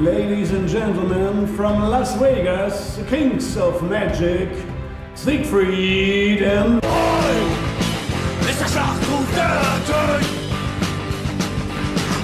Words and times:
Ladies 0.00 0.52
and 0.52 0.68
gentlemen, 0.68 1.44
from 1.56 1.90
Las 1.90 2.14
Vegas, 2.20 3.00
Kings 3.08 3.56
of 3.56 3.82
Magic, 3.82 4.48
Siegfried 5.16 6.40
and... 6.40 6.80
Hoi! 6.84 8.48
Ist 8.48 8.60
der 8.60 8.68
Schlachtruf 8.68 9.26
der 9.34 9.60
Tod! 9.88 10.22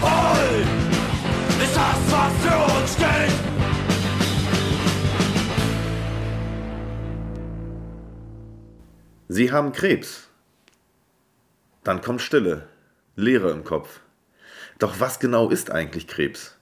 Hoi! 0.02 0.62
Ist 1.64 1.74
das, 1.74 1.98
was 2.12 2.32
für 2.44 2.58
uns 2.78 2.92
steht! 2.94 3.34
Sie 9.26 9.50
haben 9.50 9.72
Krebs. 9.72 10.28
Dann 11.82 12.00
kommt 12.02 12.22
Stille, 12.22 12.68
Leere 13.16 13.50
im 13.50 13.64
Kopf. 13.64 13.98
Doch 14.78 15.00
was 15.00 15.18
genau 15.18 15.50
ist 15.50 15.72
eigentlich 15.72 16.06
Krebs? 16.06 16.53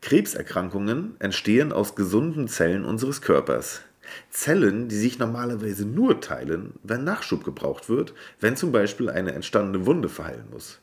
Krebserkrankungen 0.00 1.16
entstehen 1.18 1.72
aus 1.72 1.94
gesunden 1.94 2.48
Zellen 2.48 2.84
unseres 2.84 3.20
Körpers. 3.20 3.82
Zellen, 4.30 4.88
die 4.88 4.96
sich 4.96 5.18
normalerweise 5.18 5.84
nur 5.84 6.20
teilen, 6.20 6.74
wenn 6.82 7.04
Nachschub 7.04 7.44
gebraucht 7.44 7.88
wird, 7.88 8.14
wenn 8.40 8.56
zum 8.56 8.72
Beispiel 8.72 9.10
eine 9.10 9.32
entstandene 9.32 9.86
Wunde 9.86 10.08
verheilen 10.08 10.46
muss. 10.50 10.80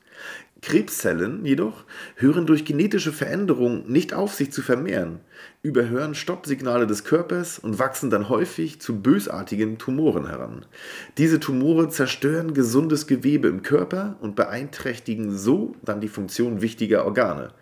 Krebszellen 0.62 1.46
jedoch 1.46 1.84
hören 2.16 2.48
durch 2.48 2.66
genetische 2.66 3.12
Veränderungen 3.12 3.84
nicht 3.88 4.14
auf, 4.14 4.34
sich 4.34 4.52
zu 4.52 4.62
vermehren, 4.62 5.20
überhören 5.62 6.16
Stoppsignale 6.16 6.88
des 6.88 7.04
Körpers 7.04 7.60
und 7.60 7.78
wachsen 7.78 8.10
dann 8.10 8.30
häufig 8.30 8.82
zu 8.82 9.00
bösartigen 9.02 9.78
Tumoren 9.78 10.28
heran. 10.28 10.66
Diese 11.18 11.40
Tumore 11.40 11.90
zerstören 11.90 12.54
gesundes 12.54 13.06
Gewebe 13.06 13.48
im 13.48 13.62
Körper 13.62 14.16
und 14.22 14.36
beeinträchtigen 14.36 15.38
so 15.38 15.76
dann 15.84 16.02
die 16.02 16.08
Funktion 16.08 16.62
wichtiger 16.62 17.06
Organe. 17.06 17.54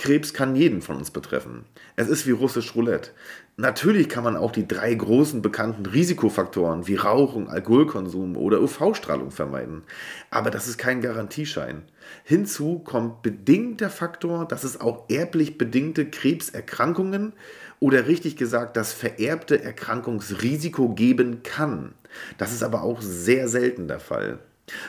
Krebs 0.00 0.32
kann 0.32 0.56
jeden 0.56 0.80
von 0.80 0.96
uns 0.96 1.10
betreffen. 1.10 1.66
Es 1.94 2.08
ist 2.08 2.26
wie 2.26 2.30
russisch 2.30 2.74
Roulette. 2.74 3.10
Natürlich 3.58 4.08
kann 4.08 4.24
man 4.24 4.34
auch 4.34 4.50
die 4.50 4.66
drei 4.66 4.94
großen 4.94 5.42
bekannten 5.42 5.84
Risikofaktoren 5.84 6.86
wie 6.86 6.94
Rauchung, 6.94 7.50
Alkoholkonsum 7.50 8.38
oder 8.38 8.62
UV-Strahlung 8.62 9.30
vermeiden. 9.30 9.82
Aber 10.30 10.50
das 10.50 10.68
ist 10.68 10.78
kein 10.78 11.02
Garantieschein. 11.02 11.82
Hinzu 12.24 12.78
kommt 12.78 13.20
bedingt 13.20 13.82
der 13.82 13.90
Faktor, 13.90 14.48
dass 14.48 14.64
es 14.64 14.80
auch 14.80 15.04
erblich 15.10 15.58
bedingte 15.58 16.08
Krebserkrankungen 16.08 17.34
oder 17.78 18.06
richtig 18.06 18.36
gesagt 18.36 18.78
das 18.78 18.94
vererbte 18.94 19.62
Erkrankungsrisiko 19.62 20.94
geben 20.94 21.42
kann. 21.42 21.92
Das 22.38 22.54
ist 22.54 22.62
aber 22.62 22.82
auch 22.82 23.02
sehr 23.02 23.48
selten 23.48 23.86
der 23.86 24.00
Fall. 24.00 24.38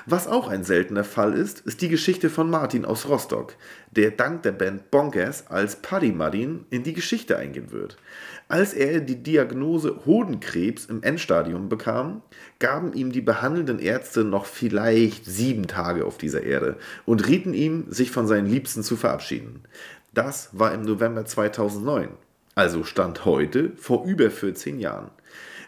Was 0.06 0.28
auch 0.28 0.48
ein 0.48 0.64
seltener 0.64 1.04
Fall 1.04 1.34
ist, 1.34 1.62
ist 1.62 1.82
die 1.82 1.90
Geschichte 1.90 2.30
von 2.30 2.50
Martin 2.50 2.86
aus 2.86 3.08
Rostock, 3.08 3.56
der 3.92 4.12
dank 4.12 4.44
der 4.44 4.52
Band 4.52 4.92
Bonkers 4.92 5.48
als 5.48 5.76
Paddy 5.76 6.12
Martin 6.12 6.66
in 6.70 6.84
die 6.84 6.94
Geschichte 6.94 7.38
eingehen 7.38 7.72
wird. 7.72 7.98
Als 8.48 8.74
er 8.74 9.00
die 9.00 9.24
Diagnose 9.24 10.02
Hodenkrebs 10.06 10.86
im 10.86 11.04
Endstadium 11.04 11.70
bekam, 11.70 12.22
gaben 12.59 12.94
ihm 12.94 13.12
die 13.12 13.22
behandelnden 13.22 13.80
Ärzte 13.80 14.24
noch 14.24 14.46
vielleicht 14.46 15.26
sieben 15.26 15.68
Tage 15.68 16.06
auf 16.06 16.18
dieser 16.18 16.44
Erde 16.44 16.78
und 17.06 17.28
rieten 17.28 17.54
ihm, 17.54 17.86
sich 17.90 18.12
von 18.12 18.28
seinen 18.28 18.48
Liebsten 18.48 18.84
zu 18.84 18.98
verabschieden. 18.98 19.64
Das 20.14 20.50
war 20.52 20.74
im 20.74 20.82
November 20.82 21.26
2009, 21.26 22.09
also 22.56 22.84
Stand 22.84 23.24
heute 23.24 23.72
vor 23.78 24.06
über 24.06 24.30
14 24.30 24.80
Jahren. 24.80 25.12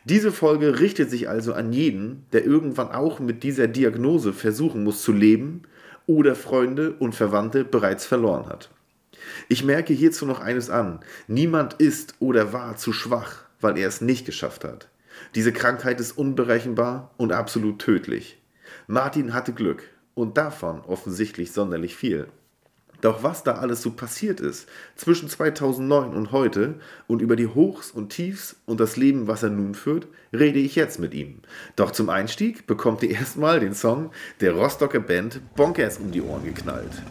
Diese 0.06 0.34
Folge 0.34 0.80
richtet 0.80 1.10
sich 1.10 1.30
also 1.30 1.54
an 1.54 1.72
jeden, 1.72 2.26
der 2.34 2.46
irgendwann 2.46 2.92
auch 2.92 3.20
mit 3.20 3.44
dieser 3.44 3.68
Diagnose 3.68 4.34
versuchen 4.34 4.84
muss 4.84 5.02
zu 5.02 5.14
leben 5.14 5.64
oder 6.06 6.36
Freunde 6.36 6.94
und 7.00 7.16
Verwandte 7.16 7.64
bereits 7.64 8.06
verloren 8.06 8.48
hat. 8.48 8.70
Ich 9.48 9.64
merke 9.64 9.94
hierzu 9.94 10.26
noch 10.26 10.42
eines 10.42 10.70
an. 10.70 11.00
Niemand 11.28 11.76
ist 11.76 12.16
oder 12.20 12.52
war 12.52 12.76
zu 12.76 12.92
schwach, 12.92 13.46
weil 13.62 13.78
er 13.78 13.88
es 13.88 14.02
nicht 14.02 14.26
geschafft 14.26 14.66
hat. 14.66 14.90
Diese 15.36 15.54
Krankheit 15.54 16.02
ist 16.02 16.18
unberechenbar 16.18 17.12
und 17.16 17.32
absolut 17.32 17.80
tödlich. 17.80 18.42
Martin 18.88 19.34
hatte 19.34 19.54
Glück 19.54 19.84
und 20.16 20.38
davon 20.38 20.82
offensichtlich 20.82 21.52
sonderlich 21.54 21.96
viel. 21.96 22.28
Doch 23.04 23.22
was 23.22 23.44
da 23.44 23.56
alles 23.56 23.82
so 23.82 23.92
passiert 23.92 24.40
ist 24.40 24.70
zwischen 24.96 25.28
2009 25.28 26.14
und 26.14 26.32
heute 26.32 26.76
und 27.06 27.22
über 27.22 27.36
die 27.36 27.48
Hochs 27.48 27.92
und 27.92 28.14
Tiefs 28.14 28.56
und 28.66 28.80
das 28.80 28.96
Leben, 28.96 29.28
was 29.28 29.44
er 29.44 29.50
nun 29.50 29.76
führt, 29.76 30.08
rede 30.32 30.60
ich 30.60 30.76
jetzt 30.76 31.02
mit 31.02 31.14
ihm. 31.14 31.40
Doch 31.76 31.92
zum 31.92 32.10
Einstieg 32.10 32.66
bekommt 32.66 33.04
ihr 33.04 33.12
erstmal 33.12 33.60
den 33.60 33.74
Song 33.74 34.12
der 34.40 34.54
Rostocker 34.54 35.02
Band 35.02 35.42
Bonkers 35.54 35.98
um 35.98 36.12
die 36.12 36.22
Ohren 36.22 36.46
geknallt. 36.46 37.04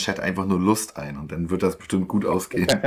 Chat 0.00 0.20
einfach 0.20 0.46
nur 0.46 0.58
Lust 0.60 0.96
ein 0.96 1.16
und 1.16 1.32
dann 1.32 1.50
wird 1.50 1.62
das 1.62 1.78
bestimmt 1.78 2.08
gut 2.08 2.26
ausgehen. 2.26 2.68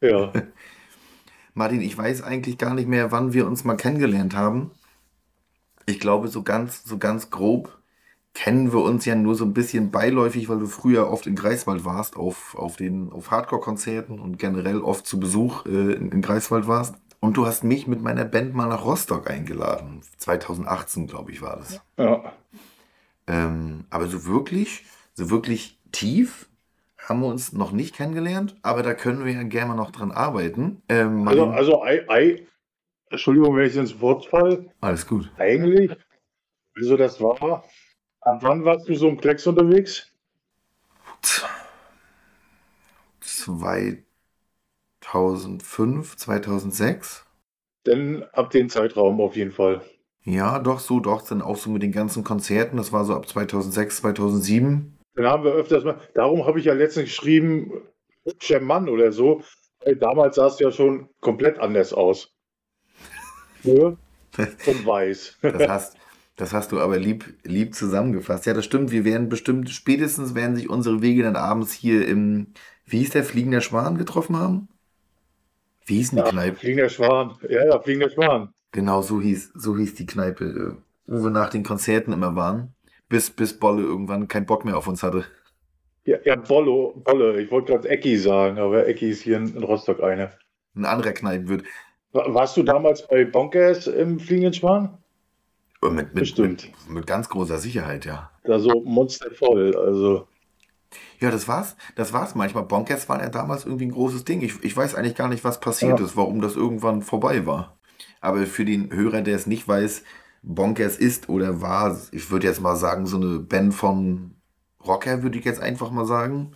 Ja. 0.00 0.32
Martin, 1.54 1.80
ich 1.80 1.96
weiß 1.96 2.22
eigentlich 2.22 2.58
gar 2.58 2.74
nicht 2.74 2.88
mehr, 2.88 3.10
wann 3.10 3.32
wir 3.32 3.46
uns 3.46 3.64
mal 3.64 3.76
kennengelernt 3.76 4.34
haben. 4.36 4.72
Ich 5.86 6.00
glaube, 6.00 6.28
so 6.28 6.42
ganz, 6.42 6.84
so 6.84 6.98
ganz 6.98 7.30
grob 7.30 7.78
kennen 8.34 8.72
wir 8.72 8.82
uns 8.82 9.04
ja 9.04 9.14
nur 9.14 9.36
so 9.36 9.44
ein 9.44 9.54
bisschen 9.54 9.92
beiläufig, 9.92 10.48
weil 10.48 10.58
du 10.58 10.66
früher 10.66 11.08
oft 11.08 11.26
in 11.26 11.36
Greifswald 11.36 11.84
warst, 11.84 12.16
auf, 12.16 12.56
auf, 12.56 12.76
den, 12.76 13.12
auf 13.12 13.30
Hardcore-Konzerten 13.30 14.18
und 14.18 14.38
generell 14.38 14.80
oft 14.80 15.06
zu 15.06 15.20
Besuch 15.20 15.64
äh, 15.66 15.92
in, 15.92 16.10
in 16.10 16.20
Greifswald 16.20 16.66
warst. 16.66 16.96
Und 17.20 17.36
du 17.36 17.46
hast 17.46 17.62
mich 17.62 17.86
mit 17.86 18.02
meiner 18.02 18.24
Band 18.24 18.52
mal 18.54 18.66
nach 18.66 18.84
Rostock 18.84 19.30
eingeladen. 19.30 20.02
2018, 20.18 21.06
glaube 21.06 21.30
ich, 21.30 21.40
war 21.40 21.56
das. 21.56 21.80
ja. 21.96 22.32
Ähm, 23.26 23.84
aber 23.88 24.08
so 24.08 24.26
wirklich, 24.26 24.84
so 25.14 25.30
wirklich 25.30 25.73
tief 25.94 26.48
haben 26.98 27.20
wir 27.20 27.26
uns 27.28 27.52
noch 27.52 27.72
nicht 27.72 27.94
kennengelernt, 27.94 28.56
aber 28.62 28.82
da 28.82 28.94
können 28.94 29.24
wir 29.24 29.32
ja 29.32 29.42
gerne 29.42 29.74
noch 29.74 29.90
dran 29.90 30.10
arbeiten. 30.10 30.82
Ähm, 30.88 31.26
Also, 31.28 31.46
also 31.46 31.82
ei, 31.82 32.04
ei, 32.08 32.46
Entschuldigung, 33.10 33.56
wenn 33.56 33.66
ich 33.66 33.76
ins 33.76 34.00
Wort 34.00 34.26
fall. 34.26 34.70
alles 34.80 35.06
gut. 35.06 35.30
Eigentlich, 35.38 35.90
also 36.76 36.96
das 36.96 37.20
war, 37.20 37.64
ab 38.22 38.38
wann 38.42 38.64
warst 38.64 38.88
du 38.88 38.94
so 38.94 39.08
im 39.08 39.20
Klecks 39.20 39.46
unterwegs? 39.46 40.10
2005, 45.00 46.16
2006? 46.16 47.24
Denn 47.86 48.24
ab 48.32 48.50
dem 48.50 48.68
Zeitraum 48.68 49.20
auf 49.20 49.36
jeden 49.36 49.52
Fall. 49.52 49.82
Ja, 50.24 50.58
doch, 50.58 50.78
so, 50.80 51.00
doch, 51.00 51.22
dann 51.22 51.42
auch 51.42 51.56
so 51.56 51.68
mit 51.70 51.82
den 51.82 51.92
ganzen 51.92 52.24
Konzerten. 52.24 52.78
Das 52.78 52.92
war 52.92 53.04
so 53.04 53.14
ab 53.14 53.28
2006, 53.28 53.98
2007. 53.98 54.93
Dann 55.14 55.26
haben 55.26 55.44
wir 55.44 55.52
öfters 55.52 55.84
mal, 55.84 56.00
darum 56.14 56.46
habe 56.46 56.58
ich 56.58 56.64
ja 56.66 56.74
letztens 56.74 57.06
geschrieben, 57.06 57.82
hübscher 58.24 58.60
Mann 58.60 58.88
oder 58.88 59.12
so. 59.12 59.42
Weil 59.84 59.96
damals 59.96 60.36
sahst 60.36 60.60
du 60.60 60.64
ja 60.64 60.70
schon 60.72 61.10
komplett 61.20 61.58
anders 61.58 61.92
aus. 61.92 62.34
Ja? 63.62 63.96
Und 64.64 64.86
weiß. 64.86 65.38
Das 65.50 65.66
hast, 65.68 65.96
das 66.36 66.52
hast 66.52 66.72
du 66.72 66.80
aber 66.80 66.98
lieb, 66.98 67.34
lieb 67.44 67.74
zusammengefasst. 67.74 68.46
Ja, 68.46 68.54
das 68.54 68.64
stimmt. 68.64 68.90
Wir 68.90 69.04
werden 69.04 69.28
bestimmt, 69.28 69.70
spätestens 69.70 70.34
werden 70.34 70.56
sich 70.56 70.68
unsere 70.70 71.02
Wege 71.02 71.22
dann 71.22 71.36
abends 71.36 71.72
hier 71.72 72.06
im, 72.08 72.52
wie 72.86 72.98
hieß 72.98 73.10
der, 73.10 73.24
Fliegender 73.24 73.60
Schwan 73.60 73.98
getroffen 73.98 74.36
haben? 74.36 74.68
Wie 75.86 75.96
hieß 75.96 76.10
denn 76.10 76.18
die 76.18 76.24
Ja, 76.24 76.30
Kneipe? 76.30 76.58
fliegender 76.58 76.88
Schwan. 76.88 77.38
Ja, 77.48 77.64
ja, 77.66 77.80
fliegender 77.80 78.10
Schwan. 78.10 78.52
Genau, 78.72 79.00
so 79.02 79.20
hieß, 79.22 79.52
so 79.54 79.76
hieß 79.76 79.94
die 79.94 80.06
Kneipe, 80.06 80.44
äh, 80.44 80.82
wo 81.06 81.22
wir 81.24 81.30
nach 81.30 81.48
den 81.50 81.62
Konzerten 81.62 82.12
immer 82.12 82.34
waren. 82.36 82.73
Bis, 83.14 83.30
bis 83.30 83.56
Bolle 83.60 83.82
irgendwann 83.82 84.26
keinen 84.26 84.44
Bock 84.44 84.64
mehr 84.64 84.76
auf 84.76 84.88
uns 84.88 85.04
hatte. 85.04 85.24
Ja, 86.04 86.16
ja 86.24 86.34
Bollo, 86.34 87.00
Bolle. 87.04 87.40
Ich 87.40 87.48
wollte 87.52 87.70
gerade 87.70 87.88
Ecki 87.88 88.18
sagen, 88.18 88.58
aber 88.58 88.88
Ecki 88.88 89.08
ist 89.10 89.22
hier 89.22 89.36
in, 89.36 89.56
Rostock 89.62 90.02
eine. 90.02 90.32
Ein 90.74 90.84
anderer 90.84 91.12
Kneipen 91.12 91.48
wird. 91.48 91.62
Wa- 92.10 92.26
Warst 92.34 92.56
du 92.56 92.64
damals 92.64 93.06
bei 93.06 93.24
Bonkers 93.24 93.86
im 93.86 94.18
fliegenden 94.18 94.52
Schwan? 94.52 94.98
Äh, 95.80 95.90
Mit, 95.90 96.06
mit, 96.06 96.14
Bestimmt. 96.14 96.72
mit, 96.88 96.90
mit 96.96 97.06
ganz 97.06 97.28
großer 97.28 97.58
Sicherheit, 97.58 98.04
ja. 98.04 98.32
Da 98.42 98.58
so 98.58 98.82
monstervoll. 98.84 99.76
Also, 99.76 100.26
Ja, 101.20 101.30
das 101.30 101.46
war's. 101.46 101.76
Das 101.94 102.12
war's 102.12 102.34
manchmal. 102.34 102.64
Bonkers 102.64 103.08
waren 103.08 103.20
ja 103.20 103.28
damals 103.28 103.64
irgendwie 103.64 103.86
ein 103.86 103.92
großes 103.92 104.24
Ding. 104.24 104.42
Ich, 104.42 104.54
ich 104.64 104.76
weiß 104.76 104.96
eigentlich 104.96 105.14
gar 105.14 105.28
nicht, 105.28 105.44
was 105.44 105.60
passiert 105.60 106.00
Ja. 106.00 106.04
ist, 106.04 106.16
warum 106.16 106.40
das 106.40 106.56
irgendwann 106.56 107.00
vorbei 107.02 107.46
war. 107.46 107.78
Aber 108.20 108.44
für 108.46 108.64
den 108.64 108.92
Hörer, 108.92 109.22
der 109.22 109.36
es 109.36 109.46
nicht 109.46 109.68
weiß, 109.68 110.02
Bonkers 110.44 110.96
ist 110.96 111.28
oder 111.28 111.60
war, 111.60 111.98
ich 112.12 112.30
würde 112.30 112.46
jetzt 112.46 112.60
mal 112.60 112.76
sagen, 112.76 113.06
so 113.06 113.16
eine 113.16 113.40
Band 113.40 113.74
von 113.74 114.36
Rocker, 114.86 115.22
würde 115.22 115.38
ich 115.38 115.44
jetzt 115.44 115.60
einfach 115.60 115.90
mal 115.90 116.06
sagen, 116.06 116.52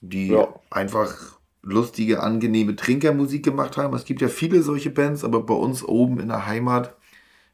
die 0.00 0.28
Ja. 0.28 0.48
einfach 0.70 1.38
lustige, 1.62 2.22
angenehme 2.22 2.76
Trinkermusik 2.76 3.44
gemacht 3.44 3.76
haben. 3.76 3.94
Es 3.94 4.04
gibt 4.04 4.20
ja 4.22 4.28
viele 4.28 4.62
solche 4.62 4.90
Bands, 4.90 5.24
aber 5.24 5.42
bei 5.42 5.54
uns 5.54 5.84
oben 5.84 6.20
in 6.20 6.28
der 6.28 6.46
Heimat 6.46 6.96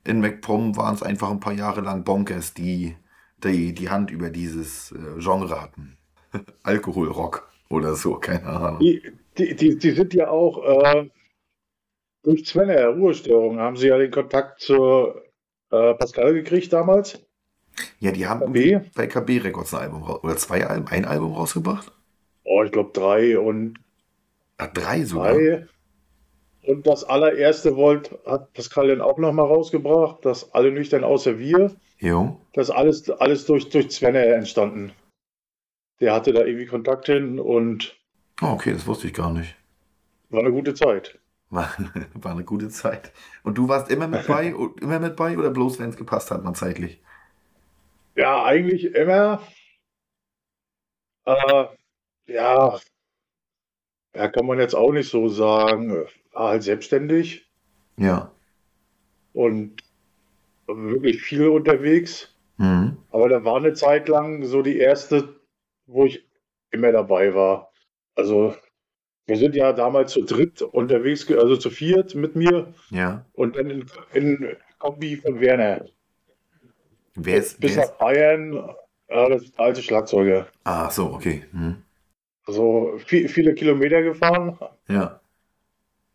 in 0.04 0.20
MacPom 0.20 0.76
waren 0.76 0.94
es 0.94 1.02
einfach 1.02 1.30
ein 1.30 1.40
paar 1.40 1.52
Jahre 1.54 1.80
lang 1.80 2.04
Bonkers, 2.04 2.54
die 2.54 2.96
die, 3.44 3.74
die 3.74 3.90
Hand 3.90 4.10
über 4.10 4.30
dieses 4.30 4.92
äh, 4.92 5.18
Genre 5.20 5.60
hatten. 5.60 5.96
Alkoholrock 6.62 7.48
oder 7.68 7.94
so, 7.96 8.14
keine 8.16 8.44
Ahnung. 8.46 8.80
die, 8.80 9.02
die, 9.38 9.54
die, 9.56 9.78
die 9.78 9.90
sind 9.92 10.14
ja 10.14 10.28
auch 10.28 10.62
äh, 10.64 11.10
durch 12.22 12.46
Svenner 12.46 12.88
Ruhestörung 12.88 13.58
haben 13.58 13.76
sie 13.76 13.88
ja 13.88 13.98
den 13.98 14.10
Kontakt 14.10 14.60
zur 14.60 15.22
äh, 15.70 15.94
Pascal 15.94 16.34
gekriegt 16.34 16.72
damals. 16.72 17.20
Ja, 18.00 18.10
die 18.12 18.26
haben 18.26 18.40
KB? 18.52 18.80
bei 18.94 19.06
KB 19.06 19.38
Records 19.42 19.74
ein 19.74 19.80
Album 19.82 20.02
oder 20.04 20.36
zwei 20.38 20.66
Alben, 20.66 20.88
ein 20.88 21.04
Album 21.04 21.34
rausgebracht? 21.34 21.92
Oh, 22.44 22.62
ich 22.64 22.72
glaube 22.72 22.92
drei 22.94 23.38
und 23.38 23.78
Ah, 24.58 24.66
drei 24.68 25.04
sogar. 25.04 25.32
drei. 25.34 25.66
Und 26.66 26.86
das 26.86 27.04
allererste 27.04 27.76
wollt, 27.76 28.18
hat 28.26 28.52
Pascal 28.52 28.88
dann 28.88 29.00
auch 29.00 29.18
nochmal 29.18 29.46
rausgebracht, 29.46 30.24
das 30.24 30.52
alle 30.52 30.72
nüchtern 30.72 31.04
außer 31.04 31.38
wir. 31.38 31.76
Jo. 31.98 32.40
Das 32.52 32.70
alles, 32.70 33.08
alles 33.10 33.46
durch, 33.46 33.68
durch 33.70 33.90
Svenner 33.90 34.24
entstanden. 34.26 34.92
Der 36.00 36.14
hatte 36.14 36.32
da 36.32 36.44
irgendwie 36.44 36.66
Kontakt 36.66 37.06
hin 37.06 37.38
und 37.38 37.98
Oh, 38.40 38.46
okay, 38.46 38.72
das 38.72 38.86
wusste 38.86 39.06
ich 39.08 39.12
gar 39.14 39.30
nicht. 39.32 39.54
war 40.28 40.40
eine 40.40 40.52
gute 40.52 40.74
Zeit. 40.74 41.18
War, 41.50 41.70
war 42.14 42.32
eine 42.32 42.44
gute 42.44 42.68
Zeit. 42.68 43.12
Und 43.42 43.58
du 43.58 43.68
warst 43.68 43.90
immer 43.90 44.08
mit 44.08 44.26
bei, 44.26 44.48
immer 44.80 44.98
mit 45.00 45.16
bei 45.16 45.36
oder 45.38 45.50
bloß, 45.50 45.78
wenn 45.78 45.90
es 45.90 45.96
gepasst 45.96 46.30
hat, 46.30 46.44
mal 46.44 46.54
zeitlich? 46.54 47.00
Ja, 48.16 48.44
eigentlich 48.44 48.84
immer. 48.94 49.40
Äh, 51.24 51.66
ja, 52.26 52.80
ja, 54.14 54.28
kann 54.28 54.46
man 54.46 54.58
jetzt 54.58 54.74
auch 54.74 54.92
nicht 54.92 55.08
so 55.10 55.28
sagen. 55.28 56.06
War 56.32 56.48
halt 56.50 56.62
selbstständig 56.62 57.46
Ja. 57.96 58.30
und 59.32 59.82
wirklich 60.66 61.22
viel 61.22 61.48
unterwegs. 61.48 62.34
Mhm. 62.58 62.98
Aber 63.10 63.28
da 63.28 63.44
war 63.44 63.56
eine 63.56 63.74
Zeit 63.74 64.08
lang 64.08 64.44
so 64.44 64.62
die 64.62 64.78
erste, 64.78 65.40
wo 65.86 66.06
ich 66.06 66.26
immer 66.70 66.92
dabei 66.92 67.34
war. 67.34 67.72
Also, 68.16 68.54
wir 69.26 69.36
sind 69.36 69.54
ja 69.56 69.72
damals 69.72 70.12
zu 70.12 70.22
dritt 70.22 70.62
unterwegs, 70.62 71.30
also 71.30 71.56
zu 71.56 71.70
viert 71.70 72.14
mit 72.14 72.36
mir 72.36 72.72
Ja. 72.90 73.24
und 73.32 73.56
dann 73.56 73.70
in, 73.70 73.86
in 74.14 74.56
Kombi 74.78 75.16
von 75.16 75.40
Werner. 75.40 75.86
Wer 77.14 77.38
ist, 77.38 77.60
Bis 77.60 77.76
wer 77.76 77.84
nach 77.84 77.90
ist? 77.92 77.98
Bayern, 77.98 78.54
äh, 79.08 79.28
das 79.30 79.52
alte 79.56 79.82
Schlagzeuger. 79.82 80.46
Ah, 80.64 80.90
so, 80.90 81.12
okay. 81.12 81.44
Mhm. 81.52 81.76
Also 82.46 82.98
viel, 83.04 83.28
viele 83.28 83.54
Kilometer 83.54 84.02
gefahren, 84.02 84.56
Ja. 84.88 85.20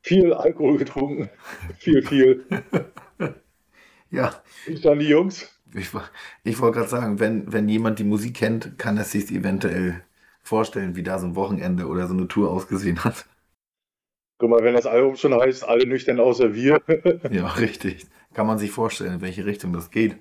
viel 0.02 0.34
Alkohol 0.34 0.78
getrunken, 0.78 1.30
viel, 1.78 2.02
viel. 2.04 2.46
Ja. 4.14 4.44
Ich 4.68 4.82
dann 4.82 5.00
die 5.00 5.08
Jungs. 5.08 5.58
Ich, 5.74 5.88
ich 6.44 6.60
wollte 6.60 6.78
gerade 6.80 6.90
sagen, 6.90 7.20
wenn, 7.22 7.52
wenn 7.54 7.70
jemand 7.70 7.98
die 7.98 8.04
Musik 8.04 8.36
kennt, 8.36 8.78
kann 8.78 8.98
er 8.98 9.06
sich 9.06 9.32
eventuell 9.32 10.04
vorstellen, 10.44 10.96
wie 10.96 11.04
da 11.04 11.20
so 11.20 11.28
ein 11.28 11.36
Wochenende 11.36 11.88
oder 11.88 12.08
so 12.08 12.14
eine 12.14 12.28
Tour 12.28 12.52
ausgesehen 12.52 13.04
hat. 13.04 13.26
Guck 14.38 14.50
mal, 14.50 14.64
wenn 14.64 14.74
das 14.74 14.88
Album 14.88 15.16
schon 15.16 15.40
heißt, 15.40 15.64
alle 15.64 15.86
nüchtern 15.86 16.20
außer 16.20 16.56
wir. 16.56 16.82
Ja, 17.32 17.48
richtig. 17.48 18.08
Kann 18.34 18.48
man 18.48 18.58
sich 18.58 18.72
vorstellen, 18.72 19.16
in 19.16 19.22
welche 19.22 19.46
Richtung 19.46 19.74
das 19.74 19.92
geht. 19.92 20.18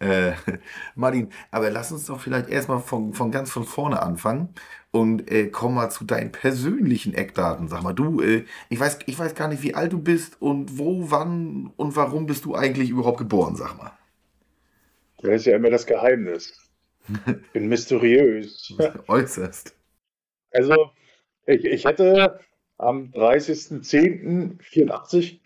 Äh, 0.00 0.32
Martin, 0.96 1.28
aber 1.50 1.70
lass 1.70 1.92
uns 1.92 2.06
doch 2.06 2.20
vielleicht 2.20 2.48
erstmal 2.48 2.80
von, 2.80 3.12
von 3.12 3.30
ganz 3.30 3.50
von 3.52 3.64
vorne 3.64 4.02
anfangen 4.02 4.48
und 4.90 5.30
äh, 5.30 5.46
komm 5.46 5.74
mal 5.74 5.90
zu 5.90 6.04
deinen 6.04 6.32
persönlichen 6.32 7.14
Eckdaten. 7.14 7.68
Sag 7.68 7.82
mal, 7.82 7.92
du, 7.92 8.20
äh, 8.20 8.44
ich, 8.68 8.80
weiß, 8.80 9.00
ich 9.06 9.18
weiß 9.18 9.34
gar 9.36 9.46
nicht, 9.48 9.62
wie 9.62 9.74
alt 9.74 9.92
du 9.92 10.00
bist 10.00 10.42
und 10.42 10.78
wo, 10.78 11.10
wann 11.10 11.72
und 11.76 11.94
warum 11.94 12.26
bist 12.26 12.44
du 12.44 12.56
eigentlich 12.56 12.90
überhaupt 12.90 13.18
geboren, 13.18 13.54
sag 13.54 13.78
mal. 13.78 13.92
Das 15.18 15.34
ist 15.34 15.46
ja 15.46 15.54
immer 15.54 15.70
das 15.70 15.86
Geheimnis. 15.86 16.61
Bin 17.52 17.68
mysteriös. 17.68 18.72
Äußerst. 19.08 19.74
Also, 20.52 20.90
ich, 21.46 21.64
ich 21.64 21.84
hätte 21.84 22.38
am 22.78 23.10
30.10.84 23.12 25.40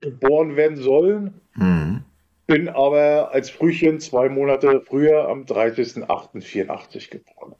geboren 0.00 0.56
werden 0.56 0.76
sollen, 0.76 1.40
Mhm. 1.54 2.04
bin 2.46 2.68
aber 2.68 3.30
als 3.32 3.50
Frühchen 3.50 4.00
zwei 4.00 4.28
Monate 4.28 4.80
früher 4.80 5.28
am 5.28 5.44
30.08.84 5.44 7.10
geboren. 7.10 7.54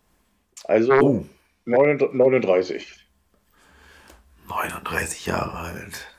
Also 0.64 0.92
Oh, 0.94 1.24
39. 1.66 3.06
39 4.48 5.26
Jahre 5.26 5.58
alt. 5.58 6.11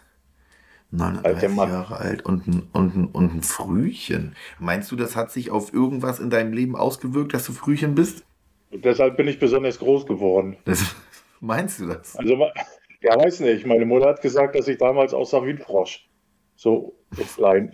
Alter 0.99 1.49
39 1.49 1.49
Mann. 1.55 1.69
Jahre 1.69 1.97
alt 1.97 2.25
und 2.25 2.47
ein, 2.47 2.67
und, 2.73 2.95
ein, 2.95 3.05
und 3.07 3.35
ein 3.35 3.41
Frühchen. 3.41 4.35
Meinst 4.59 4.91
du, 4.91 4.95
das 4.95 5.15
hat 5.15 5.31
sich 5.31 5.49
auf 5.51 5.73
irgendwas 5.73 6.19
in 6.19 6.29
deinem 6.29 6.53
Leben 6.53 6.75
ausgewirkt, 6.75 7.33
dass 7.33 7.45
du 7.45 7.53
Frühchen 7.53 7.95
bist? 7.95 8.23
Und 8.71 8.85
deshalb 8.85 9.17
bin 9.17 9.27
ich 9.27 9.39
besonders 9.39 9.79
groß 9.79 10.05
geworden. 10.05 10.57
Das, 10.65 10.95
meinst 11.39 11.79
du 11.79 11.87
das? 11.87 12.15
Also, 12.15 12.33
ja, 13.01 13.17
weiß 13.17 13.39
nicht. 13.41 13.65
Meine 13.65 13.85
Mutter 13.85 14.07
hat 14.09 14.21
gesagt, 14.21 14.55
dass 14.55 14.67
ich 14.67 14.77
damals 14.77 15.13
aussah 15.13 15.43
wie 15.45 15.51
ein 15.51 15.57
Frosch. 15.59 16.07
So, 16.55 16.93
so 17.11 17.23
klein. 17.23 17.71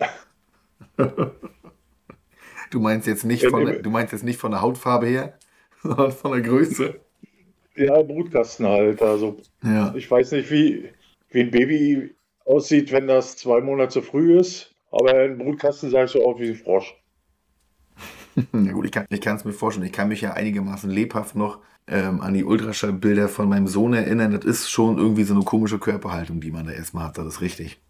Du 2.70 2.78
meinst 2.78 3.06
jetzt 3.08 3.24
nicht 3.24 3.42
Ja, 3.42 3.50
von, 3.50 3.82
du 3.82 3.90
meinst 3.90 4.12
jetzt 4.12 4.22
nicht 4.22 4.38
von 4.38 4.52
der 4.52 4.62
Hautfarbe 4.62 5.06
her? 5.06 5.36
sondern 5.82 6.12
von 6.12 6.30
der 6.32 6.40
Größe. 6.42 7.00
Ja, 7.76 8.00
Brutkasten 8.02 8.66
halt. 8.66 9.02
Also 9.02 9.38
Ja. 9.64 9.92
ich 9.96 10.08
weiß 10.10 10.32
nicht, 10.32 10.50
wie, 10.52 10.88
wie 11.30 11.40
ein 11.40 11.50
Baby 11.50 12.14
aussieht, 12.50 12.90
wenn 12.92 13.06
das 13.06 13.36
zwei 13.36 13.60
Monate 13.60 13.90
zu 13.90 14.02
früh 14.02 14.38
ist. 14.38 14.74
Aber 14.90 15.14
ein 15.14 15.38
Brutkasten 15.38 15.90
sah 15.90 16.04
ich 16.04 16.10
so 16.10 16.24
aus 16.26 16.40
wie 16.40 16.48
ein 16.50 16.56
Frosch. 16.56 16.94
Ja 18.52 18.72
gut, 18.72 18.84
ich 18.86 18.92
kann 19.20 19.36
es 19.36 19.44
mir 19.44 19.52
vorstellen. 19.52 19.86
Ich 19.86 19.92
kann 19.92 20.06
mich 20.08 20.20
ja 20.20 20.34
einigermaßen 20.34 20.88
lebhaft 20.88 21.34
noch 21.34 21.58
ähm, 21.88 22.20
an 22.20 22.32
die 22.32 22.44
Ultraschallbilder 22.44 23.28
von 23.28 23.48
meinem 23.48 23.66
Sohn 23.66 23.92
erinnern. 23.92 24.30
Das 24.32 24.44
ist 24.44 24.70
schon 24.70 24.98
irgendwie 24.98 25.24
so 25.24 25.34
eine 25.34 25.42
komische 25.44 25.80
Körperhaltung, 25.80 26.40
die 26.40 26.52
man 26.52 26.64
da 26.66 26.72
erstmal 26.72 27.08
hat. 27.08 27.18
Das 27.18 27.26
ist 27.26 27.40
richtig. 27.40 27.80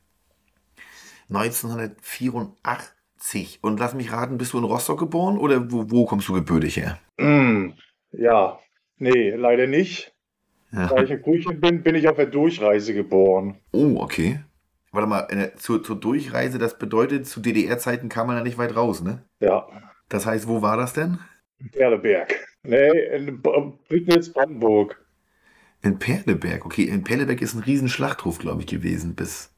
1984. 1.29 3.59
Und 3.63 3.79
lass 3.79 3.93
mich 3.95 4.13
raten, 4.13 4.39
bist 4.39 4.55
du 4.55 4.59
in 4.59 4.65
Rostock 4.65 4.99
geboren 4.99 5.37
oder 5.39 5.71
wo, 5.71 5.85
wo 5.91 6.07
kommst 6.07 6.27
du 6.29 6.33
gebürtig 6.33 6.79
her? 6.79 6.99
Mm, 7.19 7.73
ja, 8.13 8.59
nee, 8.97 9.31
leider 9.31 9.67
nicht. 9.67 10.15
Da 10.73 10.97
Ja. 10.97 11.03
ich 11.03 11.11
ein 11.13 11.21
Brüchen 11.23 11.61
bin, 11.61 11.83
bin 11.83 11.95
ich 11.97 12.09
auf 12.09 12.17
der 12.17 12.27
Durchreise 12.27 12.95
geboren. 12.95 13.59
Oh, 13.73 13.97
okay. 13.99 14.41
Warte 14.93 15.09
mal, 15.09 15.27
äh, 15.31 15.55
zur, 15.57 15.83
zur 15.85 15.99
Durchreise, 16.01 16.59
das 16.59 16.79
bedeutet, 16.79 17.27
zu 17.27 17.41
DDR-Zeiten 17.41 18.09
kam 18.09 18.27
man 18.27 18.37
ja 18.37 18.43
nicht 18.43 18.59
weit 18.59 18.75
raus, 18.75 19.03
ne? 19.03 19.25
Ja, 19.41 19.67
Das 20.09 20.27
heißt, 20.27 20.49
wo 20.49 20.63
war 20.63 20.77
das 20.77 20.93
denn? 20.93 21.19
Perleberg. 21.73 22.35
Nee, 22.63 22.91
in 23.17 23.41
B- 23.41 23.73
Prignitz, 23.89 24.33
Brandenburg. 24.33 25.05
In 25.83 25.99
Perleberg. 25.99 26.67
Okay, 26.67 26.85
in 26.85 27.05
Perleberg 27.05 27.41
ist 27.41 27.55
ein 27.55 27.63
riesen 27.63 27.89
Schlachthof, 27.89 28.39
glaube 28.39 28.61
ich, 28.63 28.67
gewesen, 28.67 29.15
bis. 29.15 29.55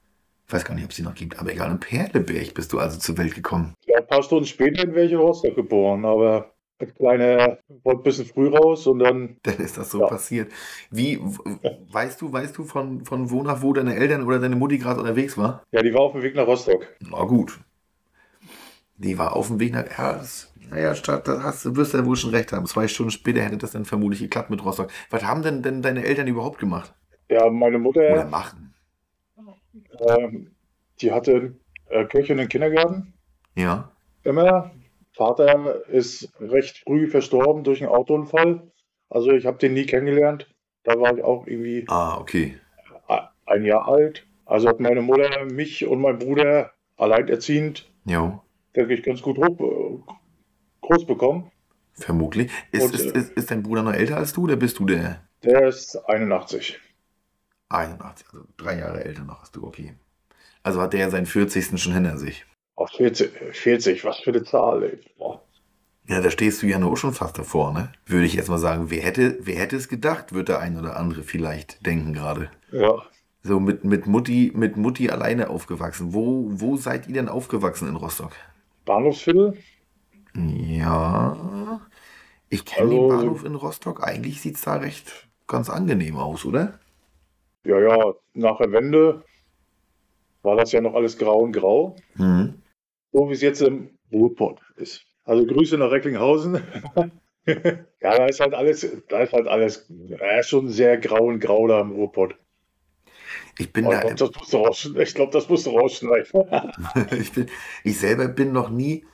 Ich 0.46 0.52
weiß 0.52 0.64
gar 0.64 0.74
nicht, 0.74 0.84
ob 0.84 0.90
es 0.90 0.96
die 0.96 1.02
noch 1.02 1.14
gibt, 1.14 1.38
aber 1.38 1.50
egal, 1.52 1.70
in 1.70 1.80
Perleberg 1.80 2.52
bist 2.52 2.72
du 2.72 2.78
also 2.78 2.98
zur 2.98 3.16
Welt 3.16 3.34
gekommen. 3.34 3.72
Ja, 3.86 3.98
ein 3.98 4.06
paar 4.06 4.22
Stunden 4.22 4.44
später 4.44 4.86
wäre 4.92 5.06
ich 5.06 5.12
in 5.12 5.18
Rostock 5.18 5.54
geboren, 5.54 6.04
aber 6.04 6.51
das 6.84 6.94
kleine 6.94 7.58
wollte 7.84 8.00
ein 8.00 8.02
bisschen 8.02 8.26
früh 8.26 8.48
raus 8.48 8.86
und 8.86 8.98
dann, 8.98 9.36
Dann 9.42 9.56
ist 9.58 9.76
das 9.78 9.90
so 9.90 10.00
Ja. 10.00 10.06
passiert. 10.06 10.52
Wie, 10.90 11.18
weißt 11.20 12.20
du, 12.20 12.32
weißt 12.32 12.56
du 12.56 12.64
von, 12.64 13.04
von 13.04 13.30
wo 13.30 13.42
nach 13.42 13.62
wo 13.62 13.72
deine 13.72 13.94
Eltern 13.96 14.24
oder 14.24 14.38
deine 14.38 14.56
Mutti 14.56 14.78
gerade 14.78 15.00
unterwegs 15.00 15.36
war? 15.36 15.64
ja, 15.72 15.82
die 15.82 15.92
war 15.92 16.00
auf 16.02 16.12
dem 16.12 16.22
Weg 16.22 16.34
nach 16.34 16.46
Rostock. 16.46 16.86
Na 17.00 17.24
gut. 17.24 17.60
Die 18.96 19.18
war 19.18 19.34
auf 19.34 19.48
dem 19.48 19.58
Weg 19.60 19.72
nach. 19.72 19.84
Ja, 19.98 20.12
das, 20.14 20.52
naja, 20.70 20.94
statt, 20.94 21.26
da 21.28 21.42
hast, 21.42 21.64
du 21.64 21.76
wirst 21.76 21.94
ja 21.94 22.04
wohl 22.06 22.16
schon 22.16 22.30
recht 22.30 22.52
haben. 22.52 22.66
Zwei 22.66 22.88
Stunden 22.88 23.10
später 23.10 23.42
hätte 23.42 23.58
das 23.58 23.72
dann 23.72 23.84
vermutlich 23.84 24.20
geklappt 24.20 24.50
mit 24.50 24.64
Rostock. 24.64 24.90
Was 25.10 25.24
haben 25.24 25.42
denn, 25.42 25.62
denn 25.62 25.82
deine 25.82 26.04
Eltern 26.04 26.26
überhaupt 26.28 26.58
gemacht? 26.58 26.94
Ja, 27.28 27.50
meine 27.50 27.78
Oder 28.06 28.24
Mutter, 28.24 28.24
machen? 28.24 28.74
ähm, 30.00 30.54
die 31.00 31.12
hatte 31.12 31.54
äh, 31.88 32.04
Kirche 32.06 32.32
und 32.32 32.40
einen 32.40 32.48
Kindergarten. 32.48 33.14
Ja. 33.54 33.92
Immer. 34.24 34.72
Vater 35.14 35.86
ist 35.88 36.32
recht 36.40 36.78
früh 36.78 37.06
verstorben 37.08 37.64
durch 37.64 37.82
einen 37.82 37.92
Autounfall. 37.92 38.70
Also 39.10 39.30
ich 39.32 39.46
habe 39.46 39.58
den 39.58 39.74
nie 39.74 39.84
kennengelernt. 39.86 40.48
Da 40.84 40.98
war 40.98 41.16
ich 41.16 41.22
auch 41.22 41.46
irgendwie 41.46 41.84
Ah, 41.88 42.18
okay. 42.18 42.58
ein 43.46 43.64
Jahr 43.64 43.86
alt. 43.88 44.26
Also 44.46 44.68
hat 44.68 44.80
meine 44.80 45.02
Mutter 45.02 45.44
mich 45.44 45.86
und 45.86 46.00
mein 46.00 46.18
Bruder 46.18 46.72
alleinerziehend, 46.96 47.90
Jo. 48.04 48.42
denke 48.74 48.94
ich, 48.94 49.02
ganz 49.02 49.22
gut 49.22 49.38
hoch, 49.38 50.16
groß 50.80 51.06
bekommen. 51.06 51.50
Vermutlich. 51.94 52.50
Ist, 52.72 52.84
Und, 52.84 52.94
ist, 52.94 53.14
äh, 53.14 53.18
ist, 53.18 53.32
ist 53.32 53.50
dein 53.50 53.62
Bruder 53.62 53.82
noch 53.82 53.92
älter 53.92 54.16
als 54.16 54.32
du 54.32 54.44
oder 54.44 54.56
bist 54.56 54.78
du 54.78 54.86
der 54.86 55.20
Der 55.44 55.68
ist 55.68 55.96
81. 56.08 56.80
81? 57.68 58.26
Also 58.32 58.46
drei 58.56 58.78
Jahre 58.78 59.04
älter 59.04 59.24
noch 59.24 59.40
als 59.40 59.52
du, 59.52 59.64
okay. 59.66 59.94
Also 60.62 60.80
hat 60.80 60.92
der 60.92 61.10
seinen 61.10 61.26
40. 61.26 61.78
schon 61.80 61.92
hinter 61.94 62.16
sich. 62.18 62.46
Auf 62.74 62.90
40, 62.90 63.30
40, 63.52 64.04
was 64.04 64.18
für 64.20 64.30
eine 64.30 64.44
Zahl, 64.44 64.82
ey. 64.82 64.98
Boah. 65.18 65.42
Ja, 66.08 66.20
da 66.20 66.30
stehst 66.30 66.62
du 66.62 66.66
ja 66.66 66.78
nur 66.78 66.96
schon 66.96 67.12
fast 67.14 67.38
davor, 67.38 67.72
ne? 67.72 67.92
Würde 68.06 68.26
ich 68.26 68.34
jetzt 68.34 68.48
mal 68.48 68.58
sagen, 68.58 68.90
wer 68.90 69.02
hätte, 69.02 69.38
wer 69.40 69.56
hätte 69.56 69.76
es 69.76 69.88
gedacht, 69.88 70.32
wird 70.34 70.48
der 70.48 70.58
ein 70.58 70.76
oder 70.78 70.96
andere 70.96 71.22
vielleicht 71.22 71.84
denken 71.86 72.12
gerade. 72.12 72.50
Ja, 72.72 73.02
So 73.44 73.60
mit, 73.60 73.84
mit 73.84 74.06
Mutti, 74.06 74.52
mit 74.54 74.76
Mutti 74.76 75.10
alleine 75.10 75.48
aufgewachsen. 75.50 76.12
Wo, 76.12 76.46
wo 76.50 76.76
seid 76.76 77.06
ihr 77.08 77.14
denn 77.14 77.28
aufgewachsen 77.28 77.88
in 77.88 77.96
Rostock? 77.96 78.32
Bahnhofsviertel. 78.84 79.56
Ja. 80.34 81.80
Ich 82.48 82.64
kenne 82.64 82.90
Also- 82.90 83.08
den 83.08 83.08
Bahnhof 83.08 83.44
in 83.44 83.54
Rostock. 83.54 84.02
Eigentlich 84.02 84.40
sieht 84.40 84.56
es 84.56 84.62
da 84.62 84.74
recht 84.76 85.28
ganz 85.46 85.70
angenehm 85.70 86.16
aus, 86.16 86.44
oder? 86.44 86.78
Ja, 87.64 87.78
ja, 87.78 88.12
nach 88.34 88.58
der 88.58 88.72
Wende 88.72 89.22
war 90.42 90.56
das 90.56 90.72
ja 90.72 90.80
noch 90.80 90.94
alles 90.94 91.16
grau 91.16 91.38
und 91.40 91.52
grau. 91.52 91.94
Mhm. 92.16 92.54
So 93.12 93.28
wie 93.28 93.32
es 93.34 93.42
jetzt 93.42 93.62
im 93.62 93.90
Ruhrpott 94.12 94.60
ist. 94.76 95.04
Also 95.24 95.46
Grüße 95.46 95.78
nach 95.78 95.90
Recklinghausen. 95.90 96.62
ja, 97.46 97.84
da 98.00 98.26
ist 98.26 98.40
halt 98.40 98.54
alles, 98.54 98.86
da 99.08 99.20
ist 99.22 99.32
halt 99.32 99.46
alles, 99.48 99.90
ist 100.38 100.48
schon 100.48 100.68
sehr 100.68 100.98
grau 100.98 101.26
und 101.26 101.40
grau 101.40 101.66
da 101.68 101.80
im 101.80 101.92
Ruhrpott. 101.92 102.36
Ich 103.58 103.72
bin 103.72 103.86
Oh, 103.86 103.90
da. 103.90 104.02
ich 104.02 104.14
glaube, 104.16 104.32
das 104.32 104.34
musst 104.34 104.52
du 104.52 104.56
rausschneiden. 104.58 105.02
Ich 105.02 105.14
glaube, 105.14 105.32
das 105.32 105.48
musst 105.48 105.66
du 105.66 105.70
rausschneiden. 105.70 106.42
ich, 107.20 107.32
bin, 107.32 107.46
ich 107.84 107.98
selber 107.98 108.28
bin 108.28 108.52
noch 108.52 108.70
nie, 108.70 109.04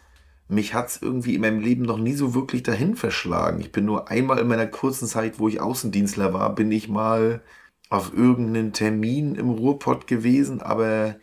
mich 0.49 0.75
hat 0.75 0.88
es 0.88 1.02
irgendwie 1.02 1.35
in 1.35 1.40
meinem 1.43 1.61
Leben 1.61 1.83
noch 1.83 1.99
nie 1.99 2.12
so 2.14 2.35
wirklich 2.35 2.62
dahin 2.62 2.97
verschlagen. 2.97 3.61
Ich 3.61 3.73
bin 3.73 3.85
nur 3.85 4.11
einmal 4.11 4.38
in 4.38 4.49
meiner 4.49 4.67
kurzen 4.67 5.07
Zeit, 5.07 5.38
wo 5.38 5.49
ich 5.49 5.61
Außendienstler 5.61 6.33
war, 6.33 6.55
bin 6.55 6.73
ich 6.73 6.88
mal 6.88 7.43
auf 7.90 8.12
irgendeinen 8.14 8.73
Termin 8.73 9.35
im 9.35 9.50
Ruhrpott 9.50 10.07
gewesen, 10.07 10.62
aber 10.62 11.17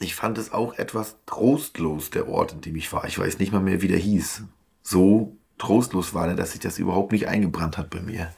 ich 0.00 0.14
fand 0.14 0.38
es 0.38 0.52
auch 0.52 0.74
etwas 0.78 1.16
trostlos, 1.26 2.10
der 2.10 2.28
Ort, 2.28 2.52
in 2.52 2.60
dem 2.60 2.76
ich 2.76 2.92
war. 2.92 3.04
Ich 3.06 3.18
weiß 3.18 3.38
nicht 3.38 3.52
mal 3.52 3.60
mehr, 3.60 3.80
wie 3.82 3.88
der 3.88 3.98
hieß. 3.98 4.42
So 4.82 5.36
trostlos 5.58 6.14
war 6.14 6.26
der, 6.26 6.36
dass 6.36 6.52
sich 6.52 6.60
das 6.60 6.78
überhaupt 6.78 7.12
nicht 7.12 7.28
eingebrannt 7.28 7.78
hat 7.78 7.90
bei 7.90 8.00
mir. 8.00 8.32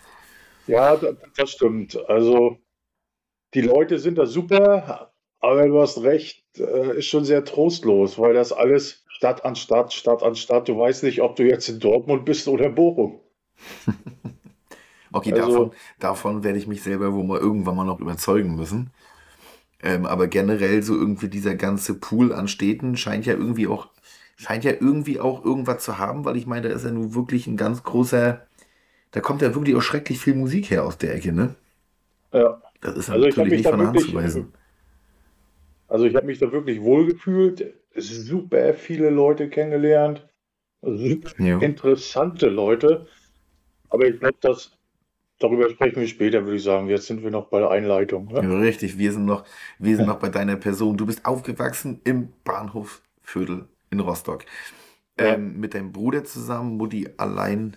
Ja, 0.67 0.97
da- 0.97 1.13
das 1.37 1.51
stimmt. 1.51 1.97
Also 2.09 2.59
die 3.55 3.63
Leute 3.63 3.99
sind 3.99 4.19
da 4.19 4.27
super, 4.27 5.13
aber 5.41 5.67
du 5.67 5.81
hast 5.81 6.03
recht, 6.03 6.45
äh, 6.59 6.99
ist 6.99 7.07
schon 7.07 7.25
sehr 7.25 7.45
trostlos, 7.45 8.19
weil 8.19 8.35
das 8.35 8.53
alles 8.53 9.05
Stadt 9.09 9.45
an 9.45 9.57
Stadt, 9.57 9.93
Stadt 9.95 10.23
an 10.23 10.35
Stadt. 10.37 10.69
Du 10.69 10.79
weißt 10.79 11.05
nicht, 11.05 11.23
ob 11.23 11.37
du 11.37 11.45
jetzt 11.45 11.69
in 11.69 11.81
Dortmund 11.81 12.25
bist 12.27 12.47
oder 12.49 12.67
in 12.67 12.75
Bochum. 12.75 13.21
Okay, 15.13 15.33
Also- 15.33 15.49
davon, 15.51 15.71
davon 15.99 16.45
werde 16.45 16.59
ich 16.59 16.67
mich 16.67 16.83
selber 16.83 17.15
wohl 17.15 17.25
mal 17.25 17.39
irgendwann 17.39 17.77
mal 17.77 17.85
noch 17.85 18.01
überzeugen 18.01 18.55
müssen. 18.57 18.91
Ähm, 19.83 20.07
aber 20.07 20.29
generell 20.29 20.83
so 20.83 20.95
irgendwie 20.95 21.29
dieser 21.29 21.55
ganze 21.57 21.95
Pool 21.99 22.33
an 22.33 22.49
Städten 22.49 22.97
scheint 22.97 23.27
ja 23.27 23.35
irgendwie 23.35 23.67
auch, 23.69 23.89
scheint 24.37 24.65
ja 24.65 24.73
irgendwie 24.73 25.21
auch 25.21 25.45
irgendwas 25.45 25.85
zu 25.85 25.99
haben, 25.99 26.25
weil 26.25 26.37
ich 26.37 26.47
meine, 26.47 26.69
da 26.69 26.75
ist 26.75 26.85
ja 26.85 26.91
nun 26.93 27.15
wirklich 27.15 27.47
ein 27.47 27.57
ganz 27.57 27.83
großer, 27.83 28.47
da 29.13 29.21
kommt 29.21 29.43
ja 29.43 29.55
wirklich 29.55 29.77
auch 29.77 29.83
schrecklich 29.83 30.21
viel 30.21 30.35
Musik 30.35 30.71
her 30.71 30.85
aus 30.85 30.99
der 30.99 31.15
Ecke, 31.15 31.33
ne? 31.33 31.57
Ja. 32.33 32.63
Das 32.81 32.97
ist 32.97 33.09
ja 33.09 33.15
Also 33.15 33.27
natürlich 33.27 33.55
nicht 33.55 33.69
von 33.69 33.79
der 33.81 33.89
Hand 33.89 34.01
zu 34.01 34.15
weisen. 34.15 34.53
Also 35.89 36.05
ich 36.05 36.15
habe 36.15 36.27
mich 36.27 36.39
da 36.39 36.51
wirklich 36.53 36.81
wohl 36.81 37.07
gefühlt, 37.07 37.75
super 37.95 38.75
viele 38.75 39.11
Leute 39.11 39.49
kennengelernt, 39.49 40.29
super 40.83 41.31
Jo. 41.39 41.59
interessante 41.61 42.49
Leute. 42.49 43.07
Aber 43.91 44.07
ich 44.07 44.21
glaube, 44.21 44.39
dass 44.41 44.76
darüber 45.39 45.69
sprechen 45.71 46.01
wir 46.01 46.09
später, 46.09 46.45
würde 46.45 46.57
ich 46.57 46.63
sagen. 46.63 46.89
Jetzt 46.89 47.07
sind 47.07 47.23
wir 47.23 47.31
noch 47.31 47.47
bei 47.47 47.61
der 47.61 47.71
Einleitung. 47.71 48.27
Ne? 48.27 48.43
Ja, 48.43 48.59
richtig, 48.59 48.99
wir 48.99 49.13
sind 49.13 49.25
noch, 49.25 49.45
wir 49.79 49.97
sind 49.97 50.07
noch 50.07 50.19
bei 50.19 50.29
deiner 50.29 50.57
Person. 50.57 50.97
Du 50.97 51.07
bist 51.07 51.25
aufgewachsen 51.25 52.01
im 52.05 52.33
Bahnhofviertel 52.45 53.69
in 53.91 54.01
Rostock. 54.01 54.45
Ja. 55.19 55.35
Ähm, 55.35 55.59
mit 55.59 55.75
deinem 55.75 55.93
Bruder 55.93 56.25
zusammen, 56.25 56.77
Mutti 56.77 57.09
allein, 57.17 57.77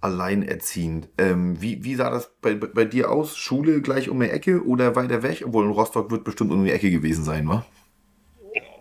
alleinerziehend. 0.00 1.08
Ähm, 1.18 1.60
wie, 1.60 1.82
wie 1.84 1.94
sah 1.94 2.10
das 2.10 2.32
bei, 2.40 2.54
bei 2.54 2.84
dir 2.84 3.10
aus? 3.10 3.36
Schule 3.36 3.82
gleich 3.82 4.08
um 4.08 4.20
die 4.20 4.30
Ecke 4.30 4.64
oder 4.64 4.94
weiter 4.94 5.22
weg? 5.22 5.42
Obwohl 5.44 5.64
in 5.64 5.72
Rostock 5.72 6.10
wird 6.10 6.24
bestimmt 6.24 6.52
um 6.52 6.64
die 6.64 6.70
Ecke 6.70 6.90
gewesen 6.90 7.24
sein, 7.24 7.48
wa? 7.48 7.66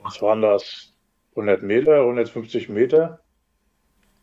Was 0.03 0.21
waren 0.21 0.41
das? 0.41 0.93
100 1.31 1.63
Meter, 1.63 2.01
150 2.01 2.69
Meter? 2.69 3.19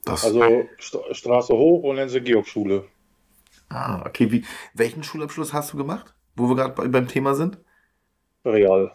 Das, 0.05 0.25
Also 0.25 0.69
St 0.81 0.99
Straße 1.13 1.55
hoch 1.55 1.83
und 1.83 1.97
dann 1.97 2.09
zur 2.09 2.21
Georgsschule. 2.21 2.85
Ah, 3.75 4.05
okay. 4.07 4.31
Wie, 4.33 4.45
welchen 4.75 5.03
Schulabschluss 5.03 5.53
hast 5.53 5.73
du 5.73 5.77
gemacht? 5.77 6.15
Wo 6.37 6.49
wir 6.49 6.57
gerade 6.57 6.75
bei, 6.75 6.89
beim 6.89 7.09
Thema 7.09 7.35
sind? 7.35 7.59
Real. 8.45 8.93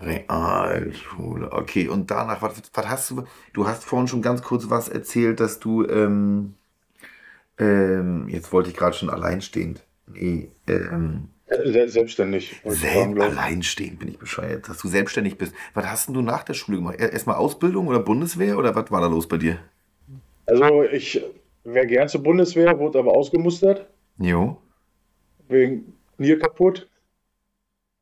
Realschule, 0.00 1.52
okay. 1.52 1.88
Und 1.88 2.10
danach, 2.10 2.42
was, 2.42 2.60
was 2.72 2.88
hast 2.88 3.10
du? 3.10 3.24
Du 3.52 3.66
hast 3.66 3.84
vorhin 3.84 4.08
schon 4.08 4.22
ganz 4.22 4.42
kurz 4.42 4.70
was 4.70 4.88
erzählt, 4.88 5.40
dass 5.40 5.60
du, 5.60 5.84
ähm, 5.86 6.54
ähm, 7.58 8.28
jetzt 8.28 8.52
wollte 8.52 8.70
ich 8.70 8.76
gerade 8.76 8.96
schon 8.96 9.10
alleinstehend. 9.10 9.84
Nee, 10.06 10.50
ähm, 10.66 11.28
Se 11.46 11.88
selbstständig. 11.88 12.60
selbst 12.64 13.20
alleinstehend 13.20 13.98
bin 13.98 14.08
ich 14.08 14.18
bescheuert, 14.18 14.68
dass 14.68 14.78
du 14.78 14.88
selbstständig 14.88 15.36
bist. 15.38 15.54
Was 15.74 15.86
hast 15.86 16.08
denn 16.08 16.14
du 16.14 16.22
nach 16.22 16.44
der 16.44 16.54
Schule 16.54 16.78
gemacht? 16.78 16.96
Er- 16.98 17.12
Erstmal 17.12 17.36
Ausbildung 17.36 17.88
oder 17.88 18.00
Bundeswehr 18.00 18.58
oder 18.58 18.74
was 18.74 18.90
war 18.90 19.00
da 19.00 19.06
los 19.06 19.28
bei 19.28 19.36
dir? 19.38 19.58
Also 20.46 20.82
ich 20.84 21.22
wäre 21.64 21.86
gern 21.86 22.08
zur 22.08 22.22
Bundeswehr, 22.22 22.78
wurde 22.78 22.98
aber 22.98 23.12
ausgemustert. 23.12 23.86
Jo. 24.18 24.60
wegen 25.48 25.94
Knie 26.16 26.36
kaputt. 26.36 26.88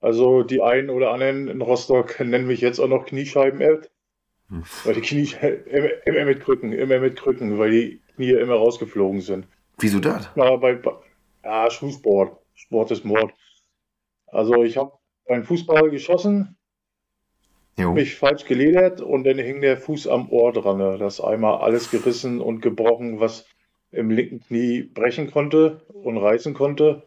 Also 0.00 0.42
die 0.42 0.62
einen 0.62 0.90
oder 0.90 1.11
anderen 1.11 1.49
in 1.49 1.61
Rostock 1.62 2.18
nennen 2.20 2.46
mich 2.46 2.61
jetzt 2.61 2.78
auch 2.78 2.88
noch 2.88 3.06
Kniescheiben-App. 3.06 3.90
Weil 4.85 4.94
die 4.94 5.00
Knie 5.00 5.28
immer, 5.66 6.06
immer 6.06 6.25
mit 6.25 6.40
Krücken, 6.40 6.73
immer 6.73 7.00
mit 7.00 7.16
Krücken, 7.16 7.58
weil 7.58 7.70
die 7.70 8.00
Knie 8.14 8.30
immer 8.32 8.54
rausgeflogen 8.54 9.20
sind. 9.20 9.49
Wieso 9.78 9.99
das? 10.00 10.30
Ja, 10.37 10.56
bei, 10.56 10.80
ja, 11.44 11.70
Schulsport. 11.70 12.38
Sport 12.54 12.90
ist 12.90 13.04
Mord. 13.04 13.32
Also 14.28 14.62
ich 14.62 14.76
habe 14.76 14.92
beim 15.26 15.44
Fußball 15.44 15.90
geschossen, 15.90 16.56
Jo. 17.78 17.92
mich 17.92 18.14
falsch 18.14 18.44
geledert 18.46 19.00
und 19.02 19.25
dann 19.25 19.38
hing 19.38 19.61
der 19.61 19.76
Fuß 19.76 20.06
am 20.06 20.30
Ohr 20.30 20.52
dran. 20.52 20.78
ne? 20.78 20.96
Das 20.99 21.20
einmal 21.20 21.58
alles 21.61 21.90
gerissen 21.90 22.40
und 22.40 22.62
gebrochen, 22.62 23.20
was 23.20 23.46
im 23.93 24.11
linken 24.11 24.40
Knie 24.40 24.83
brechen 24.83 25.31
konnte 25.31 25.81
und 25.88 26.19
reißen 26.19 26.55
konnte. 26.55 27.07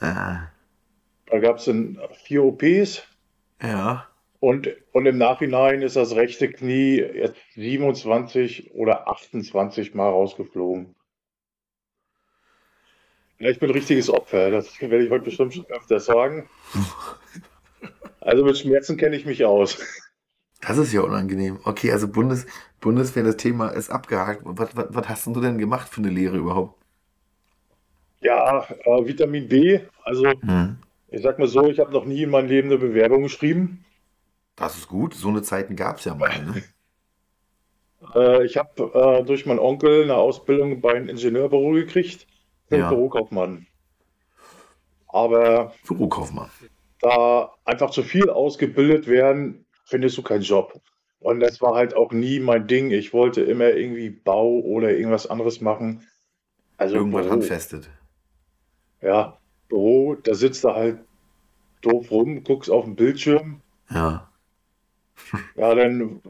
Ah, 0.00 0.48
Da 1.26 1.38
gab 1.38 1.58
es 1.58 1.64
dann 1.66 1.98
vier 2.24 2.44
OPs 2.44 3.02
ja. 3.62 4.06
und, 4.40 4.68
und 4.92 5.06
im 5.06 5.18
Nachhinein 5.18 5.82
ist 5.82 5.96
das 5.96 6.14
rechte 6.14 6.50
Knie 6.50 6.96
jetzt 6.96 7.36
27 7.54 8.72
oder 8.74 9.08
28 9.08 9.94
Mal 9.94 10.08
rausgeflogen. 10.08 10.94
Ja, 13.40 13.50
ich 13.50 13.58
bin 13.60 13.70
ein 13.70 13.74
richtiges 13.74 14.10
Opfer, 14.10 14.50
das 14.50 14.80
werde 14.80 15.04
ich 15.04 15.10
heute 15.10 15.24
bestimmt 15.24 15.54
schon 15.54 15.66
öfter 15.66 16.00
sagen. 16.00 16.48
Also 18.20 18.44
mit 18.44 18.58
Schmerzen 18.58 18.96
kenne 18.98 19.16
ich 19.16 19.24
mich 19.24 19.44
aus. 19.46 19.78
Das 20.60 20.78
ist 20.78 20.92
ja 20.92 21.00
unangenehm. 21.02 21.58
Okay, 21.64 21.90
also 21.92 22.08
Bundes, 22.08 22.46
Bundeswehr, 22.80 23.24
das 23.24 23.36
Thema 23.36 23.68
ist 23.70 23.90
abgehakt. 23.90 24.42
Was, 24.44 24.76
was, 24.76 24.86
was 24.90 25.08
hast 25.08 25.26
du 25.26 25.40
denn 25.40 25.58
gemacht 25.58 25.88
für 25.88 26.00
eine 26.00 26.10
Lehre 26.10 26.36
überhaupt? 26.36 26.76
Ja, 28.20 28.64
äh, 28.84 29.06
Vitamin 29.06 29.48
B, 29.48 29.80
also 30.04 30.24
Hm. 30.40 30.78
ich 31.08 31.22
sag 31.22 31.38
mal 31.38 31.48
so, 31.48 31.68
ich 31.68 31.78
habe 31.80 31.92
noch 31.92 32.04
nie 32.04 32.22
in 32.22 32.30
meinem 32.30 32.48
Leben 32.48 32.68
eine 32.68 32.78
Bewerbung 32.78 33.22
geschrieben. 33.24 33.84
Das 34.56 34.76
ist 34.76 34.88
gut. 34.88 35.14
So 35.14 35.28
eine 35.28 35.40
Zeiten 35.42 35.74
gab 35.76 35.98
es 35.98 36.04
ja 36.04 36.14
mal. 36.14 36.44
Ne? 36.44 36.62
Äh, 38.14 38.44
ich 38.44 38.56
habe 38.56 38.82
äh, 38.94 39.24
durch 39.24 39.44
meinen 39.46 39.58
Onkel 39.58 40.04
eine 40.04 40.14
Ausbildung 40.16 40.80
bei 40.80 40.94
einem 40.94 41.08
Ingenieurbüro 41.08 41.72
gekriegt, 41.72 42.26
Ja. 42.70 42.88
Bürokaufmann. 42.88 43.66
Aber 45.08 45.72
Bürokaufmann. 45.86 46.50
da 47.00 47.52
einfach 47.64 47.90
zu 47.90 48.02
viel 48.02 48.30
ausgebildet 48.30 49.06
werden, 49.06 49.64
findest 49.88 50.16
du 50.18 50.22
keinen 50.22 50.42
Job. 50.42 50.80
Und 51.20 51.40
das 51.40 51.60
war 51.60 51.74
halt 51.74 51.94
auch 51.94 52.12
nie 52.12 52.40
mein 52.40 52.66
Ding. 52.68 52.90
Ich 52.92 53.12
wollte 53.12 53.42
immer 53.42 53.70
irgendwie 53.70 54.10
Bau 54.10 54.60
oder 54.60 54.92
irgendwas 54.96 55.26
anderes 55.26 55.60
machen. 55.60 56.06
Also 56.78 56.96
Irgendwas 56.96 57.26
Büro. 57.26 57.32
handfestet. 57.32 57.90
Ja, 59.00 59.40
Büro, 59.68 60.14
da 60.14 60.34
sitzt 60.34 60.64
du 60.64 60.70
halt 60.70 61.00
doof 61.82 62.10
rum, 62.10 62.44
guckst 62.44 62.70
auf 62.70 62.84
den 62.84 62.96
Bildschirm. 62.96 63.62
Ja. 63.90 64.30
Ja, 65.56 65.74
dann 65.74 66.22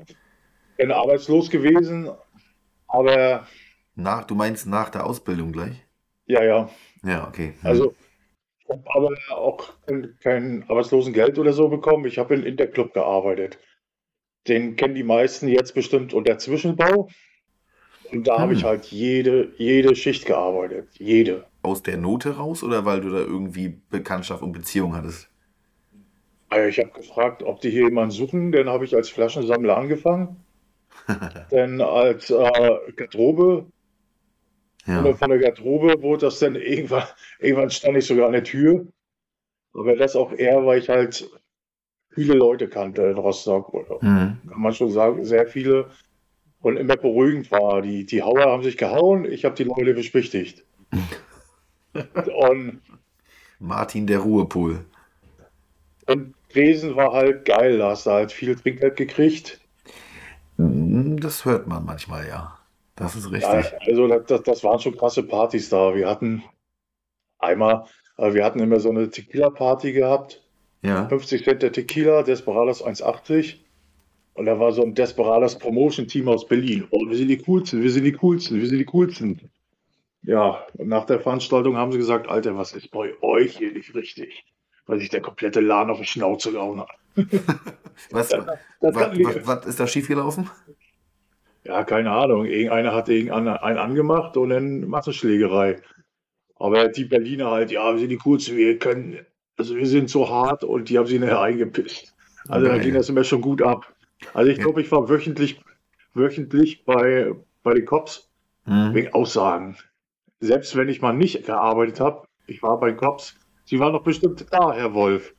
bin 0.77 0.93
arbeitslos 0.93 1.51
gewesen. 1.51 2.11
Aber 2.89 3.47
Nach, 3.97 4.25
du 4.25 4.35
meinst 4.35 4.67
nach 4.67 4.89
der 4.91 5.05
Ausbildung 5.05 5.53
gleich? 5.53 5.87
ja, 6.27 6.43
ja. 6.45 6.71
Ja, 7.03 7.27
okay. 7.29 7.55
Hm. 7.61 7.67
Also, 7.67 7.95
habe 8.69 8.85
aber 8.95 9.17
auch 9.31 9.73
kein, 9.87 10.17
kein 10.21 10.65
Arbeitslosengeld 10.69 11.39
oder 11.39 11.53
so 11.53 11.69
bekommen. 11.69 12.05
Ich 12.07 12.19
habe 12.19 12.35
in 12.35 12.43
Interclub 12.45 12.93
gearbeitet. 12.93 13.59
Den 14.47 14.77
kennen 14.77 14.95
die 14.95 15.03
meisten 15.03 15.49
jetzt 15.49 15.75
bestimmt 15.75 16.15
unter 16.15 16.39
Zwischenbau. 16.39 17.09
Und 18.11 18.27
da 18.27 18.39
habe 18.41 18.53
Hm. 18.53 18.59
ich 18.59 18.65
halt 18.65 18.87
jede, 18.87 19.53
jede 19.59 19.95
Schicht 19.95 20.27
gearbeitet. 20.27 20.89
Jede. 20.99 21.47
Aus 21.63 21.83
der 21.83 21.99
Note 21.99 22.37
raus 22.37 22.63
oder 22.63 22.85
weil 22.85 23.01
du 23.01 23.11
da 23.11 23.19
irgendwie 23.19 23.81
Bekanntschaft 23.91 24.43
und 24.43 24.53
Beziehung 24.53 24.95
hattest? 24.97 25.29
Also 26.49 26.69
ich 26.69 26.79
habe 26.79 26.91
gefragt, 26.91 27.43
ob 27.43 27.61
die 27.61 27.71
hier 27.71 27.85
jemanden 27.85 28.11
suchen. 28.11 28.53
Dann 28.53 28.69
habe 28.69 28.85
ich 28.85 28.95
als 28.97 29.11
Flaschensammler 29.11 29.77
angefangen. 29.77 30.37
Dann 31.51 31.81
als 31.81 32.31
äh, 32.31 32.93
Garderobe. 32.97 33.67
Ja. 34.89 35.03
Und 35.03 35.19
von 35.19 35.31
der 35.31 35.39
Garderobe 35.39 36.03
wurde 36.03 36.27
das 36.27 36.39
dann 36.41 36.57
irgendwann, 36.57 37.05
irgendwann 37.39 37.71
stand 37.71 37.97
ich 37.99 38.07
sogar 38.07 38.27
an 38.27 38.33
der 38.33 38.43
Tür. 38.45 38.87
Aber 39.75 39.95
das 39.95 40.17
auch 40.17 40.33
eher, 40.33 40.65
weil 40.67 40.79
ich 40.81 40.89
halt 40.89 41.31
viele 42.11 42.35
Leute 42.35 42.69
kannte 42.69 43.03
in 43.03 43.17
Rostock. 43.19 43.73
Oder 43.75 44.01
Hm. 44.01 44.39
kann 44.49 44.61
man 44.61 44.73
schon 44.73 44.91
sagen, 44.91 45.25
sehr 45.25 45.47
viele. 45.47 45.91
Und 46.61 46.77
immer 46.77 46.97
beruhigend 46.97 47.53
war. 47.53 47.83
Die, 47.83 48.05
die 48.07 48.23
Hauer 48.23 48.47
haben 48.47 48.65
sich 48.65 48.77
gehauen, 48.77 49.25
ich 49.25 49.45
habe 49.45 49.55
die 49.55 49.65
Leute 49.65 49.95
beschwichtigt. 49.95 50.65
Und, 52.37 52.81
Martin 53.61 54.07
der 54.07 54.21
Ruhepol. 54.21 54.85
und 56.07 56.35
Dresden 56.53 56.97
war 56.97 57.13
halt 57.13 57.45
geil, 57.45 57.79
da 57.79 57.91
hast 57.91 58.07
du 58.07 58.11
halt 58.11 58.33
viel 58.33 58.57
Trinkgeld 58.57 58.97
gekriegt. 58.97 59.61
Hm, 60.57 61.21
Das 61.21 61.45
hört 61.45 61.67
man 61.67 61.85
manchmal, 61.85 62.27
ja. 62.29 62.58
Das 62.99 63.15
ist 63.15 63.31
Ja, 63.31 63.53
richtig. 63.53 63.89
also 63.89 64.09
das, 64.09 64.43
das, 64.43 64.65
waren 64.65 64.81
schon 64.81 64.97
krasse 64.97 65.23
Partys 65.23 65.69
da. 65.69 65.95
Wir 65.95 66.09
hatten 66.09 66.43
einmal, 67.39 67.85
äh, 68.17 68.35
wir 68.35 68.45
hatten 68.45 68.59
immer 68.59 68.81
so 68.81 68.91
eine 68.91 69.09
Tequila-Party 69.09 69.93
gehabt. 69.93 70.43
Ja. 70.83 71.09
50 71.09 71.45
Cent 71.45 71.63
der 71.63 71.73
Tequila, 71.73 72.23
Desperados 72.23 72.85
1,80. 72.85 73.57
Und 74.35 74.47
da 74.47 74.59
war 74.59 74.73
so 74.73 74.83
ein 74.83 74.95
Desperados 74.95 75.59
Promotion-Team 75.59 76.29
aus 76.29 76.47
Berlin. 76.47 76.87
Oh, 76.91 77.09
wir 77.09 77.17
sind 77.17 77.29
die 77.29 77.39
coolsten, 77.39 77.83
wir 77.83 77.91
sind 77.91 78.05
die 78.05 78.13
coolsten, 78.13 78.59
wir 78.61 78.67
sind 78.67 78.79
die 78.79 78.85
coolsten. 78.85 79.51
Ja, 80.23 80.67
und 80.77 80.89
nach 80.89 81.07
der 81.07 81.21
Veranstaltung 81.21 81.77
haben 81.77 81.93
sie 81.93 81.99
gesagt, 81.99 82.29
Alter, 82.29 82.57
was 82.57 82.73
ist 82.73 82.91
bei 82.91 83.13
euch 83.23 83.57
hier 83.57 83.73
nicht 83.73 83.95
richtig? 83.95 84.45
Weil 84.87 84.99
sich 84.99 85.09
der 85.09 85.21
komplette 85.21 85.61
Laden 85.61 85.91
auf 85.91 85.99
die 86.01 86.07
Schnauze 86.07 86.53
gehauen 86.53 86.81
hat. 86.81 86.91
Was, 88.11 88.29
Das 88.29 88.47
was, 88.81 88.95
was, 88.95 89.47
was 89.47 89.67
ist 89.67 89.81
da 89.81 89.87
schiefgelaufen? 89.89 90.49
Ja, 91.65 91.85
keine 91.85 92.11
Ahnung. 92.11 92.47
Irgendeiner 92.47 92.95
hat 92.95 93.09
irgendeinen 93.09 93.49
einen 93.49 93.79
angemacht 93.79 94.37
und 94.37 94.51
dann 94.51 94.89
Massenschlägerei. 94.89 95.81
Aber 96.57 96.89
die 96.89 97.05
Berliner 97.05 97.51
halt, 97.51 97.71
ja, 97.71 97.93
wir 97.93 98.01
sind 98.01 98.09
die 98.09 98.17
coolsten, 98.17 98.57
wir 98.57 98.79
können, 98.79 99.19
also 99.57 99.77
wir 99.77 99.87
sind 99.87 100.11
so 100.11 100.29
hart 100.29 100.65
und 100.65 100.89
die 100.89 100.99
haben 100.99 101.07
sich 101.07 101.21
nachher 101.21 101.41
eingepisst. 101.41 102.15
Also 102.49 102.67
da 102.67 102.75
Geil. 102.75 102.85
ging 102.85 102.95
das 102.95 103.09
immer 103.09 103.25
schon 103.25 103.41
gut 103.41 103.63
ab. 103.63 103.95
Also 104.35 104.51
ich 104.51 104.59
glaube, 104.59 104.81
ich 104.81 104.91
war 104.91 105.09
wöchentlich, 105.09 105.61
wöchentlich 106.15 106.85
bei, 106.85 107.33
bei 107.63 107.75
den 107.75 107.85
Cops 107.87 108.29
Hm. 108.69 108.93
wegen 108.95 109.15
Aussagen. 109.15 109.77
Selbst 110.41 110.77
wenn 110.77 110.89
ich 110.91 111.01
mal 111.01 111.15
nicht 111.15 111.47
gearbeitet 111.47 112.01
habe, 112.01 112.29
ich 112.47 112.63
war 112.63 112.79
bei 112.79 112.91
den 112.91 112.99
Cops, 112.99 113.35
sie 113.65 113.81
waren 113.81 113.95
doch 113.95 114.03
bestimmt 114.03 114.45
da, 114.51 114.73
Herr 114.75 114.93
Wolf. 114.93 115.35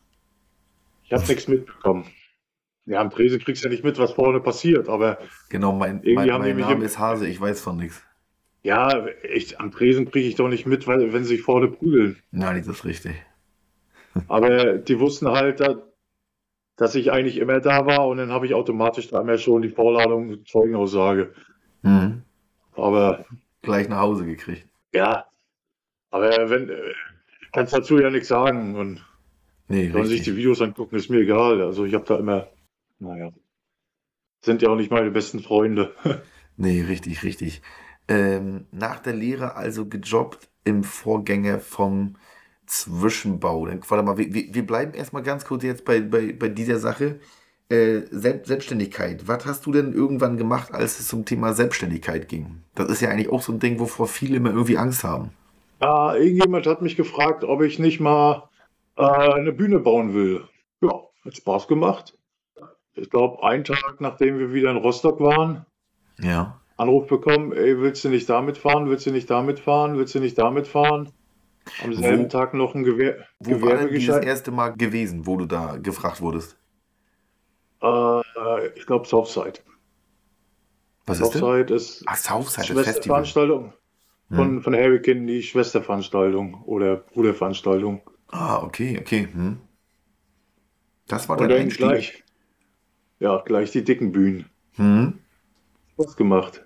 Ich 1.04 1.14
habe 1.14 1.26
nichts 1.28 1.48
mitbekommen. 1.48 2.06
Ja, 2.90 3.02
am 3.02 3.12
Tresen 3.12 3.40
kriegst 3.40 3.64
du 3.64 3.68
ja 3.68 3.72
nicht 3.72 3.84
mit, 3.84 4.00
was 4.00 4.14
vorne 4.14 4.40
passiert, 4.40 4.90
aber 4.90 5.20
Genau, 5.50 5.74
mein, 5.74 6.02
Irgendwie 6.04 6.16
mein, 6.16 6.32
haben 6.34 6.44
die 6.44 6.54
mein 6.54 6.62
Name 6.62 6.86
ist 6.86 6.98
Hase, 6.98 7.28
ich 7.28 7.40
weiß 7.40 7.62
von 7.62 7.78
nichts. 7.78 8.04
Ja, 8.64 9.06
ich, 9.32 9.60
am 9.60 9.72
Tresen 9.72 10.10
kriege 10.10 10.28
ich 10.28 10.36
doch 10.36 10.50
nicht 10.50 10.66
mit, 10.66 10.88
weil, 10.88 11.14
wenn 11.14 11.24
sie 11.24 11.36
sich 11.36 11.44
vorne 11.44 11.68
prügeln. 11.70 12.18
Nein, 12.32 12.58
das 12.58 12.68
ist 12.68 12.86
richtig. 12.86 13.14
Aber 14.28 14.80
die 14.80 15.00
wussten 15.00 15.30
halt, 15.30 15.60
da- 15.60 15.84
dass 16.78 16.96
ich 16.96 17.12
eigentlich 17.12 17.38
immer 17.38 17.60
da 17.60 17.86
war 17.86 18.08
und 18.08 18.18
dann 18.18 18.32
habe 18.32 18.46
ich 18.48 18.54
automatisch 18.54 19.10
da 19.10 19.22
immer 19.22 19.38
schon 19.38 19.62
die 19.62 19.70
Vorladung 19.70 20.46
Zeugenaussage. 20.46 21.34
Hm. 21.84 22.24
Aber 22.76 23.26
Gleich 23.62 23.90
nach 23.90 24.00
Hause 24.00 24.26
gekriegt. 24.26 24.68
ja, 24.94 25.26
aber 26.12 26.50
wenn, 26.50 26.72
kannst 27.52 27.74
dazu 27.74 28.00
ja 28.00 28.10
nichts 28.10 28.30
sagen 28.30 28.76
und 28.76 29.06
Nee, 29.68 29.92
sollen 29.92 30.08
sich 30.08 30.24
die 30.24 30.36
Videos 30.36 30.62
angucken, 30.62 30.96
ist 30.96 31.10
mir 31.10 31.20
egal. 31.20 31.62
Also 31.62 31.86
ich 31.86 31.94
habe 31.94 32.06
da 32.06 32.18
immer, 32.18 32.48
naja, 33.00 33.32
sind 34.42 34.62
ja 34.62 34.70
auch 34.70 34.76
nicht 34.76 34.92
meine 34.92 35.12
besten 35.12 35.40
Freunde. 35.40 35.96
Nee, 36.58 36.82
richtig, 36.82 37.24
richtig. 37.24 37.62
Ähm, 38.10 38.66
nach 38.72 39.00
der 39.00 39.14
Lehre 39.14 39.56
also 39.56 39.86
gejobbt 39.88 40.50
im 40.66 40.84
Vorgänger 40.84 41.60
vom 41.60 42.18
Zwischenbau. 42.66 43.66
Dann, 43.68 43.82
warte 43.88 44.04
mal, 44.04 44.18
wir, 44.18 44.28
wir 44.54 44.66
bleiben 44.68 44.94
erstmal 44.94 45.24
ganz 45.24 45.46
kurz 45.46 45.64
jetzt 45.64 45.86
bei, 45.86 46.02
bei, 46.02 46.34
bei 46.34 46.50
dieser 46.50 46.80
Sache. 46.80 47.20
Äh, 47.70 48.02
Selbst, 48.12 48.48
Selbstständigkeit. 48.48 49.28
Was 49.28 49.46
hast 49.46 49.66
du 49.66 49.72
denn 49.72 49.94
irgendwann 49.94 50.38
gemacht, 50.38 50.74
als 50.74 51.00
es 51.00 51.08
zum 51.08 51.24
Thema 51.26 51.54
Selbstständigkeit 51.54 52.28
ging? 52.28 52.64
Das 52.76 52.90
ist 52.90 53.02
ja 53.02 53.10
eigentlich 53.10 53.30
auch 53.30 53.42
so 53.42 53.54
ein 53.54 53.60
Ding, 53.60 53.80
wovor 53.80 54.08
viele 54.08 54.38
immer 54.38 54.52
irgendwie 54.52 54.78
Angst 54.78 55.04
haben. 55.04 55.32
Ah, 55.80 56.16
irgendjemand 56.16 56.66
hat 56.68 56.82
mich 56.82 56.96
gefragt, 56.98 57.44
ob 57.44 57.62
ich 57.62 57.80
nicht 57.80 58.00
mal 58.00 58.50
äh, 58.98 59.04
eine 59.04 59.54
Bühne 59.54 59.80
bauen 59.80 60.14
will. 60.14 60.48
Ja, 60.82 61.04
hat 61.26 61.38
Spaß 61.38 61.68
gemacht. 61.68 62.18
Ich 63.00 63.10
glaube, 63.10 63.44
einen 63.44 63.64
Tag, 63.64 64.00
nachdem 64.00 64.40
wir 64.40 64.54
wieder 64.54 64.72
in 64.72 64.78
Rostock 64.78 65.20
waren, 65.20 65.66
Ja. 66.20 66.60
Anruf 66.78 67.08
bekommen, 67.08 67.52
ey, 67.54 67.80
willst 67.82 68.04
du 68.06 68.10
nicht 68.10 68.30
damit 68.30 68.58
fahren, 68.58 68.90
willst 68.90 69.06
du 69.06 69.12
nicht 69.12 69.30
damit 69.30 69.60
fahren, 69.60 69.98
willst 69.98 70.16
du 70.16 70.20
nicht 70.20 70.38
damit 70.38 70.68
fahren? 70.68 71.12
Am 71.84 71.94
selben 71.94 72.24
Wo- 72.24 72.28
Tag 72.30 72.54
noch 72.54 72.74
ein 72.74 72.84
Gewer 72.84 73.26
Wo 73.40 73.52
war 73.62 73.76
denn 73.78 73.90
dieses 73.90 74.16
Gewerbegeschenk. 74.16 74.26
erste 74.26 74.52
Mal 74.52 74.70
gewesen, 74.76 75.26
wo 75.28 75.36
du 75.38 75.46
da 75.46 75.78
gefragt 75.78 76.22
wurdest? 76.22 76.58
Äh, 77.82 78.68
ich 78.76 78.86
glaube, 78.86 79.08
Southside. 79.08 79.60
Was 81.06 81.20
ist 81.20 81.34
denn? 81.34 81.42
Southside 81.42 81.74
ist 81.74 82.04
Ach, 82.08 82.16
Southside, 82.16 82.58
das. 82.62 82.68
Schwesterveranstaltung 82.68 83.74
von, 84.32 84.62
von 84.62 84.74
Hurricane, 84.76 85.26
die 85.28 85.42
Schwesterveranstaltung 85.44 86.64
oder 86.64 86.98
Bruderveranstaltung. 86.98 88.02
Ah, 88.30 88.62
okay, 88.64 88.98
okay. 89.00 89.28
Hm. 89.32 89.60
Das 91.08 91.28
war 91.28 91.38
Und 91.40 91.50
dein 91.50 91.62
Einstieg. 91.64 91.78
gleich, 91.80 92.24
ja, 93.20 93.42
gleich 93.46 93.72
die 93.72 93.84
dicken 93.84 94.12
Bühnen. 94.12 94.46
Hm. 94.76 95.20
Spaß 95.94 96.16
gemacht. 96.16 96.64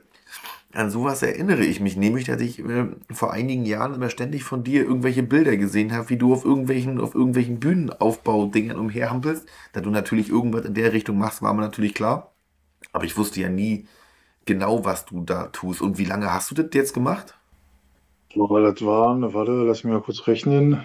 An 0.74 0.90
sowas 0.90 1.22
erinnere 1.22 1.64
ich 1.64 1.80
mich 1.80 1.98
nämlich, 1.98 2.26
dass 2.26 2.42
ich 2.42 2.58
äh, 2.58 2.88
vor 3.12 3.32
einigen 3.32 3.64
Jahren 3.64 3.94
immer 3.94 4.10
ständig 4.10 4.44
von 4.44 4.64
dir 4.64 4.84
irgendwelche 4.84 5.22
Bilder 5.22 5.56
gesehen 5.56 5.94
habe, 5.94 6.10
wie 6.10 6.18
du 6.18 6.34
auf 6.34 6.46
irgendwelchen, 6.46 7.00
auf 7.00 7.14
irgendwelchen 7.14 7.60
Bühnenaufbaudingern 7.60 8.80
umherhampelst. 8.80 9.48
Da 9.74 9.82
du 9.82 9.92
natürlich 9.92 10.30
irgendwas 10.30 10.66
in 10.66 10.74
der 10.74 10.92
Richtung 10.92 11.20
machst, 11.20 11.44
war 11.44 11.54
mir 11.54 11.62
natürlich 11.62 11.94
klar. 11.94 12.34
Aber 12.92 13.06
ich 13.06 13.16
wusste 13.18 13.40
ja 13.40 13.50
nie 13.50 13.88
genau, 14.46 14.84
was 14.84 15.06
du 15.06 15.24
da 15.24 15.48
tust. 15.48 15.80
Und 15.80 16.00
wie 16.00 16.06
lange 16.06 16.34
hast 16.34 16.50
du 16.50 16.56
das 16.56 16.68
jetzt 16.74 16.94
gemacht? 16.94 17.36
Aber 18.36 18.62
das 18.62 18.84
waren, 18.84 19.32
warte, 19.34 19.52
lass 19.52 19.84
mich 19.84 19.94
mal 19.94 20.02
kurz 20.02 20.26
rechnen. 20.26 20.84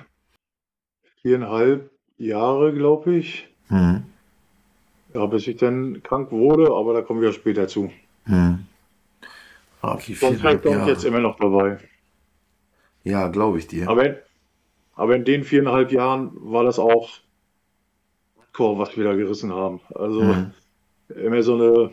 Viereinhalb 1.23 1.91
Jahre, 2.19 2.75
glaube 2.75 3.17
ich. 3.17 3.49
Hm. 3.69 4.05
Ja, 5.19 5.27
bis 5.27 5.49
ich 5.49 5.57
dann 5.57 6.03
krank 6.03 6.31
wurde, 6.31 6.73
aber 6.73 6.95
da 6.95 7.03
kommen 7.03 7.21
wir 7.21 7.33
später 7.33 7.67
zu. 7.67 7.91
Hm. 8.27 8.59
Okay, 9.83 10.15
Sonst 10.15 10.43
bin 10.63 10.81
ich 10.81 10.87
jetzt 10.87 11.05
immer 11.05 11.19
noch 11.21 11.37
dabei. 11.39 11.79
Ja, 13.03 13.29
glaube 13.29 13.59
ich 13.59 13.67
dir. 13.67 13.89
Aber 13.89 14.05
in, 14.07 14.17
aber 14.95 15.17
in 15.17 15.25
den 15.25 15.43
viereinhalb 15.45 15.91
Jahren 15.93 16.31
war 16.35 16.65
das 16.65 16.79
auch 16.79 17.11
Hardcore, 18.59 18.79
was 18.79 18.97
wir 18.97 19.05
da 19.05 19.15
gerissen 19.15 19.53
haben. 19.53 19.81
Also 19.95 20.23
Mhm. 20.23 20.53
immer 21.15 21.43
so 21.43 21.55
eine 21.55 21.91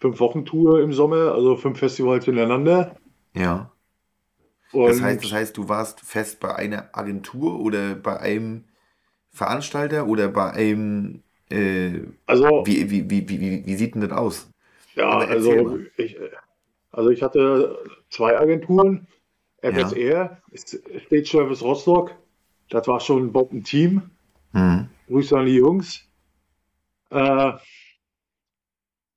Fünf-Wochen-Tour 0.00 0.80
im 0.82 0.92
Sommer, 0.92 1.32
also 1.32 1.56
fünf 1.56 1.78
Festivals 1.78 2.24
hintereinander. 2.24 2.96
Ja. 3.34 3.72
Und 4.72 4.86
Das 4.88 5.00
heißt, 5.00 5.24
das 5.24 5.32
heißt, 5.32 5.56
du 5.56 5.68
warst 5.68 6.00
fest 6.00 6.40
bei 6.40 6.54
einer 6.54 6.90
Agentur 6.92 7.58
oder 7.60 7.94
bei 7.94 8.20
einem 8.20 8.64
Veranstalter 9.30 10.06
oder 10.06 10.28
bei 10.28 10.50
einem. 10.52 11.22
Äh, 11.50 12.02
also, 12.26 12.62
wie, 12.66 12.90
wie, 12.90 13.10
wie, 13.10 13.28
wie, 13.28 13.66
wie, 13.66 13.74
sieht 13.74 13.94
denn 13.94 14.02
das 14.02 14.12
aus? 14.12 14.50
ja, 14.94 15.18
also 15.18 15.78
ich, 15.96 16.18
also 16.90 17.10
ich 17.10 17.22
hatte 17.22 17.78
zwei 18.10 18.38
Agenturen. 18.38 19.06
FSR, 19.60 20.40
Stage 20.54 21.24
Service 21.24 21.62
Rostock. 21.62 22.14
Das 22.70 22.86
war 22.86 23.00
schon 23.00 23.24
ein 23.24 23.32
Bomben-Team. 23.32 24.02
Hm. 24.52 24.88
Grüße 25.08 25.36
an 25.36 25.46
die 25.46 25.56
Jungs. 25.56 26.06
Äh, 27.10 27.52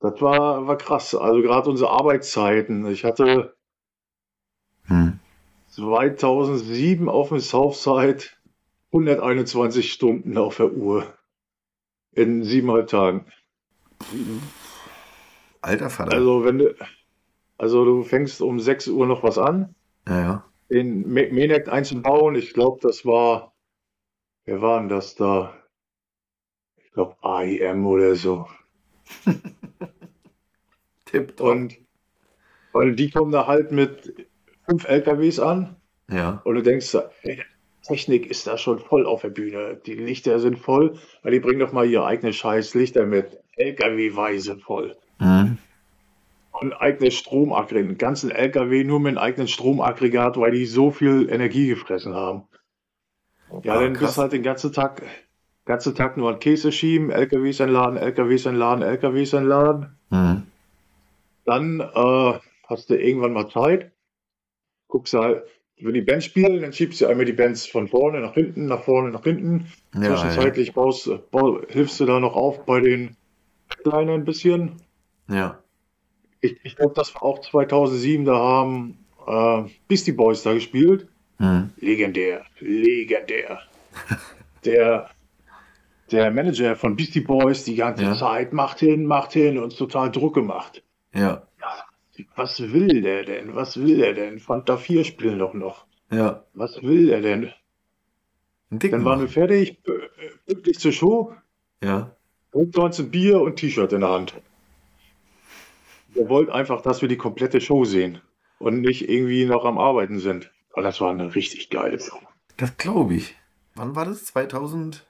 das 0.00 0.20
war, 0.20 0.66
war 0.66 0.78
krass. 0.78 1.14
Also 1.14 1.42
gerade 1.42 1.70
unsere 1.70 1.90
Arbeitszeiten. 1.90 2.86
Ich 2.86 3.04
hatte 3.04 3.54
Hm. 4.86 5.20
2007 5.68 7.08
auf 7.08 7.28
dem 7.28 7.40
Southside 7.40 8.24
121 8.92 9.92
Stunden 9.92 10.36
auf 10.36 10.56
der 10.56 10.72
Uhr. 10.72 11.14
In 12.14 12.44
siebeneinhalb 12.44 12.88
Tagen. 12.88 13.26
Alter 15.62 15.90
Vater. 15.90 16.12
Also 16.12 16.44
wenn 16.44 16.58
du, 16.58 16.74
also 17.58 17.84
du 17.84 18.02
fängst 18.02 18.40
um 18.42 18.58
6 18.60 18.88
Uhr 18.88 19.06
noch 19.06 19.22
was 19.22 19.38
an, 19.38 19.74
ja, 20.08 20.20
ja. 20.20 20.44
den 20.70 21.08
Me- 21.08 21.30
Menek 21.30 21.68
einzubauen. 21.68 22.34
Ich 22.34 22.52
glaube, 22.52 22.80
das 22.82 23.06
war, 23.06 23.54
wer 24.44 24.60
war 24.60 24.80
denn 24.80 24.88
das 24.88 25.14
da? 25.14 25.54
Ich 26.76 26.90
glaube 26.92 27.16
AIM 27.22 27.86
oder 27.86 28.14
so. 28.16 28.46
Tipp. 31.06 31.40
Und 31.40 31.76
weil 32.72 32.94
die 32.94 33.10
kommen 33.10 33.32
da 33.32 33.46
halt 33.46 33.70
mit 33.72 34.28
fünf 34.68 34.84
LKWs 34.88 35.38
an 35.38 35.76
Ja. 36.10 36.40
und 36.44 36.54
du 36.56 36.62
denkst, 36.62 36.94
ey, 37.22 37.42
Technik 37.82 38.26
ist 38.26 38.46
da 38.46 38.56
schon 38.58 38.78
voll 38.78 39.06
auf 39.06 39.22
der 39.22 39.30
Bühne. 39.30 39.80
Die 39.86 39.94
Lichter 39.94 40.38
sind 40.38 40.58
voll, 40.58 40.98
weil 41.22 41.32
die 41.32 41.40
bringen 41.40 41.60
doch 41.60 41.72
mal 41.72 41.86
ihr 41.88 42.04
eigenes 42.04 42.36
scheiß 42.36 42.74
Lichter 42.74 43.06
mit. 43.06 43.38
LKW-weise 43.56 44.58
voll. 44.58 44.96
Hm. 45.18 45.58
Und 46.52 46.72
eigenes 46.74 47.14
Stromaggregat, 47.14 47.84
einen 47.88 47.98
ganzen 47.98 48.30
LKW 48.30 48.84
nur 48.84 49.00
mit 49.00 49.10
einem 49.10 49.18
eigenen 49.18 49.48
Stromaggregat, 49.48 50.36
weil 50.38 50.52
die 50.52 50.66
so 50.66 50.90
viel 50.90 51.28
Energie 51.30 51.66
gefressen 51.68 52.14
haben. 52.14 52.44
Ja, 53.64 53.74
Ah, 53.74 53.80
dann 53.80 53.94
krass. 53.94 54.10
bist 54.10 54.18
halt 54.18 54.32
den 54.32 54.42
ganzen 54.42 54.72
Tag, 54.72 55.02
ganzen 55.64 55.94
Tag 55.94 56.16
nur 56.16 56.30
an 56.30 56.38
Käse 56.38 56.72
schieben, 56.72 57.10
LKWs 57.10 57.60
entladen, 57.60 57.96
LKWs 57.98 58.46
entladen, 58.46 58.82
LKWs 58.82 59.32
entladen. 59.32 59.98
Hm. 60.10 60.44
Dann 61.44 61.80
äh, 61.80 62.38
hast 62.68 62.88
du 62.90 62.94
irgendwann 62.96 63.32
mal 63.32 63.48
Zeit, 63.50 63.90
guckst 64.88 65.14
halt, 65.14 65.42
wenn 65.80 65.94
die 65.94 66.02
Bands 66.02 66.26
spielen, 66.26 66.62
dann 66.62 66.72
schiebst 66.72 67.00
du 67.00 67.06
einmal 67.06 67.24
die 67.24 67.32
Bands 67.32 67.66
von 67.66 67.88
vorne 67.88 68.20
nach 68.20 68.34
hinten, 68.34 68.66
nach 68.66 68.82
vorne 68.82 69.10
nach 69.10 69.24
hinten. 69.24 69.66
Ja, 69.94 70.02
ja. 70.02 70.16
Zwischenzeitlich 70.16 70.72
baust, 70.72 71.10
bau, 71.30 71.60
hilfst 71.68 71.98
du 72.00 72.06
da 72.06 72.20
noch 72.20 72.34
auf 72.34 72.64
bei 72.64 72.80
den 72.80 73.16
Kleinen 73.68 74.10
ein 74.10 74.24
bisschen. 74.24 74.72
Ja. 75.28 75.58
Ich, 76.40 76.56
ich 76.62 76.76
glaube, 76.76 76.94
das 76.94 77.14
war 77.14 77.22
auch 77.22 77.40
2007, 77.40 78.24
da 78.24 78.34
haben 78.34 78.98
äh, 79.26 79.62
Beastie 79.88 80.12
Boys 80.12 80.42
da 80.42 80.54
gespielt. 80.54 81.06
Hm. 81.38 81.70
Legendär, 81.78 82.44
legendär. 82.60 83.60
der, 84.64 85.10
der 86.10 86.30
Manager 86.30 86.76
von 86.76 86.96
Beastie 86.96 87.20
Boys 87.20 87.64
die 87.64 87.76
ganze 87.76 88.04
Ja. 88.04 88.14
Zeit 88.14 88.52
macht 88.52 88.80
hin, 88.80 89.06
macht 89.06 89.32
hin 89.32 89.58
und 89.58 89.76
total 89.76 90.10
Druck 90.10 90.34
gemacht. 90.34 90.82
Ja. 91.14 91.46
Was 92.36 92.60
will 92.72 93.00
der 93.02 93.24
denn? 93.24 93.54
Was 93.54 93.76
will 93.80 93.96
der 93.98 94.12
denn? 94.14 94.38
Fanta 94.38 94.76
4 94.76 95.04
spielen 95.04 95.38
doch 95.38 95.54
noch. 95.54 95.86
Ja. 96.10 96.44
Was 96.54 96.82
will 96.82 97.06
der 97.06 97.20
denn? 97.22 97.52
Dann 98.70 99.04
waren 99.04 99.20
wir 99.20 99.28
fertig, 99.28 99.78
äh, 99.86 99.90
pünktlich 100.46 100.78
zur 100.78 100.92
Show, 100.92 101.34
Ja. 101.82 102.14
und 102.52 102.76
19 102.76 103.10
Bier 103.10 103.40
und 103.40 103.56
T-Shirt 103.56 103.92
in 103.92 104.00
der 104.00 104.10
Hand. 104.10 104.34
Er 106.14 106.28
wollte 106.28 106.54
einfach, 106.54 106.82
dass 106.82 107.00
wir 107.00 107.08
die 107.08 107.16
komplette 107.16 107.60
Show 107.60 107.84
sehen 107.84 108.20
und 108.58 108.80
nicht 108.80 109.08
irgendwie 109.08 109.44
noch 109.46 109.64
am 109.64 109.78
Arbeiten 109.78 110.18
sind. 110.18 110.50
Aber 110.72 110.82
das 110.82 111.00
war 111.00 111.10
eine 111.10 111.34
richtig 111.34 111.70
geile 111.70 111.98
Show. 111.98 112.18
Das 112.58 112.76
glaube 112.76 113.14
ich. 113.14 113.34
Wann 113.74 113.94
war 113.96 114.04
das? 114.04 114.24
2000? 114.26 115.06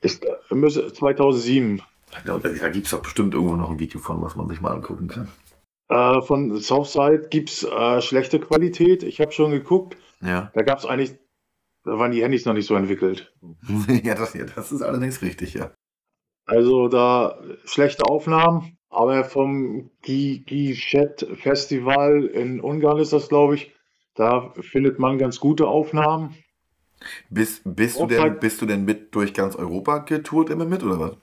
Ist, 0.00 0.24
äh, 0.24 0.54
müsse- 0.54 0.92
2007. 0.92 1.82
Da, 2.24 2.38
da 2.38 2.68
gibt 2.68 2.86
es 2.86 2.92
doch 2.92 3.02
bestimmt 3.02 3.34
irgendwo 3.34 3.56
noch 3.56 3.70
ein 3.70 3.78
Video 3.80 3.98
von, 4.00 4.22
was 4.22 4.36
man 4.36 4.48
sich 4.48 4.60
mal 4.60 4.72
angucken 4.72 5.08
kann. 5.08 5.28
Äh, 5.88 6.20
von 6.22 6.60
Southside 6.60 7.28
gibt 7.30 7.50
es 7.50 7.62
äh, 7.62 8.00
schlechte 8.00 8.40
Qualität. 8.40 9.02
Ich 9.02 9.20
habe 9.20 9.32
schon 9.32 9.52
geguckt. 9.52 9.96
Ja. 10.20 10.50
Da 10.54 10.62
gab 10.62 10.78
es 10.78 10.86
eigentlich, 10.86 11.14
da 11.84 11.98
waren 11.98 12.10
die 12.10 12.22
Handys 12.22 12.44
noch 12.44 12.54
nicht 12.54 12.66
so 12.66 12.74
entwickelt. 12.74 13.32
ja, 14.02 14.14
das, 14.14 14.34
ja, 14.34 14.44
das 14.44 14.72
ist 14.72 14.82
allerdings 14.82 15.22
richtig, 15.22 15.54
ja. 15.54 15.72
Also 16.46 16.88
da 16.88 17.40
schlechte 17.64 18.04
Aufnahmen, 18.04 18.78
aber 18.88 19.24
vom 19.24 19.90
Gichet 20.02 21.26
Festival 21.36 22.24
in 22.24 22.60
Ungarn 22.60 22.98
ist 22.98 23.12
das, 23.12 23.28
glaube 23.28 23.56
ich. 23.56 23.72
Da 24.14 24.52
findet 24.60 24.98
man 24.98 25.18
ganz 25.18 25.40
gute 25.40 25.66
Aufnahmen. 25.66 26.34
Bist, 27.28 27.62
bist, 27.64 28.00
du 28.00 28.06
denn, 28.06 28.38
bist 28.40 28.62
du 28.62 28.66
denn 28.66 28.84
mit 28.84 29.14
durch 29.14 29.34
ganz 29.34 29.54
Europa 29.54 29.98
getourt 29.98 30.50
immer 30.50 30.64
mit, 30.64 30.82
oder 30.82 30.98
was? 30.98 31.16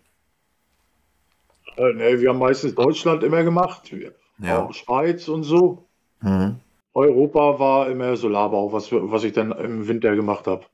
Äh, 1.77 1.93
ne, 1.93 2.21
wir 2.21 2.29
haben 2.29 2.39
meistens 2.39 2.75
Deutschland 2.75 3.23
immer 3.23 3.43
gemacht, 3.43 3.91
wir- 3.91 4.13
Ja. 4.39 4.63
auch 4.63 4.73
Schweiz 4.73 5.27
und 5.27 5.43
so. 5.43 5.85
Mhm. 6.21 6.59
Europa 6.93 7.59
war 7.59 7.89
immer 7.89 8.15
Solarbau, 8.15 8.71
was, 8.71 8.91
was 8.91 9.23
ich 9.23 9.33
dann 9.33 9.51
im 9.51 9.87
Winter 9.87 10.15
gemacht 10.15 10.47
habe. 10.47 10.65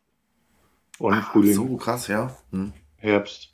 Und 1.00 1.14
Ach, 1.14 1.32
Frühling, 1.32 1.54
so 1.54 1.78
krass, 1.78 2.08
ja. 2.08 2.36
Hm. 2.52 2.74
Herbst. 2.98 3.54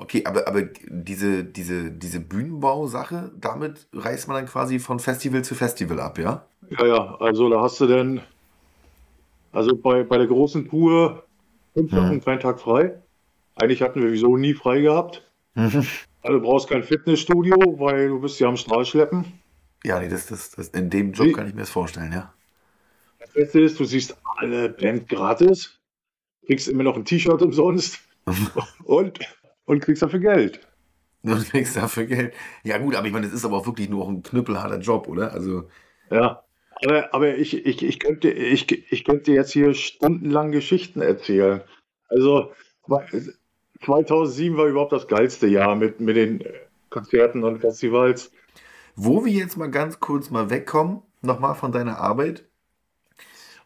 Okay, 0.00 0.24
aber, 0.24 0.48
aber 0.48 0.62
diese, 0.88 1.44
diese, 1.44 1.90
diese 1.90 2.20
Bühnenbausache, 2.20 3.32
damit 3.36 3.88
reist 3.92 4.28
man 4.28 4.36
dann 4.38 4.46
quasi 4.46 4.78
von 4.78 5.00
Festival 5.00 5.42
zu 5.42 5.54
Festival 5.54 6.00
ab, 6.00 6.18
ja? 6.18 6.46
Ja, 6.70 6.86
ja, 6.86 7.14
also 7.16 7.50
da 7.50 7.60
hast 7.60 7.80
du 7.80 7.86
dann, 7.86 8.22
also 9.52 9.76
bei, 9.76 10.02
bei 10.04 10.18
der 10.18 10.28
großen 10.28 10.68
Tour, 10.68 11.24
fünf 11.74 11.92
Mhm. 11.92 11.96
Wochen 11.96 12.20
kein 12.22 12.40
Tag 12.40 12.60
frei. 12.60 13.02
Eigentlich 13.56 13.82
hatten 13.82 14.02
wir 14.02 14.12
wieso 14.12 14.36
nie 14.36 14.54
frei 14.54 14.80
gehabt. 14.80 15.22
Also 16.26 16.40
du 16.40 16.44
brauchst 16.44 16.68
kein 16.68 16.82
Fitnessstudio, 16.82 17.56
weil 17.78 18.08
du 18.08 18.20
bist 18.20 18.40
ja 18.40 18.48
am 18.48 18.56
Strahl 18.56 18.84
schleppen. 18.84 19.24
Ja, 19.84 20.00
nee, 20.00 20.08
das, 20.08 20.26
das, 20.26 20.50
das, 20.50 20.68
in 20.70 20.90
dem 20.90 21.12
Job 21.12 21.32
kann 21.32 21.46
ich 21.46 21.54
mir 21.54 21.60
das 21.60 21.70
vorstellen, 21.70 22.12
ja. 22.12 22.34
Das 23.20 23.30
Beste 23.32 23.60
ist, 23.60 23.78
du 23.78 23.84
siehst 23.84 24.16
alle 24.36 24.70
Band 24.70 25.08
gratis, 25.08 25.78
kriegst 26.46 26.66
immer 26.66 26.82
noch 26.82 26.96
ein 26.96 27.04
T-Shirt 27.04 27.40
umsonst 27.42 28.00
und, 28.84 29.20
und 29.66 29.80
kriegst 29.80 30.02
dafür 30.02 30.18
Geld. 30.18 30.66
Du 31.22 31.36
kriegst 31.44 31.76
dafür 31.76 32.06
Geld. 32.06 32.34
Ja, 32.64 32.78
gut, 32.78 32.96
aber 32.96 33.06
ich 33.06 33.12
meine, 33.12 33.26
das 33.26 33.34
ist 33.34 33.44
aber 33.44 33.58
auch 33.58 33.66
wirklich 33.66 33.88
nur 33.88 34.02
auch 34.02 34.08
ein 34.08 34.24
knüppelharter 34.24 34.80
Job, 34.80 35.06
oder? 35.06 35.32
Also, 35.32 35.68
Ja, 36.10 36.42
aber, 36.82 37.14
aber 37.14 37.36
ich, 37.36 37.64
ich, 37.64 37.84
ich, 37.84 38.00
könnte, 38.00 38.30
ich, 38.30 38.92
ich 38.92 39.04
könnte 39.04 39.30
jetzt 39.30 39.52
hier 39.52 39.74
stundenlang 39.74 40.50
Geschichten 40.50 41.02
erzählen. 41.02 41.60
Also 42.08 42.50
2007 43.84 44.56
war 44.56 44.66
überhaupt 44.66 44.92
das 44.92 45.08
geilste 45.08 45.46
Jahr 45.46 45.74
mit, 45.76 46.00
mit 46.00 46.16
den 46.16 46.40
äh, 46.40 46.52
Konzerten 46.90 47.44
und 47.44 47.60
Festivals. 47.60 48.30
wo 48.96 49.24
wir 49.24 49.32
jetzt 49.32 49.56
mal 49.56 49.70
ganz 49.70 50.00
kurz 50.00 50.30
mal 50.30 50.50
wegkommen, 50.50 51.02
nochmal 51.22 51.54
von 51.54 51.72
deiner 51.72 51.98
Arbeit. 51.98 52.44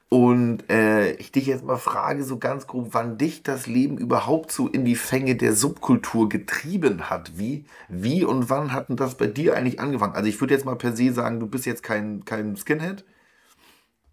Und 0.09 0.69
äh, 0.69 1.13
ich 1.15 1.31
dich 1.31 1.47
jetzt 1.47 1.65
mal 1.65 1.77
frage, 1.77 2.25
so 2.25 2.37
ganz 2.39 2.67
grob, 2.67 2.89
wann 2.93 3.17
dich 3.17 3.45
das 3.45 3.69
Leben 3.69 3.97
überhaupt 3.97 4.51
so 4.51 4.67
in 4.67 4.85
die 4.85 4.97
Fänge 4.97 5.37
der 5.37 5.55
Subkultur 5.55 6.29
getrieben 6.29 7.09
hat. 7.09 7.39
Wie, 7.39 7.65
wie 7.89 8.25
und 8.25 8.51
wann 8.51 8.73
hat 8.73 8.89
denn 8.89 8.97
das 8.97 9.17
bei 9.17 9.29
dir 9.29 9.57
eigentlich 9.57 9.79
angefangen? 9.79 10.15
Also 10.15 10.29
ich 10.29 10.41
würde 10.41 10.55
jetzt 10.55 10.65
mal 10.65 10.75
per 10.75 10.97
se 10.97 11.13
sagen, 11.13 11.39
du 11.39 11.47
bist 11.47 11.65
jetzt 11.65 11.85
kein, 11.85 12.25
kein 12.25 12.57
Skinhead. 12.57 13.05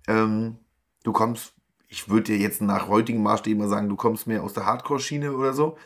Ähm, 0.07 0.57
du 1.03 1.11
kommst, 1.13 1.55
ich 1.87 2.09
würde 2.09 2.33
dir 2.33 2.37
jetzt 2.37 2.61
nach 2.61 2.87
heutigen 2.87 3.23
Maßstäben 3.23 3.59
mal 3.59 3.69
sagen, 3.69 3.89
du 3.89 3.95
kommst 3.95 4.27
mehr 4.27 4.43
aus 4.43 4.53
der 4.53 4.65
Hardcore-Schiene 4.65 5.33
oder 5.33 5.53
so. 5.53 5.77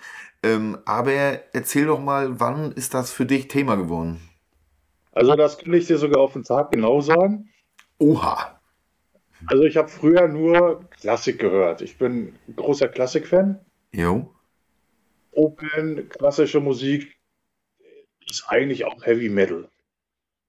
Ähm, 0.44 0.80
aber 0.86 1.12
erzähl 1.54 1.86
doch 1.86 2.00
mal, 2.00 2.40
wann 2.40 2.72
ist 2.72 2.94
das 2.94 3.12
für 3.12 3.26
dich 3.26 3.48
Thema 3.48 3.76
geworden? 3.76 4.20
Also 5.12 5.36
das 5.36 5.58
kann 5.58 5.74
ich 5.74 5.88
dir 5.88 5.98
sogar 5.98 6.22
auf 6.22 6.34
den 6.34 6.44
Tag 6.44 6.72
genau 6.72 7.02
sagen. 7.02 7.50
Oha. 8.00 8.60
Also 9.48 9.64
ich 9.64 9.78
habe 9.78 9.90
früher 9.90 10.28
nur 10.28 10.90
Klassik 10.90 11.40
gehört. 11.40 11.82
Ich 11.82 11.98
bin 11.98 12.34
ein 12.48 12.56
großer 12.56 12.88
Klassik-Fan. 12.88 13.60
Jo. 13.92 14.34
Open, 15.32 16.10
klassische 16.10 16.60
Musik 16.60 17.16
ist 18.30 18.46
eigentlich 18.48 18.86
auch 18.86 19.06
Heavy 19.06 19.30
Metal. 19.30 19.70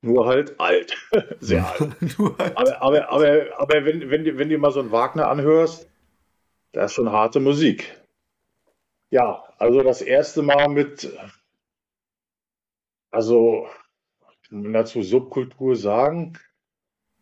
Nur 0.02 0.26
halt 0.26 0.58
alt. 0.60 0.94
Sehr 1.40 1.64
alt. 1.66 1.94
Nur 2.18 2.36
halt. 2.38 2.56
Aber, 2.56 2.82
aber, 2.82 3.08
aber, 3.10 3.46
aber 3.58 3.84
wenn, 3.84 4.10
wenn, 4.10 4.24
du, 4.24 4.38
wenn 4.38 4.48
du 4.48 4.58
mal 4.58 4.70
so 4.72 4.80
einen 4.80 4.90
Wagner 4.92 5.28
anhörst, 5.28 5.88
das 6.72 6.90
ist 6.90 6.94
schon 6.96 7.10
harte 7.12 7.38
Musik. 7.40 7.98
Ja, 9.10 9.44
also 9.58 9.82
das 9.82 10.00
erste 10.02 10.42
Mal 10.42 10.68
mit, 10.68 11.10
also, 13.10 13.66
kann 14.48 14.62
man 14.62 14.72
dazu 14.72 15.02
Subkultur 15.02 15.76
sagen? 15.76 16.38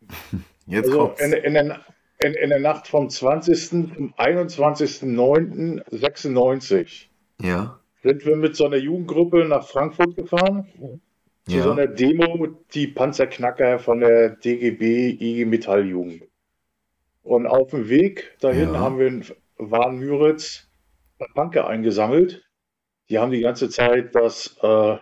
Jetzt 0.65 0.87
Also 0.87 0.91
kommt's. 0.91 1.19
in, 1.19 1.33
in, 1.33 1.53
der, 1.53 1.81
in, 2.19 2.33
in 2.33 2.49
der 2.49 2.59
Nacht 2.59 2.87
vom 2.87 3.09
20. 3.09 3.69
zum 3.69 4.13
21.09.96 4.15 7.07
Ja. 7.41 7.79
sind 8.03 8.25
wir 8.25 8.35
mit 8.37 8.55
so 8.55 8.65
einer 8.65 8.77
Jugendgruppe 8.77 9.43
nach 9.45 9.67
Frankfurt 9.67 10.15
gefahren. 10.15 10.67
Zu 11.47 11.61
so 11.61 11.69
Ja. 11.69 11.71
einer 11.71 11.87
Demo, 11.87 12.47
die 12.73 12.87
Panzerknacker 12.87 13.79
von 13.79 13.99
der 13.99 14.29
DGB 14.37 15.09
IG 15.19 15.45
Metalljugend. 15.45 16.23
Und 17.23 17.47
auf 17.47 17.71
dem 17.71 17.89
Weg 17.89 18.37
dahin 18.39 18.73
Ja. 18.73 18.79
haben 18.79 18.99
wir 18.99 19.07
in 19.07 19.25
Warn-Müritz 19.57 20.69
Punker 21.35 21.67
eingesammelt. 21.67 22.43
Die 23.09 23.19
haben 23.19 23.31
die 23.31 23.41
ganze 23.41 23.69
Zeit 23.69 24.15
das, 24.15 24.57
äh, 24.63 24.95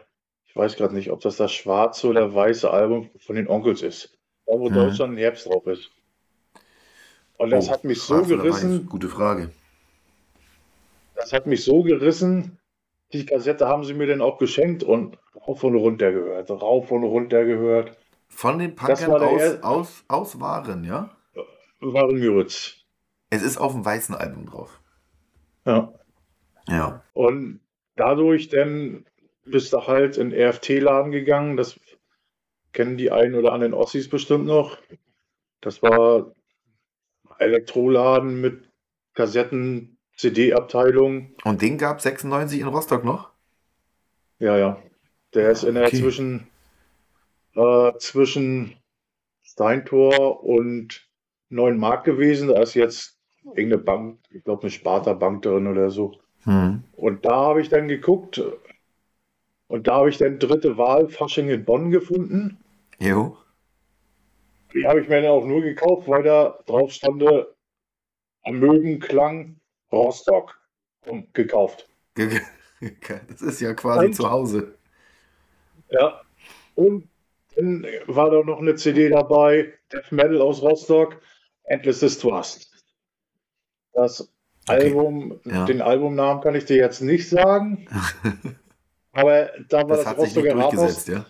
ich 0.46 0.56
weiß 0.56 0.76
gerade 0.76 0.96
nicht, 0.96 1.12
ob 1.12 1.22
das 1.22 1.38
das 1.38 1.54
schwarze 1.54 2.08
oder 2.08 2.34
weiße 2.34 2.70
Album 2.70 3.10
von 3.20 3.36
den 3.36 3.48
Onkels 3.48 3.82
ist. 3.82 4.18
Da 4.46 4.54
wo 4.54 4.70
Mhm. 4.70 4.74
Deutschland 4.74 5.14
im 5.14 5.18
Herbst 5.18 5.46
drauf 5.46 5.66
ist. 5.68 5.92
Und 7.38 7.52
das 7.52 7.70
Oh, 7.70 7.72
hat 7.72 7.84
mich 7.86 8.02
so 8.02 8.26
gerissen? 8.26 8.86
Gute 8.88 9.08
Frage. 9.08 9.52
das 11.16 11.34
hat 11.34 11.48
mich 11.48 11.64
so 11.64 11.84
gerissen. 11.84 12.60
Die 13.14 13.26
Kassette 13.26 13.68
haben 13.68 13.84
sie 13.84 13.94
mir 13.94 14.08
dann 14.08 14.22
auch 14.22 14.38
geschenkt 14.38 14.84
und 14.84 15.18
rauf 15.36 15.64
und 15.64 15.76
runter 15.76 16.12
gehört, 16.12 16.50
rauf 16.52 16.92
und 16.92 17.04
runter 17.04 17.44
gehört. 17.46 17.98
Von 18.28 18.60
den 18.60 18.76
Punkern 18.76 19.12
aus, 19.24 19.42
er- 19.42 19.66
aus, 19.66 20.04
aus 20.08 20.40
Waren, 20.40 20.84
ja? 20.84 21.16
Waren 21.80 22.20
Müritz. 22.20 22.76
Es 23.32 23.42
ist 23.42 23.58
auf 23.58 23.72
dem 23.74 23.84
weißen 23.86 24.14
Album 24.16 24.46
drauf. 24.46 24.80
Ja. 25.66 25.94
Ja. 26.68 27.04
Und 27.14 27.62
dadurch 27.96 28.50
dann 28.50 29.06
bist 29.46 29.74
du 29.74 29.88
halt 29.88 30.18
in 30.18 30.32
RFT-Laden 30.34 31.12
gegangen. 31.12 31.58
Das 31.58 31.80
kennen 32.74 32.98
die 32.98 33.12
einen 33.12 33.34
oder 33.36 33.54
anderen 33.54 33.74
Ossis 33.74 34.10
bestimmt 34.10 34.46
noch. 34.46 34.78
Das 35.62 35.82
war 35.82 36.32
Elektroladen 37.40 38.42
mit 38.42 38.70
Kassetten, 39.14 39.98
CD-Abteilung. 40.20 41.34
Und 41.46 41.62
den 41.62 41.78
gab 41.78 42.02
96 42.02 42.60
in 42.60 42.68
Rostock 42.68 43.06
noch? 43.06 43.30
Ja, 44.40 44.58
ja. 44.58 44.78
Der 45.34 45.50
ist 45.50 45.64
in 45.64 45.76
der 45.76 45.86
Okay. 45.86 46.02
zwischen, 46.02 46.48
äh, 47.56 47.94
zwischen 48.00 48.76
Steintor 49.42 50.44
und 50.44 51.08
Neuenmarkt 51.48 52.04
gewesen. 52.04 52.50
Da 52.50 52.62
ist 52.62 52.74
jetzt 52.74 53.18
irgendeine 53.46 53.78
Bank, 53.78 54.20
ich 54.30 54.44
glaube 54.44 54.64
eine 54.64 54.72
Sparta-Bank 54.72 55.42
drin 55.44 55.68
oder 55.68 55.90
so. 55.90 56.20
Hm. 56.44 56.84
Und 56.98 57.24
da 57.24 57.36
habe 57.36 57.62
ich 57.62 57.70
dann 57.70 57.88
geguckt 57.88 58.42
und 59.68 59.88
da 59.88 59.96
habe 59.96 60.10
ich 60.10 60.18
dann 60.18 60.38
dritte 60.38 60.78
Wahl 60.78 61.08
Fasching 61.08 61.48
in 61.48 61.64
Bonn 61.64 61.92
gefunden. 61.92 62.58
Jo. 63.00 63.38
Die 64.74 64.86
habe 64.86 65.00
ich 65.00 65.08
mir 65.08 65.22
dann 65.22 65.32
auch 65.32 65.46
nur 65.46 65.62
gekauft, 65.62 66.10
weil 66.10 66.24
da 66.24 66.60
drauf 66.66 66.92
stand, 66.92 67.24
am 68.44 68.60
Mögenklang 68.60 69.59
Rostock 69.92 70.60
und 71.06 71.34
gekauft. 71.34 71.88
Ge- 72.16 72.28
ge- 72.30 72.42
Das 73.30 73.42
ist 73.42 73.60
ja 73.62 73.74
quasi 73.74 74.06
Und- 74.08 74.14
zu 74.14 74.30
Hause. 74.30 74.76
Ja. 75.90 76.22
Und 76.76 77.10
dann 77.56 77.86
war 78.08 78.30
da 78.30 78.42
noch 78.44 78.60
eine 78.60 78.76
CD 78.76 79.10
dabei, 79.10 79.74
Death 79.92 80.12
Metal 80.12 80.40
aus 80.42 80.62
Rostock, 80.62 81.20
Endless 81.64 82.00
Distrust. 82.00 82.72
Das 83.94 84.32
Okay. 84.68 84.84
Album, 84.84 85.40
Ja. 85.46 85.66
den 85.66 85.82
Albumnamen 85.82 86.44
kann 86.44 86.54
ich 86.54 86.66
dir 86.66 86.78
jetzt 86.78 87.02
nicht 87.02 87.28
sagen, 87.28 87.88
aber 89.14 89.50
da 89.68 89.80
war 89.80 89.98
Das 89.98 90.04
das, 90.04 90.06
hat 90.06 90.22
sich 90.22 90.36
nicht 90.36 90.46
Rostocker 90.46 90.58
Rathaus. 90.60 90.76
durchgesetzt, 90.76 91.08
ja? 91.08 91.26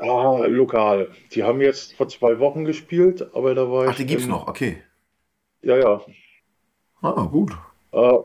Ja, 0.00 0.46
lokal. 0.46 1.10
Die 1.32 1.42
haben 1.42 1.60
jetzt 1.60 1.94
vor 1.94 2.08
zwei 2.08 2.38
Wochen 2.38 2.64
gespielt, 2.64 3.28
aber 3.34 3.54
da 3.56 3.68
war 3.70 3.86
Ach, 3.88 3.90
ich. 3.92 3.96
die 3.96 4.06
gibt's 4.06 4.24
im- 4.24 4.30
noch, 4.30 4.46
okay. 4.46 4.80
Ja, 5.62 5.76
ja. 5.76 6.00
Ah, 7.02 7.28
gut. 7.30 7.52
Äh, 7.92 8.18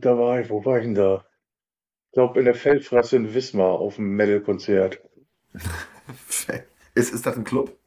da 0.00 0.18
war 0.18 0.40
ich, 0.40 0.50
wo 0.50 0.64
war 0.64 0.78
ich 0.78 0.84
denn 0.84 0.94
da? 0.94 1.24
Ich 2.08 2.12
glaube, 2.14 2.38
in 2.38 2.44
der 2.44 2.54
Feldfresse 2.54 3.16
in 3.16 3.34
Wismar 3.34 3.72
auf 3.72 3.96
dem 3.96 4.16
Metal-Konzert. 4.16 5.00
Ist, 6.92 7.14
ist 7.14 7.24
das 7.24 7.36
ein 7.36 7.44
Club? 7.44 7.78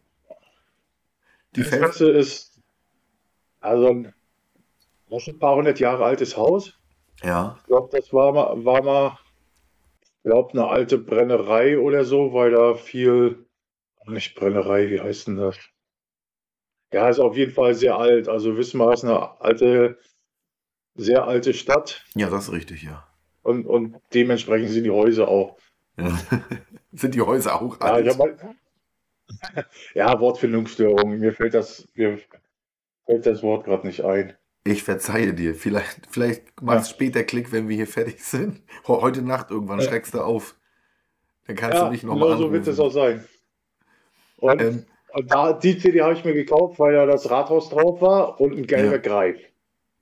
Die 1.58 1.64
Feldfresse 1.64 2.10
ist 2.10 2.62
also 3.60 3.90
ein, 3.90 4.14
das 5.10 5.28
ein 5.28 5.40
paar 5.40 5.56
hundert 5.56 5.80
Jahre 5.82 6.06
altes 6.06 6.38
Haus. 6.38 6.80
Ja. 7.22 7.58
Ich 7.60 7.68
glaube, 7.68 7.90
das 7.92 8.14
war 8.14 8.32
mal, 8.32 8.64
war 8.64 8.82
mal, 8.82 9.20
glaube, 10.24 10.52
eine 10.54 10.68
alte 10.68 10.98
Brennerei 10.98 11.78
oder 11.78 12.06
so, 12.06 12.34
weil 12.34 12.52
da 12.52 12.76
viel, 12.76 13.46
nicht 14.06 14.36
Brennerei, 14.36 14.90
wie 14.90 15.02
heißt 15.02 15.28
denn 15.28 15.36
das? 15.36 15.58
Ja, 16.94 17.10
ist 17.10 17.20
auf 17.20 17.36
jeden 17.36 17.52
Fall 17.52 17.74
sehr 17.74 17.98
alt. 17.98 18.28
Also 18.30 18.56
Wismar 18.58 18.94
ist 18.94 19.04
eine 19.04 19.42
alte, 19.42 19.98
sehr 20.96 21.26
alte 21.28 21.54
Stadt 21.54 22.04
Ja, 22.16 22.30
das 22.30 22.46
ist 22.46 22.52
richtig, 22.54 22.84
ja. 22.84 23.08
und, 23.42 23.66
und 23.66 23.96
dementsprechend 24.14 24.70
sind 24.70 24.84
die 24.84 24.92
Häuser 24.92 25.28
auch. 25.28 25.58
ja. 25.98 26.18
Sind 26.96 27.16
die 27.16 27.22
Häuser 27.22 27.60
auch 27.60 27.80
Ja, 27.82 27.88
alt? 27.94 28.08
hab 28.08 28.18
mal, 28.20 28.38
ja, 29.96 30.20
Wortfindungsstörung. 30.20 31.18
Mir 31.18 31.34
fällt 31.34 31.56
das, 31.56 31.88
mir 31.96 32.20
fällt 33.08 33.26
das 33.26 33.42
Wort 33.42 33.66
gerade 33.66 33.88
nicht 33.88 34.02
ein. 34.06 34.36
Ich 34.64 34.84
verzeihe 34.84 35.34
dir. 35.34 35.56
Vielleicht, 35.56 36.06
vielleicht 36.12 36.62
machst 36.62 36.92
du 36.92 36.94
später 36.94 37.24
Klick, 37.24 37.52
wenn 37.52 37.68
wir 37.68 37.76
hier 37.76 37.88
fertig 37.88 38.24
sind. 38.24 38.62
Heute 38.88 39.24
Nacht 39.24 39.50
irgendwann 39.50 39.82
Ja. 39.82 39.88
schreckst 39.88 40.14
du 40.14 40.22
auf. 40.22 40.56
Dann 41.48 41.56
kannst 41.56 41.80
Ja, 41.80 41.86
du 41.86 41.92
mich 41.92 42.04
nochmal 42.04 42.30
genau 42.30 42.38
so 42.38 42.52
wird 42.54 42.68
es 42.68 42.80
auch 42.80 42.92
sein. 42.92 43.26
Und, 44.38 44.62
Ähm, 44.62 44.86
und 45.14 45.32
da, 45.32 45.54
die 45.54 45.78
CD 45.78 46.02
habe 46.02 46.14
ich 46.14 46.26
mir 46.26 46.34
gekauft, 46.34 46.80
weil 46.80 46.94
da 46.94 47.06
das 47.06 47.30
Rathaus 47.30 47.70
drauf 47.70 48.02
war 48.02 48.40
und 48.42 48.58
ein 48.58 48.68
gelber 48.68 48.94
Ja. 48.94 48.98
Greif. 48.98 49.40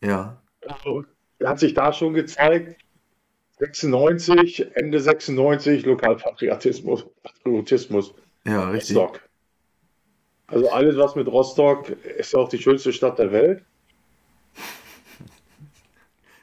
ja. 0.01 0.41
Also, 0.67 1.05
hat 1.43 1.59
sich 1.59 1.73
da 1.73 1.91
schon 1.91 2.13
gezeigt, 2.13 2.79
96, 3.57 4.75
Ende 4.75 4.99
96, 4.99 5.85
Lokalpatriotismus, 5.85 7.05
Patriotismus, 7.23 8.13
Ja, 8.45 8.69
richtig. 8.69 8.95
Rostock. 8.95 9.21
Also 10.47 10.69
alles, 10.69 10.97
was 10.97 11.15
mit 11.15 11.27
Rostock, 11.27 11.89
ist 11.89 12.33
ja 12.33 12.39
auch 12.39 12.49
die 12.49 12.59
schönste 12.59 12.91
Stadt 12.93 13.17
der 13.19 13.31
Welt. 13.31 13.63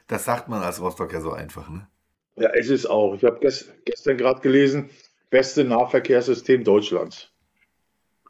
Das 0.07 0.25
sagt 0.25 0.49
man 0.49 0.61
als 0.63 0.81
Rostocker 0.81 1.21
so 1.21 1.31
einfach, 1.31 1.69
ne? 1.69 1.87
Ja, 2.35 2.49
es 2.49 2.69
ist 2.69 2.87
auch. 2.87 3.13
Ich 3.15 3.23
habe 3.23 3.39
gest, 3.39 3.71
gestern 3.85 4.17
gerade 4.17 4.41
gelesen, 4.41 4.89
beste 5.29 5.63
Nahverkehrssystem 5.63 6.63
Deutschlands. 6.63 7.31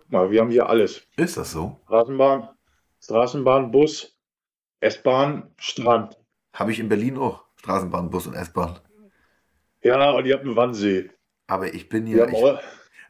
Guck 0.10 0.22
mal, 0.22 0.32
wir 0.32 0.42
haben 0.42 0.50
hier 0.50 0.68
alles. 0.68 1.06
Ist 1.18 1.38
das 1.38 1.52
so? 1.52 1.80
Straßenbahn, 1.86 2.50
Straßenbahn, 3.00 3.70
Bus, 3.70 4.18
S-Bahn, 4.80 5.52
Strand. 5.58 6.18
Habe 6.52 6.72
ich 6.72 6.80
in 6.80 6.90
Berlin 6.90 7.16
auch. 7.20 7.46
Straßenbahn, 7.58 8.10
Bus 8.10 8.26
und 8.26 8.34
S-Bahn. 8.34 8.80
Ja, 9.84 10.10
und 10.10 10.26
ihr 10.26 10.34
habt 10.34 10.46
einen 10.46 10.56
Wannsee. 10.56 11.12
Aber 11.46 11.72
ich 11.76 11.90
bin 11.90 12.08
ja, 12.08 12.28
ich, 12.28 12.44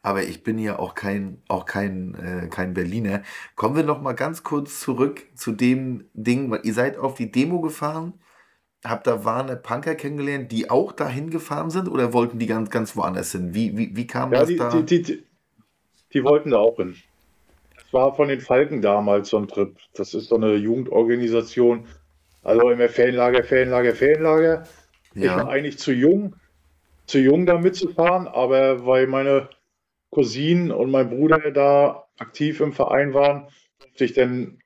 aber 0.01 0.23
ich 0.23 0.43
bin 0.43 0.59
ja 0.59 0.77
auch 0.77 0.93
kein, 0.93 1.41
auch 1.47 1.65
kein, 1.65 2.15
äh, 2.15 2.49
kein 2.49 2.73
Berliner. 2.73 3.23
Kommen 3.55 3.77
wir 3.77 3.83
noch 3.83 4.01
mal 4.01 4.11
ganz 4.11 4.43
kurz 4.43 4.81
zurück 4.81 5.25
zu 5.35 5.53
dem 5.53 6.09
Ding, 6.13 6.51
weil 6.51 6.61
ihr 6.63 6.73
seid 6.73 6.97
auf 6.97 7.13
die 7.13 7.31
Demo 7.31 7.61
gefahren, 7.61 8.19
habt 8.83 9.07
da 9.07 9.23
Warner 9.23 9.55
Punker 9.55 9.95
kennengelernt, 9.95 10.51
die 10.51 10.69
auch 10.69 10.91
dahin 10.91 11.29
gefahren 11.29 11.69
sind 11.69 11.87
oder 11.87 12.11
wollten 12.11 12.39
die 12.39 12.45
ganz, 12.45 12.69
ganz 12.69 12.97
woanders 12.97 13.31
hin? 13.31 13.53
Wie, 13.53 13.77
wie, 13.77 13.95
wie 13.95 14.05
kam 14.05 14.33
ja, 14.33 14.39
das 14.39 14.49
die, 14.49 14.57
da? 14.57 14.81
die, 14.81 15.01
die, 15.01 15.28
die, 16.13 16.23
wollten 16.23 16.51
da 16.51 16.57
auch 16.57 16.77
hin. 16.77 16.95
war 17.91 18.15
von 18.15 18.27
den 18.27 18.41
Falken 18.41 18.81
damals 18.81 19.29
so 19.29 19.37
ein 19.37 19.47
Trip. 19.47 19.75
Das 19.93 20.13
ist 20.13 20.27
so 20.29 20.35
eine 20.35 20.55
Jugendorganisation. 20.55 21.87
Also 22.43 22.69
immer 22.69 22.89
Ferienlager, 22.89 23.43
Ferienlager. 23.43 24.63
Ich 25.15 25.23
Ja. 25.23 25.37
war 25.37 25.49
eigentlich 25.49 25.79
zu 25.79 25.91
jung, 25.91 26.35
zu 27.07 27.19
jung 27.19 27.45
da 27.45 27.57
mitzufahren, 27.57 28.27
aber 28.27 28.85
weil 28.85 29.07
meine 29.07 29.49
Cousinen 30.11 30.71
und 30.71 30.91
mein 30.91 31.09
Bruder 31.09 31.51
da 31.51 32.07
aktiv 32.17 32.59
im 32.61 32.73
Verein 32.73 33.13
waren, 33.13 33.47
durfte 33.79 34.05
ich 34.05 34.13
dann 34.13 34.59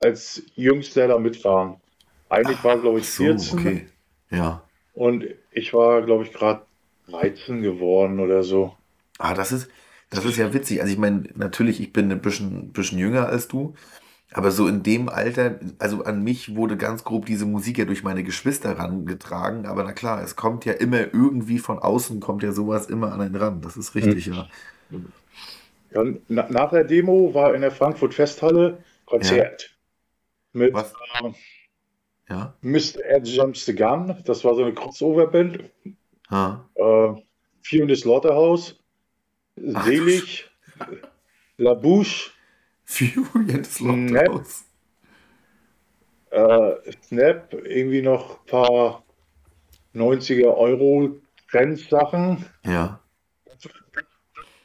als 0.00 0.42
Jüngster 0.54 1.08
da 1.08 1.18
mitfahren. 1.18 1.80
Eigentlich 2.28 2.62
war, 2.64 2.78
glaube 2.78 2.98
ich, 3.00 3.08
So, 3.08 3.24
14 3.24 3.58
okay. 3.58 3.86
Ja. 4.30 4.62
und 4.94 5.26
ich 5.50 5.72
war, 5.72 6.02
glaube 6.02 6.24
ich, 6.24 6.32
gerade 6.32 6.66
13 7.08 7.62
geworden 7.62 8.20
oder 8.20 8.42
so. 8.42 8.76
Ah, 9.18 9.34
das 9.34 9.52
ist, 9.52 9.70
das 10.10 10.24
ist 10.24 10.36
ja 10.36 10.52
witzig. 10.52 10.80
Also 10.80 10.92
ich 10.92 10.98
meine, 10.98 11.24
natürlich, 11.34 11.80
ich 11.80 11.92
bin 11.92 12.10
ein 12.12 12.20
bisschen, 12.20 12.72
bisschen 12.72 12.98
jünger 12.98 13.28
als 13.28 13.48
du, 13.48 13.74
aber 14.32 14.50
so 14.50 14.66
in 14.68 14.82
dem 14.82 15.08
Alter, 15.08 15.60
also 15.78 16.04
an 16.04 16.22
mich 16.22 16.56
wurde 16.56 16.76
ganz 16.76 17.04
grob 17.04 17.26
diese 17.26 17.46
Musik 17.46 17.78
ja 17.78 17.84
durch 17.84 18.02
meine 18.02 18.24
Geschwister 18.24 18.78
rangetragen, 18.78 19.66
aber 19.66 19.84
na 19.84 19.92
klar, 19.92 20.22
es 20.22 20.36
kommt 20.36 20.64
ja 20.64 20.72
immer 20.74 21.12
irgendwie 21.14 21.58
von 21.58 21.78
außen, 21.78 22.20
kommt 22.20 22.42
ja 22.42 22.52
sowas 22.52 22.86
immer 22.88 23.12
an 23.12 23.20
einen 23.20 23.36
ran. 23.36 23.60
Das 23.62 23.76
ist 23.76 23.94
richtig, 23.94 24.26
ja. 24.26 24.48
Ja, 25.90 26.04
na, 26.28 26.46
nach 26.50 26.70
der 26.70 26.84
Demo 26.84 27.32
war 27.32 27.54
in 27.54 27.60
der 27.62 27.70
Frankfurt 27.70 28.14
Festhalle 28.14 28.78
Konzert 29.06 29.76
mit 30.52 30.74
Was? 30.74 30.92
äh, 31.22 31.32
Ja. 32.28 32.54
Mr. 32.60 33.04
Ed 33.04 33.26
Jumps 33.28 33.64
the 33.66 33.74
Gun. 33.74 34.14
Das 34.24 34.44
war 34.44 34.54
so 34.54 34.62
eine 34.64 34.74
Crossover-Band. 34.74 35.70
Ha. 36.30 36.68
Äh, 36.74 37.22
Vier 37.62 37.82
in 37.82 37.88
the 37.88 37.96
Slaughterhouse, 37.96 38.78
Selig, 39.56 40.50
La 41.58 41.74
Bouche, 41.74 42.32
Fury 42.84 43.46
des 43.46 43.74
Snap. 43.76 44.28
Lockdowns. 44.28 44.64
äh, 46.30 46.92
Snap, 47.02 47.52
irgendwie 47.54 48.02
noch 48.02 48.40
ein 48.40 48.46
paar 48.46 49.04
90er 49.94 50.54
Euro 50.56 51.16
Trends-Sachen. 51.50 52.44
Ja. 52.64 53.00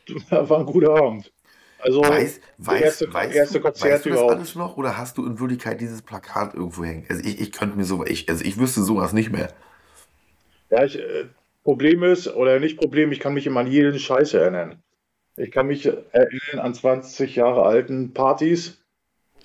War 0.30 0.60
ein 0.60 0.66
guter 0.66 0.96
Abend. 0.96 1.32
Also, 1.80 2.02
Weiß, 2.02 2.40
das 2.58 2.68
weiß, 2.68 2.82
erste, 2.82 3.14
weißt, 3.14 3.34
erste 3.34 3.60
du, 3.60 3.62
Konzert 3.62 3.92
weißt 3.94 4.06
du 4.06 4.10
das 4.10 4.22
überhaupt. 4.22 4.36
alles 4.36 4.56
noch 4.56 4.78
oder 4.78 4.98
hast 4.98 5.18
du 5.18 5.26
in 5.26 5.40
Wirklichkeit 5.40 5.82
dieses 5.82 6.02
Plakat 6.04 6.54
irgendwo 6.54 6.84
hängen? 6.84 7.06
Also 7.10 7.24
ich, 7.24 7.40
ich 7.40 7.52
könnte 7.52 7.76
mir 7.78 7.86
so, 7.86 8.06
ich, 8.06 8.30
also 8.30 8.44
ich 8.46 8.58
wüsste 8.60 8.84
sowas 8.84 9.14
nicht 9.14 9.32
mehr. 9.32 9.52
Ja, 10.70 10.84
ich, 10.84 11.00
äh, 11.00 11.26
Problem 11.64 12.04
ist, 12.04 12.28
oder 12.28 12.60
nicht 12.60 12.78
Problem, 12.80 13.12
ich 13.12 13.20
kann 13.20 13.34
mich 13.34 13.46
immer 13.46 13.60
an 13.60 13.68
jeden 13.68 14.00
Scheiß 14.00 14.34
erinnern. 14.34 14.82
Ich 15.38 15.52
kann 15.52 15.68
mich 15.68 15.86
erinnern 15.86 16.60
an 16.60 16.74
20 16.74 17.36
Jahre 17.36 17.64
alten 17.64 18.14
Partys, 18.14 18.84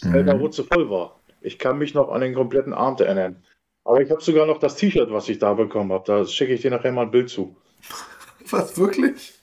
wo 0.03 0.09
Mhm. 0.09 0.27
mhm. 0.27 0.53
voll 0.53 0.91
war. 0.91 1.21
Ich 1.41 1.59
kann 1.59 1.79
mich 1.79 1.95
noch 1.95 2.11
an 2.11 2.21
den 2.23 2.35
kompletten 2.35 2.75
Abend 2.75 3.01
erinnern. 3.01 3.45
Aber 3.85 4.01
ich 4.01 4.11
habe 4.11 4.21
sogar 4.21 4.47
noch 4.47 4.59
das 4.59 4.77
T-Shirt, 4.77 5.11
was 5.13 5.29
ich 5.29 5.39
da 5.39 5.55
bekommen 5.55 5.93
habe. 5.93 6.05
Da 6.07 6.27
schicke 6.27 6.53
ich 6.53 6.63
dir 6.63 6.73
nachher 6.73 6.91
mal 6.91 7.03
ein 7.03 7.11
Bild 7.13 7.31
zu. 7.31 7.57
Was, 8.51 8.79
wirklich? 8.79 9.35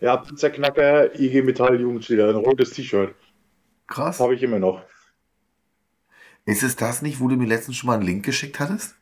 Ja, 0.00 0.16
Panzerknacker, 0.18 1.18
IG 1.18 1.42
Metall 1.42 1.80
Jugendspieler, 1.80 2.28
ein 2.28 2.36
rotes 2.36 2.70
T-Shirt. 2.70 3.14
Krass. 3.86 4.20
Habe 4.20 4.34
ich 4.34 4.42
immer 4.42 4.58
noch. 4.58 4.82
Ist 6.46 6.62
es 6.62 6.76
das 6.76 7.00
nicht, 7.00 7.20
wo 7.20 7.28
du 7.28 7.36
mir 7.36 7.46
letztens 7.46 7.76
schon 7.76 7.86
mal 7.88 7.94
einen 7.94 8.02
Link 8.02 8.24
geschickt 8.24 8.60
hattest? 8.60 8.96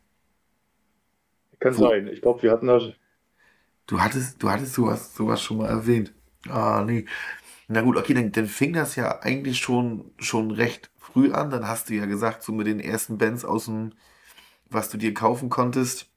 Kann 1.62 1.79
Wo- 1.79 1.88
sein. 1.88 2.09
Ich 2.09 2.20
glaube, 2.22 2.42
wir 2.42 2.51
hatten 2.51 2.66
das. 2.66 2.85
Du 3.87 4.01
hattest, 4.01 4.42
du 4.42 4.51
hattest 4.51 4.75
sowas, 4.75 5.14
sowas 5.14 5.42
schon 5.42 5.59
mal 5.59 5.68
erwähnt. 5.68 6.12
Ah, 6.48 6.83
nee. 6.87 7.05
Na 7.68 7.81
gut, 7.83 7.96
okay, 7.96 8.14
dann, 8.14 8.33
dann 8.33 8.46
fing 8.46 8.72
das 8.72 8.96
ja 8.96 9.20
eigentlich 9.22 9.59
schon, 9.59 10.11
schon 10.18 10.51
recht 10.51 10.90
früh 10.98 11.33
an. 11.33 11.51
Dann 11.51 11.66
hast 11.68 11.88
du 11.90 11.94
ja 11.94 12.07
gesagt, 12.07 12.42
so 12.42 12.53
mit 12.53 12.66
den 12.66 12.81
ersten 12.81 13.18
Bands 13.18 13.44
aus 13.44 13.66
dem, 13.66 13.92
was 14.70 14.88
du 14.90 14.98
dir 14.98 15.14
kaufen 15.14 15.51
konntest, 15.51 16.09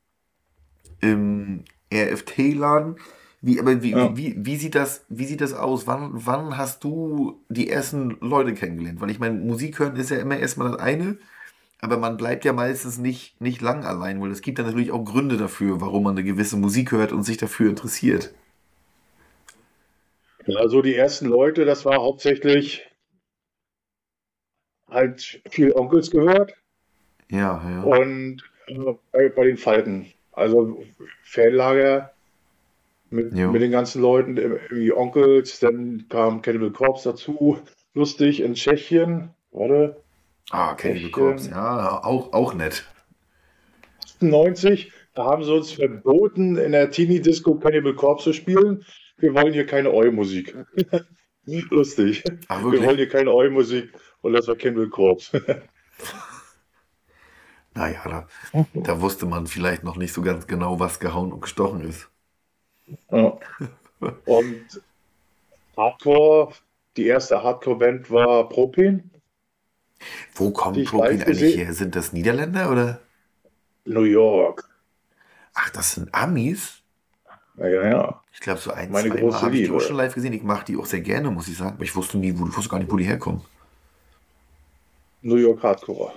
im 1.01 1.63
RFT-Laden. 1.93 2.95
Wie, 3.41 3.59
aber 3.59 3.83
wie, 3.83 3.91
Ja. 3.91 4.15
wie, 4.17 4.35
wie, 4.43 4.55
sieht 4.55 4.73
das, 4.75 5.05
wie 5.09 5.25
sieht 5.25 5.41
das 5.41 5.53
aus? 5.53 5.85
Wann, 5.85 6.11
wann 6.13 6.57
hast 6.57 6.83
du 6.83 7.43
die 7.49 7.69
ersten 7.69 8.17
Leute 8.21 8.53
kennengelernt? 8.53 9.01
Weil 9.01 9.11
ich 9.11 9.19
meine, 9.19 9.35
Musik 9.39 9.77
hören 9.79 9.95
ist 9.97 10.09
ja 10.09 10.17
immer 10.17 10.37
erstmal 10.37 10.71
das 10.71 10.79
eine, 10.79 11.17
aber 11.85 11.97
man 11.97 12.17
bleibt 12.17 12.45
ja 12.45 12.51
meistens 12.51 12.97
nicht, 12.97 13.39
nicht 13.39 13.61
lang 13.61 13.85
allein, 13.85 14.19
weil 14.19 14.31
es 14.31 14.41
gibt 14.41 14.57
dann 14.57 14.65
natürlich 14.65 14.91
auch 14.91 15.05
Gründe 15.05 15.37
dafür, 15.37 15.81
warum 15.81 16.03
man 16.03 16.17
eine 16.17 16.23
gewisse 16.23 16.57
Musik 16.57 16.91
hört 16.91 17.11
und 17.11 17.21
sich 17.21 17.37
dafür 17.37 17.69
interessiert. 17.69 18.33
Also 20.47 20.81
die 20.81 20.95
ersten 20.95 21.27
Leute, 21.27 21.63
das 21.63 21.85
war 21.85 21.97
hauptsächlich 21.97 22.87
halt 24.89 25.41
viel 25.47 25.73
Onkels 25.73 26.09
gehört. 26.09 26.53
Ja, 27.29 27.61
ja. 27.69 27.83
Und 27.83 28.41
äh, 28.65 28.93
bei, 29.11 29.29
bei 29.29 29.45
den 29.45 29.57
Falken, 29.57 30.11
also 30.31 30.83
Fanlager 31.23 32.13
mit, 33.11 33.31
mit 33.31 33.61
den 33.61 33.71
ganzen 33.71 34.01
Leuten, 34.01 34.37
irgendwie 34.37 34.91
Onkels, 34.91 35.59
dann 35.59 36.05
kam 36.09 36.41
Cannibal 36.41 36.71
Corpse 36.71 37.09
dazu, 37.11 37.59
lustig 37.93 38.41
in 38.41 38.55
Tschechien, 38.55 39.29
warte, 39.51 40.01
Ah, 40.51 40.75
Cannibal 40.75 41.09
Corpse, 41.09 41.47
ähm, 41.47 41.55
ja, 41.55 42.03
auch, 42.03 42.33
auch 42.33 42.53
nett. 42.53 42.85
98, 44.03 44.91
da 45.15 45.25
haben 45.25 45.43
sie 45.43 45.53
uns 45.53 45.71
verboten, 45.71 46.57
in 46.57 46.71
der 46.71 46.91
Teenie-Disco 46.91 47.55
Cannibal 47.55 47.95
Corpse 47.95 48.25
zu 48.25 48.33
spielen. 48.33 48.85
Wir 49.17 49.33
wollen 49.33 49.53
hier 49.53 49.65
keine 49.65 49.91
Eu-Musik. 49.91 50.55
Lustig. 51.45 52.23
Ach, 52.47 52.63
Wir 52.71 52.83
wollen 52.83 52.97
hier 52.97 53.09
keine 53.09 53.31
Eu-Musik 53.31 53.91
und 54.21 54.33
das 54.33 54.47
war 54.47 54.55
Cannibal 54.55 54.89
Corpse. 54.89 55.41
Naja, 57.77 57.99
da, 58.53 58.65
da 58.73 59.01
wusste 59.01 59.25
man 59.25 59.47
vielleicht 59.47 59.83
noch 59.83 59.97
nicht 59.97 60.13
so 60.13 60.21
ganz 60.21 60.47
genau, 60.47 60.79
was 60.79 61.01
gehauen 61.01 61.33
und 61.33 61.41
gestochen 61.41 61.81
ist. 61.81 62.09
Ja. 63.11 63.37
Und 64.25 64.81
Hardcore, 65.75 66.53
die 66.95 67.07
erste 67.07 67.43
Hardcore-Band 67.43 68.09
war 68.11 68.47
Propin, 68.47 69.11
Wo 70.33 70.51
kommt 70.51 70.77
Die 70.77 70.83
Propin 70.83 71.21
eigentlich 71.21 71.57
her? 71.57 71.73
Sind 71.73 71.95
das 71.95 72.13
Niederländer 72.13 72.71
oder? 72.71 72.99
New 73.85 74.03
York. 74.03 74.67
Ach, 75.53 75.69
das 75.69 75.93
sind 75.93 76.13
Amis? 76.13 76.81
Ja, 77.57 77.67
ja, 77.67 77.89
ja. 77.89 78.21
Ich 78.33 78.41
glaube, 78.41 78.59
so 78.59 78.71
ein, 78.71 78.91
Meine 78.91 79.09
zwei 79.09 79.21
Mal 79.21 79.41
habe 79.41 79.57
ich 79.57 79.67
die 79.67 79.71
auch 79.73 79.79
schon 79.79 79.95
live 79.95 80.13
gesehen. 80.13 80.33
Ich 80.33 80.43
mache 80.43 80.65
die 80.65 80.77
auch 80.77 80.85
sehr 80.85 81.01
gerne, 81.01 81.31
muss 81.31 81.47
ich 81.47 81.57
sagen. 81.57 81.75
Aber 81.75 81.83
ich 81.83 81.95
wusste 81.95 82.17
nie, 82.17 82.37
wo, 82.37 82.45
ich 82.47 82.57
wusste 82.57 82.69
gar 82.69 82.79
nicht, 82.79 82.91
wo 82.91 82.97
die 82.97 83.05
herkommen. 83.05 83.41
New 85.21 85.37
York 85.37 85.63
Hardcore. 85.63 86.13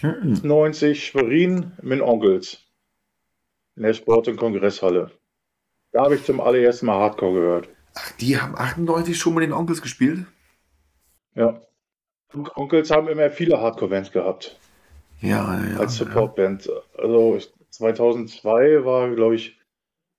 Hm. 0.00 0.40
90 0.42 1.06
Schwerin 1.06 1.72
mit 1.82 2.00
Onkels. 2.00 2.58
In 3.76 3.84
der 3.84 3.92
Sport- 3.94 4.28
und 4.28 4.36
Kongresshalle. 4.36 5.10
Da 5.92 6.04
habe 6.04 6.16
ich 6.16 6.24
zum 6.24 6.40
allerersten 6.40 6.86
Mal 6.86 6.98
Hardcore 6.98 7.34
gehört. 7.34 7.68
Ach, 7.94 8.10
die 8.12 8.40
haben 8.40 8.56
98 8.56 9.18
schon 9.18 9.34
mit 9.34 9.44
den 9.44 9.52
Onkels 9.52 9.82
gespielt? 9.82 10.24
Ja. 11.34 11.60
Onkels 12.54 12.90
haben 12.90 13.08
immer 13.08 13.30
viele 13.30 13.60
Hardcore-Bands 13.60 14.12
gehabt. 14.12 14.58
Ja, 15.20 15.60
ja, 15.64 15.78
als 15.78 15.96
Supportband. 15.96 16.68
Also 16.98 17.36
ich- 17.36 17.52
2002 17.70 18.84
war, 18.84 19.14
glaube 19.14 19.34
ich, 19.36 19.58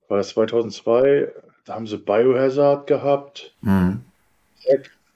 war 0.07 0.18
das 0.18 0.30
2002, 0.30 1.32
da 1.66 1.76
haben 1.76 1.88
sie 1.88 1.97
Biohazard 1.97 2.88
gehabt. 2.88 3.55
Mhm. 3.61 4.03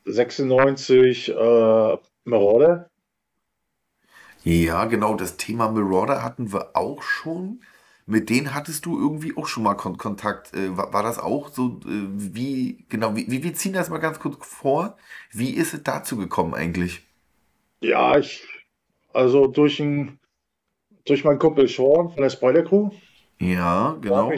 96 0.06 1.30
äh, 1.30 1.98
Marauder. 2.26 2.89
Ja, 4.43 4.86
genau, 4.86 5.16
das 5.16 5.38
Thema 5.38 5.70
Marauder 5.72 6.24
hatten 6.24 6.54
wir 6.54 6.76
auch 6.76 7.02
schon. 7.02 7.62
Mit 8.08 8.30
denen 8.30 8.55
hattest 8.55 8.86
du 8.88 8.99
irgendwie 8.99 9.38
auch 9.38 9.47
schon 9.47 9.64
mal 9.64 9.76
Kon 9.76 9.97
Kontakt. 9.97 10.53
Äh, 10.55 10.78
war, 10.78 10.93
war 10.93 11.03
das 11.03 11.20
auch 11.20 11.49
so, 11.49 11.80
äh, 11.86 12.08
wie, 12.16 12.86
genau, 12.89 13.16
wie, 13.16 13.30
wie, 13.32 13.43
wir 13.43 13.53
ziehen 13.55 13.74
das 13.74 13.89
mal 13.89 13.99
ganz 13.99 14.20
kurz 14.20 14.38
vor. 14.47 14.97
Wie 15.32 15.51
ist 15.51 15.74
es 15.76 15.84
dazu 15.84 16.18
gekommen 16.18 16.55
eigentlich? 16.55 17.05
Ja, 17.82 18.18
ich, 18.20 18.45
also 19.14 19.47
durch, 19.47 19.80
ein, 19.80 20.20
durch 21.05 21.24
meinen 21.26 21.39
Kumpel 21.39 21.68
Sean 21.68 22.10
von 22.12 22.22
der 22.24 22.30
Spider 22.32 22.64
Crew. 22.64 22.91
Ja, 23.39 23.97
genau. 24.01 24.32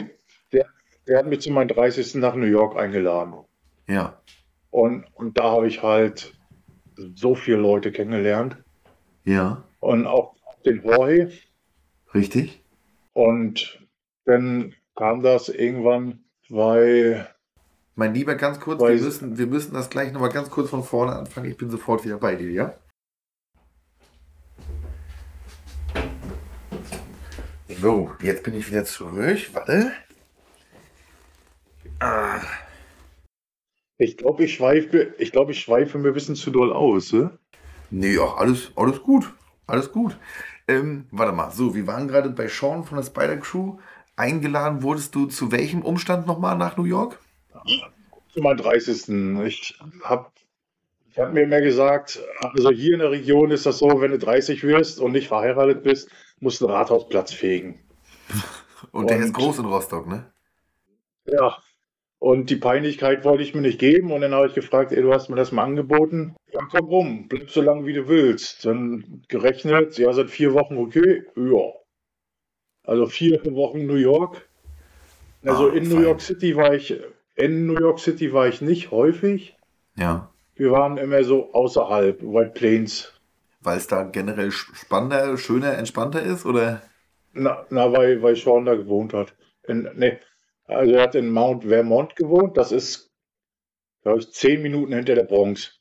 Der, 0.52 0.66
der 1.06 1.18
hat 1.18 1.26
mich 1.26 1.40
zu 1.42 1.50
meinem 1.52 1.68
30. 1.68 2.14
nach 2.16 2.34
New 2.34 2.46
York 2.46 2.76
eingeladen. 2.76 3.34
Ja, 3.86 4.20
Und, 4.70 5.04
und 5.14 5.38
da 5.38 5.44
habe 5.52 5.68
ich 5.68 5.82
halt 5.82 6.34
so 7.16 7.34
viele 7.34 7.58
Leute 7.58 7.92
kennengelernt. 7.92 8.56
ja, 9.24 9.62
Und 9.80 10.06
auch 10.06 10.34
den 10.64 10.82
Jorge. 10.82 11.32
richtig. 12.14 12.62
Und 13.12 13.86
dann 14.24 14.74
kam 14.96 15.22
das 15.22 15.48
irgendwann, 15.48 16.24
weil 16.48 17.28
Mein 17.94 18.14
Lieber, 18.14 18.34
ganz 18.36 18.60
kurz, 18.60 18.86
wir 18.88 18.96
müssen, 18.96 19.38
wir 19.38 19.46
müssen 19.46 19.74
das 19.74 19.90
gleich 19.90 20.12
nochmal 20.12 20.30
ganz 20.32 20.50
kurz 20.50 20.70
von 20.70 20.82
vorne 20.84 21.14
anfangen. 21.16 21.50
Ich 21.50 21.56
bin 21.56 21.70
sofort 21.70 22.04
wieder 22.04 22.18
bei 22.18 22.34
dir, 22.36 22.50
ja? 22.50 22.74
So, 27.68 28.12
jetzt 28.20 28.42
bin 28.42 28.54
ich 28.54 28.68
wieder 28.70 28.84
zurück. 28.84 29.48
Warte. 29.54 29.92
Ah, 32.00 32.40
Ich 33.98 34.16
glaube, 34.16 34.44
ich 34.46 34.54
schweife, 34.54 35.14
ich 35.18 35.30
glaube, 35.30 35.52
ich 35.52 35.60
schweife 35.60 35.96
mir 35.98 36.08
ein 36.08 36.14
bisschen 36.14 36.34
zu 36.34 36.50
doll 36.50 36.72
aus. 36.72 37.12
Ne? 37.12 37.38
Nee, 37.90 38.18
ach, 38.18 38.36
alles, 38.36 38.72
alles 38.76 39.02
gut. 39.02 39.32
Alles 39.66 39.92
gut. 39.92 40.18
Ähm, 40.70 41.06
warte 41.10 41.32
mal, 41.32 41.50
so, 41.50 41.74
wir 41.74 41.86
waren 41.88 42.06
gerade 42.06 42.30
bei 42.30 42.46
Sean 42.46 42.84
von 42.84 42.96
der 42.96 43.04
Spider 43.04 43.36
Crew. 43.38 43.78
Eingeladen 44.16 44.82
wurdest 44.82 45.14
du 45.14 45.26
zu 45.26 45.50
welchem 45.50 45.82
Umstand 45.82 46.26
nochmal 46.28 46.56
nach 46.56 46.76
New 46.76 46.84
York? 46.84 47.18
Zu 48.32 48.40
meinem 48.40 48.58
30. 48.58 49.08
Ich 49.46 49.80
habe 50.04 50.30
ich 51.10 51.18
hab 51.18 51.32
mir 51.32 51.42
immer 51.42 51.60
gesagt, 51.60 52.20
also 52.40 52.70
hier 52.70 52.94
in 52.94 53.00
der 53.00 53.10
Region 53.10 53.50
ist 53.50 53.66
das 53.66 53.78
so, 53.78 54.00
wenn 54.00 54.12
du 54.12 54.18
30 54.18 54.62
wirst 54.62 55.00
und 55.00 55.12
nicht 55.12 55.26
verheiratet 55.26 55.82
bist, 55.82 56.08
musst 56.38 56.60
du 56.60 56.66
einen 56.68 56.76
Rathausplatz 56.76 57.32
fegen. 57.32 57.80
Und 58.92 59.10
der 59.10 59.18
Und- 59.18 59.24
ist 59.24 59.34
groß 59.34 59.58
in 59.58 59.66
Rostock, 59.66 60.06
ne? 60.06 60.32
Ja, 61.26 61.58
und 62.20 62.50
die 62.50 62.56
Peinlichkeit 62.56 63.24
wollte 63.24 63.42
ich 63.42 63.54
mir 63.54 63.62
nicht 63.62 63.78
geben. 63.78 64.12
Und 64.12 64.20
dann 64.20 64.34
habe 64.34 64.46
ich 64.46 64.54
gefragt, 64.54 64.92
ey, 64.92 65.00
du 65.02 65.12
hast 65.12 65.30
mir 65.30 65.36
das 65.36 65.52
mal 65.52 65.64
angeboten. 65.64 66.36
Ja, 66.52 66.60
komm 66.70 66.86
rum, 66.86 67.28
bleib 67.28 67.50
so 67.50 67.62
lange, 67.62 67.86
wie 67.86 67.94
du 67.94 68.06
willst. 68.08 68.64
Dann 68.66 69.22
gerechnet, 69.28 69.96
ja, 69.98 70.12
seit 70.12 70.30
vier 70.30 70.52
Wochen 70.52 70.76
okay. 70.76 71.24
Ja. 71.34 71.72
Also 72.84 73.06
vier 73.06 73.40
Wochen 73.54 73.86
New 73.86 73.94
York. 73.94 74.48
Also 75.44 75.70
Ah, 75.70 75.72
in 75.72 75.84
New 75.88 75.96
fein. 75.96 76.04
York 76.04 76.20
City 76.20 76.54
war 76.56 76.74
ich, 76.74 77.00
in 77.36 77.66
New 77.66 77.78
York 77.78 77.98
City 77.98 78.32
war 78.34 78.46
ich 78.48 78.60
nicht 78.60 78.90
häufig. 78.90 79.56
Ja. 79.96 80.30
Wir 80.56 80.72
waren 80.72 80.98
immer 80.98 81.24
so 81.24 81.54
außerhalb, 81.54 82.20
White 82.22 82.52
Plains. 82.54 83.14
Weil 83.62 83.78
es 83.78 83.86
da 83.86 84.02
generell 84.02 84.50
spannender, 84.50 85.38
schöner, 85.38 85.78
entspannter 85.78 86.22
ist, 86.22 86.44
oder? 86.44 86.82
Na, 87.32 87.64
na 87.70 87.90
weil, 87.92 88.20
weil 88.22 88.36
Sean 88.36 88.66
da 88.66 88.74
gewohnt 88.74 89.14
hat. 89.14 89.34
In, 89.66 89.88
nee, 89.96 90.18
also 90.70 90.92
er 90.94 91.02
hat 91.02 91.14
in 91.14 91.30
Mount 91.30 91.64
Vermont 91.64 92.16
gewohnt. 92.16 92.56
Das 92.56 92.72
ist, 92.72 93.10
glaube 94.02 94.20
ich, 94.20 94.32
zehn 94.32 94.62
Minuten 94.62 94.92
hinter 94.92 95.14
der 95.14 95.24
Bronx. 95.24 95.78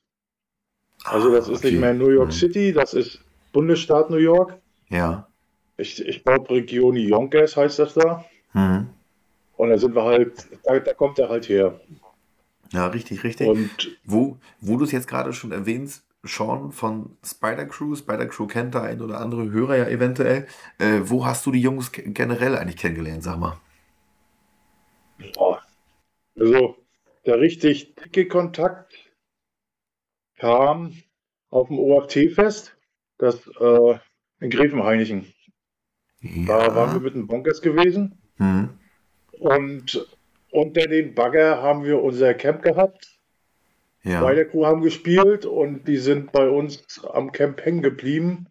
Also 1.06 1.32
das 1.32 1.48
Ah, 1.48 1.54
ist 1.54 1.60
okay. 1.60 1.72
nicht 1.72 1.80
mehr 1.80 1.94
New 1.94 2.10
York 2.10 2.32
Hm. 2.32 2.38
City, 2.38 2.74
das 2.74 2.94
ist 2.94 3.20
Bundesstaat 3.54 4.10
New 4.10 4.18
York. 4.18 4.58
Ja. 4.90 5.28
Ich, 5.78 6.06
ich 6.06 6.24
glaube 6.24 6.50
Region 6.50 6.96
Yonkers 6.98 7.56
heißt 7.56 7.80
das 7.80 7.94
da. 7.94 8.26
Mhm. 8.54 8.90
Und 9.56 9.70
da 9.70 9.78
sind 9.78 9.96
wir 9.96 10.04
halt, 10.04 10.48
da, 10.64 10.80
da 10.80 10.94
kommt 10.94 11.20
er 11.20 11.30
halt 11.30 11.48
her. 11.50 11.80
Ja, 12.72 12.88
richtig, 12.88 13.24
richtig. 13.24 13.48
Und 13.48 13.98
Wo, 14.04 14.38
wo 14.62 14.78
du 14.78 14.84
es 14.84 14.92
jetzt 14.92 15.08
gerade 15.08 15.34
schon 15.34 15.52
erwähnst, 15.52 16.04
Sean 16.24 16.72
von 16.74 17.18
Spider 17.26 17.66
Crew, 17.66 17.96
Spider 17.96 18.26
Crew 18.26 18.46
kennt 18.46 18.76
da 18.76 18.82
ein 18.84 19.02
oder 19.02 19.22
andere 19.22 19.50
Hörer 19.52 19.78
ja 19.78 19.88
eventuell. 19.88 20.48
Äh, 20.78 21.00
wo 21.04 21.26
hast 21.26 21.46
du 21.46 21.52
die 21.52 21.62
Jungs 21.62 21.92
ge- 21.94 22.10
generell 22.12 22.58
eigentlich 22.58 22.78
kennengelernt, 22.78 23.24
sag 23.24 23.40
mal? 23.40 23.58
Boah, 25.34 25.62
also 26.38 26.76
der 27.26 27.40
richtig 27.40 27.96
dicke 27.96 28.28
Kontakt 28.28 28.94
kam 30.38 30.94
auf 31.50 31.68
dem 31.68 31.80
OFT-Fest, 31.80 32.78
das 33.18 33.48
äh, 33.60 34.00
in 34.40 34.50
Gräfenhainichen. 34.50 35.34
Da 36.22 36.76
waren 36.76 36.94
wir 36.96 37.02
mit 37.02 37.16
den 37.16 37.28
Bonkers 37.28 37.62
gewesen. 37.62 38.22
Mhm. 38.38 38.70
Und 39.32 40.08
unter 40.52 40.88
den 40.88 41.14
Bagger 41.14 41.62
haben 41.62 41.84
wir 41.84 42.02
unser 42.02 42.34
Camp 42.34 42.62
gehabt. 42.62 43.20
Ja. 44.04 44.22
Bei 44.22 44.34
der 44.34 44.48
Crew 44.48 44.66
haben 44.66 44.82
gespielt 44.82 45.46
und 45.46 45.88
die 45.88 45.98
sind 45.98 46.32
bei 46.32 46.50
uns 46.50 47.04
am 47.06 47.32
Camp 47.32 47.64
hängen 47.64 47.82
geblieben. 47.82 48.48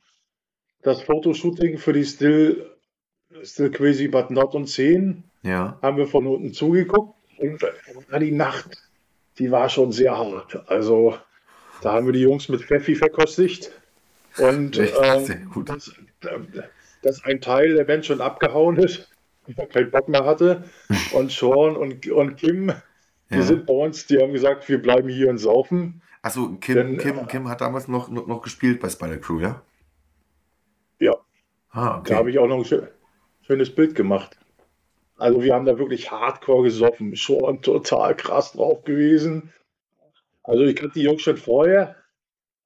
Das 0.83 1.03
Fotoshooting 1.03 1.79
für 1.79 1.93
die 1.93 2.05
Still, 2.05 2.78
Still 3.45 3.71
Crazy 3.71 4.09
But 4.09 4.31
Not 4.31 4.55
und 4.55 4.67
10 4.69 5.25
Ja. 5.43 5.79
haben 5.83 5.97
wir 5.97 6.07
von 6.07 6.27
unten 6.27 6.53
zugeguckt. 6.53 7.15
Und 7.39 7.61
die 8.21 8.33
Nacht, 8.33 8.83
die 9.39 9.51
war 9.51 9.69
schon 9.69 9.93
sehr 9.93 10.17
hart. 10.17 10.63
Also 10.69 11.17
da 11.83 11.93
haben 11.93 12.07
wir 12.07 12.13
die 12.13 12.23
Jungs 12.23 12.49
mit 12.49 12.63
Pfeffi 12.63 12.95
verkostigt. 12.97 13.71
Und 14.39 14.79
ähm, 14.79 15.65
dass, 15.65 15.93
dass 17.03 17.25
ein 17.25 17.41
Teil 17.41 17.75
der 17.75 17.85
Band 17.85 18.07
schon 18.07 18.21
abgehauen 18.21 18.77
ist, 18.77 19.09
keinen 19.73 19.91
Bock 19.91 20.09
mehr 20.09 20.25
hatte. 20.25 20.65
Und 21.13 21.31
Sean 21.33 21.77
und, 21.77 22.07
und 22.11 22.37
Kim, 22.37 22.73
die 23.31 23.37
Ja. 23.37 23.43
sind 23.43 23.67
bei 23.67 23.73
uns, 23.75 24.07
die 24.07 24.19
haben 24.21 24.33
gesagt, 24.33 24.69
wir 24.69 24.81
bleiben 24.83 25.09
hier 25.09 25.29
und 25.31 25.39
saufen. 25.39 26.03
Achso, 26.23 26.57
Kim, 26.61 26.75
Denn, 26.75 26.99
Kim, 26.99 27.19
äh, 27.19 27.25
Kim 27.27 27.49
hat 27.49 27.61
damals 27.61 27.89
noch, 27.89 28.09
noch, 28.11 28.27
noch 28.27 28.43
gespielt 28.43 28.81
bei 28.81 28.89
Spider 28.89 29.19
Crew, 29.19 29.41
ja? 29.41 29.63
Ja, 30.99 31.15
Ah, 31.71 32.03
da 32.05 32.17
habe 32.17 32.21
okay. 32.23 32.31
ich 32.31 32.39
auch 32.39 32.47
noch 32.49 32.57
ein 32.57 32.65
schö- 32.65 32.89
schönes 33.49 33.75
Bild 33.75 33.95
gemacht. 33.95 34.39
Also 35.17 35.43
wir 35.43 35.55
haben 35.55 35.65
da 35.65 35.79
wirklich 35.79 36.11
hardcore 36.11 36.65
gesoffen. 36.65 37.17
Schon 37.17 37.63
total 37.63 38.15
krass 38.15 38.53
drauf 38.53 38.85
gewesen. 38.85 39.53
Also 40.45 40.65
ich 40.65 40.77
kannte 40.77 40.99
die 40.99 41.05
Jungs 41.05 41.23
schon 41.23 41.37
vorher, 41.37 41.97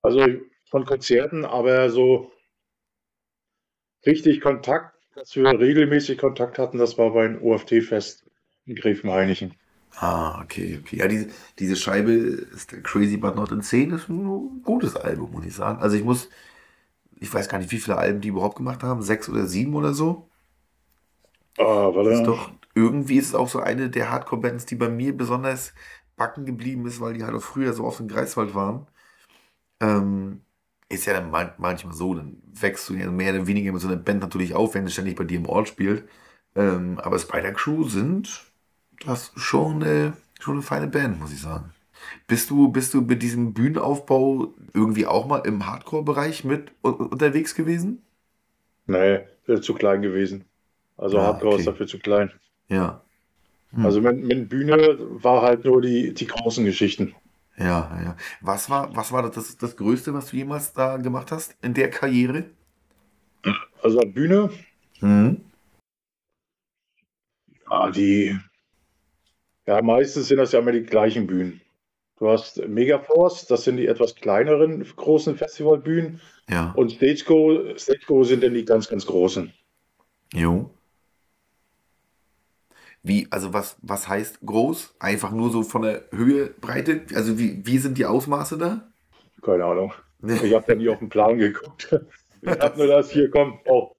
also 0.02 0.26
von 0.68 0.84
Konzerten, 0.84 1.44
aber 1.44 1.88
so 1.90 2.30
richtig 4.04 4.40
Kontakt, 4.40 4.94
dass 5.14 5.34
wir 5.36 5.46
regelmäßig 5.46 6.18
Kontakt 6.18 6.58
hatten, 6.58 6.78
das 6.78 6.98
war 6.98 7.12
beim 7.12 7.42
OFT-Fest 7.42 8.24
in 8.66 8.74
Gräfenhainichen. 8.74 9.54
Ah, 9.96 10.40
okay, 10.42 10.80
okay. 10.80 10.96
Ja, 10.96 11.08
diese, 11.08 11.28
diese 11.58 11.76
Scheibe 11.76 12.12
ist 12.12 12.72
der 12.72 12.82
Crazy 12.82 13.16
But 13.16 13.36
Not 13.36 13.52
Insane 13.52 13.94
ist 13.94 14.08
ein 14.08 14.62
gutes 14.62 14.96
Album, 14.96 15.32
muss 15.32 15.44
ich 15.44 15.54
sagen. 15.54 15.80
Also 15.80 15.96
ich 15.96 16.04
muss, 16.04 16.28
ich 17.20 17.32
weiß 17.32 17.48
gar 17.48 17.58
nicht, 17.58 17.70
wie 17.70 17.78
viele 17.78 17.98
Alben 17.98 18.20
die 18.20 18.28
überhaupt 18.28 18.56
gemacht 18.56 18.82
haben, 18.82 19.02
sechs 19.02 19.28
oder 19.28 19.46
sieben 19.46 19.74
oder 19.74 19.92
so. 19.92 20.28
Ah, 21.58 21.90
warte. 21.94 22.10
Ist 22.10 22.26
doch, 22.26 22.50
irgendwie 22.74 23.16
ist 23.18 23.28
es 23.28 23.34
auch 23.34 23.48
so 23.48 23.60
eine 23.60 23.90
der 23.90 24.10
Hardcore-Bands, 24.10 24.66
die 24.66 24.74
bei 24.76 24.88
mir 24.88 25.16
besonders 25.16 25.74
backen 26.16 26.44
geblieben 26.46 26.86
ist, 26.86 27.00
weil 27.00 27.14
die 27.14 27.24
halt 27.24 27.34
auch 27.34 27.42
früher 27.42 27.72
so 27.72 27.84
auf 27.86 27.96
dem 27.98 28.08
Greifswald 28.08 28.54
waren. 28.54 28.86
Ähm, 29.80 30.42
ist 30.88 31.06
ja 31.06 31.14
dann 31.14 31.30
man, 31.30 31.52
manchmal 31.58 31.94
so, 31.94 32.14
dann 32.14 32.42
wächst 32.46 32.88
du 32.88 32.94
ja 32.94 33.10
mehr 33.10 33.34
oder 33.34 33.46
weniger 33.46 33.72
mit 33.72 33.80
so 33.82 33.88
einer 33.88 33.96
Band 33.96 34.20
natürlich 34.22 34.54
auf, 34.54 34.74
wenn 34.74 34.86
sie 34.86 34.92
ständig 34.92 35.16
bei 35.16 35.24
dir 35.24 35.38
im 35.38 35.46
Ort 35.48 35.68
spielt. 35.68 36.08
Ähm, 36.54 36.98
aber 37.00 37.18
Spider 37.18 37.52
Crew 37.52 37.84
sind 37.88 38.44
das 39.06 39.32
schon, 39.36 39.82
äh, 39.82 40.12
schon 40.40 40.54
eine 40.54 40.62
feine 40.62 40.88
Band, 40.88 41.20
muss 41.20 41.32
ich 41.32 41.40
sagen. 41.40 41.72
Bist 42.28 42.50
du, 42.50 42.70
bist 42.72 42.94
du 42.94 43.02
mit 43.02 43.22
diesem 43.22 43.54
Bühnenaufbau 43.54 44.54
irgendwie 44.74 45.06
auch 45.06 45.26
mal 45.26 45.40
im 45.40 45.66
Hardcore-Bereich 45.66 46.44
mit 46.44 46.72
unterwegs 46.82 47.54
gewesen? 47.54 48.02
Nee, 48.86 49.26
zu 49.60 49.74
klein 49.74 50.02
gewesen. 50.02 50.44
Also 50.96 51.18
Ah, 51.18 51.24
Hardcore 51.24 51.52
okay. 51.54 51.60
ist 51.60 51.66
dafür 51.66 51.86
zu 51.86 51.98
klein. 51.98 52.30
Ja. 52.68 53.02
Hm. 53.72 53.86
Also 53.86 54.00
mit, 54.00 54.22
mit 54.22 54.48
Bühne 54.48 54.96
war 55.00 55.42
halt 55.42 55.64
nur 55.64 55.80
die, 55.82 56.12
die 56.14 56.26
großen 56.26 56.64
Geschichten. 56.64 57.14
Ja, 57.56 58.00
ja. 58.02 58.16
Was 58.40 58.70
war, 58.70 58.94
was 58.96 59.12
war 59.12 59.28
das, 59.30 59.56
das 59.58 59.76
Größte, 59.76 60.14
was 60.14 60.30
du 60.30 60.36
jemals 60.36 60.72
da 60.72 60.96
gemacht 60.96 61.30
hast 61.32 61.54
in 61.62 61.74
der 61.74 61.90
Karriere? 61.90 62.44
Also 63.82 64.00
an 64.00 64.12
Bühne, 64.12 64.50
Mhm. 65.00 65.40
ah, 67.66 67.90
die, 67.90 68.38
ja, 69.66 69.82
meistens 69.82 70.28
sind 70.28 70.38
das 70.38 70.52
ja 70.52 70.60
immer 70.60 70.72
die 70.72 70.82
gleichen 70.84 71.26
Bühnen. 71.26 71.60
Du 72.18 72.28
hast 72.30 72.58
Megaforce, 72.68 73.46
das 73.46 73.64
sind 73.64 73.78
die 73.78 73.86
etwas 73.88 74.14
kleineren 74.14 74.84
großen 74.96 75.36
Festivalbühnen. 75.36 76.20
Ja. 76.48 76.70
Und 76.76 76.92
Stageco, 76.92 77.76
Stageco 77.76 78.22
sind 78.24 78.44
dann 78.44 78.54
die 78.54 78.64
ganz, 78.64 78.88
ganz 78.88 79.06
großen. 79.06 79.52
Jo. 80.32 80.70
Wie, 83.02 83.26
also 83.30 83.52
was, 83.52 83.76
was 83.82 84.08
heißt 84.08 84.40
groß? 84.46 84.94
Einfach 85.00 85.32
nur 85.32 85.50
so 85.50 85.62
von 85.62 85.82
der 85.82 86.04
Höhe, 86.12 86.48
Breite? 86.60 87.02
Also 87.14 87.38
wie, 87.38 87.66
wie 87.66 87.78
sind 87.78 87.98
die 87.98 88.06
Ausmaße 88.06 88.58
da? 88.58 88.92
Keine 89.42 89.64
Ahnung. 89.64 89.92
Ich 90.22 90.54
habe 90.54 90.64
da 90.66 90.74
nie 90.74 90.88
auf 90.88 90.98
den 91.00 91.08
Plan 91.08 91.38
geguckt. 91.38 91.94
Ich 92.44 92.58
habe 92.58 92.76
nur 92.76 92.88
das 92.88 93.08
hier, 93.12 93.30
komm, 93.30 93.60
oh. 93.66 93.92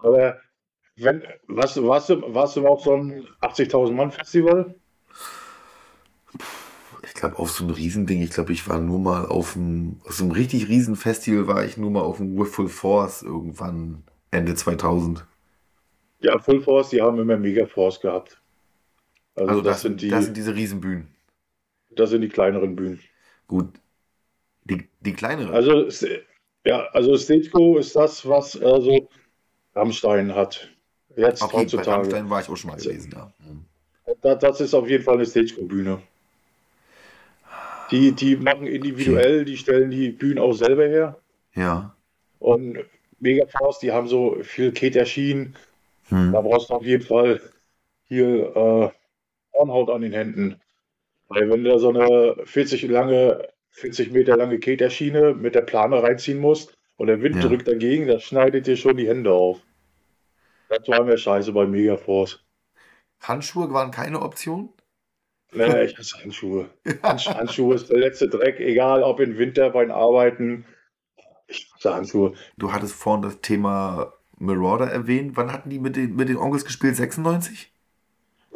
Aber 0.00 0.38
wenn, 0.96 1.22
warst, 1.46 1.76
du- 1.76 1.86
warst, 1.86 2.08
du, 2.10 2.22
warst 2.34 2.56
du 2.56 2.66
auf 2.66 2.82
so 2.82 2.94
einem 2.94 3.26
80.000 3.40 3.94
Mann 3.94 4.10
Festival? 4.10 4.74
Ich 7.04 7.14
glaube, 7.14 7.38
auf 7.38 7.50
so 7.50 7.64
einem 7.64 7.74
Riesending, 7.74 8.22
ich 8.22 8.30
glaube, 8.30 8.52
ich 8.52 8.68
war 8.68 8.80
nur 8.80 8.98
mal 8.98 9.26
auf 9.26 9.56
einem, 9.56 10.00
auf 10.04 10.14
so 10.14 10.24
einem 10.24 10.32
richtig 10.32 10.68
riesen 10.68 10.96
Festival 10.96 11.46
war 11.46 11.64
ich 11.64 11.76
nur 11.76 11.90
mal 11.90 12.02
auf 12.02 12.16
dem 12.18 12.44
Full 12.44 12.68
Force 12.68 13.22
irgendwann 13.22 14.02
Ende 14.30 14.54
2000. 14.54 15.26
Ja, 16.20 16.38
Full 16.38 16.60
Force, 16.60 16.90
die 16.90 17.00
haben 17.00 17.18
immer 17.18 17.36
Mega 17.36 17.66
Force 17.66 18.00
gehabt. 18.00 18.40
Also, 19.34 19.48
Also 19.50 19.62
das, 19.62 19.72
das, 19.72 19.82
sind 19.82 20.02
die, 20.02 20.08
das 20.08 20.24
sind 20.26 20.36
diese 20.36 20.54
Riesenbühnen. 20.54 21.08
das 21.90 22.10
sind 22.10 22.20
die 22.20 22.28
kleineren 22.28 22.76
Bühnen. 22.76 23.00
Gut. 23.46 23.68
Die, 24.64 24.88
die 25.00 25.12
kleineren. 25.12 25.52
Also, 25.52 25.88
ja, 26.64 26.86
also 26.92 27.16
Stageco 27.16 27.78
ist 27.78 27.96
das, 27.96 28.28
was 28.28 28.60
also 28.60 29.08
Rammstein 29.74 30.34
hat. 30.34 30.68
Jetzt 31.16 31.42
okay, 31.42 31.52
bei 31.52 31.62
heutzutage. 31.62 31.90
Rammstein 31.90 32.30
war 32.30 32.40
ich 32.40 32.48
auch 32.48 32.56
schon 32.56 32.70
mal 32.70 32.76
gewesen, 32.76 33.10
ja. 33.14 33.32
Mhm. 33.38 33.64
Da, 34.20 34.34
das 34.34 34.60
ist 34.60 34.74
auf 34.74 34.88
jeden 34.88 35.04
Fall 35.04 35.14
eine 35.14 35.26
Stageco-Bühne. 35.26 36.02
Die, 37.90 38.12
die 38.12 38.36
machen 38.36 38.66
individuell, 38.66 39.44
die 39.44 39.56
stellen 39.56 39.90
die 39.90 40.10
Bühnen 40.10 40.38
auch 40.38 40.52
selber 40.52 40.86
her. 40.86 41.18
Ja. 41.54 41.94
Und 42.38 42.78
Megaforce, 43.18 43.80
die 43.80 43.92
haben 43.92 44.06
so 44.06 44.38
viel 44.42 44.72
Keterschienen. 44.72 45.56
Hm. 46.10 46.32
Da 46.32 46.40
brauchst 46.40 46.70
du 46.70 46.74
auf 46.74 46.84
jeden 46.84 47.04
Fall 47.04 47.40
hier 48.04 48.56
äh, 48.56 48.90
Hornhaut 49.56 49.90
an 49.90 50.02
den 50.02 50.12
Händen. 50.12 50.60
Weil 51.28 51.48
wenn 51.50 51.64
du 51.64 51.70
da 51.70 51.78
so 51.78 51.90
eine 51.90 52.36
40 52.44 52.82
lange, 52.82 53.48
40 53.70 54.10
Meter 54.12 54.36
lange 54.36 54.58
Keterschiene 54.58 55.34
mit 55.34 55.54
der 55.54 55.62
Plane 55.62 56.02
reinziehen 56.02 56.38
musst 56.38 56.76
und 56.96 57.06
der 57.06 57.22
Wind 57.22 57.36
Ja. 57.36 57.48
drückt 57.48 57.68
dagegen, 57.68 58.06
das 58.06 58.22
schneidet 58.24 58.66
dir 58.66 58.76
schon 58.76 58.96
die 58.96 59.08
Hände 59.08 59.32
auf. 59.32 59.60
Das 60.68 60.86
war 60.88 61.04
mir 61.04 61.18
scheiße 61.18 61.52
bei 61.52 61.66
Megaforce. 61.66 62.40
Handschuhe 63.20 63.72
waren 63.72 63.90
keine 63.90 64.20
Option? 64.20 64.72
Nee, 65.52 65.84
ich 65.84 65.98
hasse 65.98 66.18
Handschuhe. 66.22 66.70
Hands 67.02 67.26
Handschuhe 67.26 67.74
ist 67.74 67.90
der 67.90 67.98
letzte 67.98 68.28
Dreck, 68.28 68.60
egal 68.60 69.02
ob 69.02 69.20
im 69.20 69.36
Winter 69.36 69.70
beim 69.70 69.90
Arbeiten. 69.90 70.64
Ich 71.48 71.70
hasse 71.74 71.94
Handschuhe. 71.94 72.34
Du 72.56 72.72
hattest 72.72 72.94
vorhin 72.94 73.22
das 73.22 73.40
Thema 73.40 74.12
Marauder 74.40 74.90
erwähnt. 74.90 75.36
Wann 75.36 75.52
hatten 75.52 75.70
die 75.70 75.78
mit 75.78 75.94
den, 75.96 76.16
mit 76.16 76.28
den 76.28 76.36
Onkels 76.36 76.64
gespielt? 76.64 76.96
96? 76.96 77.70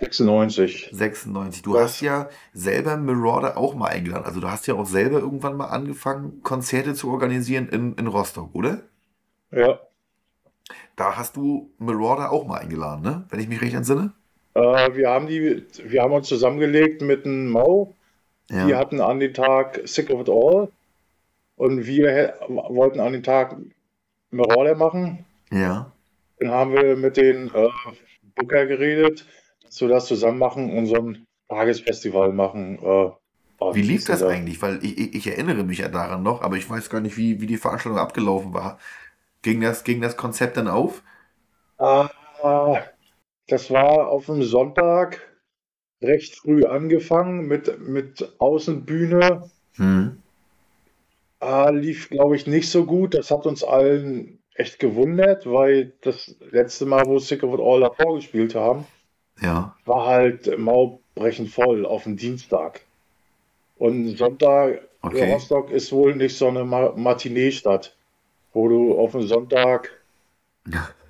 96. 0.00 0.88
96. 0.92 1.62
Du 1.62 1.74
Was? 1.74 1.82
hast 1.82 2.00
ja 2.00 2.28
selber 2.52 2.96
Marauder 2.96 3.56
auch 3.56 3.74
mal 3.74 3.88
eingeladen. 3.88 4.24
Also 4.24 4.40
du 4.40 4.50
hast 4.50 4.66
ja 4.66 4.74
auch 4.74 4.86
selber 4.86 5.20
irgendwann 5.20 5.56
mal 5.56 5.66
angefangen, 5.66 6.42
Konzerte 6.42 6.94
zu 6.94 7.10
organisieren 7.10 7.68
in, 7.68 7.94
in 7.94 8.06
Rostock, 8.08 8.50
oder? 8.54 8.82
Ja. 9.52 9.78
Da 10.96 11.16
hast 11.16 11.36
du 11.36 11.70
Marauder 11.78 12.32
auch 12.32 12.46
mal 12.46 12.58
eingeladen, 12.58 13.02
ne? 13.02 13.24
Wenn 13.28 13.40
ich 13.40 13.48
mich 13.48 13.60
recht 13.60 13.74
entsinne. 13.74 14.12
Äh, 14.54 14.96
wir 14.96 15.10
haben 15.10 15.26
die, 15.26 15.64
wir 15.84 16.02
haben 16.02 16.12
uns 16.12 16.28
zusammengelegt 16.28 17.02
mit 17.02 17.24
einem 17.24 17.50
Mau. 17.50 17.94
Ja. 18.50 18.66
Die 18.66 18.74
hatten 18.74 19.00
an 19.00 19.20
den 19.20 19.34
Tag 19.34 19.80
Sick 19.84 20.10
of 20.10 20.22
It 20.22 20.28
All. 20.28 20.68
Und 21.56 21.86
wir 21.86 22.34
wollten 22.48 23.00
an 23.00 23.12
den 23.12 23.22
Tag 23.22 23.56
Marauder 24.30 24.74
machen. 24.74 25.24
Ja. 25.54 25.92
Dann 26.38 26.50
haben 26.50 26.72
wir 26.72 26.96
mit 26.96 27.16
den 27.16 27.48
äh, 27.54 27.68
Booker 28.34 28.66
geredet, 28.66 29.26
dass 29.62 29.80
wir 29.80 29.88
das 29.88 30.06
zusammen 30.06 30.38
machen 30.38 30.76
und 30.76 30.86
so 30.86 30.96
ein 30.96 31.26
Tagesfestival 31.48 32.32
machen. 32.32 32.78
Äh, 32.82 33.10
Wie 33.72 33.82
lief 33.82 34.04
das 34.04 34.22
eigentlich? 34.22 34.60
Weil 34.60 34.84
ich, 34.84 34.98
ich, 34.98 35.14
ich 35.14 35.26
erinnere 35.28 35.64
mich 35.64 35.78
ja 35.78 35.88
daran 35.88 36.22
noch, 36.22 36.42
aber 36.42 36.56
ich 36.56 36.68
weiß 36.68 36.90
gar 36.90 37.00
nicht, 37.00 37.16
wie, 37.16 37.40
wie 37.40 37.46
die 37.46 37.56
Veranstaltung 37.56 37.98
abgelaufen 37.98 38.52
war. 38.52 38.78
Ging 39.42 39.60
das, 39.60 39.84
ging 39.84 40.00
das 40.00 40.16
Konzept 40.16 40.56
dann 40.56 40.68
auf? 40.68 41.02
Ah, 41.78 42.08
das 43.46 43.70
war 43.70 44.08
auf 44.08 44.26
dem 44.26 44.42
Sonntag 44.42 45.20
recht 46.02 46.36
früh 46.36 46.64
angefangen 46.64 47.46
mit, 47.46 47.80
mit 47.80 48.34
Außenbühne. 48.38 49.50
Hm. 49.74 50.22
Ah, 51.40 51.70
lief, 51.70 52.08
glaube 52.08 52.36
ich, 52.36 52.46
nicht 52.46 52.70
so 52.70 52.86
gut. 52.86 53.14
Das 53.14 53.30
hat 53.30 53.46
uns 53.46 53.62
allen 53.62 54.38
echt 54.54 54.78
gewundert, 54.78 55.46
weil 55.50 55.92
das 56.00 56.34
letzte 56.50 56.86
Mal, 56.86 57.04
wo 57.06 57.18
Sick 57.18 57.42
of 57.42 57.54
It 57.54 57.60
All 57.60 57.80
davor 57.80 58.16
gespielt 58.16 58.54
haben, 58.54 58.86
Ja. 59.40 59.76
war 59.84 60.06
halt 60.06 60.58
maulbrechend 60.58 61.50
voll 61.50 61.84
auf 61.84 62.04
dem 62.04 62.16
Dienstag. 62.16 62.80
Und 63.76 64.16
Sonntag, 64.16 64.82
Okay. 65.02 65.30
Rostock 65.30 65.70
ist 65.70 65.92
wohl 65.92 66.14
nicht 66.16 66.34
so 66.38 66.48
eine 66.48 66.64
Ma 66.64 66.92
Matinee-Stadt, 66.96 67.94
wo 68.54 68.68
du 68.68 68.96
auf 68.98 69.12
dem 69.12 69.26
Sonntag 69.26 69.90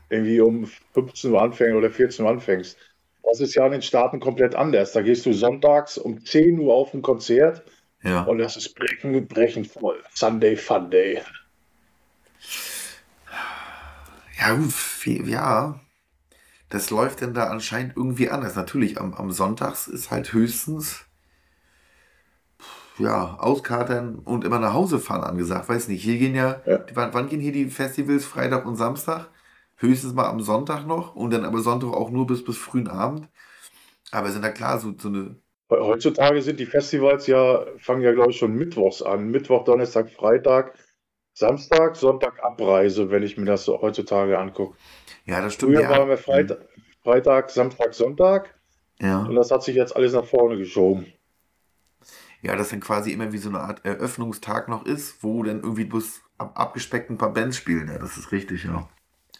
irgendwie 0.08 0.40
um 0.40 0.66
15 0.94 1.30
Uhr 1.32 1.40
anfängst 1.40 1.76
oder 1.76 1.90
14 1.90 2.24
Uhr 2.24 2.30
anfängst. 2.32 2.76
Das 3.22 3.38
ist 3.40 3.54
ja 3.54 3.64
an 3.64 3.70
den 3.70 3.82
Staaten 3.82 4.18
komplett 4.18 4.56
anders. 4.56 4.90
Da 4.92 5.02
gehst 5.02 5.24
du 5.26 5.32
sonntags 5.32 5.96
um 5.96 6.24
10 6.24 6.58
Uhr 6.58 6.74
auf 6.74 6.92
ein 6.92 7.02
Konzert 7.02 7.62
Ja. 8.02 8.24
und 8.24 8.38
das 8.38 8.56
ist 8.56 8.74
brechend, 8.74 9.28
brechend 9.28 9.68
voll. 9.68 10.02
Sunday 10.12 10.56
Fun 10.56 10.90
Day. 10.90 11.20
Ja, 14.46 14.58
ja. 15.26 15.80
Das 16.70 16.90
läuft 16.90 17.20
denn 17.22 17.34
da 17.34 17.48
anscheinend 17.48 17.96
irgendwie 17.96 18.30
anders. 18.30 18.56
Natürlich, 18.56 19.00
am, 19.00 19.14
am 19.14 19.30
Sonntags 19.32 19.88
ist 19.88 20.10
halt 20.10 20.32
höchstens, 20.32 21.06
ja, 22.98 23.34
auskatern 23.38 24.16
und 24.24 24.44
immer 24.44 24.58
nach 24.58 24.72
Hause 24.72 24.98
fahren 25.00 25.22
angesagt. 25.24 25.68
Weiß 25.68 25.88
nicht, 25.88 26.02
hier 26.02 26.18
gehen 26.18 26.34
ja, 26.34 26.60
Ja. 26.66 26.84
wann, 26.94 27.12
wann 27.14 27.28
gehen 27.28 27.40
hier 27.40 27.52
die 27.52 27.66
Festivals? 27.70 28.24
Freitag 28.24 28.66
und 28.66 28.76
Samstag? 28.76 29.28
Höchstens 29.76 30.14
mal 30.14 30.26
am 30.28 30.40
Sonntag 30.40 30.86
noch 30.86 31.16
und 31.16 31.32
dann 31.32 31.44
aber 31.44 31.60
Sonntag 31.60 31.88
auch 31.92 32.10
nur 32.10 32.26
bis, 32.26 32.44
bis 32.44 32.56
frühen 32.56 32.88
Abend. 32.88 33.28
Aber 34.12 34.30
sind 34.30 34.42
da 34.44 34.50
klar 34.50 34.78
so, 34.80 34.94
so 34.98 35.08
eine, 35.08 35.36
Heutzutage 35.70 36.42
sind 36.42 36.60
die 36.60 36.66
Festivals 36.66 37.26
ja, 37.26 37.64
fangen 37.78 38.02
ja, 38.02 38.12
glaube 38.12 38.30
ich, 38.30 38.38
schon 38.38 38.54
mittwochs 38.54 39.02
an. 39.02 39.30
Mittwoch, 39.30 39.64
Donnerstag, 39.64 40.10
Freitag, 40.10 40.74
Samstag, 41.34 41.96
Sonntag 41.96 42.42
Abreise, 42.42 43.10
wenn 43.10 43.22
ich 43.22 43.36
mir 43.36 43.44
das 43.44 43.64
so 43.64 43.80
heutzutage 43.82 44.38
angucke. 44.38 44.76
ja, 45.26 45.40
das 45.40 45.54
stimmt. 45.54 45.72
Früher 45.72 45.82
ja. 45.82 45.90
waren 45.90 46.08
wir 46.08 46.16
Freitag, 46.16 46.58
Freitag, 47.02 47.50
Samstag, 47.50 47.92
Sonntag 47.92 48.54
Ja. 49.00 49.24
und 49.24 49.34
das 49.34 49.50
hat 49.50 49.62
sich 49.64 49.74
jetzt 49.74 49.94
alles 49.96 50.12
nach 50.12 50.24
vorne 50.24 50.56
geschoben. 50.56 51.06
Ja, 52.40 52.56
das 52.56 52.68
dann 52.68 52.80
quasi 52.80 53.10
immer 53.10 53.32
wie 53.32 53.38
so 53.38 53.48
eine 53.48 53.60
Art 53.60 53.84
Eröffnungstag 53.84 54.68
noch 54.68 54.84
ist, 54.86 55.22
wo 55.22 55.42
dann 55.42 55.60
irgendwie 55.62 55.84
bloß 55.84 56.20
ab, 56.38 56.52
abgespeckt 56.54 57.10
ein 57.10 57.18
paar 57.18 57.32
Bands 57.32 57.56
spielen. 57.56 57.88
Ja, 57.88 57.98
das 57.98 58.16
ist 58.16 58.32
richtig, 58.32 58.64
ja. 58.64 58.88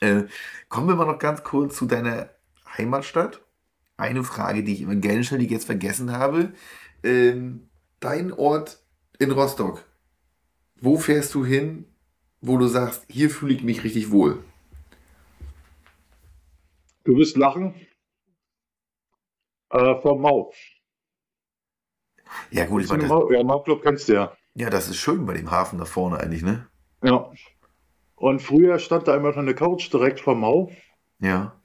Äh, 0.00 0.24
kommen 0.68 0.88
wir 0.88 0.96
mal 0.96 1.06
noch 1.06 1.18
ganz 1.18 1.44
kurz 1.44 1.76
zu 1.76 1.86
deiner 1.86 2.30
Heimatstadt. 2.76 3.42
Eine 3.96 4.24
Frage, 4.24 4.64
die 4.64 4.72
ich 4.72 4.82
immer 4.82 4.96
gerne 4.96 5.22
stelle, 5.22 5.40
die 5.40 5.46
ich 5.46 5.52
jetzt 5.52 5.66
vergessen 5.66 6.12
habe. 6.12 6.52
Ähm, 7.04 7.68
dein 8.00 8.32
Ort 8.32 8.82
in 9.18 9.30
Rostock. 9.30 9.84
Wo 10.84 10.98
fährst 10.98 11.34
du 11.34 11.46
hin, 11.46 11.86
wo 12.42 12.58
du 12.58 12.66
sagst, 12.66 13.06
hier 13.08 13.30
fühle 13.30 13.54
ich 13.54 13.62
mich 13.62 13.84
richtig 13.84 14.10
wohl? 14.10 14.44
Du 17.04 17.16
wirst 17.16 17.38
lachen. 17.38 17.74
Äh, 19.70 19.94
vom 20.02 20.20
Mau. 20.20 20.52
Ja, 22.50 22.66
gut, 22.66 22.82
ich 22.82 22.90
meine, 22.90 23.02
das, 23.02 23.08
Mau 23.08 23.30
ja, 23.30 23.42
Mau-Club 23.42 23.82
kennst 23.82 24.10
du 24.10 24.12
ja. 24.12 24.36
ja, 24.54 24.68
das 24.68 24.88
ist 24.90 24.98
schön 24.98 25.24
bei 25.24 25.32
dem 25.32 25.50
Hafen 25.50 25.78
da 25.78 25.86
vorne 25.86 26.18
eigentlich, 26.20 26.42
ne? 26.42 26.68
Ja. 27.02 27.30
Und 28.16 28.42
früher 28.42 28.78
stand 28.78 29.08
da 29.08 29.16
immer 29.16 29.30
noch 29.30 29.38
eine 29.38 29.54
Couch 29.54 29.90
direkt 29.90 30.20
vom 30.20 30.40
Mau 30.40 30.70
Ja. 31.18 31.58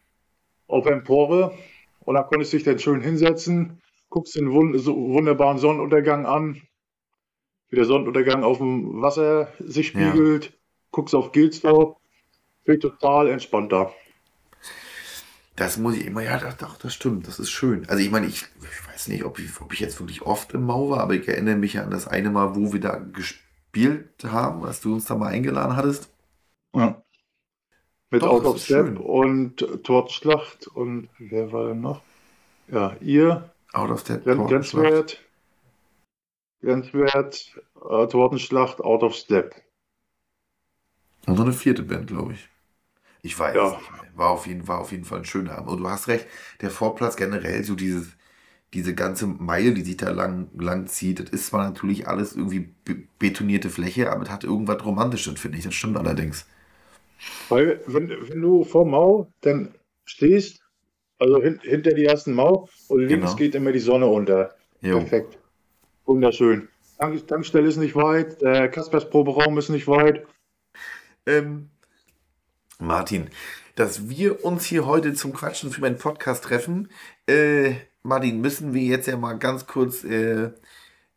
auf 0.68 0.86
Empore 0.86 1.58
und 2.06 2.16
da 2.16 2.24
konntest 2.24 2.54
du 2.54 2.58
dich 2.58 2.66
dann 2.66 2.80
schön 2.80 3.02
hinsetzen, 3.02 3.82
guckst 4.08 4.36
den 4.36 4.52
wun 4.54 4.78
so 4.80 4.96
wunderbaren 4.96 5.58
Sonnenuntergang 5.58 6.26
an, 6.26 6.62
wie 7.70 7.76
der 7.78 7.86
Sonnenuntergang 7.86 8.44
auf 8.44 8.58
dem 8.60 9.02
Wasser 9.02 9.50
sich 9.60 9.88
Ja. 9.94 10.14
spiegelt, 10.14 10.54
guckst 10.92 11.16
auf 11.16 11.32
Gilsdorf, 11.32 11.98
bin 12.66 12.76
ich 12.76 12.82
total 12.82 13.30
entspannt 13.30 13.72
da. 13.72 13.94
Das 15.56 15.78
muss 15.78 15.96
ich 15.98 16.06
immer, 16.06 16.24
ja, 16.24 16.38
das, 16.38 16.56
doch, 16.58 16.78
das 16.78 16.94
stimmt, 16.94 17.28
das 17.28 17.38
ist 17.40 17.50
schön. 17.52 17.88
Also 17.90 18.02
ich 18.02 18.12
meine, 18.12 18.28
ich, 18.28 18.46
ich 18.62 18.88
weiß 18.88 19.10
nicht, 19.10 19.26
ob 19.26 19.40
ich, 19.40 19.60
ob 19.62 19.74
ich 19.74 19.80
jetzt 19.82 20.00
wirklich 20.00 20.22
oft 20.22 20.54
im 20.54 20.64
Mau 20.66 20.90
war, 20.90 21.02
aber 21.02 21.16
ich 21.16 21.28
erinnere 21.28 21.58
mich 21.58 21.74
ja 21.74 21.84
an 21.84 21.92
das 21.92 22.08
eine 22.08 22.30
Mal, 22.30 22.56
wo 22.56 22.72
wir 22.72 22.80
da 22.80 22.96
gespielt 22.96 24.24
haben, 24.24 24.64
als 24.64 24.80
du 24.82 24.94
uns 24.94 25.06
da 25.06 25.16
mal 25.16 25.28
eingeladen 25.28 25.76
hattest. 25.76 26.10
Ja. 26.74 27.04
Mit 28.12 28.24
Doch, 28.24 28.32
Out 28.32 28.46
of 28.46 28.60
Step 28.60 29.00
und 29.00 29.58
Tortschlacht 29.84 30.68
und 30.68 31.10
wer 31.20 31.52
war 31.52 31.68
denn 31.68 31.82
noch? 31.82 32.02
Ja, 32.72 32.96
ihr, 33.02 33.52
Out 33.74 33.92
of 33.92 34.00
Step. 34.02 34.24
Grenzwert, 34.26 35.20
Grenzwert, 36.62 37.54
äh, 37.90 38.08
Tortenschlacht, 38.08 38.80
Out 38.80 39.04
of 39.04 39.14
Step. 39.14 39.56
Und 41.28 41.36
noch 41.36 41.44
eine 41.46 41.54
vierte 41.54 41.84
Band, 41.84 42.08
glaube 42.08 42.34
ich. 42.34 42.50
Ich 43.24 43.38
weiß 43.40 43.56
Ja. 43.56 43.64
es 43.64 43.78
nicht 43.78 43.92
mehr. 43.92 44.02
War 44.16 44.32
auf, 44.32 44.48
jeden, 44.48 44.68
war 44.68 44.80
auf 44.80 44.92
jeden 44.92 45.06
Fall 45.06 45.20
ein 45.20 45.26
schöner 45.26 45.58
Abend. 45.58 45.72
Und 45.72 45.80
du 45.82 45.90
hast 45.90 46.08
recht, 46.10 46.28
der 46.62 46.72
Vorplatz 46.72 47.18
generell, 47.18 47.64
so 47.66 47.76
dieses, 47.76 48.10
diese 48.74 48.96
ganze 48.96 49.28
Meile, 49.28 49.74
die 49.74 49.84
sich 49.84 49.98
da 49.98 50.12
lang, 50.12 50.50
lang 50.60 50.88
zieht, 50.88 51.20
das 51.22 51.30
ist 51.32 51.48
zwar 51.48 51.66
natürlich 51.70 52.08
alles 52.08 52.36
irgendwie 52.36 52.74
be 52.86 53.04
betonierte 53.20 53.70
Fläche, 53.72 54.12
aber 54.12 54.24
es 54.24 54.30
hat 54.32 54.44
irgendwas 54.46 54.86
Romantisches, 54.86 55.40
finde 55.40 55.60
ich. 55.60 55.66
Das 55.66 55.76
stimmt 55.76 55.98
allerdings. 55.98 56.46
Weil, 57.50 57.82
wenn, 57.86 58.10
wenn 58.10 58.42
du 58.42 58.64
vor 58.64 58.86
Mau 58.86 59.34
dann 59.42 59.76
stehst, 60.06 60.62
also 61.20 61.42
hin, 61.42 61.60
hinter 61.64 61.94
die 61.94 62.06
ersten 62.06 62.34
Mau 62.34 62.70
und 62.88 63.02
links 63.08 63.36
Genau. 63.36 63.36
geht 63.36 63.56
immer 63.56 63.72
die 63.74 63.80
Sonne 63.80 64.08
unter. 64.08 64.56
Jo. 64.82 65.00
Perfekt. 65.00 65.39
Wunderschön. 66.10 66.70
Tank, 66.98 67.28
Tankstelle 67.28 67.68
ist 67.68 67.78
nicht 67.78 67.96
weit, 67.96 68.42
der 68.42 68.68
Kaspers 68.68 69.12
Proberaum 69.12 69.60
ist 69.60 69.70
nicht 69.70 69.88
weit. 69.88 70.26
Ähm, 71.28 71.70
Martin, 72.80 73.30
dass 73.76 74.10
wir 74.10 74.44
uns 74.44 74.66
hier 74.66 74.88
heute 74.88 75.14
zum 75.14 75.34
Quatschen 75.34 75.70
für 75.70 75.82
meinen 75.82 76.00
Podcast 76.00 76.46
treffen, 76.46 76.90
äh, 77.28 77.76
Martin, 78.02 78.42
müssen 78.42 78.74
wir 78.74 78.82
jetzt 78.82 79.08
ja 79.08 79.18
mal 79.18 79.38
ganz 79.38 79.68
kurz 79.68 80.04
äh, 80.04 80.50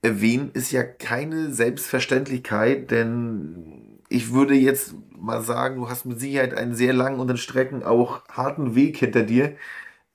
erwähnen, 0.03 0.51
ist 0.53 0.73
ja 0.73 0.83
keine 0.83 1.55
Selbstverständlichkeit, 1.55 2.91
denn 2.91 3.99
ich 4.11 4.35
würde 4.35 4.53
jetzt 4.53 4.95
mal 5.17 5.41
sagen, 5.41 5.77
du 5.77 5.89
hast 5.89 6.05
mit 6.05 6.21
Sicherheit 6.21 6.53
einen 6.53 6.75
sehr 6.75 6.93
langen 6.93 7.19
und 7.19 7.31
in 7.31 7.39
Strecken 7.39 7.83
auch 7.83 8.29
harten 8.29 8.75
Weg 8.75 8.99
hinter 8.99 9.23
dir, 9.23 9.57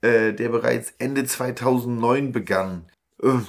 äh, 0.02 0.32
der 0.34 0.50
bereits 0.50 0.94
Ende 0.98 1.24
2009 1.24 2.30
begann. 2.30 2.84
Äh, 3.20 3.40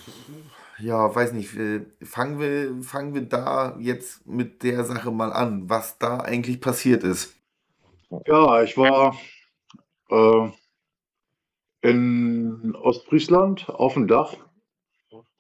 ja, 0.79 1.13
weiß 1.13 1.33
nicht, 1.33 1.55
äh, 1.55 1.85
fangen 2.03 2.39
wir, 2.39 2.81
fangen 2.83 3.13
wir 3.13 3.21
da 3.27 3.77
jetzt 3.79 4.25
mit 4.27 4.63
der 4.63 4.83
Sache 4.85 5.11
mal 5.11 5.31
an, 5.33 5.69
was 5.69 5.97
da 5.99 6.17
eigentlich 6.19 6.61
passiert 6.61 7.03
ist. 7.03 7.35
Ja, 8.27 8.63
ich 8.63 8.77
war 8.77 9.17
äh, 10.11 10.49
in 11.81 12.73
Ostfriesland 12.73 13.67
auf 13.69 13.95
dem 13.95 14.07
Dach 14.07 14.35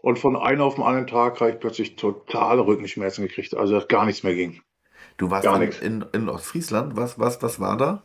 Und 0.01 0.19
von 0.19 0.35
einem 0.35 0.59
auf 0.61 0.75
den 0.75 0.83
anderen 0.83 1.07
Tag 1.07 1.39
habe 1.39 1.51
ich 1.51 1.59
plötzlich 1.59 1.95
totale 1.95 2.65
Rückenschmerzen 2.65 3.25
gekriegt, 3.27 3.55
also 3.55 3.75
dass 3.75 3.87
gar 3.87 4.05
nichts 4.05 4.23
mehr 4.23 4.35
ging. 4.35 4.61
Du 5.17 5.29
warst 5.29 5.43
Gar 5.43 5.59
nichts. 5.59 5.79
in, 5.81 6.03
in 6.13 6.29
Ostfriesland. 6.29 6.95
Was, 6.95 7.19
was, 7.19 7.41
was 7.43 7.59
war 7.59 7.77
da? 7.77 8.03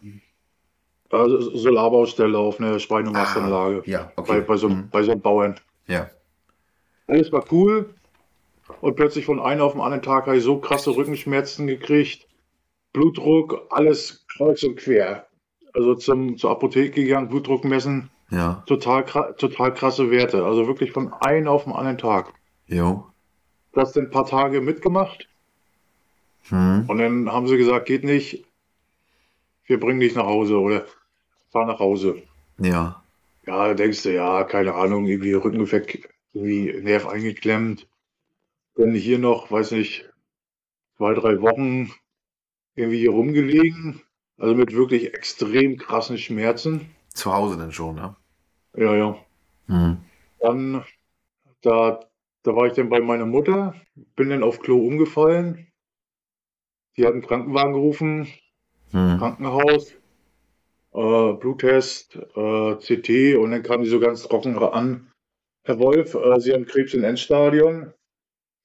Also 1.10 1.40
Solarbaustelle 1.56 2.36
auf 2.36 2.60
einer 2.60 2.78
Schweinemastanlage. 2.78 3.78
Ah, 3.86 3.90
ja, 3.90 4.12
Bei, 4.16 4.22
okay. 4.22 4.40
bei, 4.42 4.56
so, 4.56 4.68
Mhm. 4.68 4.88
bei 4.90 5.02
so 5.02 5.12
einem 5.12 5.20
Bauern. 5.22 5.60
Ja. 5.86 6.10
Alles 7.06 7.32
war 7.32 7.44
cool. 7.52 7.94
Und 8.80 8.96
plötzlich 8.96 9.26
von 9.26 9.40
einem 9.40 9.60
auf 9.60 9.72
den 9.72 9.80
anderen 9.82 10.02
Tag 10.02 10.26
habe 10.26 10.36
ich 10.38 10.42
so 10.44 10.58
krasse 10.58 10.96
Rückenschmerzen 10.96 11.66
gekriegt. 11.66 12.26
Blutdruck, 12.92 13.66
alles 13.70 14.24
kreuz 14.36 14.62
und 14.62 14.76
quer. 14.76 15.26
Also 15.74 15.94
zum, 15.96 16.38
zur 16.38 16.50
Apotheke 16.50 17.02
gegangen, 17.02 17.28
Blutdruck 17.28 17.64
messen, 17.64 18.10
Ja. 18.30 18.62
total, 18.66 19.04
total 19.36 19.74
krasse 19.74 20.10
Werte. 20.10 20.44
Also 20.44 20.66
wirklich 20.66 20.92
von 20.92 21.12
einem 21.12 21.48
auf 21.48 21.64
den 21.64 21.72
anderen 21.72 21.98
Tag. 21.98 22.32
Jo. 22.66 23.06
Das 23.72 23.92
dann 23.92 24.04
ein 24.04 24.10
paar 24.10 24.26
Tage 24.26 24.60
mitgemacht. 24.60 25.28
Hm. 26.48 26.84
Und 26.88 26.98
dann 26.98 27.30
haben 27.30 27.48
sie 27.48 27.56
gesagt, 27.56 27.86
geht 27.86 28.04
nicht. 28.04 28.44
Wir 29.66 29.80
bringen 29.80 30.00
dich 30.00 30.14
nach 30.14 30.26
Hause 30.26 30.58
oder 30.60 30.84
fahr 31.50 31.66
nach 31.66 31.80
Hause. 31.80 32.22
Ja. 32.58 33.02
Ja, 33.46 33.68
da 33.68 33.74
denkst 33.74 34.02
du, 34.04 34.14
ja, 34.14 34.44
keine 34.44 34.74
Ahnung, 34.74 35.06
irgendwie 35.06 35.32
Rücken 35.32 35.70
weg, 35.70 36.13
irgendwie 36.34 36.72
Nerv 36.82 37.06
eingeklemmt. 37.06 37.88
Dann 38.76 38.94
hier 38.94 39.18
noch, 39.18 39.50
weiß 39.50 39.70
nicht, 39.72 40.10
zwei, 40.96 41.14
drei 41.14 41.40
Wochen 41.40 41.92
irgendwie 42.74 42.98
hier 42.98 43.10
rumgelegen. 43.10 44.02
Also 44.36 44.54
mit 44.54 44.74
wirklich 44.74 45.14
extrem 45.14 45.76
krassen 45.76 46.18
Schmerzen. 46.18 46.90
Zu 47.08 47.32
Hause 47.32 47.56
dann 47.56 47.72
schon, 47.72 47.94
ne? 47.94 48.16
Ja, 48.76 48.94
ja. 48.96 49.16
Hm. 49.68 49.98
Dann, 50.40 50.84
da, 51.62 52.00
da 52.42 52.56
war 52.56 52.66
ich 52.66 52.72
dann 52.72 52.88
bei 52.88 53.00
meiner 53.00 53.26
Mutter, 53.26 53.74
bin 54.16 54.30
dann 54.30 54.42
auf 54.42 54.58
Klo 54.58 54.84
umgefallen. 54.84 55.68
Die 56.96 57.06
hat 57.06 57.12
einen 57.12 57.22
Krankenwagen 57.22 57.72
gerufen, 57.72 58.28
Hm. 58.94 59.18
Krankenhaus, 59.18 59.92
äh, 60.92 61.32
Bluttest, 61.32 62.14
äh, 62.14 62.76
CT 62.76 63.36
und 63.36 63.50
dann 63.50 63.64
kam 63.64 63.82
die 63.82 63.88
so 63.88 63.98
ganz 63.98 64.22
trocken 64.22 64.56
an. 64.56 65.10
Herr 65.66 65.78
Wolf, 65.78 66.14
äh, 66.14 66.40
Sie 66.40 66.52
haben 66.52 66.66
Krebs 66.66 66.92
im 66.92 67.04
Endstadion. 67.04 67.92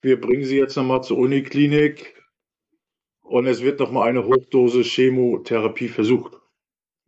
Wir 0.01 0.19
bringen 0.19 0.43
Sie 0.43 0.57
jetzt 0.57 0.75
nochmal 0.75 1.01
zur 1.01 1.17
Uniklinik 1.17 2.21
und 3.21 3.47
es 3.47 3.61
wird 3.61 3.79
nochmal 3.79 4.09
eine 4.09 4.25
Hochdosis 4.25 4.87
Chemotherapie 4.87 5.87
versucht. 5.87 6.33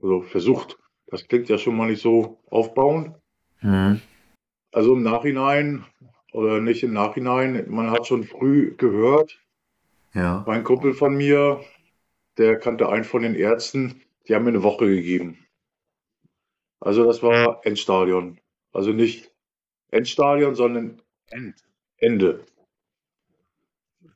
Also 0.01 0.21
versucht. 0.21 0.77
Das 1.07 1.27
klingt 1.27 1.49
ja 1.49 1.57
schon 1.57 1.75
mal 1.75 1.89
nicht 1.89 2.01
so 2.01 2.39
aufbauend. 2.49 3.15
Hm. 3.57 3.99
Also 4.71 4.93
im 4.93 5.03
Nachhinein 5.03 5.85
oder 6.31 6.61
nicht 6.61 6.83
im 6.83 6.93
Nachhinein, 6.93 7.65
man 7.69 7.91
hat 7.91 8.07
schon 8.07 8.23
früh 8.23 8.73
gehört, 8.77 9.41
Ja. 10.13 10.45
mein 10.47 10.63
Kumpel 10.63 10.93
von 10.93 11.15
mir, 11.15 11.61
der 12.37 12.57
kannte 12.57 12.87
einen 12.87 13.03
von 13.03 13.23
den 13.23 13.35
Ärzten, 13.35 14.01
die 14.27 14.35
haben 14.35 14.43
mir 14.45 14.51
eine 14.51 14.63
Woche 14.63 14.87
gegeben. 14.87 15.45
Also 16.79 17.03
das 17.03 17.21
war 17.21 17.59
Endstadion. 17.65 18.39
Also 18.71 18.93
nicht 18.93 19.30
Endstadion, 19.91 20.55
sondern 20.55 21.01
End, 21.27 21.55
Ende. 21.97 22.43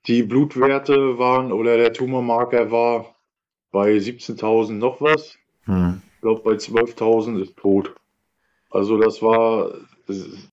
Die 0.07 0.23
Blutwerte 0.23 1.17
waren 1.17 1.51
oder 1.51 1.77
der 1.77 1.93
Tumormarker 1.93 2.71
war 2.71 3.15
bei 3.71 3.91
17.000 3.97 4.73
noch 4.73 5.01
was. 5.01 5.37
Hm. 5.65 6.01
Ich 6.15 6.21
glaube, 6.21 6.41
bei 6.41 6.51
12.000 6.53 7.41
ist 7.41 7.57
tot. 7.57 7.95
Also 8.69 8.97
das 8.99 9.21
war 9.21 9.71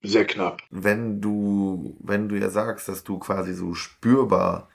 sehr 0.03 0.25
knapp. 0.27 0.63
Wenn 0.71 1.21
du, 1.21 1.97
wenn 2.01 2.29
du 2.29 2.39
ja 2.39 2.51
sagst, 2.51 2.89
dass 2.89 3.05
du 3.05 3.19
quasi 3.19 3.55
so 3.55 3.75
spürbar 3.75 4.69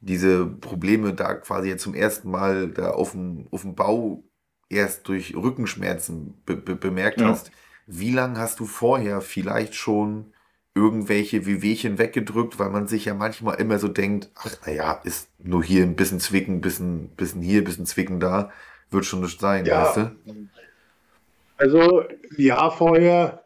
diese 0.00 0.46
Probleme 0.46 1.14
da 1.14 1.34
quasi 1.34 1.68
jetzt 1.68 1.82
zum 1.82 1.94
ersten 1.94 2.30
Mal 2.30 2.68
da 2.68 2.90
auf 2.90 3.12
dem, 3.12 3.48
auf 3.50 3.62
dem 3.62 3.74
Bau 3.74 4.22
erst 4.68 5.08
durch 5.08 5.34
Rückenschmerzen 5.36 6.34
be 6.44 6.56
be 6.56 6.76
bemerkt 6.76 7.20
Ja. 7.20 7.28
hast, 7.28 7.50
wie 7.86 8.12
lange 8.12 8.38
hast 8.38 8.60
du 8.60 8.66
vorher 8.66 9.20
vielleicht 9.20 9.74
schon 9.74 10.32
irgendwelche 10.74 11.46
Wehwehchen 11.46 11.98
weggedrückt, 11.98 12.58
weil 12.58 12.70
man 12.70 12.86
sich 12.86 13.06
ja 13.06 13.14
manchmal 13.14 13.56
immer 13.60 13.78
so 13.78 13.88
denkt, 13.88 14.30
ach 14.34 14.56
naja, 14.66 15.00
ist 15.04 15.30
nur 15.38 15.64
hier 15.64 15.84
ein 15.84 15.96
bisschen 15.96 16.20
zwicken, 16.20 16.60
bisschen, 16.60 17.08
bisschen 17.16 17.42
hier, 17.42 17.64
bisschen 17.64 17.86
zwicken 17.86 18.20
da, 18.20 18.50
wird 18.90 19.04
schon 19.06 19.22
nicht 19.22 19.40
sein, 19.40 19.64
Ja. 19.66 19.80
weißt 19.82 19.96
du? 19.96 20.16
Also 21.58 22.00
ein 22.00 22.16
Jahr 22.38 22.70
vorher, 22.70 23.44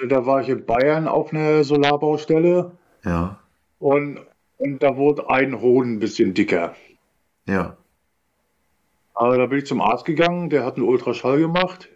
äh, 0.00 0.06
da 0.08 0.26
war 0.26 0.40
ich 0.42 0.48
in 0.48 0.66
Bayern 0.66 1.08
auf 1.08 1.32
einer 1.32 1.64
Solarbaustelle 1.64 2.72
Ja, 3.04 3.38
und, 3.78 4.18
und 4.58 4.82
da 4.82 4.96
wurde 4.96 5.28
ein 5.28 5.60
Hoden 5.60 5.94
ein 5.94 5.98
bisschen 5.98 6.32
dicker. 6.34 6.74
ja, 7.46 7.76
Aber 9.14 9.38
da 9.38 9.46
bin 9.46 9.58
ich 9.58 9.66
zum 9.66 9.80
Arzt 9.80 10.04
gegangen, 10.04 10.50
der 10.50 10.64
hat 10.66 10.76
einen 10.76 10.84
Ultraschall 10.86 11.38
gemacht 11.38 11.88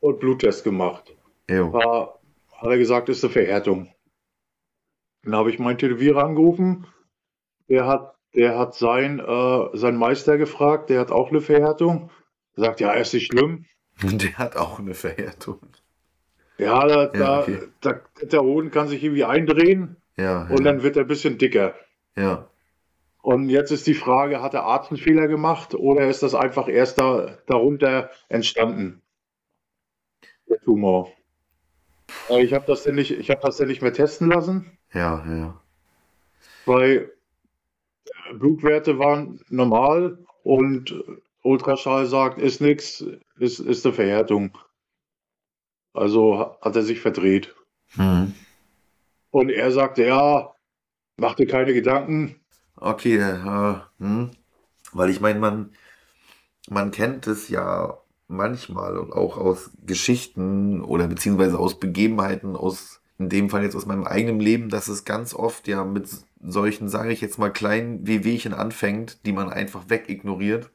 und 0.00 0.20
Bluttest 0.20 0.64
gemacht. 0.64 1.14
jo, 1.48 1.72
War, 1.72 2.20
hat 2.52 2.68
er 2.70 2.78
gesagt, 2.78 3.08
ist 3.08 3.24
eine 3.24 3.32
Verhärtung. 3.32 3.92
Dann 5.22 5.36
habe 5.36 5.50
ich 5.50 5.58
meinen 5.58 5.78
Tätowierer 5.78 6.24
angerufen. 6.24 6.86
Der 7.68 7.86
hat, 7.86 8.14
der 8.34 8.58
hat 8.58 8.74
sein, 8.74 9.20
äh, 9.20 9.68
seinen 9.76 9.98
Meister 9.98 10.38
gefragt, 10.38 10.90
der 10.90 11.00
hat 11.00 11.10
auch 11.10 11.30
eine 11.30 11.40
Verhärtung. 11.40 12.10
Er 12.56 12.64
sagt, 12.64 12.80
ja, 12.80 12.92
ist 12.92 13.14
nicht 13.14 13.26
schlimm. 13.26 13.66
der 14.02 14.38
hat 14.38 14.56
auch 14.56 14.78
eine 14.78 14.94
Verhärtung. 14.94 15.60
Ja, 16.58 16.86
da, 16.86 17.06
da, 17.06 17.40
okay. 17.40 17.58
da, 17.80 18.00
der 18.22 18.42
Hoden 18.42 18.70
kann 18.70 18.88
sich 18.88 19.02
irgendwie 19.02 19.24
eindrehen 19.24 19.96
Ja, 20.16 20.42
und 20.42 20.58
ja, 20.58 20.64
dann 20.64 20.82
wird 20.82 20.96
er 20.96 21.02
ein 21.04 21.08
bisschen 21.08 21.38
dicker. 21.38 21.74
ja. 22.16 22.46
Und 23.22 23.50
jetzt 23.50 23.70
ist 23.70 23.86
die 23.86 23.92
Frage, 23.92 24.40
hat 24.40 24.54
der 24.54 24.62
Arzt 24.62 24.90
einen 24.90 24.96
Fehler 24.96 25.28
gemacht 25.28 25.74
oder 25.74 26.08
ist 26.08 26.22
das 26.22 26.34
einfach 26.34 26.68
erst 26.68 26.98
da, 26.98 27.36
darunter 27.46 28.08
entstanden? 28.30 29.02
Der 30.50 30.60
Tumor. 30.60 31.10
Aber 32.28 32.40
ich 32.40 32.54
habe 32.54 32.64
das 32.66 32.84
denn 32.84 32.94
nicht, 32.94 33.10
ich 33.10 33.28
habe 33.28 33.42
das 33.42 33.58
denn 33.58 33.68
nicht 33.68 33.82
mehr 33.82 33.92
testen 33.92 34.30
lassen, 34.30 34.78
Ja, 34.94 35.24
ja. 35.26 35.60
weil 36.64 37.10
äh, 38.30 38.34
Blutwerte 38.34 38.98
waren 38.98 39.40
normal 39.50 40.24
und 40.42 40.94
Ultraschall 41.42 42.06
sagt, 42.06 42.38
ist 42.40 42.60
nichts, 42.60 43.04
ist, 43.38 43.58
ist 43.60 43.84
eine 43.84 43.94
Verhärtung. 43.94 44.56
Also 45.92 46.36
ha- 46.36 46.58
hat 46.62 46.74
er 46.74 46.82
sich 46.82 46.98
verdreht. 47.00 47.54
Hm. 47.96 48.34
Und 49.32 49.48
er 49.50 49.72
sagte, 49.72 50.04
ja, 50.06 50.54
mach 51.18 51.34
dir 51.36 51.46
keine 51.46 51.74
Gedanken. 51.74 52.40
Okay, 52.76 53.16
äh, 53.18 53.80
hm. 53.98 54.30
Weil 54.92 55.10
ich 55.10 55.20
meine, 55.20 55.38
man, 55.40 55.74
man 56.70 56.90
kennt 56.92 57.26
es 57.26 57.48
ja 57.50 57.98
manchmal 58.30 58.96
und 58.98 59.12
auch 59.12 59.36
aus 59.36 59.70
Geschichten 59.84 60.82
oder 60.82 61.08
beziehungsweise 61.08 61.58
aus 61.58 61.78
Begebenheiten, 61.78 62.56
aus, 62.56 63.00
in 63.18 63.28
dem 63.28 63.50
Fall 63.50 63.62
jetzt 63.62 63.76
aus 63.76 63.86
meinem 63.86 64.04
eigenen 64.04 64.40
Leben, 64.40 64.68
dass 64.68 64.88
es 64.88 65.04
ganz 65.04 65.34
oft 65.34 65.68
ja 65.68 65.84
mit 65.84 66.08
solchen, 66.42 66.88
sage 66.88 67.12
ich 67.12 67.20
jetzt 67.20 67.38
mal, 67.38 67.52
kleinen 67.52 68.06
Wehwehchen 68.06 68.54
anfängt, 68.54 69.26
die 69.26 69.32
man 69.32 69.50
einfach 69.50 69.88
wegignoriert 69.88 70.70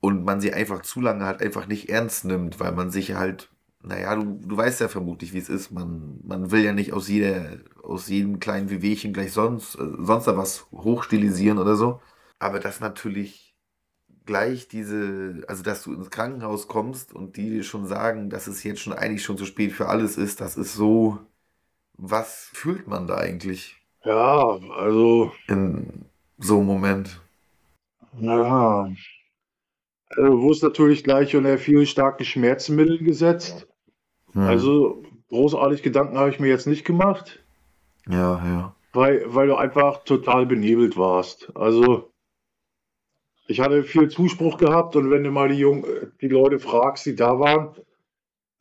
und 0.00 0.24
man 0.24 0.40
sie 0.40 0.52
einfach 0.52 0.82
zu 0.82 1.00
lange 1.00 1.24
halt 1.24 1.42
einfach 1.42 1.66
nicht 1.66 1.88
ernst 1.88 2.24
nimmt, 2.24 2.60
weil 2.60 2.72
man 2.72 2.90
sich 2.90 3.14
halt, 3.14 3.50
naja, 3.82 4.14
du, 4.16 4.40
du 4.44 4.56
weißt 4.56 4.80
ja 4.80 4.88
vermutlich, 4.88 5.32
wie 5.32 5.38
es 5.38 5.48
ist. 5.48 5.70
Man, 5.70 6.20
man 6.24 6.50
will 6.50 6.64
ja 6.64 6.72
nicht 6.72 6.92
aus 6.92 7.08
jeder, 7.08 7.58
aus 7.82 8.08
jedem 8.08 8.40
kleinen 8.40 8.70
Wehwehchen 8.70 9.12
gleich 9.12 9.32
sonst, 9.32 9.76
äh, 9.76 9.84
sonst 9.98 10.26
was 10.26 10.66
hochstilisieren 10.72 11.58
oder 11.58 11.76
so. 11.76 12.00
Aber 12.38 12.60
das 12.60 12.80
natürlich 12.80 13.47
gleich 14.28 14.68
diese, 14.68 15.42
also 15.48 15.64
dass 15.64 15.82
du 15.84 15.94
ins 15.94 16.10
Krankenhaus 16.10 16.68
kommst 16.68 17.14
und 17.14 17.36
die 17.36 17.50
dir 17.50 17.64
schon 17.64 17.86
sagen, 17.86 18.30
dass 18.30 18.46
es 18.46 18.62
jetzt 18.64 18.80
schon 18.82 18.92
eigentlich 18.94 19.24
schon 19.24 19.38
zu 19.38 19.46
spät 19.46 19.72
für 19.72 19.88
alles 19.88 20.16
ist, 20.18 20.40
das 20.40 20.56
ist 20.56 20.74
so, 20.74 21.18
was 21.94 22.50
fühlt 22.54 22.88
man 22.88 23.06
da 23.08 23.16
eigentlich 23.18 23.76
Ja, 24.04 24.58
also, 24.76 25.32
in 25.48 26.04
so 26.38 26.58
einem 26.58 26.66
Moment? 26.66 27.20
ja. 28.20 28.88
Also, 30.10 30.42
wurde 30.42 30.66
natürlich 30.66 31.02
gleich 31.02 31.34
unter 31.34 31.56
vielen 31.56 31.86
starken 31.86 32.24
Schmerzmitteln 32.26 33.04
gesetzt. 33.04 33.66
Hm. 34.32 34.42
Also, 34.42 35.04
großartig 35.30 35.82
Gedanken 35.82 36.18
habe 36.18 36.30
ich 36.30 36.40
mir 36.40 36.48
jetzt 36.48 36.66
nicht 36.66 36.84
gemacht, 36.84 37.44
ja, 38.08 38.44
ja. 38.44 38.74
weil, 38.92 39.22
weil 39.34 39.46
du 39.48 39.56
einfach 39.56 40.04
total 40.04 40.46
benebelt 40.46 40.96
warst. 40.96 41.50
Also, 41.56 42.12
ich 43.48 43.60
hatte 43.60 43.82
viel 43.82 44.08
Zuspruch 44.08 44.58
gehabt 44.58 44.94
und 44.94 45.10
wenn 45.10 45.24
du 45.24 45.30
mal 45.30 45.48
die, 45.48 45.56
Jung 45.56 45.84
die 46.20 46.28
Leute 46.28 46.58
fragst, 46.58 47.06
die 47.06 47.16
da 47.16 47.40
waren, 47.40 47.70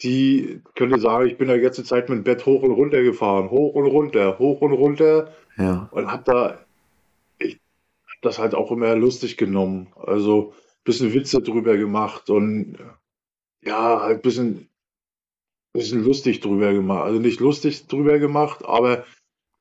die 0.02 0.62
können 0.76 0.94
dir 0.94 1.00
sagen, 1.00 1.28
ich 1.28 1.38
bin 1.38 1.50
da 1.50 1.56
jetzt 1.56 1.86
Zeit 1.86 2.10
mit 2.10 2.20
dem 2.20 2.24
Bett 2.24 2.46
hoch 2.46 2.64
und 2.64 2.72
runter 2.72 3.04
gefahren, 3.04 3.52
hoch 3.52 3.76
und 3.76 3.86
runter, 3.86 4.40
hoch 4.40 4.62
und 4.62 4.72
runter. 4.72 5.34
Ja, 5.58 5.90
und 5.92 6.12
hab 6.12 6.24
da 6.26 6.60
ich 7.38 7.60
hab 8.06 8.22
das 8.22 8.40
halt 8.40 8.56
auch 8.56 8.72
immer 8.72 8.96
lustig 8.96 9.38
genommen. 9.38 9.88
Also 9.96 10.54
ein 10.54 10.84
bisschen 10.86 11.14
Witze 11.14 11.42
drüber 11.42 11.76
gemacht 11.78 12.30
und 12.30 12.78
ja, 13.62 14.02
halt 14.02 14.20
ein 14.20 14.22
bisschen 14.22 14.70
bisschen 15.74 16.04
lustig 16.04 16.40
drüber 16.40 16.74
gemacht. 16.74 17.04
Also 17.04 17.20
nicht 17.20 17.42
lustig 17.42 17.88
drüber 17.88 18.20
gemacht, 18.20 18.64
aber 18.66 19.04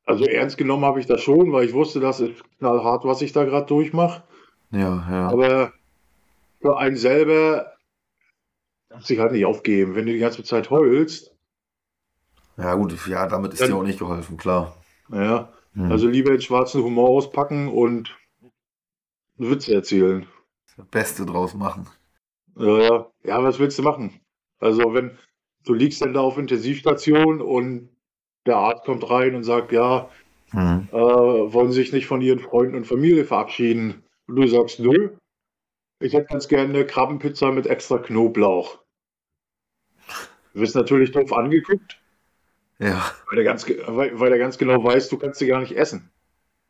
also 0.05 0.25
ernst 0.25 0.57
genommen 0.57 0.85
habe 0.85 1.01
ich 1.01 1.07
das 1.07 1.21
schon, 1.21 1.53
weil 1.53 1.67
ich 1.67 1.75
wusste, 1.75 1.99
das 1.99 2.21
ist 2.21 2.45
knallhart, 2.59 3.05
was 3.05 3.23
ich 3.23 3.33
da 3.33 3.45
gerade 3.45 3.67
durchmache. 3.67 4.23
Ja, 4.71 5.07
ja. 5.11 5.29
Aber 5.29 5.73
für 6.61 6.77
einen 6.79 6.97
selber 6.97 7.73
darf 8.89 9.05
sich 9.05 9.19
halt 9.19 9.33
nicht 9.33 9.45
aufgeben. 9.47 9.95
Wenn 9.95 10.07
du 10.07 10.13
die 10.13 10.19
ganze 10.19 10.43
Zeit 10.45 10.71
heulst, 10.71 11.33
Ja, 12.59 12.75
gut, 12.75 12.97
ja, 13.07 13.27
damit 13.27 13.53
ist 13.53 13.61
Dann- 13.61 13.69
dir 13.71 13.77
auch 13.77 13.83
nicht 13.83 13.99
geholfen, 13.99 14.39
klar. 14.39 14.75
naja, 15.09 15.53
Hm. 15.75 15.93
also 15.93 16.09
lieber 16.09 16.31
den 16.31 16.41
schwarzen 16.41 16.83
Humor 16.83 17.11
auspacken 17.11 17.69
und 17.69 18.17
Witze 19.37 19.75
erzählen. 19.75 20.27
das 20.77 20.87
Beste 20.87 21.27
draus 21.27 21.53
machen. 21.55 21.87
Ja, 22.57 22.79
ja. 22.79 23.07
ja, 23.25 23.43
was 23.43 23.59
willst 23.59 23.79
du 23.79 23.83
machen? 23.83 24.21
Also 24.59 24.95
wenn 24.95 25.19
du 25.65 25.75
liegst 25.75 26.01
dann 26.01 26.15
da 26.15 26.21
auf 26.21 26.39
Intensivstation 26.39 27.43
und 27.43 27.91
der 28.47 28.57
Arzt 28.57 28.85
kommt 28.85 29.09
rein 29.11 29.35
und 29.35 29.43
sagt, 29.45 29.73
ja, 29.73 30.09
Hm. 30.53 30.89
äh, 30.93 30.95
wollen 30.97 31.73
sich 31.73 31.93
nicht 31.93 32.07
von 32.07 32.23
ihren 32.23 32.39
Freunden 32.39 32.77
und 32.77 32.87
Familie 32.87 33.25
verabschieden. 33.27 34.03
Und 34.27 34.37
du 34.37 34.47
sagst, 34.47 34.81
nö, 34.81 35.11
ich 36.01 36.13
hätte 36.13 36.27
ganz 36.27 36.49
gerne 36.49 36.75
eine 36.75 36.87
Krabbenpizza 36.87 37.51
mit 37.53 37.67
extra 37.67 37.99
Knoblauch. 37.99 38.79
Du 40.53 40.61
wirst 40.61 40.75
natürlich 40.75 41.13
doof 41.13 41.33
angeguckt, 41.33 42.01
Ja, 42.79 43.11
weil 43.31 43.39
er 43.39 43.45
ganz, 43.45 43.69
weil, 43.69 44.19
weil 44.19 44.33
er 44.33 44.39
ganz 44.39 44.59
genau 44.59 44.83
weiß, 44.83 45.09
du 45.09 45.19
kannst 45.19 45.39
sie 45.39 45.47
gar 45.47 45.61
nicht 45.61 45.77
essen. 45.77 46.11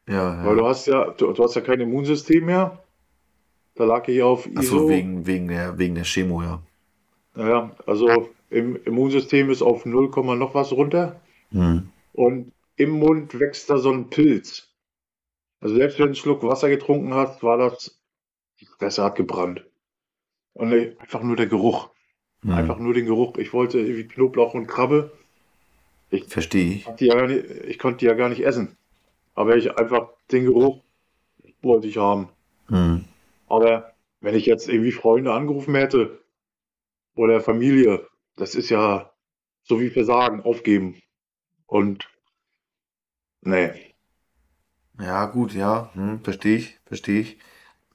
ja, 0.08 0.44
Weil 0.44 0.56
ja. 0.56 0.62
du 0.62 0.66
hast 0.68 0.86
ja, 0.86 1.10
du, 1.10 1.32
du 1.32 1.42
hast 1.42 1.54
ja 1.54 1.60
kein 1.60 1.80
Immunsystem 1.80 2.46
mehr. 2.46 2.82
Da 3.74 3.84
lag 3.84 4.08
ich 4.08 4.22
auf 4.22 4.46
ISO. 4.46 4.78
so, 4.80 4.88
wegen, 4.88 5.26
wegen, 5.26 5.48
der, 5.48 5.78
wegen 5.78 5.94
der 5.94 6.04
Chemo, 6.04 6.42
ja. 6.42 6.62
Naja, 7.34 7.76
also 7.86 8.30
im 8.48 8.76
Immunsystem 8.84 9.50
ist 9.50 9.62
auf 9.62 9.84
0, 9.84 10.10
noch 10.36 10.54
was 10.54 10.72
runter. 10.72 11.20
Hm. 11.50 11.90
Und 12.12 12.52
im 12.76 12.90
Mund 12.90 13.38
wächst 13.38 13.68
da 13.68 13.78
so 13.78 13.90
ein 13.90 14.08
Pilz. 14.08 14.68
Also 15.66 15.78
selbst 15.78 15.98
wenn 15.98 16.04
du 16.04 16.08
einen 16.10 16.14
Schluck 16.14 16.44
Wasser 16.44 16.68
getrunken 16.68 17.12
hast, 17.12 17.42
war 17.42 17.58
das, 17.58 18.00
die 18.60 18.66
Fresse 18.66 19.02
hat 19.02 19.16
gebrannt. 19.16 19.66
Und 20.52 20.70
äh, 20.70 20.94
einfach 21.00 21.24
nur 21.24 21.34
der 21.34 21.48
Geruch. 21.48 21.90
Hm. 22.42 22.52
Einfach 22.52 22.78
nur 22.78 22.94
den 22.94 23.06
Geruch. 23.06 23.36
Ich 23.38 23.52
wollte 23.52 23.80
irgendwie 23.80 24.06
Knoblauch 24.06 24.54
und 24.54 24.68
Krabbe. 24.68 25.10
Verstehe 26.28 26.74
ich. 26.76 26.84
Die 27.00 27.06
ja 27.06 27.26
nicht, 27.26 27.50
ich 27.66 27.80
konnte 27.80 27.98
die 27.98 28.04
ja 28.04 28.14
gar 28.14 28.28
nicht 28.28 28.44
essen. 28.44 28.76
Aber 29.34 29.56
ich 29.56 29.76
einfach 29.76 30.10
den 30.30 30.44
Geruch 30.44 30.84
wollte 31.62 31.88
ich 31.88 31.96
haben. 31.96 32.28
Hm. 32.68 33.04
Aber 33.48 33.92
wenn 34.20 34.36
ich 34.36 34.46
jetzt 34.46 34.68
irgendwie 34.68 34.92
Freunde 34.92 35.32
angerufen 35.32 35.74
hätte 35.74 36.22
oder 37.16 37.40
Familie, 37.40 38.06
das 38.36 38.54
ist 38.54 38.70
ja 38.70 39.12
so 39.64 39.80
wie 39.80 39.90
Versagen, 39.90 40.42
aufgeben. 40.42 41.02
Und 41.66 42.08
nee. 43.40 43.95
Ja, 45.00 45.26
gut, 45.26 45.52
ja, 45.54 45.90
hm, 45.94 46.20
verstehe 46.22 46.56
ich, 46.56 46.80
verstehe 46.86 47.20
ich. 47.20 47.38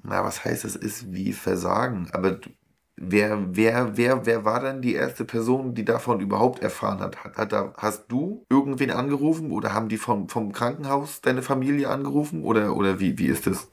Na, 0.04 0.24
was 0.24 0.46
heißt, 0.46 0.64
das 0.66 0.76
ist 0.76 1.14
wie 1.14 1.34
Versagen? 1.34 2.10
Aber 2.14 2.32
du- 2.34 2.50
wer, 2.98 3.56
wer, 3.56 3.98
wer, 3.98 4.26
wer 4.26 4.46
war 4.46 4.62
denn 4.62 4.82
die 4.82 4.94
erste 4.96 5.26
Person, 5.26 5.76
die 5.76 5.86
davon 5.86 6.20
überhaupt 6.22 6.60
erfahren 6.62 7.00
hat? 7.02 7.24
Hat, 7.24 7.38
hat 7.38 7.52
da, 7.54 7.74
hast 7.78 8.08
du 8.12 8.46
irgendwen 8.50 8.92
angerufen 8.92 9.52
oder 9.52 9.74
haben 9.74 9.90
die 9.90 9.98
vom, 9.98 10.30
vom 10.30 10.52
Krankenhaus 10.54 11.22
deine 11.22 11.42
Familie 11.44 11.90
angerufen 11.90 12.44
oder, 12.44 12.76
oder 12.76 13.00
wie, 13.00 13.18
wie 13.20 13.28
ist 13.28 13.48
das? 13.48 13.70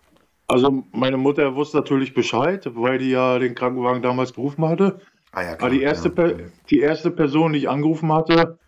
Also 0.46 0.84
meine 0.92 1.16
Mutter 1.16 1.54
wusste 1.54 1.76
natürlich 1.78 2.14
Bescheid, 2.14 2.66
weil 2.74 2.98
die 2.98 3.10
ja 3.10 3.38
den 3.38 3.54
Krankenwagen 3.54 4.02
damals 4.02 4.32
gerufen 4.34 4.66
hatte. 4.66 5.00
Ah 5.32 5.42
ja, 5.42 5.56
Aber 5.58 5.70
die 5.70 5.82
erste, 5.82 6.10
ja. 6.10 6.48
Die 6.70 6.80
erste 6.80 7.10
Person, 7.10 7.52
die 7.52 7.60
ich 7.60 7.68
angerufen 7.70 8.12
hatte, 8.12 8.58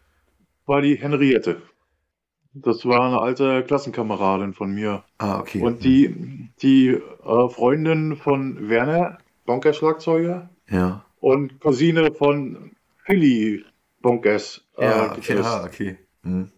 war 0.66 0.82
die 0.82 0.96
Henriette. 0.96 1.62
Das 2.52 2.84
war 2.84 3.06
eine 3.06 3.20
alte 3.20 3.62
Klassenkameradin 3.62 4.54
von 4.54 4.72
mir. 4.72 5.04
Ah, 5.18 5.38
okay. 5.38 5.62
Und 5.62 5.84
die, 5.84 6.50
die 6.62 6.88
äh, 6.88 7.48
Freundin 7.48 8.16
von 8.16 8.68
Werner, 8.68 9.18
Bonker-Schlagzeuger, 9.46 10.50
Ja, 10.68 11.04
und 11.20 11.60
Cousine 11.60 12.12
von 12.12 12.72
Philly 13.04 13.64
Bonkers. 14.02 14.62
äh, 14.78 14.84
ja, 14.84 15.12
okay, 15.12 15.38
ah, 15.42 15.64
okay. 15.64 15.98
Hm. 16.22 16.50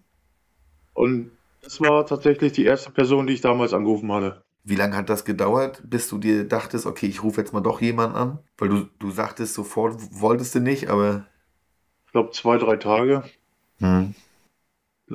Und 0.95 1.31
das 1.63 1.81
war 1.81 2.07
tatsächlich 2.07 2.53
die 2.53 2.65
erste 2.65 2.91
Person, 2.91 3.27
die 3.27 3.35
ich 3.35 3.41
damals 3.41 3.73
angerufen 3.73 4.11
hatte. 4.13 4.43
Wie 4.65 4.77
lange 4.77 4.97
hat 4.97 5.11
das 5.11 5.25
gedauert, 5.25 5.83
bis 5.85 6.09
du 6.09 6.19
dir 6.19 6.45
dachtest, 6.45 6.87
okay, 6.87 7.07
ich 7.07 7.23
rufe 7.23 7.41
jetzt 7.41 7.53
mal 7.53 7.61
doch 7.61 7.81
jemanden 7.81 8.17
an? 8.17 8.39
Weil 8.59 8.69
du, 8.69 8.89
du 8.99 9.11
sagtest 9.11 9.55
sofort, 9.55 9.97
wolltest 10.13 10.55
du 10.55 10.61
nicht, 10.61 10.89
aber. 10.89 11.27
Ich 12.07 12.13
glaube, 12.13 12.31
zwei, 12.31 12.59
drei 12.59 12.77
Tage. 12.77 13.25
Hm. 13.79 14.15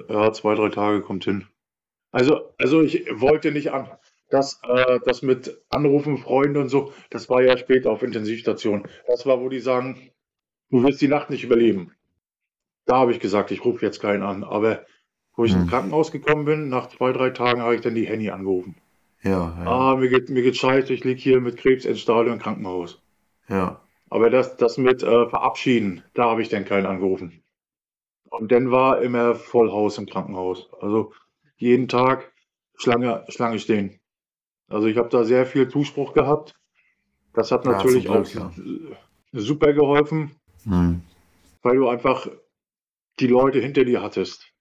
Ja, 0.09 0.31
zwei, 0.33 0.55
drei 0.55 0.69
Tage 0.69 1.01
kommt 1.01 1.25
hin. 1.25 1.47
Also, 2.11 2.53
also 2.57 2.81
ich 2.81 3.05
wollte 3.19 3.51
nicht 3.51 3.71
an. 3.71 3.89
Das, 4.29 4.59
äh, 4.63 4.99
das 5.05 5.21
mit 5.21 5.57
Anrufen, 5.69 6.17
Freunde 6.17 6.59
und 6.59 6.69
so, 6.69 6.93
das 7.09 7.29
war 7.29 7.41
ja 7.41 7.57
später 7.57 7.91
auf 7.91 8.03
Intensivstation. 8.03 8.87
Das 9.07 9.25
war, 9.25 9.39
wo 9.41 9.49
die 9.49 9.59
sagen, 9.59 10.11
du 10.69 10.83
wirst 10.83 11.01
die 11.01 11.07
Nacht 11.07 11.29
nicht 11.29 11.43
überleben. 11.43 11.93
Da 12.85 12.97
habe 12.97 13.11
ich 13.11 13.19
gesagt, 13.19 13.51
ich 13.51 13.63
rufe 13.65 13.85
jetzt 13.85 14.01
keinen 14.01 14.23
an. 14.23 14.43
Aber 14.43 14.85
wo 15.35 15.45
ich 15.45 15.53
Hm. 15.53 15.61
ins 15.61 15.69
Krankenhaus 15.69 16.11
gekommen 16.11 16.45
bin, 16.45 16.69
nach 16.69 16.87
zwei, 16.87 17.11
drei 17.13 17.29
Tagen 17.29 17.61
habe 17.61 17.75
ich 17.75 17.81
dann 17.81 17.95
die 17.95 18.07
Henny 18.07 18.29
angerufen. 18.29 18.75
Ja, 19.23 19.31
ja, 19.31 19.65
Ah, 19.65 19.95
mir 19.95 20.09
geht, 20.09 20.29
mir 20.29 20.41
geht 20.43 20.57
scheiße, 20.57 20.93
ich 20.93 21.03
liege 21.03 21.19
hier 21.21 21.41
mit 21.41 21.57
Krebsendstadium 21.57 22.35
im 22.35 22.41
Krankenhaus. 22.41 23.01
ja. 23.49 23.81
Aber 24.09 24.29
das, 24.29 24.57
das 24.57 24.77
mit 24.77 25.03
äh, 25.03 25.27
Verabschieden, 25.29 26.03
da 26.13 26.29
habe 26.29 26.41
ich 26.41 26.49
dann 26.49 26.65
keinen 26.65 26.85
angerufen. 26.85 27.43
Und 28.29 28.51
dann 28.51 28.71
war 28.71 29.01
immer 29.01 29.35
Vollhaus 29.35 29.97
im 29.97 30.05
Krankenhaus. 30.05 30.69
Also 30.81 31.13
jeden 31.57 31.87
Tag 31.87 32.31
Schlange, 32.75 33.25
Schlange 33.29 33.59
stehen. 33.59 33.99
Also 34.69 34.87
ich 34.87 34.97
habe 34.97 35.09
da 35.09 35.23
sehr 35.23 35.45
viel 35.45 35.69
Zuspruch 35.69 36.13
gehabt. 36.13 36.53
Das 37.33 37.51
hat 37.51 37.65
Ja, 37.65 37.71
natürlich 37.71 38.09
auch 38.09 38.27
ja. 38.27 38.51
super 39.31 39.73
geholfen, 39.73 40.35
Hm. 40.63 41.01
weil 41.61 41.77
du 41.77 41.87
einfach 41.87 42.27
die 43.19 43.27
Leute 43.27 43.59
hinter 43.59 43.85
dir 43.85 44.01
hattest. 44.01 44.51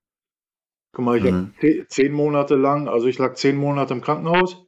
Guck 0.92 1.04
mal, 1.04 1.18
ich 1.18 1.24
Mhm. 1.24 1.52
habe 1.62 1.86
zehn, 1.88 2.12
Monate 2.12 2.54
lang, 2.54 2.88
also 2.88 3.06
ich 3.06 3.18
lag 3.18 3.34
zehn 3.34 3.56
Monate 3.56 3.92
im 3.94 4.00
Krankenhaus. 4.00 4.64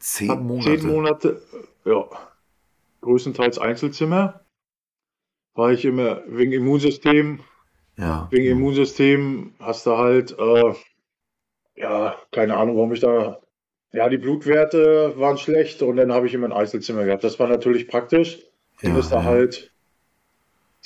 Zehn 0.00 0.42
Monate. 0.46 0.78
Zehn 0.78 0.86
Monate, 0.90 1.42
ja, 1.84 2.04
größtenteils 3.00 3.58
Einzelzimmer. 3.58 4.44
War 5.54 5.72
ich 5.72 5.84
immer 5.84 6.22
wegen 6.26 6.52
Immunsystem, 6.52 7.40
Ja. 7.98 8.32
wegen 8.32 8.46
Immunsystem 8.46 9.54
hast 9.60 9.86
du 9.86 9.96
halt, 9.98 10.32
äh, 10.38 10.74
ja, 11.76 12.16
keine 12.32 12.56
Ahnung, 12.56 12.76
warum 12.76 12.92
ich 12.92 13.00
da, 13.00 13.40
ja, 13.92 14.08
die 14.08 14.18
Blutwerte 14.18 15.14
waren 15.18 15.38
schlecht 15.38 15.82
und 15.82 15.96
dann 15.96 16.12
habe 16.12 16.26
ich 16.26 16.34
immer 16.34 16.46
ein 16.48 16.52
Einzelzimmer 16.52 17.04
gehabt. 17.04 17.24
Das 17.24 17.38
war 17.38 17.48
natürlich 17.48 17.88
praktisch. 17.88 18.40
Du 18.82 18.90
Ja, 18.90 18.90
musst 18.90 19.12
da 19.12 19.22
ja. 19.22 19.24
halt 19.24 19.72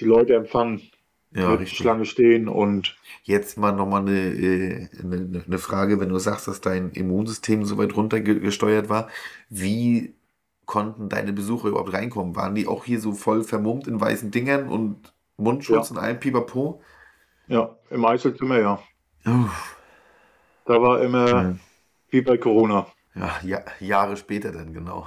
die 0.00 0.04
Leute 0.04 0.34
empfangen, 0.34 0.90
Ja, 1.34 1.54
mit 1.54 1.56
richtig. 1.56 1.78
Schlange 1.78 2.04
stehen 2.04 2.46
und 2.46 2.98
Jetzt 3.24 3.56
mal 3.58 3.72
nochmal 3.72 4.02
eine, 4.02 4.18
äh, 4.18 4.88
eine, 5.00 5.44
eine 5.46 5.58
Frage, 5.58 6.00
wenn 6.00 6.08
du 6.08 6.18
sagst, 6.18 6.48
dass 6.48 6.60
dein 6.60 6.90
Immunsystem 6.90 7.64
so 7.64 7.78
weit 7.78 7.94
runtergesteuert 7.96 8.88
war. 8.88 9.08
Wie 9.48 10.14
konnten 10.66 11.08
deine 11.08 11.32
Besucher 11.32 11.68
überhaupt 11.68 11.92
reinkommen? 11.92 12.36
Waren 12.36 12.54
die 12.54 12.66
auch 12.66 12.84
hier 12.84 13.00
so 13.00 13.12
voll 13.12 13.44
vermummt 13.44 13.86
in 13.86 14.00
weißen 14.00 14.30
Dingern 14.30 14.68
und 14.68 15.12
Mundschutz 15.36 15.90
und 15.90 15.98
allem 15.98 16.18
Pipapo? 16.20 16.80
Ja, 17.48 17.76
im 17.90 18.04
Einzelzimmer, 18.04 18.58
ja. 18.58 18.82
Uff. 19.26 19.76
Da 20.64 20.80
war 20.80 21.00
immer 21.02 21.42
Mhm. 21.44 21.60
wie 22.10 22.22
bei 22.22 22.38
Corona. 22.38 22.86
Ja, 23.14 23.30
ja, 23.42 23.60
Jahre 23.80 24.16
später 24.16 24.52
dann, 24.52 24.72
genau. 24.72 25.06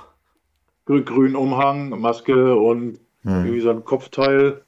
Grü- 0.87 1.03
Grünen 1.03 1.35
Umhang, 1.35 1.89
Maske 1.99 2.55
und 2.55 2.99
Mhm. 3.23 3.45
irgendwie 3.45 3.61
so 3.61 3.69
ein 3.71 3.83
Kopfteil. 3.83 4.63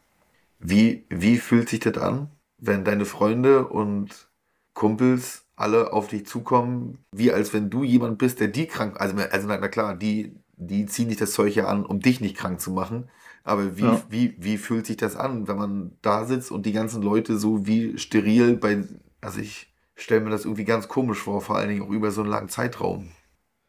Wie, 0.59 1.05
wie 1.09 1.37
fühlt 1.37 1.69
sich 1.69 1.81
das 1.81 1.97
an, 1.97 2.31
wenn 2.57 2.83
deine 2.83 3.05
Freunde 3.05 3.67
und 3.67 4.29
Kumpels 4.73 5.45
alle 5.55 5.93
auf 5.93 6.07
dich 6.07 6.25
zukommen, 6.25 6.99
wie 7.11 7.31
als 7.31 7.53
wenn 7.53 7.69
du 7.69 7.83
jemand 7.83 8.17
bist, 8.17 8.39
der 8.39 8.47
die 8.47 8.65
krank, 8.67 8.99
also, 8.99 9.15
also 9.17 9.47
na, 9.47 9.57
na 9.57 9.67
klar, 9.67 9.95
die, 9.95 10.35
die 10.55 10.85
ziehen 10.87 11.09
dich 11.09 11.17
das 11.17 11.33
Zeug 11.33 11.55
ja 11.55 11.67
an, 11.67 11.85
um 11.85 11.99
dich 11.99 12.21
nicht 12.21 12.37
krank 12.37 12.59
zu 12.59 12.71
machen. 12.71 13.09
Aber 13.47 13.77
wie, 13.77 13.83
Ja. 13.83 14.03
wie, 14.09 14.35
wie 14.39 14.57
fühlt 14.57 14.85
sich 14.85 14.97
das 14.97 15.15
an, 15.15 15.47
wenn 15.47 15.55
man 15.55 15.97
da 16.01 16.25
sitzt 16.25 16.51
und 16.51 16.65
die 16.65 16.73
ganzen 16.73 17.01
Leute 17.01 17.37
so 17.37 17.65
wie 17.65 17.97
steril 17.97 18.57
bei, 18.57 18.83
also 19.21 19.39
ich 19.39 19.73
stelle 19.95 20.19
mir 20.19 20.31
das 20.31 20.43
irgendwie 20.43 20.65
ganz 20.65 20.89
komisch 20.89 21.19
vor, 21.19 21.39
vor 21.39 21.55
allen 21.55 21.69
Dingen 21.69 21.81
auch 21.83 21.89
über 21.89 22.11
so 22.11 22.21
einen 22.21 22.29
langen 22.29 22.49
Zeitraum. 22.49 23.07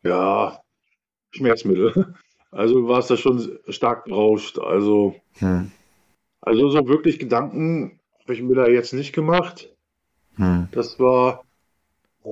Ja, 0.03 0.61
Schmerzmittel. 1.31 2.15
Also 2.51 2.89
war 2.89 2.99
es 2.99 3.07
da 3.07 3.17
schon 3.17 3.59
stark 3.69 4.07
berauscht. 4.07 4.59
Also, 4.59 5.15
Hm. 5.39 5.71
also 6.41 6.71
so 6.71 6.89
wirklich 6.89 7.21
Gedanken 7.21 8.01
habe 8.23 8.35
ich 8.35 8.43
mir 8.43 8.57
da 8.57 8.67
jetzt 8.67 8.95
nicht 8.95 9.13
gemacht. 9.13 9.69
Hm. 10.37 10.67
Das 10.73 10.99
war 10.99 11.45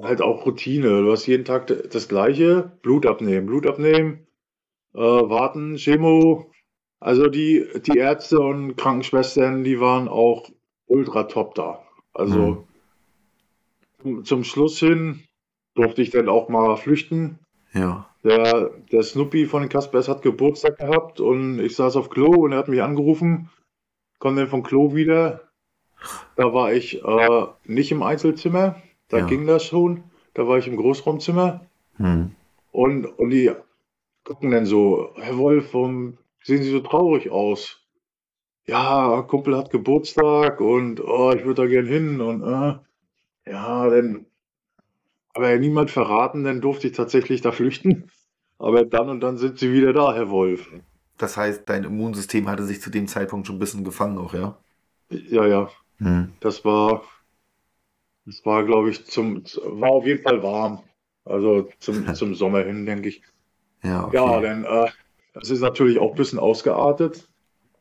halt 0.02 0.20
auch 0.20 0.46
Routine. 0.46 1.02
Du 1.02 1.12
hast 1.12 1.26
jeden 1.26 1.44
Tag 1.44 1.66
das 1.68 2.08
Gleiche. 2.08 2.72
Blut 2.82 3.06
abnehmen, 3.06 3.46
Blut 3.46 3.66
abnehmen, 3.68 4.26
äh, 4.94 4.98
warten, 4.98 5.76
Chemo, 5.76 6.50
Also 7.00 7.28
die, 7.28 7.66
die 7.86 7.98
Ärzte 7.98 8.40
und 8.40 8.76
Krankenschwestern, 8.76 9.64
die 9.64 9.80
waren 9.80 10.08
auch 10.08 10.48
ultra 10.86 11.24
top 11.24 11.54
da. 11.54 11.82
Also 12.14 12.66
zum, 14.02 14.24
zum 14.24 14.44
Schluss 14.44 14.78
hin 14.78 15.22
durfte 15.74 16.02
ich 16.02 16.10
dann 16.10 16.28
auch 16.28 16.48
mal 16.48 16.76
flüchten. 16.76 17.38
Ja. 17.72 18.08
Der, 18.24 18.70
der 18.90 19.02
Snoopy 19.02 19.46
von 19.46 19.62
den 19.62 19.68
Kaspers 19.68 20.08
hat 20.08 20.22
Geburtstag 20.22 20.78
gehabt 20.78 21.20
und 21.20 21.60
ich 21.60 21.76
saß 21.76 21.96
auf 21.96 22.10
Klo 22.10 22.28
und 22.44 22.52
er 22.52 22.58
hat 22.58 22.68
mich 22.68 22.82
angerufen, 22.82 23.50
komme 24.18 24.40
dann 24.40 24.48
vom 24.48 24.62
Klo 24.62 24.94
wieder. 24.94 25.42
Da 26.34 26.52
war 26.52 26.72
ich 26.72 27.04
äh, 27.04 27.46
nicht 27.64 27.92
im 27.92 28.02
Einzelzimmer, 28.02 28.82
da 29.08 29.18
Ja. 29.18 29.26
ging 29.26 29.46
das 29.46 29.64
schon. 29.64 30.04
Da 30.34 30.46
war 30.48 30.58
ich 30.58 30.66
im 30.66 30.76
Großraumzimmer 30.76 31.66
Hm. 31.98 32.32
und, 32.72 33.06
und 33.06 33.30
die 33.30 33.50
gucken 34.24 34.50
dann 34.50 34.66
so, 34.66 35.12
Herr 35.16 35.38
Wolf, 35.38 35.72
warum 35.72 36.18
sehen 36.46 36.62
Sie 36.62 36.70
so 36.70 36.80
traurig 36.80 37.30
aus? 37.30 37.80
Ja, 38.66 39.22
Kumpel 39.22 39.56
hat 39.56 39.70
Geburtstag 39.70 40.60
und 40.60 41.00
oh, 41.00 41.32
ich 41.32 41.44
würde 41.44 41.62
da 41.62 41.68
gern 41.68 41.86
hin 41.86 42.20
und 42.20 42.42
äh, 42.42 42.78
ja, 43.50 43.90
dann 43.90 44.26
aber 45.34 45.58
niemand 45.58 45.90
verraten, 45.90 46.44
dann 46.44 46.60
durfte 46.60 46.88
ich 46.88 46.94
tatsächlich 46.96 47.42
da 47.42 47.52
flüchten. 47.52 48.10
Aber 48.58 48.86
dann 48.86 49.10
und 49.10 49.20
dann 49.20 49.36
sind 49.36 49.58
sie 49.58 49.70
wieder 49.70 49.92
da, 49.92 50.14
Herr 50.14 50.30
Wolf. 50.30 50.70
Das 51.18 51.36
heißt, 51.36 51.68
dein 51.68 51.84
Immunsystem 51.84 52.48
hatte 52.48 52.64
sich 52.64 52.80
zu 52.80 52.88
dem 52.90 53.06
Zeitpunkt 53.06 53.46
schon 53.46 53.56
ein 53.56 53.58
bisschen 53.58 53.84
gefangen 53.84 54.16
auch, 54.16 54.32
ja? 54.32 54.56
Ja, 55.10 55.46
ja, 55.46 55.68
Hm. 55.98 56.32
das 56.40 56.64
war, 56.64 57.02
das 58.24 58.44
war, 58.44 58.64
glaube 58.64 58.90
ich, 58.90 59.04
zum, 59.06 59.44
war 59.44 59.90
auf 59.90 60.06
jeden 60.06 60.22
Fall 60.22 60.42
warm. 60.42 60.82
Also 61.24 61.68
zum, 61.78 62.06
zum 62.14 62.34
Sommer 62.34 62.62
hin, 62.62 62.86
denke 62.86 63.08
ich. 63.08 63.22
Ja, 63.82 64.04
okay. 64.06 64.16
Ja, 64.16 64.40
dann, 64.40 64.64
äh, 64.64 64.90
das 65.40 65.50
ist 65.50 65.60
natürlich 65.60 65.98
auch 65.98 66.12
ein 66.12 66.16
bisschen 66.16 66.38
ausgeartet. 66.38 67.28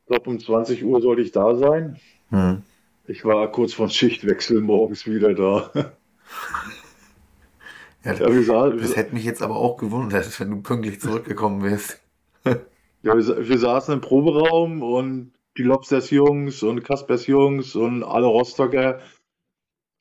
Ich 0.01 0.08
glaube, 0.08 0.30
um 0.30 0.39
20 0.39 0.84
Uhr 0.84 1.01
sollte 1.01 1.22
ich 1.22 1.32
da 1.32 1.56
sein. 1.56 1.99
Hm. 2.30 2.62
Ich 3.08 3.24
war 3.24 3.51
kurz 3.51 3.74
vor 3.74 3.89
Schichtwechsel 3.89 4.62
morgens 4.62 5.06
wieder 5.06 5.34
da. 5.34 5.72
Ja, 8.03 8.14
Ja, 8.14 8.41
sa 8.43 8.70
das 8.70 8.95
hätte 8.95 9.16
mich 9.16 9.24
jetzt 9.24 9.41
aber 9.41 9.56
auch 9.56 9.78
gewundert, 9.78 10.39
wenn 10.39 10.51
du 10.51 10.62
pünktlich 10.62 11.01
zurückgekommen 11.01 11.64
wärst. 11.64 11.99
ja, 12.45 12.56
wir, 13.01 13.49
wir 13.49 13.58
saßen 13.58 13.95
im 13.95 14.01
Proberaum 14.01 14.84
und 14.84 15.32
die 15.58 15.64
Lobsters 15.64 16.12
Jungs 16.12 16.62
und 16.62 16.84
Kaspers 16.84 17.26
Jungs 17.26 17.76
und 17.76 18.03
alle 18.03 18.28
Rostocker. 18.28 18.99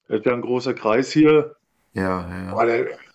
Das 0.08 0.18
ist 0.18 0.26
ja 0.26 0.34
ein 0.34 0.42
großer 0.42 0.74
Kreis 0.74 1.12
hier. 1.12 1.56
Ja, 1.94 2.28
ja. 2.28 2.52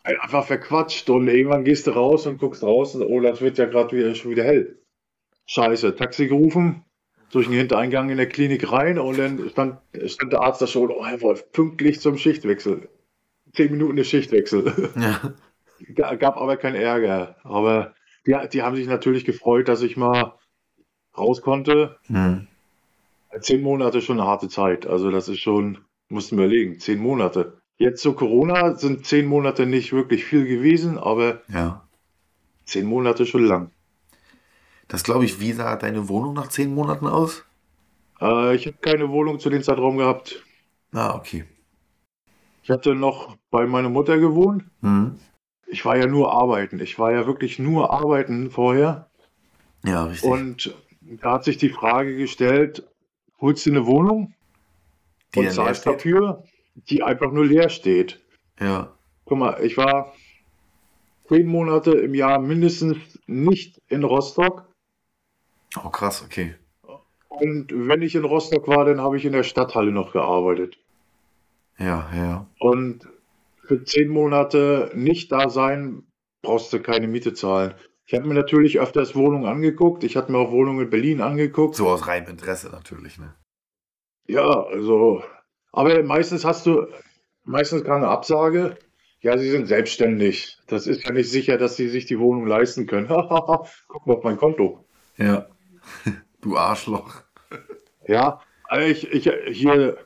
Einfach 0.03 0.45
verquatscht 0.45 1.09
und 1.09 1.27
irgendwann 1.27 1.63
gehst 1.65 1.85
du 1.87 1.91
raus 1.91 2.25
und 2.25 2.39
guckst 2.39 2.63
raus 2.63 2.95
und 2.95 3.03
oh, 3.03 3.19
das 3.19 3.41
wird 3.41 3.57
ja 3.57 3.65
gerade 3.65 3.95
wieder, 3.95 4.15
schon 4.15 4.31
wieder 4.31 4.43
hell. 4.43 4.79
Scheiße, 5.45 5.95
Taxi 5.95 6.27
gerufen, 6.27 6.83
durch 7.31 7.47
den 7.47 7.55
Hintereingang 7.57 8.09
in 8.09 8.17
der 8.17 8.29
Klinik 8.29 8.71
rein 8.71 8.97
und 8.97 9.17
dann 9.19 9.49
stand, 9.49 9.79
stand 10.05 10.31
der 10.33 10.41
Arzt 10.41 10.61
da 10.61 10.67
schon, 10.67 10.89
oh 10.91 11.05
Herr 11.05 11.21
Wolf, 11.21 11.51
pünktlich 11.51 11.99
zum 11.99 12.17
Schichtwechsel. 12.17 12.89
Zehn 13.53 13.71
Minuten 13.71 13.95
der 13.97 14.03
Schichtwechsel. 14.03 14.91
Ja, 14.95 15.33
Ga- 15.95 16.15
Gab 16.15 16.37
aber 16.37 16.55
keinen 16.57 16.75
Ärger. 16.75 17.35
Aber 17.43 17.93
die, 18.27 18.35
die 18.53 18.61
haben 18.61 18.75
sich 18.75 18.87
natürlich 18.87 19.25
gefreut, 19.25 19.67
dass 19.67 19.81
ich 19.81 19.97
mal 19.97 20.35
raus 21.17 21.41
konnte. 21.41 21.97
hm. 22.07 22.47
Zehn 23.41 23.61
Monate 23.61 24.01
schon 24.01 24.19
eine 24.19 24.27
harte 24.27 24.49
Zeit. 24.49 24.87
Also 24.87 25.11
das 25.11 25.29
ist 25.29 25.39
schon, 25.39 25.79
mussten 26.09 26.37
wir 26.37 26.45
überlegen, 26.45 26.79
zehn 26.79 26.99
Monate. 26.99 27.58
Jetzt 27.79 28.01
zu 28.01 28.13
Corona 28.13 28.75
sind 28.75 29.05
zehn 29.05 29.25
Monate 29.25 29.65
nicht 29.65 29.93
wirklich 29.93 30.25
viel 30.25 30.45
gewesen, 30.45 30.97
aber 30.97 31.41
ja. 31.47 31.87
zehn 32.65 32.85
Monate 32.85 33.25
schon 33.25 33.45
lang. 33.45 33.71
Das 34.89 35.03
glaube 35.03 35.23
ich, 35.23 35.39
wie 35.39 35.53
sah 35.53 35.77
deine 35.77 36.09
Wohnung 36.09 36.33
nach 36.33 36.49
zehn 36.49 36.75
Monaten 36.75 37.07
aus? 37.07 37.45
Äh, 38.19 38.55
ich 38.55 38.67
habe 38.67 38.77
keine 38.81 39.09
Wohnung 39.09 39.39
zu 39.39 39.49
dem 39.49 39.63
Zeitraum 39.63 39.97
gehabt. 39.97 40.43
Ah, 40.91 41.15
okay. 41.15 41.45
Ich 42.63 42.69
hatte 42.69 42.95
noch 42.95 43.37
bei 43.49 43.65
meiner 43.65 43.89
Mutter 43.89 44.17
gewohnt. 44.17 44.65
Hm. 44.81 45.17
Ich 45.65 45.85
war 45.85 45.95
ja 45.95 46.05
nur 46.05 46.33
arbeiten. 46.33 46.81
Ich 46.81 46.99
war 46.99 47.13
ja 47.13 47.27
wirklich 47.27 47.59
nur 47.59 47.93
arbeiten 47.93 48.51
vorher. 48.51 49.09
Ja, 49.85 50.03
richtig. 50.03 50.29
Und 50.29 50.75
da 51.01 51.33
hat 51.33 51.45
sich 51.45 51.57
die 51.57 51.69
Frage 51.69 52.17
gestellt, 52.17 52.85
holst 53.39 53.65
du 53.65 53.69
eine 53.69 53.85
Wohnung 53.85 54.33
Die 55.33 55.39
und 55.39 55.51
zahlst 55.51 55.85
dafür, 55.85 56.43
die 56.75 57.03
einfach 57.03 57.31
nur 57.31 57.45
leer 57.45 57.69
steht. 57.69 58.19
Ja. 58.59 58.93
Guck 59.25 59.37
mal, 59.37 59.63
ich 59.63 59.77
war 59.77 60.13
zehn 61.27 61.47
Monate 61.47 61.91
im 61.91 62.13
Jahr 62.13 62.39
mindestens 62.39 62.97
nicht 63.27 63.81
in 63.87 64.03
Rostock. 64.03 64.65
Oh, 65.83 65.89
krass, 65.89 66.23
okay. 66.25 66.55
Und 67.27 67.71
wenn 67.71 68.01
ich 68.01 68.15
in 68.15 68.25
Rostock 68.25 68.67
war, 68.67 68.85
dann 68.85 69.01
habe 69.01 69.17
ich 69.17 69.25
in 69.25 69.33
der 69.33 69.43
Stadthalle 69.43 69.91
noch 69.91 70.11
gearbeitet. 70.11 70.77
Ja, 71.77 72.09
ja. 72.15 72.47
Und 72.59 73.07
für 73.65 73.83
zehn 73.83 74.09
Monate 74.09 74.91
nicht 74.95 75.31
da 75.31 75.49
sein, 75.49 76.03
brauchst 76.41 76.73
du 76.73 76.81
keine 76.81 77.07
Miete 77.07 77.33
zahlen. 77.33 77.75
Ich 78.07 78.15
habe 78.15 78.27
mir 78.27 78.33
natürlich 78.33 78.79
öfters 78.79 79.15
Wohnungen 79.15 79.45
angeguckt. 79.45 80.03
Ich 80.03 80.17
hatte 80.17 80.31
mir 80.31 80.39
auch 80.39 80.51
Wohnungen 80.51 80.85
in 80.85 80.89
Berlin 80.89 81.21
angeguckt. 81.21 81.75
So 81.75 81.87
aus 81.87 82.07
reinem 82.07 82.29
Interesse 82.29 82.69
natürlich, 82.69 83.19
ne? 83.19 83.35
Ja, 84.27 84.63
also, 84.63 85.23
aber 85.71 86.01
meistens 86.03 86.45
hast 86.45 86.65
du, 86.65 86.87
meistens 87.43 87.83
kam 87.83 87.97
eine 87.97 88.07
Absage. 88.07 88.77
Ja, 89.21 89.37
sie 89.37 89.49
sind 89.51 89.67
selbstständig. 89.67 90.59
Das 90.67 90.87
ist 90.87 91.03
ja 91.05 91.11
nicht 91.11 91.29
sicher, 91.29 91.57
dass 91.57 91.75
sie 91.75 91.89
sich 91.89 92.05
die 92.05 92.19
Wohnung 92.19 92.47
leisten 92.47 92.87
können. 92.87 93.07
Guck 93.87 94.07
mal 94.07 94.15
auf 94.15 94.23
mein 94.23 94.37
Konto. 94.37 94.85
Ja. 95.17 95.47
Du 96.41 96.55
Arschloch. 96.57 97.23
Ja, 98.07 98.41
also 98.63 98.87
ich, 98.87 99.11
ich, 99.11 99.29
hier, 99.55 99.97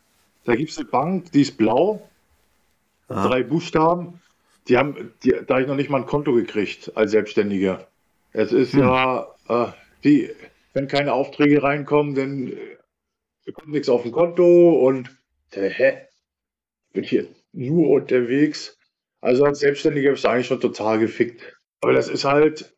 da 0.43 0.55
gibt 0.55 0.71
es 0.71 0.77
eine 0.77 0.87
Bank, 0.87 1.31
die 1.31 1.41
ist 1.41 1.57
blau, 1.57 2.09
Ah. 3.07 3.27
drei 3.27 3.43
Buchstaben. 3.43 4.19
Die 4.67 4.77
haben, 4.77 5.13
die, 5.23 5.31
da 5.31 5.55
habe 5.55 5.61
ich 5.61 5.67
noch 5.67 5.75
nicht 5.75 5.89
mal 5.89 5.99
ein 6.01 6.05
Konto 6.05 6.33
gekriegt 6.33 6.91
als 6.95 7.11
Selbstständiger. 7.11 7.87
Es 8.31 8.51
ist 8.51 8.73
ja, 8.73 9.27
äh, 9.47 9.67
die, 10.03 10.31
wenn 10.73 10.87
keine 10.87 11.13
Aufträge 11.13 11.61
reinkommen, 11.63 12.15
dann 12.15 12.47
äh, 12.47 13.51
kommt 13.51 13.69
nichts 13.69 13.89
auf 13.89 14.03
dem 14.03 14.11
Konto 14.11 14.71
und 14.87 15.09
äh, 15.57 15.69
hä? 15.69 16.07
Bin 16.93 17.03
hier 17.03 17.27
nur 17.51 17.89
unterwegs. 17.89 18.77
Also 19.21 19.45
als 19.45 19.59
Selbstständiger 19.59 20.11
bist 20.11 20.23
du 20.25 20.29
eigentlich 20.29 20.47
schon 20.47 20.59
total 20.61 20.99
gefickt. 20.99 21.55
Aber 21.81 21.93
das 21.93 22.07
ist 22.09 22.25
halt, 22.25 22.75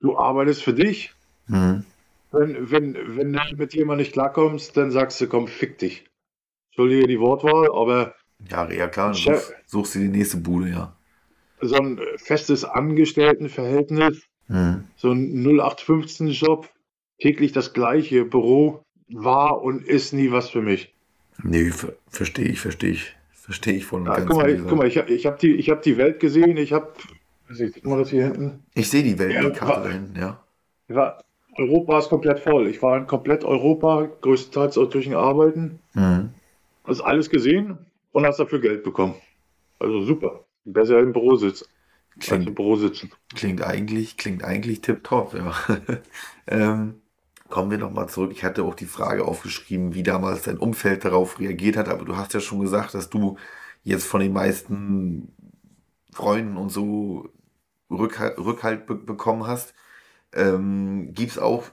du 0.00 0.16
arbeitest 0.16 0.62
für 0.62 0.74
dich. 0.74 1.12
Hm. 1.46 1.84
Wenn, 2.30 2.70
wenn, 2.70 3.16
wenn 3.16 3.32
du 3.32 3.56
mit 3.56 3.74
jemandem 3.74 4.02
nicht 4.02 4.12
klarkommst, 4.12 4.76
dann 4.76 4.90
sagst 4.90 5.20
du, 5.20 5.28
komm, 5.28 5.48
fick 5.48 5.78
dich. 5.78 6.04
Entschuldige 6.70 7.06
die 7.06 7.20
Wortwahl, 7.20 7.68
aber 7.72 8.14
Ja, 8.50 8.70
ja 8.70 8.88
klar, 8.88 9.12
du 9.12 9.18
Chef- 9.18 9.46
suchst, 9.46 9.54
suchst 9.66 9.94
dir 9.94 10.00
die 10.00 10.08
nächste 10.18 10.36
Bude, 10.36 10.68
ja. 10.70 10.96
so 11.60 11.74
ein 11.76 12.00
festes 12.18 12.64
Angestelltenverhältnis, 12.64 14.22
Hm. 14.46 14.84
so 14.96 15.10
ein 15.10 15.42
0815-Job, 15.42 16.68
täglich 17.20 17.52
das 17.52 17.72
gleiche 17.72 18.24
Büro, 18.24 18.82
war 19.08 19.62
und 19.62 19.84
ist 19.84 20.12
nie 20.12 20.30
was 20.30 20.50
für 20.50 20.62
mich. 20.62 20.94
Nee, 21.42 21.70
ver 21.70 21.94
verstehe 22.08 22.46
ich, 22.48 22.60
verstehe 22.60 22.90
ich. 22.92 23.14
Verstehe 23.32 23.74
ich 23.74 23.86
voll 23.86 24.00
und 24.02 24.06
Ja, 24.08 24.14
ganz. 24.16 24.28
guck 24.28 24.36
mal, 24.36 24.50
ich, 24.50 24.60
guck 24.66 24.78
mal, 24.78 24.86
ich 24.86 24.98
habe 24.98 25.10
ich 25.12 25.26
hab 25.26 25.38
die, 25.38 25.54
ich 25.54 25.70
hab 25.70 25.82
die 25.82 25.96
Welt 25.96 26.20
gesehen, 26.20 26.56
ich 26.56 26.72
habe, 26.72 26.92
sieht 27.48 27.84
man 27.84 27.98
das 27.98 28.10
hier 28.10 28.24
hinten? 28.24 28.62
Ich 28.74 28.88
sehe 28.88 29.02
die 29.02 29.18
Welt, 29.18 29.32
die 29.32 29.34
Ja, 29.34 29.50
Karte 29.50 29.80
wa- 29.80 29.84
da 29.88 29.90
hinten, 29.90 30.18
ja. 30.18 30.42
War, 30.88 31.24
Europa 31.56 31.98
ist 31.98 32.08
komplett 32.08 32.40
voll. 32.40 32.66
Ich 32.68 32.82
war 32.82 32.96
in 32.98 33.06
komplett 33.06 33.44
Europa, 33.44 34.08
größtenteils 34.20 34.78
auch 34.78 34.88
durch 34.90 35.04
den 35.06 35.14
Arbeiten. 35.14 35.80
Hm. 35.94 36.30
Hast 36.84 37.00
alles 37.02 37.30
gesehen 37.30 37.78
und 38.12 38.26
hast 38.26 38.40
dafür 38.40 38.60
Geld 38.60 38.82
bekommen. 38.82 39.14
Also 39.78 40.02
super. 40.02 40.44
Besser 40.64 41.00
im 41.00 41.12
Büro 41.12 41.36
sitzen. 41.36 41.66
Als 42.26 42.46
im 42.46 42.54
Klingt, 42.54 42.54
Büro 42.54 42.76
sitzen. 42.76 43.12
klingt 43.34 43.62
eigentlich, 43.62 44.16
klingt 44.16 44.44
eigentlich 44.44 44.80
tipptopp, 44.82 45.34
ja. 45.34 45.54
ähm, 46.48 47.00
kommen 47.48 47.70
wir 47.70 47.78
nochmal 47.78 48.08
zurück. 48.08 48.32
Ich 48.32 48.44
hatte 48.44 48.64
auch 48.64 48.74
die 48.74 48.86
Frage 48.86 49.24
aufgeschrieben, 49.24 49.94
wie 49.94 50.02
damals 50.02 50.42
dein 50.42 50.58
Umfeld 50.58 51.04
darauf 51.04 51.38
reagiert 51.38 51.76
hat, 51.76 51.88
aber 51.88 52.04
du 52.04 52.16
hast 52.16 52.34
ja 52.34 52.40
schon 52.40 52.60
gesagt, 52.60 52.94
dass 52.94 53.10
du 53.10 53.36
jetzt 53.84 54.06
von 54.06 54.20
den 54.20 54.32
meisten 54.32 55.32
Freunden 56.12 56.56
und 56.56 56.70
so 56.70 57.30
Rückhalt, 57.90 58.38
Rückhalt 58.38 58.86
be 58.86 58.94
bekommen 58.96 59.46
hast. 59.46 59.74
Ähm, 60.32 61.14
gibt's 61.14 61.38
auch, 61.38 61.64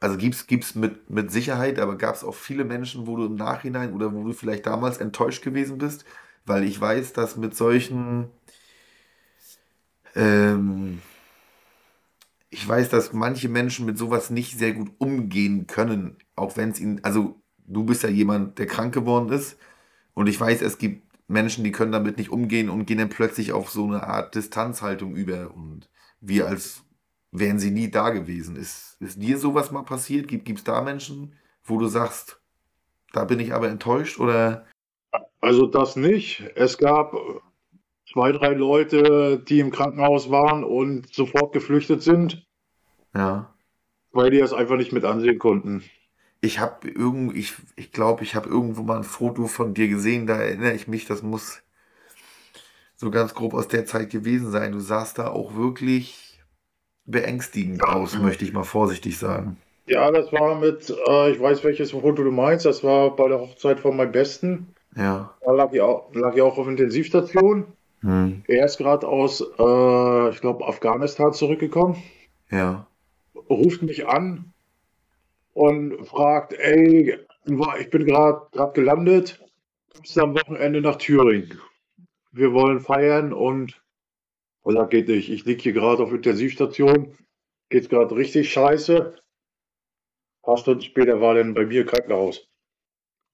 also 0.00 0.16
gibt's, 0.16 0.46
gibt's 0.46 0.74
mit, 0.74 1.10
mit 1.10 1.30
Sicherheit, 1.30 1.78
aber 1.78 1.96
gab 1.98 2.14
es 2.14 2.24
auch 2.24 2.34
viele 2.34 2.64
Menschen, 2.64 3.06
wo 3.06 3.16
du 3.16 3.26
im 3.26 3.34
Nachhinein 3.34 3.92
oder 3.92 4.12
wo 4.14 4.24
du 4.24 4.32
vielleicht 4.32 4.66
damals 4.66 4.98
enttäuscht 4.98 5.42
gewesen 5.44 5.78
bist? 5.78 6.04
Weil 6.46 6.64
ich 6.64 6.80
weiß, 6.80 7.12
dass 7.12 7.36
mit 7.36 7.56
solchen, 7.56 8.30
ähm, 10.14 11.02
ich 12.56 12.66
weiß, 12.66 12.88
dass 12.88 13.12
manche 13.12 13.50
Menschen 13.50 13.84
mit 13.84 13.98
sowas 13.98 14.30
nicht 14.30 14.58
sehr 14.58 14.72
gut 14.72 14.90
umgehen 14.96 15.66
können, 15.66 16.16
auch 16.36 16.56
wenn 16.56 16.70
es 16.70 16.80
ihnen, 16.80 17.04
also 17.04 17.42
du 17.66 17.84
bist 17.84 18.02
ja 18.02 18.08
jemand, 18.08 18.58
der 18.58 18.66
krank 18.66 18.94
geworden 18.94 19.28
ist 19.28 19.58
und 20.14 20.26
ich 20.26 20.40
weiß, 20.40 20.62
es 20.62 20.78
gibt 20.78 21.02
Menschen, 21.28 21.64
die 21.64 21.72
können 21.72 21.92
damit 21.92 22.16
nicht 22.16 22.30
umgehen 22.30 22.70
und 22.70 22.86
gehen 22.86 22.96
dann 22.96 23.10
plötzlich 23.10 23.52
auf 23.52 23.68
so 23.68 23.84
eine 23.84 24.04
Art 24.04 24.34
Distanzhaltung 24.34 25.16
über 25.16 25.54
und 25.54 25.90
wir 26.22 26.46
als 26.46 26.82
wären 27.30 27.58
sie 27.58 27.70
nie 27.70 27.90
da 27.90 28.08
gewesen. 28.08 28.56
Ist, 28.56 28.96
ist 29.00 29.20
dir 29.20 29.36
sowas 29.36 29.70
mal 29.70 29.82
passiert? 29.82 30.26
Gibt 30.26 30.48
es 30.48 30.64
da 30.64 30.80
Menschen, 30.80 31.34
wo 31.62 31.78
du 31.78 31.88
sagst, 31.88 32.40
da 33.12 33.24
bin 33.24 33.38
ich 33.38 33.52
aber 33.52 33.68
enttäuscht 33.68 34.18
oder? 34.18 34.64
Also 35.42 35.66
das 35.66 35.96
nicht. 35.96 36.42
Es 36.54 36.78
gab 36.78 37.14
zwei, 38.10 38.32
drei 38.32 38.54
Leute, 38.54 39.44
die 39.46 39.60
im 39.60 39.70
Krankenhaus 39.70 40.30
waren 40.30 40.64
und 40.64 41.12
sofort 41.12 41.52
geflüchtet 41.52 42.02
sind. 42.02 42.45
Ja. 43.16 43.54
Weil 44.12 44.30
die 44.30 44.38
das 44.38 44.52
einfach 44.52 44.76
nicht 44.76 44.92
mit 44.92 45.04
ansehen 45.04 45.38
konnten. 45.38 45.82
Ich 46.40 46.60
habe 46.60 46.88
irgend, 46.88 47.36
ich, 47.36 47.54
ich 47.76 47.92
glaube, 47.92 48.22
ich 48.22 48.34
habe 48.34 48.48
irgendwo 48.48 48.82
mal 48.82 48.98
ein 48.98 49.04
Foto 49.04 49.46
von 49.46 49.74
dir 49.74 49.88
gesehen, 49.88 50.26
da 50.26 50.36
erinnere 50.36 50.74
ich 50.74 50.86
mich, 50.86 51.06
das 51.06 51.22
muss 51.22 51.62
so 52.94 53.10
ganz 53.10 53.34
grob 53.34 53.54
aus 53.54 53.68
der 53.68 53.86
Zeit 53.86 54.10
gewesen 54.10 54.50
sein. 54.50 54.72
Du 54.72 54.80
sahst 54.80 55.18
da 55.18 55.28
auch 55.28 55.54
wirklich 55.54 56.38
beängstigend 57.04 57.82
aus, 57.84 58.18
möchte 58.18 58.44
ich 58.44 58.52
mal 58.52 58.64
vorsichtig 58.64 59.18
sagen. 59.18 59.56
Ja, 59.86 60.10
das 60.10 60.32
war 60.32 60.58
mit, 60.58 60.90
äh, 61.08 61.30
ich 61.30 61.40
weiß 61.40 61.62
welches 61.62 61.92
Foto 61.92 62.24
du 62.24 62.32
meinst, 62.32 62.66
das 62.66 62.82
war 62.82 63.14
bei 63.14 63.28
der 63.28 63.38
Hochzeit 63.38 63.78
von 63.80 63.96
meinem 63.96 64.12
Besten. 64.12 64.74
Ja. 64.96 65.34
Da 65.40 65.52
lag 65.52 65.72
ich 65.72 65.80
auch, 65.80 66.12
lag 66.14 66.34
ich 66.34 66.42
auch 66.42 66.58
auf 66.58 66.66
Intensivstation. 66.66 67.66
Hm. 68.00 68.42
Er 68.46 68.64
ist 68.64 68.78
gerade 68.78 69.06
aus, 69.06 69.40
äh, 69.40 70.30
ich 70.30 70.40
glaube, 70.40 70.66
Afghanistan 70.66 71.32
zurückgekommen, 71.32 72.02
Ja. 72.50 72.86
Ruft 73.48 73.82
mich 73.82 74.06
an 74.06 74.52
und 75.52 76.06
fragt, 76.06 76.52
ey, 76.52 77.18
ich 77.44 77.90
bin 77.90 78.04
gerade 78.04 78.72
gelandet, 78.74 79.42
kommst 79.94 80.16
du 80.16 80.20
am 80.20 80.34
Wochenende 80.34 80.80
nach 80.80 80.96
Thüringen? 80.96 81.60
Wir 82.32 82.52
wollen 82.52 82.80
feiern 82.80 83.32
und, 83.32 83.82
oder 84.62 84.86
geht 84.86 85.08
nicht, 85.08 85.30
ich 85.30 85.44
liege 85.44 85.62
hier 85.62 85.72
gerade 85.72 86.02
auf 86.02 86.12
Intensivstation, 86.12 87.16
geht 87.70 87.88
gerade 87.88 88.14
richtig 88.14 88.52
scheiße. 88.52 89.14
Ein 89.14 90.42
paar 90.42 90.58
Stunden 90.58 90.82
später 90.82 91.20
war 91.20 91.34
dann 91.34 91.54
bei 91.54 91.64
mir 91.64 91.86
Krankenhaus 91.86 92.46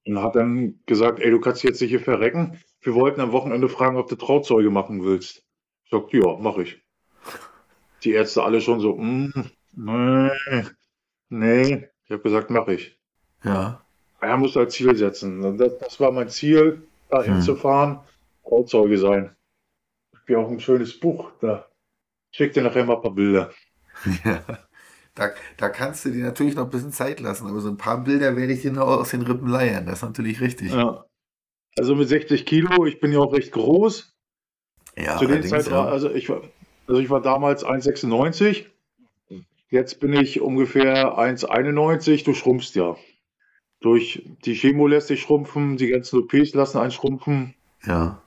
und 0.07 0.23
hat 0.23 0.37
dann 0.37 0.81
gesagt, 0.87 1.21
ey, 1.21 1.31
du 1.31 1.41
kannst 1.41 1.63
jetzt 1.63 1.81
nicht 1.81 1.91
hier 1.91 2.01
verrecken. 2.01 2.61
Wir 2.81 2.95
wollten 2.95 3.21
am 3.21 3.33
Wochenende 3.33 3.69
fragen, 3.69 3.97
ob 3.97 4.09
du 4.09 4.17
Trauzeuge 4.17 4.71
machen 4.71 5.05
willst. 5.05 5.45
Ich 5.85 5.91
sagte, 5.91 6.19
ja, 6.19 6.37
mach 6.39 6.59
ich. 6.59 6.81
Die 8.03 8.13
Ärzte 8.13 8.43
alle 8.43 8.61
schon 8.61 8.81
so, 8.81 8.97
mm, 8.97 9.33
nee, 9.73 10.31
nee. 11.29 11.89
Ich 12.05 12.11
habe 12.11 12.23
gesagt, 12.23 12.51
mach 12.51 12.69
ich. 12.69 12.99
Ja. 13.45 13.85
Er 14.21 14.37
muss 14.37 14.57
als 14.57 14.75
Ziel 14.75 14.95
setzen. 14.97 15.57
Das, 15.59 15.79
das 15.79 16.01
war 16.01 16.13
mein 16.13 16.29
Ziel, 16.29 16.83
da 17.11 17.23
Hm. 17.25 17.35
hinzufahren, 17.35 18.01
Trauzeuge 18.45 18.99
sein. 18.99 19.35
Ich 20.13 20.35
habe 20.35 20.47
auch 20.47 20.51
ein 20.51 20.61
schönes 20.61 20.99
Buch 20.99 21.33
da. 21.41 21.67
Schick 22.31 22.53
dir 22.53 22.63
nachher 22.63 22.85
mal 22.85 22.97
ein 22.97 23.03
paar 23.03 23.15
Bilder. 23.15 23.51
ja. 24.25 24.43
Da, 25.15 25.31
da 25.59 25.69
kannst 25.69 26.05
du 26.07 26.11
dir 26.11 26.25
natürlich 26.25 26.55
noch 26.55 26.65
ein 26.65 26.71
bisschen 26.71 26.93
Zeit 26.93 27.21
lassen, 27.21 27.47
aber 27.47 27.61
so 27.61 27.69
ein 27.69 27.77
paar 27.77 28.03
Bilder 28.03 28.35
werde 28.35 28.53
ich 28.55 28.63
dir 28.63 28.73
noch 28.73 28.87
aus 28.87 29.11
den 29.11 29.21
Rippen 29.23 29.47
leiern. 29.49 29.85
Das 29.85 29.97
ist 29.99 30.03
natürlich 30.03 30.41
richtig. 30.41 30.73
Ja. 30.73 31.05
Also 31.77 31.95
mit 31.95 32.09
60 32.09 32.47
Kilo, 32.47 32.87
ich 32.87 33.01
bin 33.01 33.13
ja 33.13 33.19
auch 33.19 33.33
recht 33.33 33.53
groß. 33.53 34.17
Ja, 34.97 35.19
Zu 35.19 35.27
der 35.27 35.43
Zeit 35.43 35.71
war, 35.71 35.89
also 35.89 36.11
ich 36.11 36.29
war, 36.29 36.43
also 36.87 37.01
ich 37.01 37.11
war 37.11 37.21
damals 37.21 37.65
1,96. 37.65 38.67
Jetzt 39.73 40.01
bin 40.01 40.13
ich 40.13 40.41
ungefähr 40.43 41.19
1,91. 41.19 42.25
Du 42.25 42.35
schrumpfst 42.35 42.75
ja. 42.75 42.95
Durch 43.81 44.23
die 44.45 44.53
Chemo 44.55 44.87
lässt 44.87 45.09
sich 45.09 45.23
schrumpfen, 45.23 45.79
die 45.79 45.89
ganzen 45.89 46.21
OPs 46.21 46.53
lassen 46.55 46.79
einen 46.79 46.91
schrumpfen. 46.93 47.55
ja. 47.85 48.21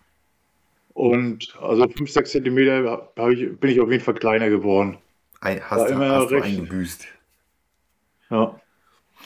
Und 0.94 1.56
also 1.62 1.90
5, 1.90 2.10
6 2.10 2.32
Zentimeter 2.32 3.12
ich, 3.30 3.60
bin 3.60 3.70
ich 3.70 3.82
auf 3.82 3.92
jeden 3.92 4.02
Fall 4.04 4.14
kleiner 4.14 4.50
geworden. 4.50 4.98
Ein, 5.42 5.60
War 5.60 5.70
hast, 5.72 5.90
du, 5.90 5.94
immer 5.94 6.10
hast 6.10 6.32
recht- 6.32 6.46
eingebüßt. 6.46 7.08
Ja. 8.30 8.60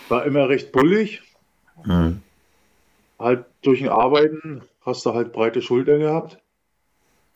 War 0.09 0.25
immer 0.25 0.49
recht 0.49 0.71
bullig. 0.71 1.21
Hm. 1.83 2.21
Halt 3.19 3.45
durch 3.61 3.79
den 3.79 3.89
Arbeiten 3.89 4.63
hast 4.81 5.05
du 5.05 5.13
halt 5.13 5.31
breite 5.31 5.61
Schultern 5.61 5.99
gehabt. 5.99 6.39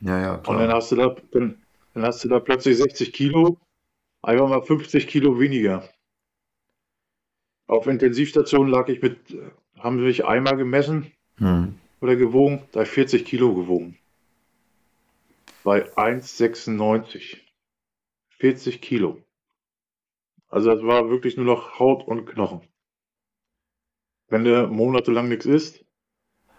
Ja, 0.01 0.19
ja, 0.19 0.33
Und 0.35 0.47
dann 0.47 0.55
klar. 0.65 0.73
hast 0.73 0.91
du 0.91 0.95
da, 0.95 1.15
dann, 1.31 1.61
dann 1.93 2.03
hast 2.03 2.23
du 2.23 2.27
da 2.27 2.39
plötzlich 2.39 2.75
60 2.77 3.13
Kilo, 3.13 3.57
einfach 4.23 4.47
mal 4.49 4.61
50 4.61 5.07
Kilo 5.07 5.39
weniger. 5.39 5.87
Auf 7.67 7.87
Intensivstation 7.87 8.67
lag 8.67 8.87
ich 8.89 9.01
mit, 9.01 9.17
haben 9.77 9.97
sie 9.99 10.05
mich 10.05 10.25
einmal 10.25 10.57
gemessen 10.57 11.11
Hm. 11.37 11.79
oder 12.01 12.15
gewogen, 12.15 12.63
da 12.71 12.83
ich 12.83 12.89
40 12.89 13.25
Kilo 13.25 13.53
gewogen. 13.53 13.97
Bei 15.63 15.85
1,96. 15.95 17.37
40 18.39 18.81
Kilo. 18.81 19.21
Also 20.49 20.73
das 20.75 20.83
war 20.83 21.09
wirklich 21.09 21.37
nur 21.37 21.45
noch 21.45 21.79
Haut 21.79 22.05
und 22.05 22.25
Knochen. 22.25 22.61
Wenn 24.27 24.43
du 24.43 24.67
monatelang 24.67 25.29
nichts 25.29 25.45
isst, 25.45 25.83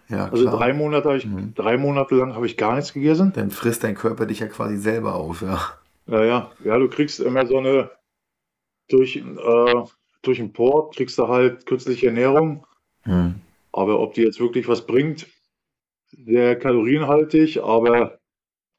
Ja, 0.07 0.29
also 0.29 0.45
drei 0.49 0.73
Monate, 0.73 1.15
ich, 1.15 1.25
Mhm. 1.25 1.53
drei 1.55 1.77
Monate 1.77 2.15
lang 2.15 2.33
habe 2.35 2.45
ich 2.45 2.57
gar 2.57 2.75
nichts 2.75 2.93
gegessen. 2.93 3.31
Dann 3.33 3.51
frisst 3.51 3.83
dein 3.83 3.95
Körper 3.95 4.25
dich 4.25 4.39
ja 4.39 4.47
quasi 4.47 4.77
selber 4.77 5.15
auf, 5.15 5.41
ja. 5.41 5.79
Ja, 6.07 6.23
ja, 6.23 6.51
ja, 6.63 6.77
du 6.79 6.89
kriegst 6.89 7.19
immer 7.19 7.45
so 7.45 7.57
eine, 7.57 7.91
durch, 8.89 9.17
äh, 9.17 9.83
durch 10.23 10.37
den 10.39 10.53
Port 10.53 10.95
kriegst 10.95 11.17
du 11.19 11.27
halt 11.27 11.65
künstliche 11.65 12.07
Ernährung, 12.07 12.65
Hm. 13.05 13.29
aber 13.71 13.99
ob 13.99 14.13
die 14.13 14.21
jetzt 14.23 14.39
wirklich 14.39 14.67
was 14.67 14.85
bringt, 14.85 15.27
sehr 16.11 16.57
kalorienhaltig, 16.57 17.63
aber 17.63 18.19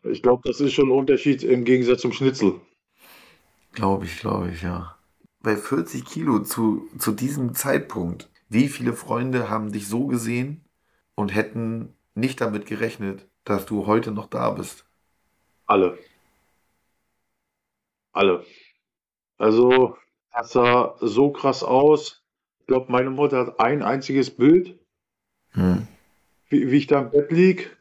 ich 0.04 0.22
glaube, 0.22 0.42
das 0.48 0.60
ist 0.60 0.74
schon 0.74 0.88
ein 0.88 0.98
Unterschied 0.98 1.44
im 1.44 1.64
Gegensatz 1.64 2.02
zum 2.02 2.12
Schnitzel. 2.12 2.60
Glaube 3.72 4.06
ich, 4.06 4.18
glaube 4.18 4.50
ich, 4.50 4.62
ja. 4.62 4.96
Bei 5.40 5.56
40 5.56 6.04
Kilo 6.04 6.40
zu, 6.40 6.88
zu 6.98 7.12
diesem 7.12 7.54
Zeitpunkt, 7.54 8.28
wie 8.48 8.68
viele 8.68 8.92
Freunde 8.92 9.48
haben 9.50 9.70
dich 9.72 9.86
so 9.88 10.06
gesehen 10.06 10.64
und 11.14 11.34
hätten 11.34 11.94
nicht 12.14 12.40
damit 12.40 12.66
gerechnet, 12.66 13.28
dass 13.44 13.66
du 13.66 13.86
heute 13.86 14.10
noch 14.12 14.26
da 14.26 14.50
bist? 14.50 14.86
Alle. 15.66 15.98
Alle. 18.16 18.44
Also, 19.36 19.96
das 20.32 20.52
sah 20.52 20.96
so 21.00 21.30
krass 21.30 21.62
aus. 21.62 22.24
Ich 22.60 22.66
glaube, 22.66 22.90
meine 22.90 23.10
Mutter 23.10 23.38
hat 23.38 23.60
ein 23.60 23.82
einziges 23.82 24.34
Bild, 24.34 24.78
Hm. 25.50 25.86
wie, 26.48 26.70
wie 26.70 26.76
ich 26.78 26.86
da 26.86 27.00
im 27.02 27.10
Bett 27.10 27.30
lieg. 27.30 27.76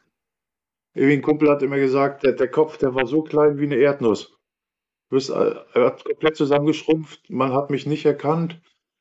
Irgendwie 0.94 1.14
ein 1.14 1.22
Kumpel 1.22 1.50
hat 1.50 1.62
immer 1.62 1.78
gesagt, 1.78 2.22
der, 2.22 2.32
der 2.32 2.50
Kopf, 2.50 2.76
der 2.76 2.94
war 2.94 3.06
so 3.06 3.22
klein 3.22 3.58
wie 3.58 3.64
eine 3.64 3.76
Erdnuss. 3.76 4.38
Du 5.08 5.16
bist, 5.16 5.30
äh, 5.30 5.54
er 5.72 5.86
hat 5.86 6.04
komplett 6.04 6.36
zusammengeschrumpft, 6.36 7.30
man 7.30 7.52
hat 7.52 7.70
mich 7.70 7.86
nicht 7.86 8.04
erkannt. 8.04 8.60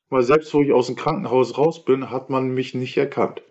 Weil 0.10 0.24
selbst 0.24 0.54
wo 0.54 0.62
ich 0.62 0.72
aus 0.72 0.88
dem 0.88 0.96
Krankenhaus 0.96 1.58
raus 1.58 1.84
bin, 1.84 2.12
hat 2.12 2.30
man 2.30 2.54
mich 2.54 2.76
nicht 2.76 2.96
erkannt. 2.96 3.42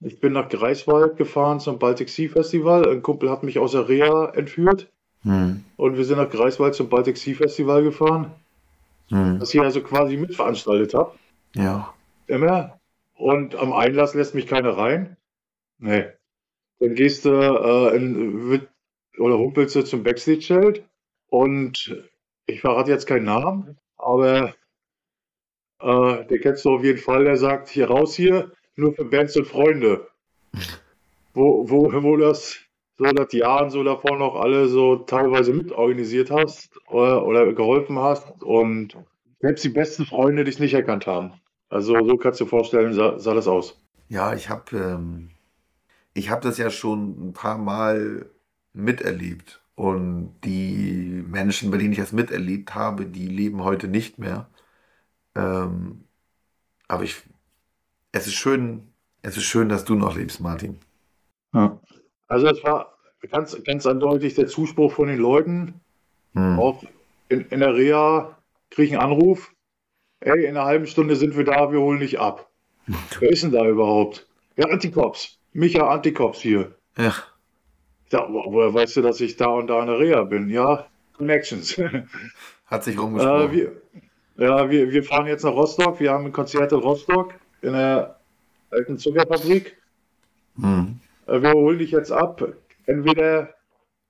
Ich 0.00 0.20
bin 0.20 0.32
nach 0.32 0.48
Greifswald 0.48 1.16
gefahren 1.16 1.60
zum 1.60 1.78
Baltic 1.78 2.10
Sea 2.10 2.28
Festival. 2.28 2.86
Ein 2.86 3.02
Kumpel 3.02 3.30
hat 3.30 3.44
mich 3.44 3.58
aus 3.58 3.72
der 3.72 3.88
Reha 3.88 4.30
entführt 4.34 4.92
Hm. 5.24 5.64
und 5.76 5.96
wir 5.96 6.04
sind 6.04 6.18
nach 6.18 6.30
Greifswald 6.30 6.74
zum 6.74 6.88
Baltic 6.88 7.16
Sea 7.16 7.34
Festival 7.34 7.82
gefahren, 7.84 8.32
Hm. 9.08 9.38
das 9.38 9.54
ich 9.54 9.60
also 9.60 9.82
quasi 9.82 10.16
mitveranstaltet 10.16 10.94
habe. 10.94 11.14
Ja. 11.54 11.92
Immer. 12.26 12.80
Und 13.14 13.54
am 13.54 13.72
Einlass 13.72 14.14
lässt 14.14 14.34
mich 14.34 14.46
keiner 14.46 14.76
rein. 14.76 15.16
Nee. 15.78 16.06
Dann 16.80 16.94
gehst 16.94 17.24
du 17.24 17.30
äh, 17.30 17.96
in, 17.96 18.66
oder 19.18 19.38
humpelst 19.38 19.76
du 19.76 19.84
zum 19.84 20.02
Backstage-Schild 20.02 20.82
und 21.28 22.02
ich 22.46 22.60
verrate 22.60 22.90
jetzt 22.90 23.06
keinen 23.06 23.26
Namen, 23.26 23.78
aber 23.96 24.54
äh, 25.80 26.24
den 26.26 26.40
kennst 26.40 26.64
du 26.64 26.74
auf 26.74 26.84
jeden 26.84 26.98
Fall, 26.98 27.24
der 27.24 27.36
sagt, 27.36 27.68
hier 27.68 27.88
raus 27.88 28.14
hier, 28.16 28.52
nur 28.76 28.94
für 28.94 29.04
Bands 29.04 29.36
und 29.36 29.46
Freunde. 29.46 30.08
Wo, 31.34 31.70
wo, 31.70 31.90
wo 32.02 32.18
das 32.18 32.58
so 32.98 33.04
seit 33.04 33.32
Jahren 33.32 33.70
so 33.70 33.82
davor 33.82 34.18
noch 34.18 34.36
alle 34.36 34.68
so 34.68 34.96
teilweise 34.96 35.52
mitorganisiert 35.52 36.30
hast 36.30 36.78
oder, 36.88 37.24
oder 37.26 37.52
geholfen 37.52 37.98
hast 37.98 38.42
und 38.42 38.96
selbst 39.40 39.64
die 39.64 39.70
besten 39.70 40.06
Freunde 40.06 40.44
dich 40.44 40.58
nicht 40.58 40.74
erkannt 40.74 41.06
haben. 41.06 41.32
Also 41.68 41.94
so 42.06 42.16
kannst 42.16 42.40
du 42.40 42.44
dir 42.44 42.50
vorstellen, 42.50 42.92
sah, 42.92 43.18
sah 43.18 43.34
das 43.34 43.48
aus. 43.48 43.80
Ja, 44.08 44.34
ich 44.34 44.50
habe 44.50 44.76
ähm, 44.76 45.30
ich 46.14 46.30
hab 46.30 46.42
das 46.42 46.58
ja 46.58 46.70
schon 46.70 47.28
ein 47.28 47.32
paar 47.32 47.58
Mal 47.58 48.26
miterlebt. 48.72 49.60
Und 49.74 50.34
die 50.44 51.24
Menschen, 51.26 51.70
bei 51.70 51.78
denen 51.78 51.92
ich 51.92 51.98
das 51.98 52.12
miterlebt 52.12 52.74
habe, 52.74 53.06
die 53.06 53.26
leben 53.26 53.64
heute 53.64 53.88
nicht 53.88 54.18
mehr. 54.18 54.48
Ähm, 55.34 56.04
aber 56.88 57.04
ich, 57.04 57.22
es 58.12 58.26
ist 58.26 58.34
schön, 58.34 58.92
es 59.22 59.36
ist 59.36 59.44
schön, 59.44 59.68
dass 59.70 59.84
du 59.84 59.94
noch 59.94 60.14
lebst, 60.16 60.40
Martin. 60.40 60.78
Also 62.32 62.46
es 62.48 62.64
war 62.64 62.96
ganz, 63.30 63.62
ganz 63.64 63.86
eindeutig 63.86 64.34
der 64.34 64.46
Zuspruch 64.46 64.92
von 64.92 65.08
den 65.08 65.18
Leuten. 65.18 65.74
Hm. 66.34 66.58
Auch 66.58 66.82
in, 67.28 67.42
in 67.50 67.60
der 67.60 67.74
Reha 67.74 68.38
kriege 68.70 68.86
ich 68.88 68.92
einen 68.98 69.12
Anruf. 69.12 69.52
Ey, 70.20 70.44
in 70.44 70.56
einer 70.56 70.64
halben 70.64 70.86
Stunde 70.86 71.16
sind 71.16 71.36
wir 71.36 71.44
da, 71.44 71.70
wir 71.72 71.80
holen 71.80 72.00
dich 72.00 72.18
ab. 72.20 72.48
Wer 73.20 73.28
ist 73.30 73.42
denn 73.42 73.52
da 73.52 73.66
überhaupt? 73.68 74.26
Ja, 74.56 74.66
Antikops. 74.68 75.38
Micha 75.52 75.86
Antikops 75.88 76.40
hier. 76.40 76.74
Ja, 76.96 77.12
Ja, 78.10 78.26
wo- 78.30 78.50
woher 78.52 78.72
weißt 78.72 78.96
du, 78.96 79.02
dass 79.02 79.20
ich 79.20 79.36
da 79.36 79.46
und 79.48 79.66
da 79.66 79.80
in 79.80 79.88
der 79.88 79.98
Reha 79.98 80.22
bin? 80.24 80.48
Ja, 80.48 80.86
Connections. 81.16 81.76
Hat 82.66 82.84
sich 82.84 82.98
rumgesprochen. 82.98 83.50
Äh, 83.50 83.52
wir, 83.52 83.72
ja, 84.38 84.70
wir, 84.70 84.90
wir 84.90 85.04
fahren 85.04 85.26
jetzt 85.26 85.44
nach 85.44 85.52
Rostock. 85.52 86.00
Wir 86.00 86.12
haben 86.12 86.24
ein 86.24 86.32
Konzert 86.32 86.72
in 86.72 86.78
Rostock 86.78 87.34
in 87.60 87.74
der 87.74 88.18
alten 88.70 88.96
Zuckerfabrik. 88.96 89.76
Hm. 90.58 90.98
Äh, 91.26 91.42
wir 91.42 91.52
holen 91.52 91.78
dich 91.78 91.90
jetzt 91.90 92.12
ab. 92.12 92.42
Entweder 92.86 93.54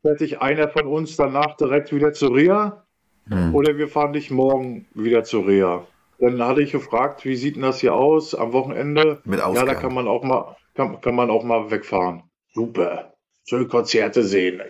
fährt 0.02 0.18
sich 0.18 0.40
einer 0.40 0.68
von 0.68 0.86
uns 0.86 1.16
danach 1.16 1.56
direkt 1.56 1.92
wieder 1.92 2.12
zur 2.12 2.34
Reha 2.34 2.82
Hm. 3.28 3.54
oder 3.54 3.76
wir 3.78 3.86
fahren 3.86 4.12
dich 4.12 4.30
morgen 4.30 4.86
wieder 4.94 5.22
zur 5.22 5.46
Reha. 5.46 5.86
Dann 6.18 6.42
hatte 6.42 6.62
ich 6.62 6.72
gefragt, 6.72 7.24
wie 7.24 7.36
sieht 7.36 7.56
denn 7.56 7.62
das 7.62 7.80
hier 7.80 7.94
aus 7.94 8.34
am 8.34 8.52
Wochenende? 8.52 9.20
Mit 9.24 9.38
Ja, 9.38 9.64
da 9.64 9.74
kann 9.74 9.94
man 9.94 10.08
auch 10.08 10.24
mal, 10.24 10.56
kann, 10.74 11.00
kann 11.00 11.14
man 11.14 11.30
auch 11.30 11.44
mal 11.44 11.70
wegfahren. 11.70 12.24
Super. 12.52 13.14
Schön 13.44 13.68
Konzerte 13.68 14.22
sehen. 14.22 14.62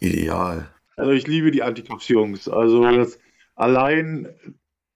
Ideal. 0.00 0.68
Also 0.96 1.12
ich 1.12 1.26
liebe 1.26 1.50
die 1.50 1.62
Anticops-Jungs. 1.62 2.48
Also 2.48 2.84
das, 2.96 3.18
allein 3.54 4.28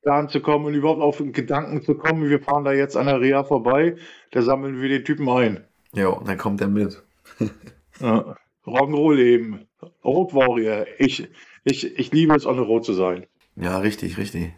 da 0.03 0.19
anzukommen 0.19 0.67
und 0.67 0.75
überhaupt 0.75 1.01
auf 1.01 1.19
den 1.19 1.33
Gedanken 1.33 1.83
zu 1.83 1.95
kommen, 1.95 2.29
wir 2.29 2.41
fahren 2.41 2.65
da 2.65 2.73
jetzt 2.73 2.97
an 2.97 3.07
der 3.07 3.21
Reha 3.21 3.45
vorbei, 3.45 3.97
da 4.31 4.43
sammeln 4.43 4.81
wir 4.81 4.89
den 4.89 5.05
Typen 5.05 5.29
ein. 5.29 5.65
Ja, 5.95 6.09
und 6.09 6.29
dann 6.29 6.39
kommt 6.39 6.61
er 6.61 6.69
mit. 6.69 7.03
Ja. 8.01 8.37
Rock'n'Roll 8.65 9.19
eben. 9.19 9.67
Road 10.05 10.33
Warrior. 10.33 10.87
Ich, 10.99 11.27
ich, 11.65 11.99
ich 11.99 12.13
liebe 12.13 12.35
es, 12.37 12.47
on 12.47 12.55
the 12.55 12.63
road 12.63 12.85
zu 12.85 12.93
sein. 12.93 13.27
Ja, 13.57 13.79
richtig, 13.79 14.19
richtig. 14.19 14.53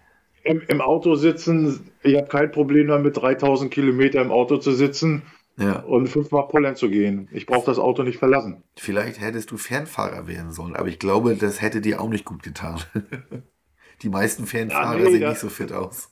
Im, 0.44 0.60
Im 0.68 0.82
Auto 0.82 1.14
sitzen, 1.14 1.90
ich 2.02 2.16
habe 2.16 2.26
kein 2.28 2.50
Problem 2.50 2.88
damit, 2.88 3.16
3000 3.16 3.70
Kilometer 3.70 4.20
im 4.20 4.30
Auto 4.30 4.58
zu 4.58 4.72
sitzen 4.72 5.22
Ja. 5.56 5.80
und 5.80 6.08
fünfmal 6.08 6.48
Pollern 6.48 6.76
zu 6.76 6.90
gehen. 6.90 7.28
Ich 7.32 7.46
brauche 7.46 7.64
das 7.64 7.78
Auto 7.78 8.02
nicht 8.02 8.18
verlassen. 8.18 8.62
Vielleicht 8.76 9.20
hättest 9.22 9.50
du 9.50 9.56
Fernfahrer 9.56 10.26
werden 10.26 10.52
sollen, 10.52 10.76
aber 10.76 10.88
ich 10.88 10.98
glaube, 10.98 11.34
das 11.36 11.62
hätte 11.62 11.80
dir 11.80 12.00
auch 12.02 12.08
nicht 12.10 12.26
gut 12.26 12.42
getan. 12.42 12.78
Die 14.02 14.10
meisten 14.10 14.44
Fernfahrer 14.46 14.98
Ja, 14.98 15.04
nee, 15.04 15.12
sehen 15.12 15.28
nicht 15.30 15.40
so 15.40 15.48
fit 15.48 15.72
aus. 15.72 16.10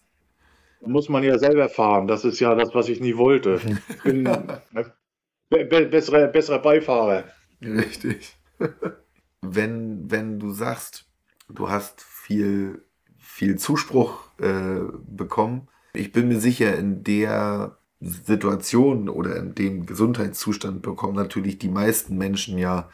Muss 0.80 1.08
man 1.10 1.24
ja 1.24 1.38
selber 1.38 1.68
fahren. 1.68 2.06
Das 2.06 2.24
ist 2.24 2.38
ja 2.40 2.54
das, 2.54 2.74
was 2.74 2.88
ich 2.88 3.00
nie 3.00 3.16
wollte. 3.16 3.60
Ich 3.88 4.02
bin 4.02 4.24
be 5.50 5.64
be 5.64 5.86
besserer, 5.86 6.28
besserer 6.28 6.60
Beifahrer. 6.60 7.24
Richtig. 7.62 8.36
wenn, 9.40 10.10
wenn 10.10 10.38
du 10.38 10.52
sagst, 10.52 11.06
du 11.48 11.68
hast 11.68 12.02
viel, 12.02 12.84
viel 13.18 13.58
Zuspruch 13.58 14.28
äh, 14.38 14.80
bekommen, 15.06 15.68
ich 15.92 16.12
bin 16.12 16.28
mir 16.28 16.40
sicher, 16.40 16.76
in 16.76 17.02
der 17.02 17.78
Situation 18.00 19.08
oder 19.08 19.36
in 19.36 19.54
dem 19.54 19.86
Gesundheitszustand 19.86 20.82
bekommen 20.82 21.16
natürlich 21.16 21.58
die 21.58 21.68
meisten 21.68 22.16
Menschen 22.16 22.58
ja 22.58 22.88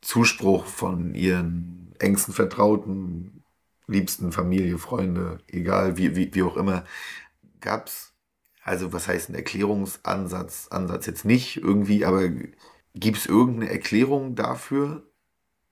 Zuspruch 0.00 0.64
von 0.66 1.14
ihren 1.14 1.94
engsten 1.98 2.32
Vertrauten, 2.32 3.44
liebsten 3.86 4.32
Familie, 4.32 4.78
Freunde, 4.78 5.38
egal 5.48 5.96
wie, 5.98 6.16
wie, 6.16 6.34
wie 6.34 6.42
auch 6.42 6.56
immer. 6.56 6.84
Gab 7.60 7.88
es, 7.88 8.11
also 8.64 8.92
was 8.92 9.08
heißt 9.08 9.28
ein 9.28 9.34
Erklärungsansatz, 9.34 10.68
Ansatz 10.70 11.06
jetzt 11.06 11.24
nicht 11.24 11.56
irgendwie, 11.56 12.04
aber 12.04 12.28
gibt 12.94 13.18
es 13.18 13.26
irgendeine 13.26 13.70
Erklärung 13.70 14.34
dafür, 14.34 15.02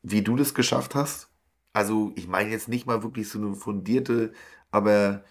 wie 0.02 0.22
du 0.22 0.36
das 0.36 0.54
geschafft 0.54 0.94
hast? 0.94 1.28
Also 1.72 2.12
ich 2.16 2.26
meine 2.26 2.50
jetzt 2.50 2.68
nicht 2.68 2.86
mal 2.86 3.02
wirklich 3.02 3.28
so 3.28 3.38
eine 3.38 3.54
fundierte, 3.54 4.32
aber 4.70 5.24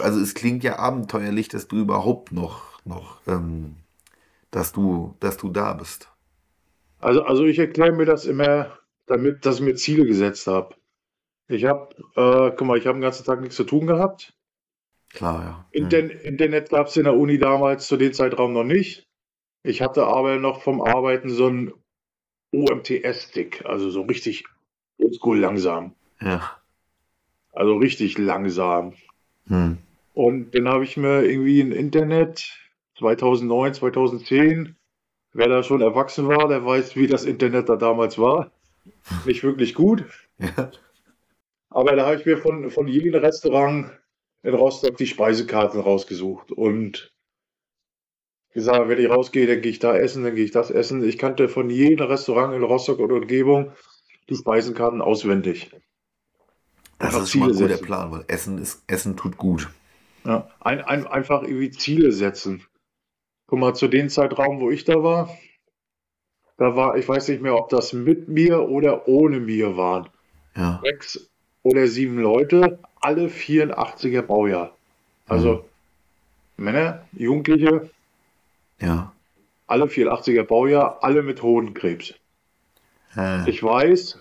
also 0.00 0.20
es 0.20 0.34
klingt 0.34 0.64
ja 0.64 0.78
abenteuerlich, 0.78 1.48
dass 1.48 1.68
du 1.68 1.76
überhaupt 1.76 2.32
noch, 2.32 2.84
noch, 2.84 3.20
ähm, 3.26 3.76
dass 4.50 4.72
du, 4.72 5.14
dass 5.20 5.36
du 5.36 5.50
da 5.50 5.74
bist. 5.74 6.08
Also, 6.98 7.22
also 7.22 7.44
ich 7.44 7.58
erkläre 7.58 7.92
mir 7.92 8.06
das 8.06 8.24
immer 8.24 8.78
damit, 9.06 9.44
dass 9.46 9.56
ich 9.56 9.62
mir 9.62 9.74
Ziele 9.74 10.06
gesetzt 10.06 10.46
habe. 10.46 10.74
Ich 11.48 11.64
habe, 11.64 11.94
äh, 12.16 12.50
guck 12.56 12.66
mal, 12.66 12.78
ich 12.78 12.86
habe 12.86 12.98
den 12.98 13.02
ganzen 13.02 13.24
Tag 13.24 13.40
nichts 13.40 13.56
zu 13.56 13.64
tun 13.64 13.86
gehabt. 13.86 14.35
Klar, 15.16 15.42
ja. 15.42 15.66
Hm. 15.72 15.84
Inter 15.84 16.24
Internet 16.24 16.68
gab 16.68 16.88
es 16.88 16.96
in 16.96 17.04
der 17.04 17.16
Uni 17.16 17.38
damals 17.38 17.86
zu 17.86 17.96
dem 17.96 18.12
Zeitraum 18.12 18.52
noch 18.52 18.64
nicht. 18.64 19.06
Ich 19.62 19.80
hatte 19.80 20.06
aber 20.06 20.36
noch 20.36 20.60
vom 20.60 20.82
Arbeiten 20.82 21.30
so 21.30 21.46
einen 21.46 21.72
OMTS-Stick, 22.52 23.64
also 23.64 23.90
so 23.90 24.02
richtig 24.02 24.44
oldschool 24.98 25.38
langsam. 25.38 25.94
Ja. 26.20 26.58
Also 27.52 27.76
richtig 27.76 28.18
langsam. 28.18 28.92
Hm. 29.48 29.78
Und 30.12 30.54
dann 30.54 30.68
habe 30.68 30.84
ich 30.84 30.98
mir 30.98 31.22
irgendwie 31.22 31.60
im 31.60 31.72
Internet 31.72 32.52
2009, 32.98 33.74
2010, 33.74 34.76
wer 35.32 35.48
da 35.48 35.62
schon 35.62 35.80
erwachsen 35.80 36.28
war, 36.28 36.46
der 36.48 36.64
weiß, 36.64 36.94
wie 36.94 37.06
das 37.06 37.24
Internet 37.24 37.70
da 37.70 37.76
damals 37.76 38.18
war. 38.18 38.50
Nicht 39.24 39.42
wirklich 39.42 39.74
gut. 39.74 40.04
Ja. 40.38 40.70
Aber 41.70 41.96
da 41.96 42.04
habe 42.04 42.16
ich 42.16 42.26
mir 42.26 42.36
von, 42.36 42.70
von 42.70 42.86
jedem 42.86 43.14
Restaurant 43.14 43.90
in 44.46 44.54
Rostock 44.54 44.96
die 44.96 45.08
Speisekarten 45.08 45.80
rausgesucht 45.80 46.52
und 46.52 47.12
gesagt, 48.54 48.88
wenn 48.88 49.00
ich 49.00 49.10
rausgehe, 49.10 49.46
dann 49.48 49.60
gehe 49.60 49.72
ich 49.72 49.80
da 49.80 49.96
essen, 49.96 50.22
dann 50.22 50.36
gehe 50.36 50.44
ich 50.44 50.52
das 50.52 50.70
essen. 50.70 51.02
Ich 51.02 51.18
kannte 51.18 51.48
von 51.48 51.68
jedem 51.68 52.06
Restaurant 52.06 52.54
in 52.54 52.62
Rostock 52.62 53.00
und 53.00 53.10
Umgebung 53.10 53.72
die 54.30 54.36
Speisenkarten 54.36 55.02
auswendig. 55.02 55.72
Das 56.98 57.08
Einfach 57.08 57.22
ist 57.24 57.32
schon 57.32 57.40
mal 57.40 57.50
ein 57.50 57.56
guter. 57.56 57.76
Plan, 57.76 58.12
weil 58.12 58.24
Essen 58.28 58.58
ist, 58.58 58.84
Essen 58.86 59.16
tut 59.16 59.36
gut. 59.36 59.68
Ja, 60.24 60.48
ein, 60.60 60.80
ein, 60.80 61.08
einfach 61.08 61.42
irgendwie 61.42 61.70
Ziele 61.72 62.12
setzen. 62.12 62.64
Guck 63.48 63.58
mal, 63.58 63.74
zu 63.74 63.88
dem 63.88 64.08
Zeitraum, 64.08 64.60
wo 64.60 64.70
ich 64.70 64.84
da 64.84 65.02
war, 65.02 65.36
da 66.56 66.76
war, 66.76 66.96
ich 66.96 67.08
weiß 67.08 67.28
nicht 67.28 67.42
mehr, 67.42 67.56
ob 67.56 67.68
das 67.68 67.92
mit 67.92 68.28
mir 68.28 68.68
oder 68.68 69.08
ohne 69.08 69.40
mir 69.40 69.76
waren. 69.76 70.08
Ja. 70.56 70.80
Sechs 70.84 71.30
oder 71.62 71.88
sieben 71.88 72.18
Leute, 72.18 72.78
alle 73.06 73.28
84er 73.28 74.22
Baujahr. 74.22 74.76
Also 75.28 75.64
Männer, 76.56 77.06
Jugendliche, 77.12 77.88
Ja. 78.80 79.12
alle 79.68 79.84
84er 79.86 80.42
Baujahr, 80.42 81.02
alle 81.04 81.22
mit 81.22 81.40
Hodenkrebs. 81.42 82.14
Äh, 83.16 83.48
Ich 83.48 83.62
weiß, 83.62 84.18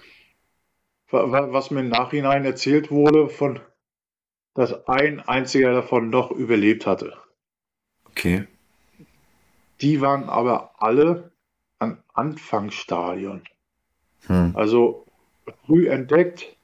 wa- 1.10 1.32
wa- 1.32 1.52
was 1.52 1.72
mir 1.72 1.80
im 1.82 1.90
Nachhinein 1.90 2.45
erzählt 2.45 2.91
wurde, 2.91 3.28
von, 3.30 3.60
dass 4.53 4.88
ein 4.88 5.20
einziger 5.22 5.74
davon 5.74 6.10
noch 6.12 6.30
überlebt 6.32 6.86
hatte. 6.86 7.14
okay. 8.10 8.48
Die 9.82 9.99
waren 9.99 10.30
aber 10.30 10.72
alle 10.82 11.32
am 11.80 11.98
Anfangsstadion. 12.14 13.41
Hm. 14.28 14.52
Also 14.56 15.06
früh 15.66 15.90
entdeckt, 15.90 16.56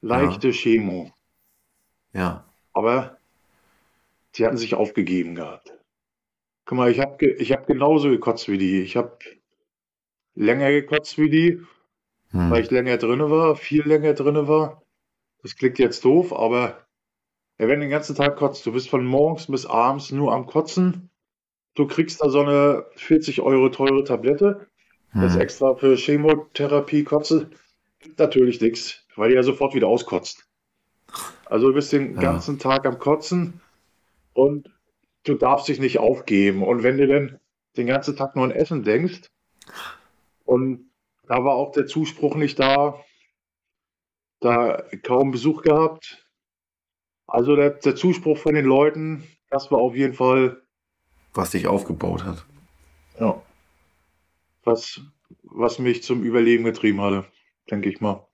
leichte 0.00 0.50
Chemo. 0.52 1.12
Ja. 2.14 2.44
Aber 2.72 3.18
sie 4.32 4.46
hatten 4.46 4.56
sich 4.56 4.74
aufgegeben 4.74 5.34
gehabt. 5.34 5.72
Guck 6.64 6.78
mal, 6.78 6.90
ich 6.90 7.00
habe 7.00 7.16
ge 7.18 7.34
ich 7.34 7.52
hab 7.52 7.66
genauso 7.66 8.08
gekotzt 8.08 8.48
wie 8.48 8.58
die. 8.58 8.80
Ich 8.80 8.96
habe 8.96 9.18
länger 10.34 10.70
gekotzt 10.70 11.18
wie 11.18 11.30
die, 11.30 11.60
Hm. 12.30 12.50
weil 12.50 12.62
ich 12.62 12.70
länger 12.70 12.96
drinne 12.96 13.30
war, 13.30 13.54
viel 13.56 13.86
länger 13.86 14.14
drinne 14.14 14.48
war. 14.48 14.82
Das 15.42 15.56
klingt 15.56 15.78
jetzt 15.78 16.04
doof, 16.04 16.32
aber 16.32 16.86
ja, 17.58 17.68
wenn 17.68 17.78
du 17.80 17.86
den 17.86 17.90
ganzen 17.90 18.16
Tag 18.16 18.36
kotzt, 18.36 18.66
du 18.66 18.72
bist 18.72 18.88
von 18.88 19.04
morgens 19.04 19.46
bis 19.46 19.66
abends 19.66 20.10
nur 20.10 20.32
am 20.32 20.46
Kotzen. 20.46 21.10
Du 21.74 21.86
kriegst 21.86 22.22
da 22.22 22.28
so 22.30 22.40
eine 22.40 22.86
40 22.96 23.40
Euro 23.42 23.68
teure 23.68 24.04
Tablette, 24.04 24.66
das 25.12 25.34
Hm. 25.34 25.40
extra 25.40 25.74
für 25.76 25.96
Chemotherapie 25.96 27.04
kotze. 27.04 27.50
Natürlich 28.18 28.60
nix, 28.60 29.04
weil 29.16 29.30
die 29.30 29.36
ja 29.36 29.42
sofort 29.42 29.74
wieder 29.74 29.86
auskotzt. 29.88 30.46
Also 31.46 31.68
du 31.68 31.74
bist 31.74 31.92
den 31.92 32.14
Ja. 32.16 32.20
ganzen 32.22 32.58
Tag 32.58 32.86
am 32.86 32.98
Kotzen 32.98 33.60
und 34.32 34.70
du 35.24 35.34
darfst 35.34 35.68
dich 35.68 35.78
nicht 35.78 35.98
aufgeben. 35.98 36.62
Und 36.62 36.82
wenn 36.82 36.96
du 36.98 37.06
dann 37.06 37.40
den 37.76 37.86
ganzen 37.86 38.16
Tag 38.16 38.34
nur 38.36 38.44
an 38.44 38.50
Essen 38.50 38.82
denkst 38.82 39.30
und 40.44 40.90
da 41.26 41.42
war 41.44 41.54
auch 41.54 41.72
der 41.72 41.86
Zuspruch 41.86 42.34
nicht 42.36 42.58
da, 42.58 43.00
da 44.40 44.82
kaum 45.02 45.30
Besuch 45.30 45.62
gehabt. 45.62 46.26
Also 47.26 47.56
der, 47.56 47.70
der 47.70 47.96
Zuspruch 47.96 48.36
von 48.38 48.54
den 48.54 48.66
Leuten, 48.66 49.24
das 49.50 49.70
war 49.70 49.78
auf 49.78 49.94
jeden 49.94 50.14
Fall 50.14 50.62
Was 51.32 51.50
dich 51.50 51.66
aufgebaut 51.66 52.24
hat. 52.24 52.44
ja, 53.18 53.40
was, 54.64 55.00
was 55.42 55.78
mich 55.78 56.02
zum 56.02 56.22
Überleben 56.22 56.64
getrieben 56.64 57.00
hatte, 57.00 57.24
denke 57.70 57.88
ich 57.88 58.00
mal. 58.00 58.26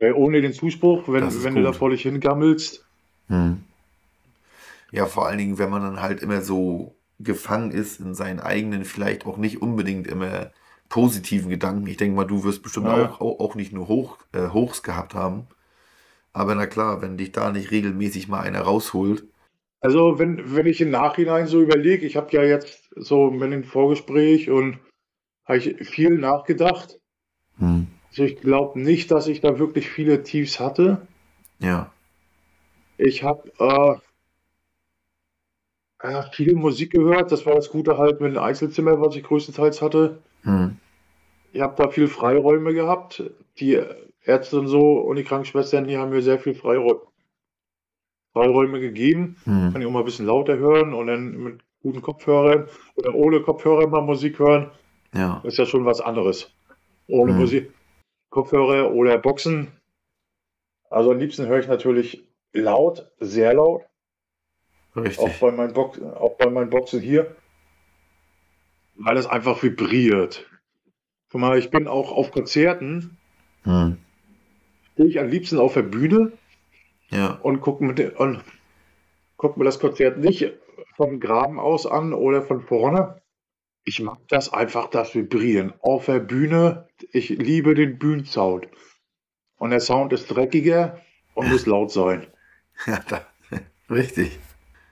Weil 0.00 0.12
ohne 0.12 0.40
den 0.40 0.52
Zuspruch, 0.52 1.08
wenn, 1.08 1.44
wenn 1.44 1.54
du 1.54 1.62
da 1.62 1.72
vor 1.72 1.90
dich 1.90 2.02
hingammelst, 2.02 2.84
Hm. 3.28 3.64
Ja, 4.92 5.06
vor 5.06 5.26
allen 5.26 5.38
Dingen, 5.38 5.58
wenn 5.58 5.70
man 5.70 5.82
dann 5.82 6.00
halt 6.00 6.22
immer 6.22 6.40
so 6.40 6.94
gefangen 7.18 7.70
ist 7.70 8.00
in 8.00 8.14
seinen 8.14 8.40
eigenen, 8.40 8.84
vielleicht 8.84 9.26
auch 9.26 9.36
nicht 9.36 9.62
unbedingt 9.62 10.06
immer 10.06 10.50
positiven 10.88 11.50
Gedanken. 11.50 11.86
Ich 11.86 11.96
denke 11.96 12.16
mal, 12.16 12.26
du 12.26 12.44
wirst 12.44 12.62
bestimmt 12.62 12.86
Ja. 12.86 13.08
auch, 13.08 13.20
auch, 13.20 13.40
auch 13.40 13.54
nicht 13.54 13.72
nur 13.72 13.88
Hoch, 13.88 14.18
äh, 14.32 14.48
Hochs 14.48 14.82
gehabt 14.82 15.14
haben. 15.14 15.46
Aber 16.32 16.54
na 16.54 16.66
klar, 16.66 17.02
wenn 17.02 17.16
dich 17.16 17.32
da 17.32 17.50
nicht 17.50 17.70
regelmäßig 17.70 18.28
mal 18.28 18.40
einer 18.40 18.60
rausholt. 18.60 19.24
Also 19.80 20.18
wenn, 20.18 20.54
wenn 20.54 20.66
ich 20.66 20.80
im 20.80 20.90
Nachhinein 20.90 21.46
so 21.46 21.60
überlege, 21.60 22.06
ich 22.06 22.16
habe 22.16 22.30
ja 22.32 22.42
jetzt 22.42 22.90
so 22.96 23.30
mit 23.30 23.52
dem 23.52 23.64
Vorgespräch 23.64 24.50
und 24.50 24.78
habe 25.44 25.58
ich 25.58 25.88
viel 25.88 26.18
nachgedacht. 26.18 26.98
Hm. 27.58 27.86
Also 28.14 28.24
ich 28.24 28.40
glaube 28.40 28.80
nicht, 28.80 29.10
dass 29.10 29.26
ich 29.26 29.40
da 29.40 29.58
wirklich 29.58 29.90
viele 29.90 30.22
Tiefs 30.22 30.60
hatte. 30.60 31.04
Ja. 31.58 31.90
Ich 32.96 33.24
habe 33.24 33.50
äh, 33.58 33.96
viel 36.30 36.54
Musik 36.54 36.92
gehört. 36.92 37.32
Das 37.32 37.44
war 37.44 37.56
das 37.56 37.70
Gute 37.70 37.98
halt 37.98 38.20
mit 38.20 38.36
dem 38.36 38.42
Einzelzimmer, 38.42 39.00
was 39.00 39.16
ich 39.16 39.24
größtenteils 39.24 39.82
hatte. 39.82 40.22
Hm. 40.42 40.76
Ich 41.52 41.60
habe 41.60 41.74
da 41.82 41.88
viel 41.88 42.06
Freiräume 42.06 42.72
gehabt. 42.72 43.24
Die 43.58 43.82
Ärzte 44.22 44.60
und 44.60 44.68
so 44.68 44.98
und 44.98 45.16
die 45.16 45.24
Krankenschwestern, 45.24 45.88
die 45.88 45.98
haben 45.98 46.10
mir 46.10 46.22
sehr 46.22 46.38
viel 46.38 46.54
Freiräume, 46.54 47.00
Freiräume 48.32 48.78
gegeben. 48.78 49.38
Hm. 49.42 49.72
Kann 49.72 49.80
ich 49.80 49.88
auch 49.88 49.90
mal 49.90 50.00
ein 50.00 50.04
bisschen 50.04 50.26
lauter 50.26 50.56
hören 50.56 50.94
und 50.94 51.08
dann 51.08 51.36
mit 51.36 51.62
guten 51.82 52.00
Kopfhörern 52.00 52.68
oder 52.94 53.12
ohne 53.12 53.40
Kopfhörer 53.40 53.88
mal 53.88 54.02
Musik 54.02 54.38
hören. 54.38 54.70
Ja. 55.12 55.40
Ist 55.42 55.58
ja 55.58 55.66
schon 55.66 55.84
was 55.84 56.00
anderes. 56.00 56.52
Ohne 57.08 57.32
Mhm. 57.32 57.40
Musik, 57.40 57.72
Kopfhörer 58.34 58.90
oder 58.92 59.16
Boxen. 59.16 59.70
Also 60.90 61.12
am 61.12 61.18
liebsten 61.18 61.46
höre 61.46 61.60
ich 61.60 61.68
natürlich 61.68 62.26
laut, 62.52 63.08
sehr 63.20 63.54
laut. 63.54 63.82
Auch 64.96 65.02
Richtig. 65.02 65.38
bei 65.38 65.52
meinen, 65.52 65.72
Box, 65.72 66.02
auch 66.02 66.36
bei 66.36 66.50
meinen 66.50 66.68
Boxen 66.68 67.00
hier. 67.00 67.36
Weil 68.96 69.18
es 69.18 69.26
einfach 69.26 69.62
vibriert. 69.62 70.50
Guck 71.30 71.40
mal, 71.42 71.56
ich 71.58 71.70
bin 71.70 71.86
auch 71.86 72.10
auf 72.10 72.32
Konzerten, 72.32 73.16
Hm. 73.62 73.98
stehe 74.94 75.08
ich 75.08 75.20
am 75.20 75.28
liebsten 75.28 75.58
auf 75.58 75.74
der 75.74 75.82
Bühne 75.82 76.32
Ja. 77.10 77.38
und 77.40 77.60
gucke 77.60 77.84
guck 79.36 79.56
mir 79.56 79.64
das 79.64 79.78
Konzert 79.78 80.18
nicht 80.18 80.52
vom 80.96 81.20
Graben 81.20 81.60
aus 81.60 81.86
an 81.86 82.12
oder 82.12 82.42
von 82.42 82.62
vorne. 82.62 83.22
Ich 83.84 84.00
mag 84.00 84.18
das 84.28 84.52
einfach, 84.52 84.88
das 84.88 85.14
Vibrieren. 85.14 85.74
Auf 85.80 86.06
der 86.06 86.20
Bühne, 86.20 86.88
ich 87.12 87.28
liebe 87.28 87.74
den 87.74 87.98
Bühnensound. 87.98 88.68
Und 89.56 89.70
der 89.70 89.80
Sound 89.80 90.12
ist 90.12 90.28
dreckiger 90.28 91.00
und 91.34 91.48
muss 91.48 91.66
laut 91.66 91.90
sein. 91.90 92.26
ja 92.86 93.00
da. 93.08 93.26
Richtig. 93.90 94.38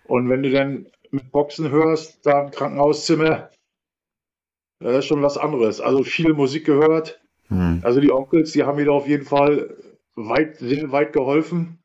Und 0.05 0.29
wenn 0.29 0.43
du 0.43 0.51
dann 0.51 0.87
mit 1.11 1.33
Boxen 1.33 1.71
hörst, 1.71 2.27
da 2.27 2.45
im 2.45 2.51
Krankenhauszimmer, 2.51 3.51
das 4.81 4.99
ist 4.99 5.07
schon 5.07 5.23
was 5.23 5.39
anderes. 5.39 5.81
Also 5.81 6.03
viel 6.05 6.35
Musik 6.35 6.67
gehört. 6.67 7.21
Hm. 7.49 7.81
Also 7.83 8.01
die 8.01 8.13
Onkels, 8.13 8.53
die 8.53 8.65
haben 8.65 8.77
mir 8.77 8.87
da 8.87 8.93
auf 8.93 9.07
jeden 9.07 9.25
Fall 9.25 9.77
weit, 10.15 10.57
sehr 10.57 10.93
weit 10.93 11.13
geholfen. 11.13 11.83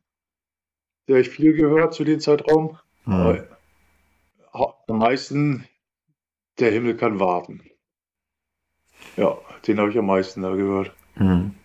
Da 1.06 1.14
habe 1.14 1.22
ich 1.22 1.30
viel 1.30 1.54
gehört 1.54 1.94
zu 1.94 2.04
dem 2.04 2.20
Zeitraum. 2.20 2.78
Hm. 3.06 3.44
Ha- 4.54 4.74
am 4.88 4.98
meisten, 4.98 5.66
der 6.60 6.72
Himmel 6.72 6.96
kann 6.96 7.20
warten. 7.20 7.62
Ja, 9.16 9.38
den 9.68 9.80
habe 9.80 9.90
ich 9.90 9.98
am 9.98 10.06
meisten 10.06 10.42
da 10.42 10.56
gehört. 10.56 10.94
Hm. 11.16 11.56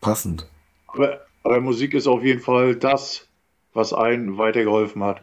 Passend. 0.00 0.48
Aber, 0.86 1.20
aber 1.42 1.60
Musik 1.60 1.94
ist 1.94 2.06
auf 2.06 2.22
jeden 2.22 2.40
Fall 2.40 2.76
das, 2.76 3.28
was 3.72 3.92
einen 3.92 4.38
weitergeholfen 4.38 5.02
hat. 5.04 5.22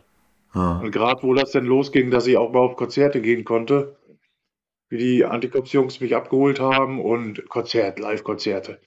Ja. 0.53 0.79
Und 0.79 0.91
gerade 0.91 1.23
wo 1.23 1.33
das 1.33 1.51
denn 1.51 1.65
losging, 1.65 2.11
dass 2.11 2.27
ich 2.27 2.37
auch 2.37 2.51
mal 2.51 2.59
auf 2.59 2.75
Konzerte 2.75 3.21
gehen 3.21 3.43
konnte, 3.43 3.97
wie 4.89 4.97
die 4.97 5.25
Anticops-Jungs 5.25 5.99
mich 6.01 6.15
abgeholt 6.15 6.59
haben 6.59 7.01
und 7.01 7.49
Konzert, 7.49 7.99
Live-Konzerte. 7.99 8.79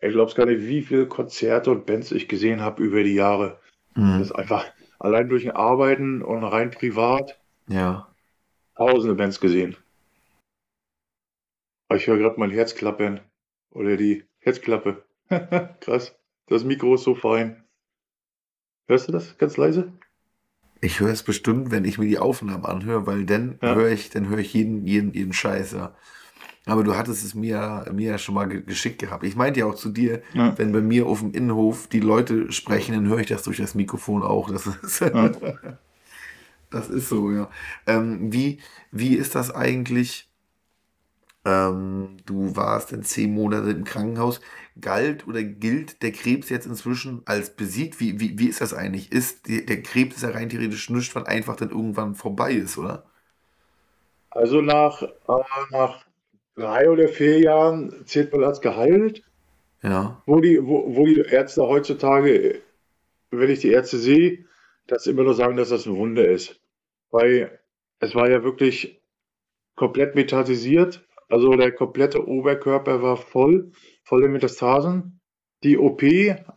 Ich 0.00 0.12
glaube 0.12 0.32
gar 0.34 0.46
nicht, 0.46 0.62
wie 0.62 0.82
viele 0.82 1.06
Konzerte 1.08 1.70
und 1.72 1.86
Bands 1.86 2.12
ich 2.12 2.28
gesehen 2.28 2.60
habe 2.60 2.82
über 2.82 3.02
die 3.02 3.14
Jahre. 3.14 3.58
Das 3.94 4.04
Hm. 4.04 4.22
ist 4.22 4.32
einfach 4.32 4.66
allein 5.00 5.28
durch 5.28 5.44
ein 5.44 5.56
Arbeiten 5.56 6.22
und 6.22 6.44
rein 6.44 6.70
privat 6.70 7.40
Ja. 7.66 8.09
Tausende 8.80 9.14
Bands 9.14 9.40
gesehen. 9.40 9.76
Aber 11.88 11.98
Ich 11.98 12.06
höre 12.06 12.18
gerade 12.18 12.40
mein 12.40 12.50
Herz 12.50 12.74
klappern. 12.74 13.20
Oder 13.72 13.96
die 13.96 14.24
Herzklappe. 14.38 15.04
Krass. 15.80 16.16
Das 16.46 16.64
Mikro 16.64 16.94
ist 16.94 17.04
so 17.04 17.14
fein. 17.14 17.62
Hörst 18.88 19.06
du 19.08 19.12
das 19.12 19.38
ganz 19.38 19.56
leise? 19.56 19.92
Ich 20.80 20.98
höre 20.98 21.10
es 21.10 21.22
bestimmt, 21.22 21.70
wenn 21.70 21.84
ich 21.84 21.98
mir 21.98 22.06
die 22.08 22.18
Aufnahmen 22.18 22.64
anhöre, 22.64 23.06
weil 23.06 23.26
dann 23.26 23.58
Ja. 23.62 23.74
höre 23.74 23.90
ich, 23.90 24.10
dann 24.10 24.28
höre 24.28 24.38
ich 24.38 24.54
jeden, 24.54 24.86
jeden, 24.86 25.12
jeden 25.12 25.32
Scheiß, 25.32 25.72
ja. 25.72 25.94
Aber 26.66 26.82
du 26.84 26.96
hattest 26.96 27.24
es 27.24 27.34
mir, 27.34 27.86
mir 27.92 28.10
ja 28.12 28.18
schon 28.18 28.34
mal 28.34 28.46
ge- 28.48 28.62
geschickt 28.62 28.98
gehabt. 28.98 29.24
Ich 29.24 29.36
meinte 29.36 29.60
ja 29.60 29.66
auch 29.66 29.74
zu 29.74 29.90
dir, 29.90 30.22
Ja. 30.32 30.56
wenn 30.58 30.72
bei 30.72 30.80
mir 30.80 31.06
auf 31.06 31.20
dem 31.20 31.32
Innenhof 31.32 31.86
die 31.86 32.00
Leute 32.00 32.50
sprechen, 32.50 32.94
dann 32.94 33.08
höre 33.08 33.18
ich 33.18 33.26
das 33.28 33.42
durch 33.42 33.58
das 33.58 33.74
Mikrofon 33.74 34.22
auch. 34.22 34.50
Das 34.50 34.66
ist, 34.66 35.00
Ja. 35.00 35.30
das 36.70 36.88
ist 36.88 37.08
so, 37.08 37.30
ja. 37.30 37.50
Ähm, 37.86 38.32
wie, 38.32 38.60
wie 38.90 39.16
ist 39.16 39.34
das 39.34 39.50
eigentlich? 39.50 40.28
Ähm, 41.44 42.18
du 42.26 42.54
warst 42.54 42.92
dann 42.92 43.02
zehn 43.02 43.32
Monate 43.34 43.70
im 43.70 43.84
Krankenhaus. 43.84 44.40
Galt 44.80 45.26
oder 45.26 45.42
gilt 45.42 46.02
der 46.02 46.12
Krebs 46.12 46.48
jetzt 46.48 46.66
inzwischen 46.66 47.22
als 47.24 47.50
besiegt? 47.50 47.98
Wie, 48.00 48.20
wie, 48.20 48.38
wie 48.38 48.48
ist 48.48 48.60
das 48.60 48.74
eigentlich? 48.74 49.10
Ist 49.10 49.48
der 49.48 49.82
Krebs 49.82 50.16
ist 50.16 50.22
ja 50.22 50.30
rein 50.30 50.48
theoretisch 50.48 50.90
nichts, 50.90 51.14
was 51.14 51.26
einfach 51.26 51.56
dann 51.56 51.70
irgendwann 51.70 52.14
vorbei 52.14 52.52
ist, 52.52 52.78
oder? 52.78 53.04
Also 54.30 54.60
nach, 54.60 55.02
äh, 55.02 55.08
nach 55.70 56.04
drei 56.54 56.88
oder 56.88 57.08
vier 57.08 57.40
Jahren 57.40 58.06
zählt 58.06 58.32
man 58.32 58.44
als 58.44 58.60
geheilt. 58.60 59.22
Ja. 59.82 60.22
Wo 60.26 60.40
die, 60.40 60.64
wo, 60.64 60.94
wo 60.94 61.06
die 61.06 61.20
Ärzte 61.20 61.62
heutzutage, 61.66 62.60
wenn 63.30 63.50
ich 63.50 63.60
die 63.60 63.70
Ärzte 63.70 63.98
sehe, 63.98 64.44
dass 64.86 65.06
immer 65.06 65.22
nur 65.22 65.34
sagen, 65.34 65.56
dass 65.56 65.70
das 65.70 65.86
ein 65.86 65.96
Wunder 65.96 66.28
ist. 66.28 66.59
Weil 67.10 67.60
es 68.00 68.14
war 68.14 68.30
ja 68.30 68.42
wirklich 68.44 69.02
komplett 69.76 70.14
metastasisiert. 70.14 71.06
Also 71.28 71.52
der 71.54 71.72
komplette 71.72 72.26
Oberkörper 72.26 73.02
war 73.02 73.16
voll, 73.16 73.72
volle 74.04 74.28
Metastasen. 74.28 75.20
Die 75.64 75.78
OP, 75.78 76.02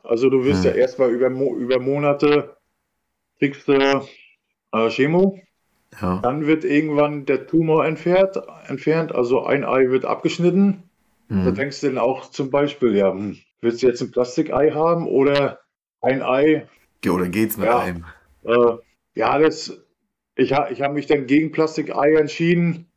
also 0.03 0.29
du 0.29 0.45
wirst 0.45 0.63
Hm. 0.63 0.69
ja 0.69 0.71
erstmal 0.71 1.11
über, 1.11 1.29
Mo 1.29 1.55
über 1.57 1.79
Monate 1.79 2.57
kriegst 3.39 3.67
du 3.67 3.73
äh, 4.73 4.89
Chemo. 4.89 5.39
Ja. 6.01 6.21
Dann 6.23 6.47
wird 6.47 6.63
irgendwann 6.65 7.25
der 7.25 7.47
Tumor 7.47 7.85
entfernt, 7.85 8.41
entfernt, 8.67 9.13
also 9.13 9.43
ein 9.45 9.63
Ei 9.65 9.89
wird 9.89 10.05
abgeschnitten. 10.05 10.89
Da 11.29 11.51
Hm. 11.51 11.55
denkst 11.55 11.81
du 11.81 11.87
dann 11.87 11.97
auch 11.97 12.31
zum 12.31 12.49
Beispiel, 12.49 12.95
ja, 12.95 13.11
hm, 13.11 13.37
willst 13.61 13.83
du 13.83 13.87
jetzt 13.87 14.01
ein 14.01 14.11
Plastikei 14.11 14.71
haben 14.71 15.07
oder 15.07 15.59
ein 16.01 16.21
Ei? 16.21 16.67
Ja, 17.03 17.11
Oder 17.11 17.29
geht's 17.29 17.57
mit 17.57 17.67
Ja. 17.67 17.79
einem? 17.79 18.05
Äh, 18.43 18.77
ja, 19.15 19.37
das, 19.39 19.79
ich, 20.35 20.51
ich 20.51 20.81
habe 20.81 20.93
mich 20.93 21.05
dann 21.07 21.27
gegen 21.27 21.51
Plastikei 21.51 22.13
entschieden, 22.15 22.87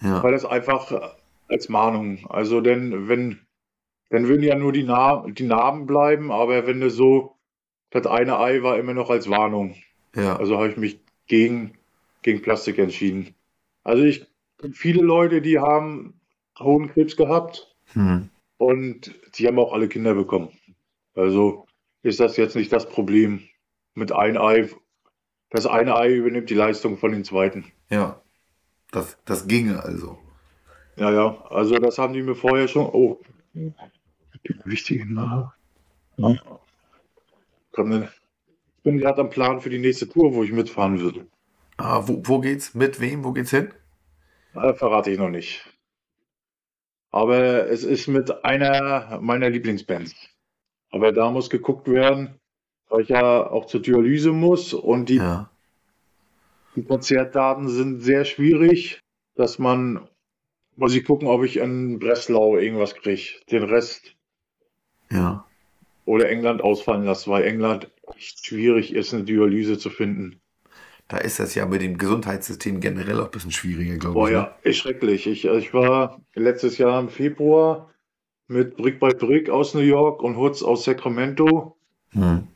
Ja. 0.00 0.22
weil 0.22 0.32
das 0.32 0.44
einfach 0.44 0.90
äh, 0.92 1.00
als 1.48 1.68
Mahnung, 1.68 2.26
also 2.28 2.60
denn 2.60 3.08
wenn, 3.08 3.40
dann 4.10 4.28
würden 4.28 4.42
ja 4.42 4.56
nur 4.56 4.72
die, 4.72 4.82
Na 4.84 5.24
die 5.28 5.44
Narben 5.44 5.86
bleiben, 5.86 6.30
aber 6.32 6.66
wenn 6.66 6.80
du 6.80 6.90
so, 6.90 7.36
das 7.90 8.06
eine 8.06 8.38
Ei 8.38 8.62
war 8.62 8.78
immer 8.78 8.94
noch 8.94 9.10
als 9.10 9.28
Warnung. 9.28 9.74
Ja. 10.14 10.36
Also 10.36 10.56
habe 10.56 10.68
ich 10.68 10.76
mich 10.76 11.00
gegen, 11.26 11.72
gegen 12.22 12.42
Plastik 12.42 12.78
entschieden. 12.78 13.34
Also 13.84 14.04
ich 14.04 14.26
viele 14.72 15.02
Leute, 15.02 15.40
die 15.40 15.58
haben 15.58 16.14
Hodenkrebs 16.58 17.16
gehabt 17.16 17.74
Hm. 17.94 18.28
und 18.58 19.12
die 19.34 19.46
haben 19.48 19.58
auch 19.58 19.72
alle 19.72 19.88
Kinder 19.88 20.14
bekommen. 20.14 20.50
Also 21.16 21.66
ist 22.02 22.20
das 22.20 22.36
jetzt 22.36 22.54
nicht 22.54 22.72
das 22.72 22.88
Problem 22.88 23.40
mit 23.94 24.12
ein 24.12 24.36
Ei. 24.36 24.68
Das 25.50 25.66
eine 25.66 25.96
Ei 25.96 26.12
übernimmt 26.14 26.48
die 26.48 26.54
Leistung 26.54 26.96
von 26.96 27.12
den 27.12 27.24
zweiten. 27.24 27.64
Ja. 27.88 28.20
Das, 28.92 29.18
das 29.24 29.46
ginge 29.46 29.82
also. 29.82 30.18
Ja, 30.96 31.12
ja, 31.12 31.44
also 31.50 31.76
das 31.78 31.98
haben 31.98 32.12
die 32.12 32.22
mir 32.22 32.34
vorher 32.34 32.68
schon. 32.68 32.86
Oh, 32.86 33.20
wichtige 34.64 35.12
Nachricht. 35.12 35.52
Ja. 36.16 36.34
Komm. 37.72 37.92
Ich 37.92 38.82
bin 38.82 38.98
gerade 38.98 39.20
am 39.20 39.30
Plan 39.30 39.60
für 39.60 39.70
die 39.70 39.78
nächste 39.78 40.08
Tour, 40.08 40.34
wo 40.34 40.42
ich 40.42 40.52
mitfahren 40.52 41.00
würde. 41.00 41.26
Ah, 41.76 42.02
wo, 42.06 42.20
wo 42.24 42.40
geht's? 42.40 42.74
Mit 42.74 43.00
wem? 43.00 43.24
Wo 43.24 43.32
geht's 43.32 43.50
hin? 43.50 43.72
Äh, 44.54 44.74
verrate 44.74 45.10
ich 45.10 45.18
noch 45.18 45.30
nicht. 45.30 45.64
Aber 47.10 47.68
es 47.68 47.84
ist 47.84 48.06
mit 48.06 48.44
einer 48.44 49.18
meiner 49.20 49.50
Lieblingsbands. 49.50 50.14
Aber 50.90 51.12
da 51.12 51.30
muss 51.30 51.50
geguckt 51.50 51.88
werden, 51.88 52.40
weil 52.90 53.00
ich 53.02 53.08
ja 53.08 53.50
auch 53.50 53.66
zur 53.66 53.80
Dialyse 53.80 54.32
muss 54.32 54.74
und 54.74 55.08
die, 55.08 55.16
Ja. 55.16 55.48
die 56.76 56.82
Konzertdaten 56.84 57.68
sind 57.68 58.00
sehr 58.00 58.24
schwierig, 58.24 59.00
dass 59.34 59.58
man 59.58 60.06
muss 60.76 60.94
ich 60.94 61.04
gucken, 61.04 61.28
ob 61.28 61.44
ich 61.44 61.58
in 61.58 61.98
Breslau 61.98 62.56
irgendwas 62.56 62.94
kriege. 62.94 63.22
Den 63.50 63.64
Rest 63.64 64.14
Ja. 65.10 65.44
oder 66.06 66.28
England 66.28 66.62
ausfallen 66.62 67.04
lasse, 67.04 67.30
weil 67.30 67.44
England 67.44 67.90
echt 68.16 68.46
schwierig 68.46 68.94
ist, 68.94 69.12
eine 69.12 69.24
Dialyse 69.24 69.78
zu 69.78 69.90
finden. 69.90 70.40
Da 71.08 71.18
ist 71.18 71.38
das 71.40 71.54
ja 71.54 71.66
mit 71.66 71.82
dem 71.82 71.98
Gesundheitssystem 71.98 72.80
generell 72.80 73.20
auch 73.20 73.26
ein 73.26 73.30
bisschen 73.32 73.50
schwieriger, 73.50 73.96
glaube 73.98 74.14
Boah, 74.14 74.28
ich. 74.28 74.32
ne? 74.34 74.38
ja, 74.38 74.56
ist 74.62 74.76
schrecklich. 74.78 75.26
Ich, 75.26 75.44
ich 75.44 75.74
war 75.74 76.20
letztes 76.34 76.78
Jahr 76.78 76.98
im 77.00 77.08
Februar 77.08 77.90
mit 78.46 78.76
Brick 78.76 79.00
by 79.00 79.08
Brick 79.10 79.50
aus 79.50 79.74
New 79.74 79.80
York 79.80 80.22
und 80.22 80.36
Hutz 80.36 80.62
aus 80.62 80.84
Sacramento. 80.84 81.76
Hm. 82.10 82.46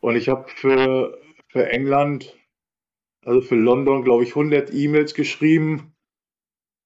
Und 0.00 0.16
ich 0.16 0.28
habe 0.28 0.48
für, 0.48 1.18
für 1.48 1.68
England, 1.70 2.34
also 3.24 3.40
für 3.40 3.56
London, 3.56 4.02
glaube 4.02 4.24
ich, 4.24 4.30
100 4.30 4.72
E-Mails 4.72 5.14
geschrieben, 5.14 5.92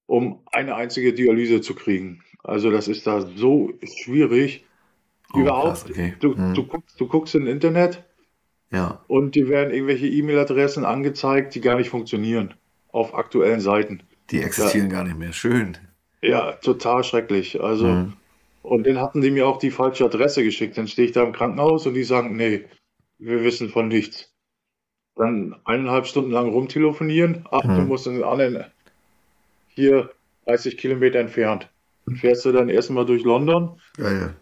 um 0.07 0.41
eine 0.53 0.75
einzige 0.75 1.13
Dialyse 1.13 1.61
zu 1.61 1.75
kriegen. 1.75 2.23
Also 2.43 2.71
das 2.71 2.89
ist 2.89 3.07
da 3.07 3.21
so 3.23 3.73
schwierig. 3.83 4.65
Oh, 5.33 5.39
Überhaupt, 5.41 5.67
krass, 5.67 5.87
okay. 5.91 6.15
du, 6.21 6.37
Hm. 6.37 6.55
du, 6.55 6.67
guckst, 6.67 7.01
du 7.01 7.09
guckst 7.09 7.35
im 7.35 7.47
Internet 7.47 8.05
Ja. 8.71 9.03
und 9.09 9.35
dir 9.35 9.49
werden 9.49 9.73
irgendwelche 9.73 10.07
E-Mail-Adressen 10.07 10.85
angezeigt, 10.85 11.55
die 11.55 11.61
gar 11.61 11.77
nicht 11.77 11.89
funktionieren 11.91 12.55
auf 12.93 13.15
aktuellen 13.15 13.61
Seiten. 13.61 14.03
Die 14.31 14.43
existieren 14.43 14.89
gar 14.89 15.05
nicht 15.05 15.19
mehr. 15.19 15.33
Schön. 15.33 15.77
Ja, 16.23 16.53
total 16.53 17.03
schrecklich. 17.05 17.61
Also, 17.61 17.87
Mhm. 17.87 18.13
und 18.63 18.87
dann 18.87 18.99
hatten 18.99 19.21
die 19.21 19.31
mir 19.31 19.47
auch 19.47 19.59
die 19.59 19.71
falsche 19.71 20.05
Adresse 20.05 20.45
geschickt. 20.45 20.77
Dann 20.79 20.89
stehe 20.89 21.07
ich 21.09 21.13
da 21.13 21.23
im 21.25 21.33
Krankenhaus 21.33 21.87
und 21.87 21.95
die 21.95 22.05
sagen, 22.05 22.37
nee, 22.37 22.65
wir 23.25 23.43
wissen 23.45 23.69
von 23.71 23.89
nichts. 23.89 24.31
Dann 25.17 25.57
eineinhalb 25.65 26.07
Stunden 26.07 26.31
lang 26.33 26.49
rumtelefonieren. 26.51 27.47
Ach, 27.51 27.63
du 27.63 27.69
Mhm. 27.69 27.89
musst 27.89 28.07
in 28.07 28.15
den 28.15 28.25
anderen, 28.25 28.65
hier 29.69 30.11
30 30.47 30.77
Kilometer 30.77 31.21
entfernt. 31.21 31.69
Dann 32.07 32.17
fährst 32.17 32.45
du 32.45 32.53
dann 32.53 32.69
erstmal 32.69 33.07
durch 33.07 33.23
London 33.25 33.81
Geil. 33.97 34.35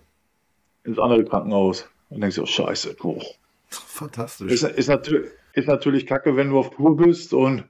ins 0.84 0.98
andere 0.98 1.24
Krankenhaus. 1.24 1.88
Und 2.08 2.20
denkst 2.20 2.36
du, 2.36 2.42
oh, 2.42 2.46
scheiße, 2.46 2.96
oh. 3.02 3.22
Fantastisch. 3.68 4.50
Ist, 4.52 4.62
ist, 4.64 4.88
natür 4.88 5.26
ist 5.54 5.68
natürlich 5.68 6.06
kacke, 6.06 6.36
wenn 6.36 6.50
du 6.50 6.58
auf 6.58 6.70
Tour 6.74 6.96
bist 6.96 7.32
und 7.34 7.64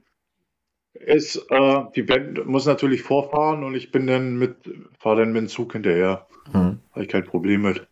ist, 0.93 1.37
äh, 1.49 1.83
die 1.95 2.03
Band 2.03 2.45
muss 2.45 2.65
natürlich 2.65 3.01
vorfahren 3.03 3.63
und 3.63 3.75
ich 3.75 3.91
bin 3.91 4.07
dann 4.07 4.37
mit, 4.37 4.55
fahre 4.99 5.17
dann 5.21 5.33
mit 5.33 5.41
dem 5.43 5.47
Zug 5.47 5.73
hinterher. 5.73 6.27
Mhm. 6.53 6.79
Habe 6.91 7.03
ich 7.03 7.07
kein 7.09 7.23
Problem 7.25 7.61
mit. 7.63 7.85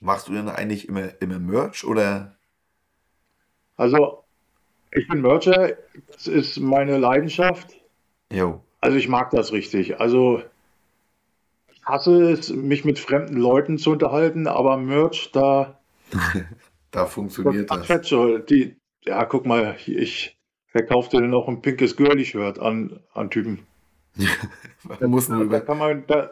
Machst 0.00 0.28
du 0.28 0.32
denn 0.32 0.48
eigentlich 0.48 0.88
immer, 0.88 1.10
immer 1.20 1.38
Merch 1.38 1.84
oder? 1.84 2.35
Also, 3.76 4.24
ich 4.92 5.08
bin 5.08 5.20
Mercher, 5.20 5.76
das 6.12 6.26
ist 6.26 6.58
meine 6.58 6.98
Leidenschaft. 6.98 7.74
Jo. 8.32 8.62
Also, 8.80 8.96
ich 8.96 9.08
mag 9.08 9.30
das 9.30 9.52
richtig. 9.52 10.00
Also, 10.00 10.42
ich 11.72 11.84
hasse 11.84 12.30
es, 12.30 12.50
mich 12.50 12.84
mit 12.84 12.98
fremden 12.98 13.36
Leuten 13.36 13.78
zu 13.78 13.92
unterhalten, 13.92 14.46
aber 14.46 14.76
Merch, 14.76 15.30
da, 15.32 15.78
Da 16.90 17.06
funktioniert 17.06 17.70
das. 17.70 17.86
Quatsch, 17.86 18.14
die, 18.48 18.76
ja, 19.04 19.24
guck 19.24 19.46
mal, 19.46 19.76
ich 19.86 20.38
verkaufte 20.68 21.20
noch 21.20 21.48
ein 21.48 21.60
pinkes 21.60 21.96
Girly-Shirt 21.96 22.58
an, 22.58 23.00
an 23.12 23.30
Typen. 23.30 23.66
Man 24.82 25.10
muss 25.10 25.28
nur, 25.28 25.42
über, 25.42 25.60
kann 25.60 25.78
man, 25.78 26.06
da, 26.06 26.30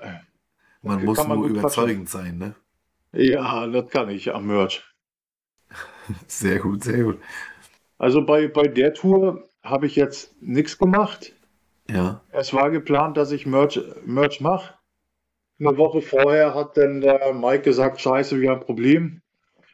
man 0.80 1.04
muss 1.04 1.18
man 1.26 1.38
nur 1.38 1.48
überzeugend 1.48 2.08
sein, 2.08 2.38
ne? 2.38 2.54
ja, 3.12 3.66
das 3.66 3.90
kann 3.90 4.08
ich 4.08 4.34
am 4.34 4.46
Merch. 4.46 4.82
Sehr 6.26 6.58
gut, 6.58 6.84
sehr 6.84 7.04
gut. 7.04 7.18
Also 7.98 8.24
bei, 8.24 8.48
bei 8.48 8.64
der 8.64 8.94
Tour 8.94 9.48
habe 9.62 9.86
ich 9.86 9.96
jetzt 9.96 10.34
nichts 10.42 10.78
gemacht. 10.78 11.32
Ja. 11.88 12.22
Es 12.30 12.52
war 12.52 12.70
geplant, 12.70 13.16
dass 13.16 13.32
ich 13.32 13.46
Merch, 13.46 13.80
Merch 14.04 14.40
mache. 14.40 14.74
Eine 15.58 15.76
Woche 15.78 16.02
vorher 16.02 16.54
hat 16.54 16.76
dann 16.76 17.00
der 17.00 17.32
Mike 17.32 17.62
gesagt, 17.62 18.00
scheiße, 18.00 18.40
wir 18.40 18.50
haben 18.50 18.60
ein 18.60 18.66
Problem. 18.66 19.22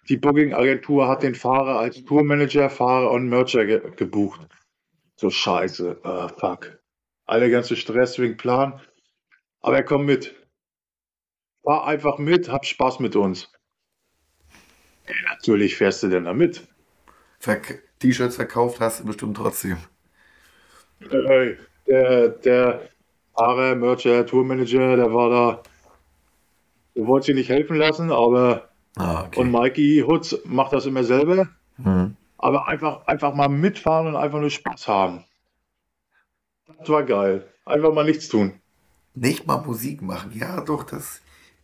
Die 0.09 0.17
Booking-Agentur 0.17 1.09
hat 1.09 1.23
den 1.23 1.35
Fahrer 1.35 1.79
als 1.79 2.05
Tourmanager, 2.05 2.69
Fahrer 2.69 3.11
und 3.11 3.29
Mercher 3.29 3.65
ge 3.65 3.81
gebucht. 3.97 4.41
So 5.17 5.31
scheiße, 5.31 6.01
ah, 6.03 6.29
fuck. 6.29 6.79
Alle 7.27 7.51
ganze 7.51 7.77
Stress 7.77 8.19
wegen 8.19 8.37
Plan. 8.37 8.81
Aber 9.61 9.77
er 9.77 9.85
kommt 9.85 10.07
mit. 10.07 10.35
Fahr 11.63 11.87
einfach 11.87 12.19
mit, 12.19 12.51
hab 12.51 12.65
Spaß 12.65 13.01
mit 13.01 13.17
uns. 13.17 13.53
Natürlich 15.29 15.77
fährst 15.77 16.03
du 16.03 16.09
denn 16.09 16.25
da 16.25 16.33
mit. 16.33 16.67
Verk 17.39 17.83
T-Shirts 17.99 18.37
verkauft 18.37 18.81
hast 18.81 19.01
du 19.01 19.05
bestimmt 19.05 19.37
trotzdem. 19.37 19.79
Äh, 21.11 21.57
Der, 21.87 22.29
der 22.29 22.89
Fahrer, 23.35 23.75
Mercher, 23.75 24.27
Tourmanager, 24.27 24.97
der 24.97 25.13
war 25.13 25.31
da. 25.31 25.63
Der 26.95 27.07
wollte 27.07 27.27
sich 27.27 27.35
nicht 27.35 27.49
helfen 27.49 27.77
lassen, 27.77 28.13
aber. 28.13 28.69
Ah, 28.97 29.25
okay. 29.25 29.41
Und 29.41 29.51
Mikey 29.53 30.05
Hutz 30.07 30.37
macht 30.45 30.73
das 30.73 30.87
immer 30.87 31.05
selber. 31.05 31.49
Mhm. 31.79 32.17
Aber 32.39 32.69
einfach, 32.69 33.07
einfach 33.07 33.35
mal 33.35 33.49
mitfahren 33.49 34.07
und 34.09 34.17
einfach 34.17 34.41
nur 34.41 34.51
Spaß 34.51 34.89
haben. 34.89 35.25
Das 36.79 36.89
war 36.89 37.03
geil. 37.03 37.47
Einfach 37.65 37.93
mal 37.93 38.05
nichts 38.05 38.29
tun. 38.29 38.61
Nicht 39.15 39.47
mal 39.47 39.59
Musik 39.59 40.03
machen. 40.03 40.33
Ja, 40.35 40.61
doch, 40.61 40.85
das. 40.85 41.21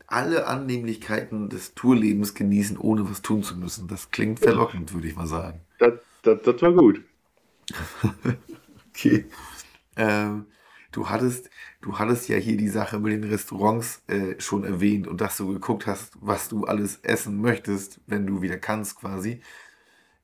Alle 0.06 0.46
Annehmlichkeiten 0.46 1.48
des 1.48 1.74
Tourlebens 1.74 2.34
genießen, 2.34 2.78
ohne 2.78 3.08
was 3.10 3.22
tun 3.22 3.42
zu 3.42 3.56
müssen. 3.56 3.88
Das 3.88 4.10
klingt 4.10 4.38
verlockend, 4.40 4.94
würde 4.94 5.08
ich 5.08 5.16
mal 5.16 5.26
sagen. 5.26 5.60
Das, 5.78 5.94
das, 6.22 6.42
das 6.42 6.62
war 6.62 6.72
gut. 6.72 7.02
Okay. 8.96 9.26
Ähm, 9.96 10.46
du 10.90 11.10
hattest, 11.10 11.50
du 11.82 11.98
hattest 11.98 12.30
ja 12.30 12.36
hier 12.38 12.56
die 12.56 12.70
Sache 12.70 12.98
mit 12.98 13.12
den 13.12 13.24
Restaurants 13.24 14.02
äh, 14.06 14.40
schon 14.40 14.64
erwähnt 14.64 15.06
und 15.06 15.20
dass 15.20 15.36
du 15.36 15.48
geguckt 15.52 15.86
hast, 15.86 16.14
was 16.20 16.48
du 16.48 16.64
alles 16.64 17.00
essen 17.02 17.40
möchtest, 17.42 18.00
wenn 18.06 18.26
du 18.26 18.40
wieder 18.40 18.56
kannst, 18.56 18.96
quasi. 18.96 19.42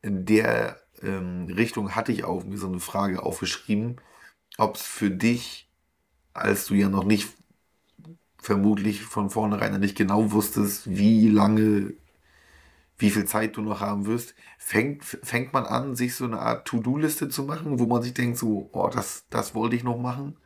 In 0.00 0.24
der 0.24 0.80
ähm, 1.02 1.48
Richtung 1.54 1.94
hatte 1.94 2.12
ich 2.12 2.24
auch 2.24 2.44
mir 2.44 2.56
so 2.56 2.66
eine 2.66 2.80
Frage 2.80 3.22
aufgeschrieben, 3.22 3.96
ob 4.56 4.76
es 4.76 4.82
für 4.82 5.10
dich, 5.10 5.70
als 6.32 6.66
du 6.66 6.74
ja 6.74 6.88
noch 6.88 7.04
nicht 7.04 7.28
vermutlich 8.42 9.02
von 9.02 9.30
vornherein 9.30 9.78
nicht 9.78 9.96
genau 9.96 10.32
wusstest, 10.32 10.90
wie 10.90 11.28
lange, 11.28 11.94
wie 12.98 13.10
viel 13.10 13.24
Zeit 13.24 13.56
du 13.56 13.62
noch 13.62 13.80
haben 13.80 14.06
wirst, 14.06 14.34
fängt, 14.58 15.04
fängt 15.04 15.52
man 15.52 15.64
an, 15.64 15.94
sich 15.94 16.16
so 16.16 16.24
eine 16.24 16.40
Art 16.40 16.66
To-Do-Liste 16.66 17.28
zu 17.28 17.44
machen, 17.44 17.78
wo 17.78 17.86
man 17.86 18.02
sich 18.02 18.14
denkt, 18.14 18.38
so, 18.38 18.68
oh, 18.72 18.90
das, 18.92 19.26
das 19.30 19.54
wollte 19.54 19.76
ich 19.76 19.84
noch 19.84 19.96
machen 19.96 20.36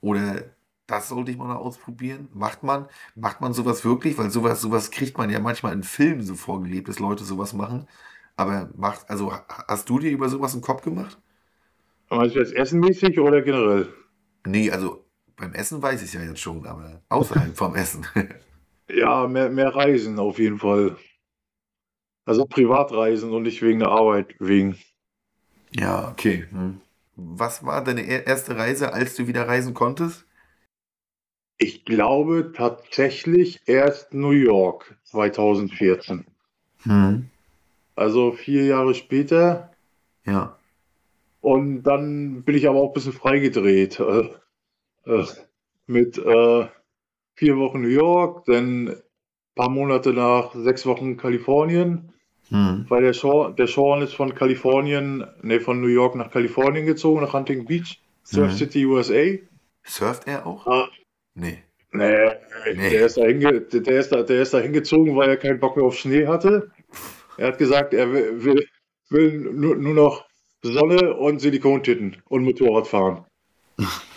oder 0.00 0.44
das 0.86 1.08
sollte 1.08 1.32
ich 1.32 1.36
mal 1.36 1.48
noch 1.48 1.60
ausprobieren. 1.60 2.28
Macht 2.32 2.62
man, 2.62 2.86
macht 3.16 3.40
man 3.40 3.52
sowas 3.54 3.84
wirklich? 3.84 4.18
Weil 4.18 4.30
sowas, 4.30 4.60
sowas 4.60 4.90
kriegt 4.90 5.18
man 5.18 5.30
ja 5.30 5.40
manchmal 5.40 5.72
in 5.72 5.82
Filmen 5.82 6.22
so 6.22 6.34
vorgelebt, 6.34 6.88
dass 6.88 7.00
Leute 7.00 7.24
sowas 7.24 7.54
machen. 7.54 7.88
Aber 8.36 8.70
macht, 8.76 9.10
also 9.10 9.32
hast 9.68 9.88
du 9.88 9.98
dir 9.98 10.10
über 10.10 10.28
sowas 10.28 10.52
einen 10.52 10.62
Kopf 10.62 10.82
gemacht? 10.82 11.18
Meinst 12.08 12.36
du 12.36 12.40
jetzt 12.40 12.54
essenmäßig 12.54 13.18
oder 13.18 13.42
generell? 13.42 13.92
Nee, 14.44 14.70
also 14.70 15.04
beim 15.36 15.54
Essen 15.54 15.82
weiß 15.82 16.02
ich 16.02 16.08
es 16.08 16.14
ja 16.14 16.22
jetzt 16.22 16.40
schon, 16.40 16.66
aber 16.66 17.02
außerhalb 17.08 17.56
vom 17.56 17.74
Essen. 17.74 18.06
Ja, 18.88 19.26
mehr, 19.26 19.48
mehr 19.50 19.74
Reisen 19.74 20.18
auf 20.18 20.38
jeden 20.38 20.58
Fall. 20.58 20.96
Also 22.24 22.46
Privatreisen 22.46 23.32
und 23.32 23.42
nicht 23.42 23.62
wegen 23.62 23.80
der 23.80 23.88
Arbeit 23.88 24.34
wegen. 24.38 24.76
ja, 25.72 26.10
okay. 26.10 26.46
Hm. 26.50 26.80
Was 27.14 27.64
war 27.64 27.84
deine 27.84 28.02
erste 28.02 28.56
Reise, 28.56 28.92
als 28.94 29.14
du 29.16 29.26
wieder 29.26 29.46
reisen 29.46 29.74
konntest? 29.74 30.24
Ich 31.58 31.84
glaube 31.84 32.52
tatsächlich 32.56 33.60
erst 33.66 34.14
New 34.14 34.30
York 34.30 34.96
2014. 35.04 36.24
Hm. 36.82 37.28
Also 37.94 38.32
vier 38.32 38.64
Jahre 38.64 38.94
später. 38.94 39.70
Ja. 40.24 40.56
Und 41.40 41.82
dann 41.82 42.42
bin 42.42 42.54
ich 42.54 42.68
aber 42.68 42.80
auch 42.80 42.88
ein 42.88 42.94
bisschen 42.94 43.12
freigedreht. 43.12 44.00
Äh, 45.06 45.24
mit 45.86 46.18
äh, 46.18 46.66
vier 47.34 47.56
Wochen 47.56 47.82
New 47.82 47.88
York, 47.88 48.44
dann 48.46 48.88
ein 48.88 48.96
paar 49.54 49.68
Monate 49.70 50.12
nach 50.12 50.54
sechs 50.54 50.86
Wochen 50.86 51.16
Kalifornien. 51.16 52.12
Hm. 52.48 52.86
Weil 52.88 53.02
der 53.02 53.14
Sean, 53.14 53.56
der 53.56 53.66
Sean 53.66 54.02
ist 54.02 54.14
von 54.14 54.34
Kalifornien, 54.34 55.24
ne, 55.42 55.60
von 55.60 55.80
New 55.80 55.86
York 55.88 56.14
nach 56.16 56.30
Kalifornien 56.30 56.86
gezogen, 56.86 57.22
nach 57.22 57.32
Huntington 57.32 57.66
Beach, 57.66 58.00
Surf 58.24 58.52
Mhm. 58.52 58.56
City, 58.56 58.86
USA. 58.86 59.38
Surft 59.84 60.26
er 60.26 60.46
auch? 60.46 60.66
Ah, 60.66 60.88
Nee. 61.34 61.62
nee, 61.92 62.30
Nee. 62.74 62.90
Der, 62.90 63.06
ist 63.06 63.16
da 63.16 63.22
der, 63.26 63.98
ist 64.00 64.12
da, 64.12 64.22
der 64.22 64.42
ist 64.42 64.54
da 64.54 64.58
hingezogen, 64.58 65.16
weil 65.16 65.30
er 65.30 65.36
keinen 65.36 65.60
Bock 65.60 65.76
mehr 65.76 65.86
auf 65.86 65.96
Schnee 65.96 66.26
hatte. 66.26 66.70
Er 67.38 67.48
hat 67.48 67.58
gesagt, 67.58 67.94
er 67.94 68.12
will, 68.12 68.44
will, 68.44 68.68
will 69.08 69.38
nur, 69.38 69.76
nur 69.76 69.94
noch 69.94 70.26
Sonne 70.62 71.14
und 71.14 71.40
Silikontitten 71.40 72.22
und 72.28 72.44
Motorrad 72.44 72.86
fahren. 72.86 73.24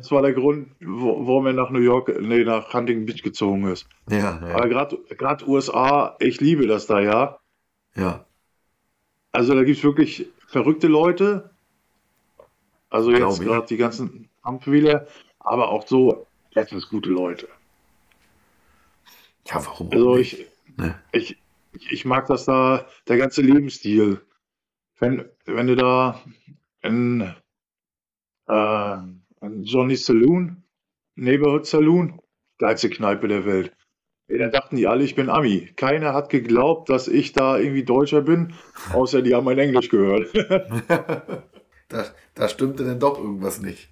Das 0.00 0.10
war 0.10 0.22
der 0.22 0.32
Grund, 0.32 0.68
warum 0.80 1.46
er 1.46 1.52
nach 1.52 1.70
New 1.70 1.80
York, 1.80 2.08
nee, 2.20 2.44
nach 2.44 2.72
Huntington 2.72 3.06
Beach 3.06 3.22
gezogen 3.22 3.66
ist. 3.68 3.86
Ja, 4.08 4.38
Aber 4.40 4.68
ja. 4.68 4.82
gerade 5.08 5.48
USA, 5.48 6.16
ich 6.18 6.40
liebe 6.40 6.66
das 6.66 6.86
da, 6.86 7.00
ja. 7.00 7.38
ja. 7.94 8.24
Also 9.32 9.54
da 9.54 9.62
gibt 9.62 9.78
es 9.78 9.84
wirklich 9.84 10.26
verrückte 10.46 10.88
Leute. 10.88 11.50
Also 12.88 13.12
jetzt 13.12 13.40
gerade 13.40 13.66
die 13.66 13.76
ganzen 13.76 14.28
Kampfwähler, 14.42 15.06
aber 15.38 15.68
auch 15.70 15.86
so 15.86 16.26
letztens 16.52 16.88
gute 16.88 17.10
Leute. 17.10 17.46
Ja, 19.46 19.64
warum 19.64 19.90
Also 19.92 20.16
ich, 20.16 20.46
Ne? 20.76 20.98
ich, 21.12 21.36
ich 21.72 22.04
mag 22.04 22.26
das 22.26 22.44
da, 22.46 22.86
der 23.08 23.18
ganze 23.18 23.42
Lebensstil. 23.42 24.20
Wenn, 24.98 25.28
wenn 25.44 25.66
du 25.66 25.76
da 25.76 26.20
in, 26.82 27.34
äh, 28.46 28.96
in 29.42 29.64
Johnny's 29.64 30.04
Saloon, 30.04 30.62
Neighborhood 31.16 31.66
Saloon, 31.66 32.20
geilste 32.58 32.90
Kneipe 32.90 33.28
der 33.28 33.44
Welt. 33.44 33.72
Ey, 34.28 34.38
Da 34.38 34.48
dachten 34.48 34.76
die 34.76 34.86
alle, 34.86 35.04
ich 35.04 35.14
bin 35.14 35.28
Ami. 35.28 35.72
Keiner 35.76 36.14
hat 36.14 36.28
geglaubt, 36.30 36.88
dass 36.88 37.08
ich 37.08 37.32
da 37.32 37.58
irgendwie 37.58 37.84
Deutscher 37.84 38.22
bin, 38.22 38.54
außer 38.92 39.22
die 39.22 39.34
haben 39.34 39.44
mein 39.44 39.58
Englisch 39.58 39.88
gehört. 39.88 40.32
da, 41.88 42.04
da 42.34 42.48
stimmte 42.48 42.84
denn 42.84 43.00
doch 43.00 43.18
irgendwas 43.18 43.60
nicht. 43.60 43.90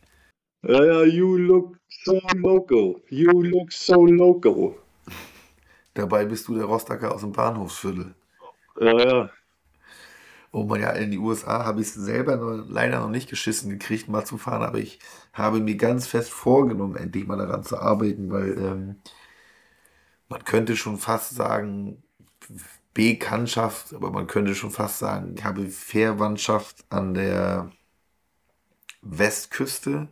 Ja, 0.63 0.85
ja, 0.85 1.05
you 1.05 1.37
look 1.37 1.79
so 1.89 2.21
local. 2.35 2.97
You 3.09 3.43
look 3.43 3.73
so 3.73 4.07
local. 4.07 4.75
Dabei 5.95 6.25
bist 6.25 6.47
du 6.49 6.55
der 6.55 6.65
Rostocker 6.65 7.15
aus 7.15 7.23
dem 7.23 7.33
Bahnhofsviertel. 7.33 8.15
Ja, 8.81 8.99
ja. 8.99 9.31
Oh 10.53 10.65
man, 10.65 10.81
ja, 10.81 10.91
in 10.93 11.11
die 11.11 11.19
USA 11.19 11.65
habe 11.65 11.81
ich 11.83 11.89
es 11.89 11.95
selber 11.95 12.37
noch, 12.37 12.65
leider 12.69 13.01
noch 13.01 13.11
nicht 13.11 13.29
geschissen 13.29 13.71
gekriegt, 13.71 14.09
mal 14.09 14.25
zu 14.25 14.39
fahren, 14.39 14.63
aber 14.63 14.79
ich 14.79 14.99
habe 15.33 15.61
mir 15.61 15.77
ganz 15.77 16.07
fest 16.07 16.31
vorgenommen, 16.31 16.97
endlich 16.97 17.27
mal 17.27 17.37
daran 17.39 17.65
zu 17.65 17.79
arbeiten, 17.79 18.31
weil 18.31 18.59
ähm, 18.59 18.97
man 20.29 20.45
könnte 20.45 20.77
schon 20.77 20.99
fast 20.99 21.35
sagen, 21.35 22.03
Bekanntschaft, 22.95 23.95
aber 23.95 24.11
man 24.11 24.27
könnte 24.27 24.55
schon 24.55 24.71
fast 24.71 24.99
sagen, 24.99 25.35
ich 25.37 25.45
habe 25.45 25.69
Verwandtschaft 25.69 26.85
an 26.91 27.15
der 27.15 27.71
Westküste 29.03 30.09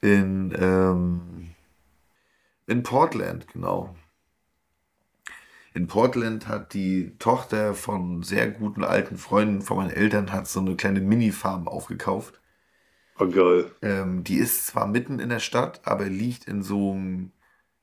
in, 0.00 0.54
ähm, 0.58 1.54
in 2.66 2.82
Portland, 2.82 3.46
genau. 3.52 3.94
In 5.74 5.86
Portland 5.86 6.48
hat 6.48 6.74
die 6.74 7.16
Tochter 7.18 7.74
von 7.74 8.22
sehr 8.22 8.50
guten 8.50 8.84
alten 8.84 9.16
Freunden 9.16 9.62
von 9.62 9.78
meinen 9.78 9.90
Eltern 9.90 10.30
hat 10.32 10.46
so 10.46 10.60
eine 10.60 10.76
kleine 10.76 11.00
Mini-Farm 11.00 11.66
aufgekauft. 11.66 12.40
Oh, 13.18 13.28
geil. 13.28 13.70
Ähm, 13.80 14.24
die 14.24 14.36
ist 14.36 14.66
zwar 14.66 14.86
mitten 14.86 15.18
in 15.18 15.30
der 15.30 15.38
Stadt, 15.38 15.80
aber 15.84 16.06
liegt 16.06 16.44
in 16.46 16.62
so 16.62 16.92
einem, 16.92 17.32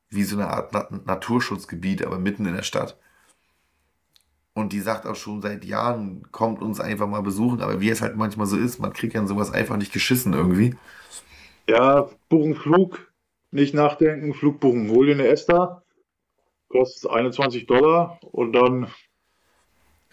wie 0.09 0.23
so 0.23 0.35
eine 0.35 0.49
Art 0.49 0.73
Na 0.73 0.87
Naturschutzgebiet, 1.05 2.05
aber 2.05 2.19
mitten 2.19 2.45
in 2.45 2.55
der 2.55 2.63
Stadt. 2.63 2.97
Und 4.53 4.73
die 4.73 4.81
sagt 4.81 5.07
auch 5.07 5.15
schon 5.15 5.41
seit 5.41 5.65
Jahren, 5.65 6.27
kommt 6.31 6.61
uns 6.61 6.79
einfach 6.79 7.07
mal 7.07 7.21
besuchen, 7.21 7.61
aber 7.61 7.79
wie 7.81 7.89
es 7.89 8.01
halt 8.01 8.17
manchmal 8.17 8.47
so 8.47 8.57
ist, 8.57 8.79
man 8.79 8.93
kriegt 8.93 9.13
ja 9.13 9.25
sowas 9.25 9.51
einfach 9.51 9.77
nicht 9.77 9.93
geschissen 9.93 10.33
irgendwie. 10.33 10.75
Ja, 11.67 12.09
buchen 12.27 12.55
Flug, 12.55 13.11
nicht 13.51 13.73
nachdenken, 13.73 14.33
Flug 14.33 14.59
buchen. 14.59 14.89
Hol 14.89 15.05
dir 15.05 15.13
eine 15.13 15.27
Esther, 15.27 15.83
kostet 16.69 17.11
21 17.11 17.65
Dollar 17.67 18.19
und 18.21 18.53
dann 18.53 18.87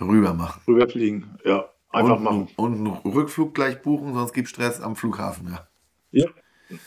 Rüber 0.00 0.34
machen. 0.34 0.60
rüberfliegen. 0.66 1.38
Ja, 1.44 1.70
einfach 1.90 2.16
und, 2.16 2.22
machen. 2.22 2.48
Und 2.56 2.74
einen 2.74 2.86
Rückflug 2.86 3.54
gleich 3.54 3.80
buchen, 3.82 4.14
sonst 4.14 4.32
gibt 4.32 4.48
Stress 4.48 4.80
am 4.80 4.96
Flughafen, 4.96 5.48
ja. 5.50 5.68
Ja, 6.10 6.26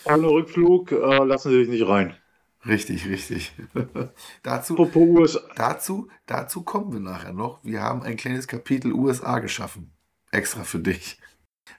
ohne 0.06 0.28
Rückflug 0.28 0.92
äh, 0.92 1.24
lassen 1.24 1.52
sie 1.52 1.60
dich 1.60 1.70
nicht 1.70 1.88
rein. 1.88 2.16
Richtig, 2.66 3.08
richtig. 3.08 3.54
dazu, 4.44 4.76
dazu, 5.56 6.08
dazu 6.26 6.62
kommen 6.64 6.92
wir 6.92 7.00
nachher 7.00 7.32
noch. 7.32 7.64
Wir 7.64 7.82
haben 7.82 8.02
ein 8.02 8.18
kleines 8.18 8.48
Kapitel 8.48 8.92
USA 8.92 9.40
geschaffen. 9.40 9.94
Extra 10.32 10.64
für 10.64 10.80
dich. 10.80 11.20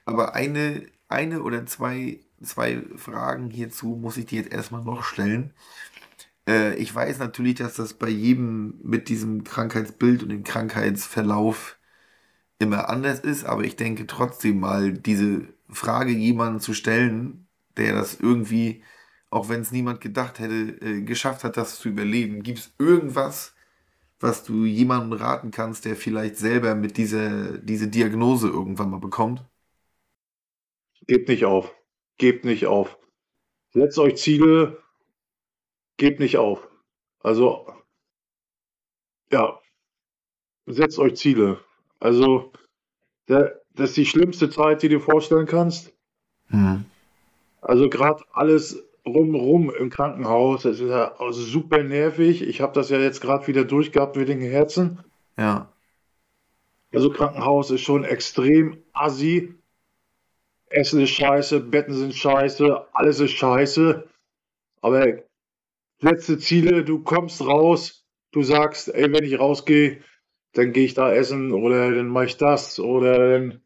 Aber 0.06 0.34
eine, 0.34 0.86
eine 1.08 1.42
oder 1.42 1.66
zwei, 1.66 2.20
zwei 2.42 2.82
Fragen 2.96 3.50
hierzu 3.50 3.88
muss 3.88 4.16
ich 4.16 4.26
dir 4.26 4.42
jetzt 4.42 4.52
erstmal 4.52 4.82
noch 4.82 5.04
stellen. 5.04 5.52
Äh, 6.48 6.74
ich 6.76 6.94
weiß 6.94 7.18
natürlich, 7.18 7.56
dass 7.56 7.74
das 7.74 7.94
bei 7.94 8.08
jedem 8.08 8.78
mit 8.82 9.08
diesem 9.08 9.44
Krankheitsbild 9.44 10.22
und 10.22 10.30
dem 10.30 10.44
Krankheitsverlauf 10.44 11.78
immer 12.58 12.88
anders 12.90 13.20
ist, 13.20 13.44
aber 13.44 13.64
ich 13.64 13.76
denke 13.76 14.06
trotzdem 14.06 14.60
mal, 14.60 14.92
diese 14.94 15.48
Frage 15.70 16.12
jemandem 16.12 16.60
zu 16.60 16.74
stellen, 16.74 17.48
der 17.76 17.94
das 17.94 18.20
irgendwie, 18.20 18.84
auch 19.30 19.48
wenn 19.48 19.62
es 19.62 19.72
niemand 19.72 20.00
gedacht 20.00 20.38
hätte, 20.40 20.54
äh, 20.82 21.02
geschafft 21.02 21.44
hat, 21.44 21.56
das 21.56 21.78
zu 21.80 21.88
überleben. 21.90 22.42
Gibt 22.42 22.58
es 22.60 22.72
irgendwas, 22.78 23.54
was 24.20 24.44
du 24.44 24.64
jemandem 24.66 25.14
raten 25.20 25.50
kannst, 25.52 25.84
der 25.86 25.96
vielleicht 25.96 26.36
selber 26.38 26.74
mit 26.76 26.96
dieser 26.98 27.58
diese 27.58 27.88
Diagnose 27.88 28.48
irgendwann 28.48 28.90
mal 28.90 29.00
bekommt? 29.00 29.44
Gebt 31.06 31.28
nicht 31.28 31.44
auf. 31.44 31.74
Gebt 32.16 32.44
nicht 32.46 32.64
auf. 32.66 32.98
Setzt 33.72 33.98
euch 33.98 34.16
Ziele. 34.16 34.82
Gebt 36.00 36.18
nicht 36.18 36.38
auf. 36.38 36.66
Also, 37.22 37.66
ja, 39.30 39.60
setzt 40.64 40.98
euch 40.98 41.16
Ziele. 41.16 41.60
Also, 41.98 42.54
der, 43.28 43.60
das 43.74 43.90
ist 43.90 43.98
die 43.98 44.06
schlimmste 44.06 44.48
Zeit, 44.48 44.82
die 44.82 44.88
du 44.88 44.96
dir 44.96 45.04
vorstellen 45.04 45.44
kannst. 45.44 45.92
Hm. 46.46 46.86
Also 47.60 47.90
gerade 47.90 48.24
alles 48.32 48.82
rumrum 49.04 49.70
im 49.74 49.90
Krankenhaus, 49.90 50.62
das 50.62 50.80
ist 50.80 50.88
ja 50.88 51.14
super 51.32 51.82
nervig. 51.82 52.40
Ich 52.48 52.62
habe 52.62 52.72
das 52.72 52.88
ja 52.88 52.98
jetzt 52.98 53.20
gerade 53.20 53.46
wieder 53.46 53.66
durchgehabt 53.66 54.16
mit 54.16 54.30
den 54.30 54.40
Herzen. 54.40 55.00
Ja. 55.36 55.70
Also 56.94 57.10
Krankenhaus 57.10 57.70
ist 57.70 57.82
schon 57.82 58.04
extrem 58.04 58.82
assi. 58.94 59.54
Essen 60.70 61.02
ist 61.02 61.10
scheiße, 61.10 61.60
Betten 61.60 61.92
sind 61.92 62.14
scheiße, 62.14 62.86
alles 62.94 63.20
ist 63.20 63.32
scheiße. 63.32 64.08
Aber 64.80 65.20
letzte 66.00 66.38
Ziele, 66.38 66.84
du 66.84 67.02
kommst 67.02 67.40
raus, 67.46 68.06
du 68.32 68.42
sagst, 68.42 68.88
ey, 68.94 69.12
wenn 69.12 69.24
ich 69.24 69.38
rausgehe, 69.38 70.02
dann 70.52 70.72
gehe 70.72 70.84
ich 70.84 70.94
da 70.94 71.12
essen 71.12 71.52
oder 71.52 71.90
dann 71.94 72.08
mache 72.08 72.26
ich 72.26 72.36
das 72.36 72.80
oder 72.80 73.32
dann 73.32 73.60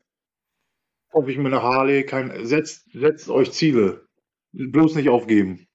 kaufe 1.11 1.31
ich 1.31 1.39
mir 1.39 1.47
eine 1.47 1.63
Harley. 1.63 2.05
Kein, 2.05 2.45
setzt, 2.45 2.91
setzt 2.93 3.29
euch 3.29 3.53
Ziele. 3.53 4.07
Bloß 4.53 4.95
nicht 4.97 5.09
aufgeben. 5.09 5.67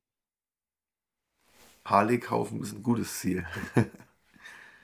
Harley 1.86 2.20
kaufen 2.20 2.62
ist 2.62 2.74
ein 2.74 2.84
gutes 2.84 3.20
Ziel. 3.20 3.46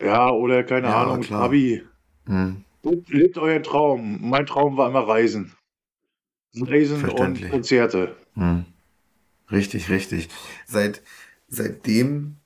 Ja, 0.02 0.30
oder 0.30 0.64
keine 0.64 0.88
Ja, 0.88 1.04
Ahnung, 1.04 1.22
klar. 1.22 1.44
Abi. 1.44 1.84
Hm. 2.28 2.64
Lebt, 3.08 3.38
euren 3.38 3.64
Traum. 3.64 4.20
Mein 4.22 4.46
Traum 4.46 4.78
war 4.78 4.90
immer 4.90 5.08
Reisen. 5.08 5.54
Reisen 6.56 7.10
und. 7.10 7.50
Konzerte. 7.50 8.16
Hm. 8.36 8.66
Richtig, 9.52 9.90
richtig. 9.90 10.30
Seit, 10.66 11.02
seitdem, 11.56 12.38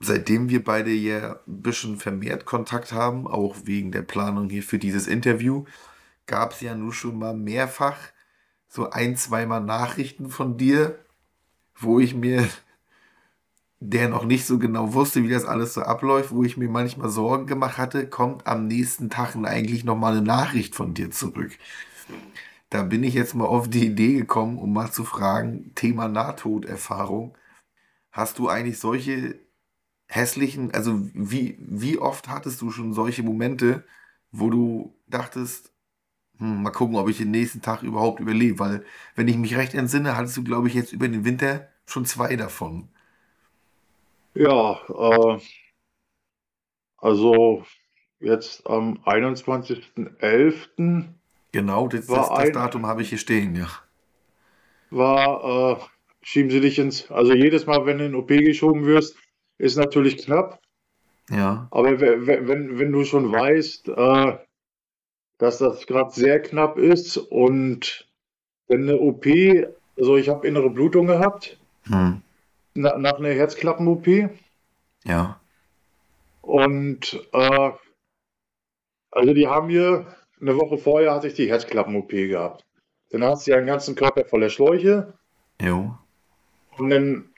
seitdem 0.00 0.48
wir 0.48 0.64
beide 0.64 0.90
ja 0.90 1.40
ein 1.46 1.62
bisschen 1.62 1.96
vermehrt 1.98 2.44
Kontakt 2.44 2.92
haben, 2.92 3.26
auch 3.26 3.56
wegen 3.64 3.92
der 3.92 4.02
Planung 4.02 4.48
hier 4.48 4.62
für 4.62 4.78
dieses 4.78 5.06
Interview, 5.06 5.64
gab 6.26 6.52
es 6.52 6.60
ja 6.60 6.74
nun 6.74 6.92
schon 6.92 7.18
mal 7.18 7.34
mehrfach 7.34 7.98
so 8.68 8.90
ein, 8.90 9.16
zweimal 9.16 9.62
Nachrichten 9.62 10.28
von 10.28 10.56
dir, 10.56 10.98
wo 11.76 12.00
ich 12.00 12.14
mir, 12.14 12.46
der 13.80 14.08
noch 14.08 14.24
nicht 14.24 14.44
so 14.44 14.58
genau 14.58 14.92
wusste, 14.92 15.22
wie 15.22 15.28
das 15.28 15.44
alles 15.44 15.74
so 15.74 15.82
abläuft, 15.82 16.32
wo 16.32 16.42
ich 16.42 16.56
mir 16.56 16.68
manchmal 16.68 17.08
Sorgen 17.10 17.46
gemacht 17.46 17.78
hatte, 17.78 18.08
kommt 18.08 18.46
am 18.46 18.66
nächsten 18.66 19.08
Tag 19.08 19.36
eigentlich 19.36 19.84
nochmal 19.84 20.12
eine 20.16 20.22
Nachricht 20.22 20.74
von 20.74 20.94
dir 20.94 21.10
zurück. 21.10 21.52
Da 22.70 22.82
bin 22.82 23.02
ich 23.02 23.14
jetzt 23.14 23.34
mal 23.34 23.46
auf 23.46 23.68
die 23.68 23.86
Idee 23.86 24.14
gekommen, 24.14 24.58
um 24.58 24.72
mal 24.72 24.90
zu 24.90 25.04
fragen, 25.04 25.72
Thema 25.74 26.08
Nahtoderfahrung. 26.08 27.34
Hast 28.18 28.40
du 28.40 28.48
eigentlich 28.48 28.80
solche 28.80 29.38
hässlichen, 30.08 30.74
also 30.74 30.98
wie, 31.14 31.56
wie 31.60 31.98
oft 31.98 32.28
hattest 32.28 32.60
du 32.60 32.72
schon 32.72 32.92
solche 32.92 33.22
Momente, 33.22 33.84
wo 34.32 34.50
du 34.50 34.92
dachtest, 35.06 35.72
hm, 36.38 36.64
mal 36.64 36.72
gucken, 36.72 36.96
ob 36.96 37.08
ich 37.08 37.18
den 37.18 37.30
nächsten 37.30 37.62
Tag 37.62 37.84
überhaupt 37.84 38.18
überlebe? 38.18 38.58
Weil, 38.58 38.84
wenn 39.14 39.28
ich 39.28 39.36
mich 39.36 39.56
recht 39.56 39.72
entsinne, 39.72 40.16
hattest 40.16 40.36
du, 40.36 40.42
glaube 40.42 40.66
ich, 40.66 40.74
jetzt 40.74 40.92
über 40.92 41.06
den 41.06 41.24
Winter 41.24 41.68
schon 41.86 42.06
zwei 42.06 42.34
davon. 42.34 42.88
Ja, 44.34 44.80
äh, 44.88 45.38
also 46.96 47.62
jetzt 48.18 48.66
am 48.66 48.98
21.11. 49.04 51.04
Genau, 51.52 51.86
das, 51.86 52.06
das, 52.06 52.28
das 52.30 52.50
Datum 52.50 52.84
habe 52.84 53.02
ich 53.02 53.10
hier 53.10 53.18
stehen, 53.18 53.54
ja. 53.54 53.68
war, 54.90 55.78
äh, 55.78 55.97
schieben 56.28 56.50
sie 56.50 56.60
dich 56.60 56.78
ins, 56.78 57.10
also 57.10 57.32
jedes 57.32 57.64
Mal, 57.64 57.86
wenn 57.86 57.96
du 57.98 58.04
in 58.04 58.14
OP 58.14 58.28
geschoben 58.28 58.84
wirst, 58.84 59.16
ist 59.56 59.76
natürlich 59.78 60.18
knapp. 60.18 60.60
Ja, 61.30 61.68
Aber 61.70 61.98
we- 62.00 62.26
we- 62.26 62.46
wenn, 62.46 62.78
wenn 62.78 62.92
du 62.92 63.04
schon 63.04 63.32
weißt, 63.32 63.88
äh, 63.88 64.38
dass 65.38 65.56
das 65.58 65.86
gerade 65.86 66.10
sehr 66.10 66.40
knapp 66.42 66.76
ist 66.76 67.16
und 67.16 68.06
wenn 68.66 68.82
eine 68.82 68.98
OP, 68.98 69.26
also 69.96 70.18
ich 70.18 70.28
habe 70.28 70.46
innere 70.46 70.68
Blutung 70.68 71.06
gehabt, 71.06 71.56
hm. 71.84 72.20
na, 72.74 72.98
nach 72.98 73.14
einer 73.18 73.30
Herzklappen-OP 73.30 74.28
ja, 75.04 75.40
und 76.42 77.26
äh, 77.32 77.70
also 79.10 79.32
die 79.32 79.46
haben 79.48 79.68
mir, 79.68 80.14
eine 80.40 80.56
Woche 80.56 80.76
vorher 80.76 81.14
hatte 81.14 81.28
ich 81.28 81.34
die 81.34 81.48
Herzklappen-OP 81.48 82.10
gehabt. 82.10 82.64
Dann 83.10 83.24
hast 83.24 83.46
du 83.46 83.52
ja 83.52 83.56
den 83.56 83.66
ganzen 83.66 83.94
Körper 83.94 84.26
voller 84.26 84.50
Schläuche 84.50 85.14
jo, 85.60 85.96
und 86.78 86.90
dann 86.90 87.30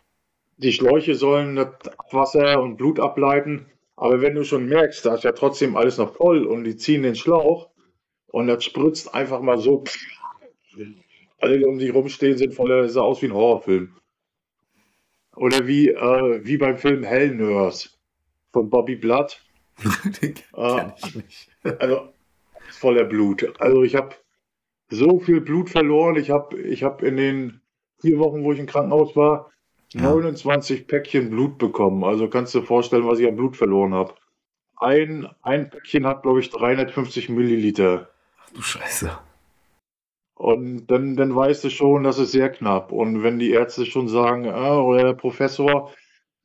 die 0.56 0.72
Schläuche 0.72 1.14
sollen 1.14 1.56
das 1.56 1.68
Wasser 2.10 2.60
und 2.60 2.76
Blut 2.76 3.00
ableiten. 3.00 3.66
Aber 3.96 4.20
wenn 4.20 4.34
du 4.34 4.44
schon 4.44 4.66
merkst, 4.66 5.04
da 5.04 5.14
ist 5.14 5.24
ja 5.24 5.32
trotzdem 5.32 5.76
alles 5.76 5.98
noch 5.98 6.14
voll 6.16 6.44
und 6.44 6.64
die 6.64 6.76
ziehen 6.76 7.02
den 7.02 7.14
Schlauch 7.14 7.70
und 8.28 8.46
das 8.46 8.64
spritzt 8.64 9.14
einfach 9.14 9.40
mal 9.40 9.58
so. 9.58 9.84
Alle, 11.38 11.58
die 11.58 11.64
um 11.64 11.78
dich 11.78 11.94
rumstehen, 11.94 12.36
sind 12.36 12.54
voller, 12.54 12.88
sah 12.88 13.00
aus 13.00 13.22
wie 13.22 13.26
ein 13.26 13.34
Horrorfilm. 13.34 13.94
Oder 15.36 15.66
wie, 15.66 15.88
äh, 15.88 16.40
wie 16.44 16.58
beim 16.58 16.76
Film 16.76 17.02
Hell 17.02 17.34
Nurse 17.34 17.90
von 18.52 18.68
Bobby 18.68 18.96
Blood. 18.96 19.42
den 20.22 20.34
Ah. 20.52 20.80
kenn 20.80 20.92
ich 20.98 21.14
nicht. 21.14 21.50
Also 21.78 22.12
voller 22.70 23.04
Blut. 23.04 23.54
Also 23.58 23.82
ich 23.82 23.94
habe 23.94 24.14
so 24.90 25.18
viel 25.20 25.40
Blut 25.40 25.70
verloren. 25.70 26.16
Ich 26.16 26.30
habe 26.30 26.60
ich 26.60 26.82
hab 26.82 27.02
in 27.02 27.16
den 27.16 27.59
vier 28.00 28.18
Wochen, 28.18 28.42
wo 28.44 28.52
ich 28.52 28.58
im 28.58 28.66
Krankenhaus 28.66 29.14
war, 29.16 29.50
Ja. 29.92 30.02
29 30.02 30.86
Päckchen 30.86 31.30
Blut 31.30 31.58
bekommen. 31.58 32.04
Also 32.04 32.28
kannst 32.28 32.54
du 32.54 32.60
dir 32.60 32.66
vorstellen, 32.66 33.06
was 33.06 33.18
ich 33.18 33.26
an 33.28 33.36
Blut 33.36 33.56
verloren 33.56 33.92
habe. 33.94 34.14
Ein, 34.76 35.28
ein 35.42 35.68
Päckchen 35.70 36.06
hat, 36.06 36.22
glaube 36.22 36.40
ich, 36.40 36.50
350 36.50 37.28
Milliliter. 37.28 38.08
Ach 38.38 38.50
du 38.54 38.62
Scheiße. 38.62 39.10
Und 40.34 40.86
dann, 40.86 41.16
dann 41.16 41.36
weißt 41.36 41.64
du 41.64 41.70
schon, 41.70 42.02
das 42.04 42.18
ist 42.18 42.32
sehr 42.32 42.48
knapp. 42.50 42.92
Und 42.92 43.22
wenn 43.22 43.38
die 43.38 43.50
Ärzte 43.50 43.84
schon 43.84 44.08
sagen, 44.08 44.48
ah, 44.48 44.78
oder 44.80 45.04
der 45.04 45.12
Professor, 45.12 45.92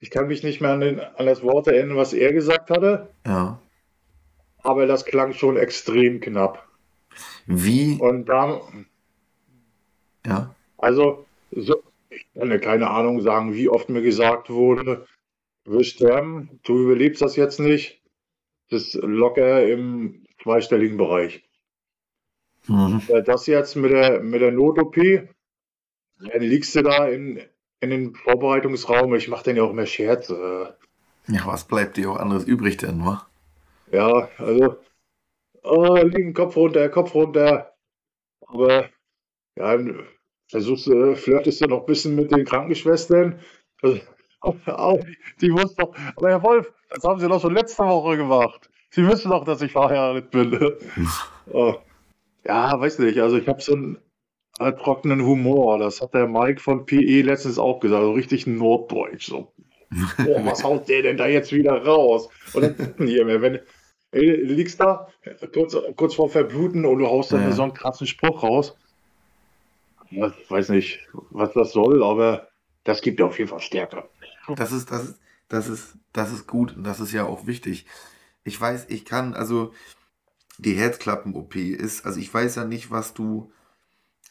ich 0.02 0.10
kann 0.10 0.28
mich 0.28 0.44
nicht 0.44 0.60
mehr 0.60 0.72
an, 0.72 0.82
den, 0.82 1.00
an 1.00 1.26
das 1.26 1.42
Wort 1.44 1.68
erinnern, 1.68 1.96
was 1.96 2.12
er 2.12 2.34
gesagt 2.34 2.70
hatte, 2.70 3.08
Ja. 3.26 3.58
aber 4.64 4.86
das 4.86 5.06
klang 5.06 5.32
schon 5.32 5.56
extrem 5.56 6.20
knapp. 6.20 6.68
Wie, 7.46 7.98
Und 8.02 8.26
da, 8.26 8.60
ja, 10.26 10.54
also, 10.78 11.26
so, 11.56 11.84
ich 12.10 12.28
kann 12.34 12.60
keine 12.62 12.90
Ahnung 12.90 13.22
sagen, 13.22 13.54
wie 13.54 13.70
oft 13.70 13.90
mir 13.90 14.02
gesagt 14.02 14.50
wurde, 14.50 15.08
du 15.64 15.72
wirst 15.72 15.92
sterben, 15.92 16.60
du 16.64 16.84
überlebst 16.84 17.22
das 17.22 17.36
jetzt 17.36 17.60
nicht. 17.60 18.02
Das 18.70 18.84
ist 18.84 18.96
locker 18.96 19.68
im 19.68 20.26
zweistelligen 20.42 20.98
Bereich. 20.98 21.44
mhm. 22.68 23.02
Das 23.26 23.48
jetzt 23.48 23.76
mit 23.76 23.92
der, 23.92 24.22
mit 24.22 24.42
der 24.42 24.52
Not-OP, 24.52 24.96
dann 24.96 26.42
liegst 26.42 26.76
du 26.76 26.82
da 26.82 27.08
in, 27.08 27.42
in 27.80 27.90
den 27.90 28.16
Vorbereitungsraum. 28.16 29.14
Ich 29.16 29.28
mache 29.28 29.46
dann 29.46 29.58
ja 29.58 29.64
auch 29.64 29.72
immer 29.72 29.86
Scherze. 29.86 30.78
ja, 31.28 31.46
was 31.46 31.66
bleibt 31.66 31.98
dir 31.98 32.12
auch 32.12 32.18
anderes 32.18 32.46
übrig 32.46 32.78
denn, 32.78 33.06
wa? 33.06 33.28
Ja, 33.92 34.30
also, 34.38 34.78
oh, 35.64 35.96
liegen 35.96 36.34
Kopf 36.34 36.56
runter, 36.56 36.90
Kopf 36.90 37.14
runter. 37.14 37.76
Aber, 38.48 38.90
ja, 39.56 39.78
versuchst 40.50 40.88
du, 40.88 41.16
flirtest 41.16 41.62
du 41.62 41.68
noch 41.68 41.82
ein 41.82 41.86
bisschen 41.86 42.16
mit 42.16 42.32
den 42.32 42.46
Krankenschwestern. 42.46 43.40
Also, 43.82 44.00
au, 44.42 44.56
au, 44.68 45.00
die 45.42 45.52
wussten 45.52 45.76
doch, 45.82 45.94
aber 46.16 46.30
Herr 46.30 46.44
Wolf, 46.44 46.72
das 46.90 47.04
haben 47.04 47.20
Sie 47.20 47.28
doch 47.28 47.42
schon 47.42 47.54
letzte 47.54 47.84
Woche 47.84 48.18
gemacht. 48.18 48.70
Sie 48.92 49.06
wissen 49.08 49.32
doch, 49.32 49.44
dass 49.44 49.62
ich 49.62 49.72
verheiratet 49.72 50.32
bin. 50.32 50.58
Oh. 51.52 51.76
Ja, 52.44 52.80
weiß 52.80 52.98
nicht, 53.00 53.20
also 53.20 53.38
ich 53.38 53.48
habe 53.48 53.62
so 53.62 53.74
einen 53.74 54.00
äh, 54.60 54.72
trockenen 54.74 55.24
Humor. 55.24 55.78
Das 55.78 56.02
hat 56.02 56.16
der 56.16 56.28
Mike 56.28 56.60
von 56.60 56.86
PE 56.88 57.22
letztens 57.22 57.60
auch 57.60 57.80
gesagt, 57.80 58.02
so 58.02 58.14
richtig 58.14 58.48
norddeutsch. 58.48 59.28
So. 59.28 59.52
Oh, 60.28 60.44
was 60.46 60.64
haut 60.64 60.90
der 60.90 61.04
denn 61.04 61.18
da 61.18 61.28
jetzt 61.28 61.54
wieder 61.54 61.86
raus? 61.86 62.30
Und 62.54 62.64
dann 62.64 62.96
die 63.06 63.18
immer, 63.18 63.42
wenn 63.42 63.60
ey, 64.12 64.48
du 64.48 64.54
liegst 64.54 64.80
da 64.80 65.08
kurz, 65.54 65.78
kurz 65.96 66.16
vor 66.16 66.30
Verbluten 66.30 66.86
und 66.86 66.98
du 66.98 67.06
haust 67.08 67.32
dann 67.32 67.42
Ja. 67.42 67.52
so 67.52 67.62
einen 67.64 67.74
krassen 67.76 68.08
Spruch 68.08 68.42
raus. 68.42 68.76
Ja, 70.10 70.34
Ich 70.42 70.50
weiß 70.50 70.70
nicht, 70.70 71.00
was 71.30 71.54
das 71.54 71.72
soll, 71.72 72.04
aber 72.04 72.48
das 72.84 73.02
gibt 73.02 73.20
dir 73.20 73.26
auf 73.28 73.38
jeden 73.38 73.50
Fall 73.50 73.60
Stärke. 73.62 74.10
Das 74.56 74.72
ist, 74.72 74.92
das 74.92 75.20
das 75.48 75.68
ist, 75.68 75.98
das 76.14 76.32
ist 76.32 76.48
gut 76.48 76.76
und 76.76 76.84
das 76.84 77.00
ist 77.00 77.12
ja 77.12 77.26
auch 77.26 77.46
wichtig. 77.46 77.86
Ich 78.44 78.60
weiß, 78.60 78.88
ich 78.90 79.06
kann, 79.06 79.34
also 79.36 79.74
die 80.60 80.76
Herzklappen-OP 80.76 81.72
ist, 81.74 82.06
also 82.06 82.20
ich 82.20 82.34
weiß 82.34 82.56
ja 82.56 82.66
nicht, 82.66 82.92
was 82.92 83.14
du 83.14 83.52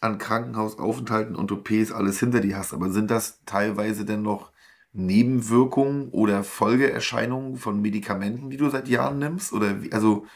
an 0.01 0.19
Krankenhausaufenthalten 0.19 1.37
und 1.37 1.53
OPs 1.53 1.93
alles 1.93 2.21
hinter 2.21 2.41
dir 2.41 2.59
hast, 2.59 2.75
aber 2.75 2.91
sind 2.91 3.11
das 3.11 3.41
teilweise 3.47 4.05
denn 4.07 4.23
noch 4.23 4.53
Nebenwirkungen 4.93 6.11
oder 6.11 6.45
Folgeerscheinungen 6.45 7.57
von 7.59 7.81
Medikamenten, 7.83 8.51
die 8.51 8.59
du 8.59 8.71
seit 8.71 8.89
Jahren 8.89 9.19
nimmst? 9.19 9.53
Oder 9.55 9.83
wie, 9.83 9.93
also, 9.93 10.27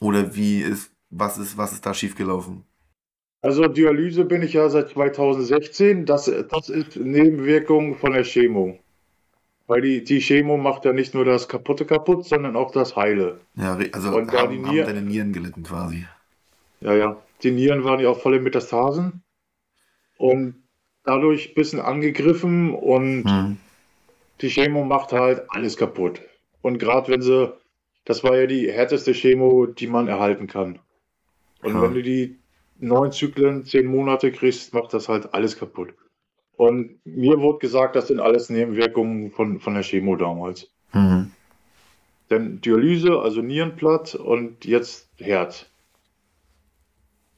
oder 0.00 0.34
wie 0.36 0.60
ist, 0.62 0.92
was 1.10 1.38
ist, 1.38 1.56
was 1.58 1.72
ist 1.72 1.86
da 1.86 1.94
schiefgelaufen? 1.94 2.64
Also 3.42 3.66
Dialyse 3.66 4.24
bin 4.24 4.42
ich 4.42 4.52
ja 4.52 4.68
seit 4.68 4.90
2016. 4.90 6.06
Das, 6.06 6.30
das 6.50 6.68
ist 6.68 6.96
Nebenwirkung 6.96 7.96
von 7.96 8.12
der 8.12 8.22
Chemo. 8.24 8.78
Weil 9.66 9.80
die, 9.80 10.04
die 10.04 10.20
Chemo 10.20 10.56
macht 10.56 10.84
ja 10.84 10.92
nicht 10.92 11.14
nur 11.14 11.24
das 11.24 11.48
Kaputte 11.48 11.84
kaputt, 11.84 12.24
sondern 12.26 12.56
auch 12.56 12.70
das 12.70 12.94
Heile. 12.96 13.40
Ja, 13.56 13.76
also 13.92 14.16
Und 14.16 14.32
haben, 14.32 14.64
haben 14.66 14.74
Nier- 14.74 14.84
deine 14.84 15.02
Nieren 15.02 15.32
gelitten 15.32 15.64
quasi. 15.64 16.06
Ja, 16.80 16.94
ja. 16.94 17.16
Die 17.42 17.50
Nieren 17.50 17.82
waren 17.84 18.00
ja 18.00 18.08
auch 18.10 18.20
voll 18.20 18.36
in 18.36 18.42
Metastasen. 18.44 19.22
Und 20.18 20.54
dadurch 21.04 21.50
ein 21.50 21.54
bisschen 21.54 21.80
angegriffen 21.80 22.72
und 22.74 23.24
Hm. 23.24 23.56
die 24.40 24.48
Chemo 24.50 24.84
macht 24.84 25.12
halt 25.12 25.42
alles 25.48 25.76
kaputt. 25.76 26.20
Und 26.60 26.78
gerade 26.78 27.10
wenn 27.10 27.22
sie, 27.22 27.52
das 28.04 28.22
war 28.22 28.36
ja 28.36 28.46
die 28.46 28.70
härteste 28.70 29.12
Chemo, 29.14 29.66
die 29.66 29.88
man 29.88 30.06
erhalten 30.06 30.46
kann. 30.46 30.78
Und 31.62 31.74
Ja. 31.74 31.82
wenn 31.82 31.94
du 31.94 32.02
die 32.02 32.36
neun 32.82 33.12
Zyklen, 33.12 33.64
zehn 33.64 33.86
Monate 33.86 34.32
kriegst, 34.32 34.74
macht 34.74 34.92
das 34.92 35.08
halt 35.08 35.32
alles 35.34 35.58
kaputt. 35.58 35.94
Und 36.56 36.98
mir 37.04 37.40
wurde 37.40 37.58
gesagt, 37.58 37.96
das 37.96 38.08
sind 38.08 38.20
alles 38.20 38.50
Nebenwirkungen 38.50 39.30
von, 39.30 39.60
von 39.60 39.74
der 39.74 39.82
Chemo 39.82 40.16
damals. 40.16 40.70
Mhm. 40.92 41.32
Denn 42.30 42.60
Dialyse, 42.60 43.20
also 43.20 43.40
Nierenplatt 43.40 44.14
und 44.14 44.64
jetzt 44.64 45.08
Herz. 45.18 45.66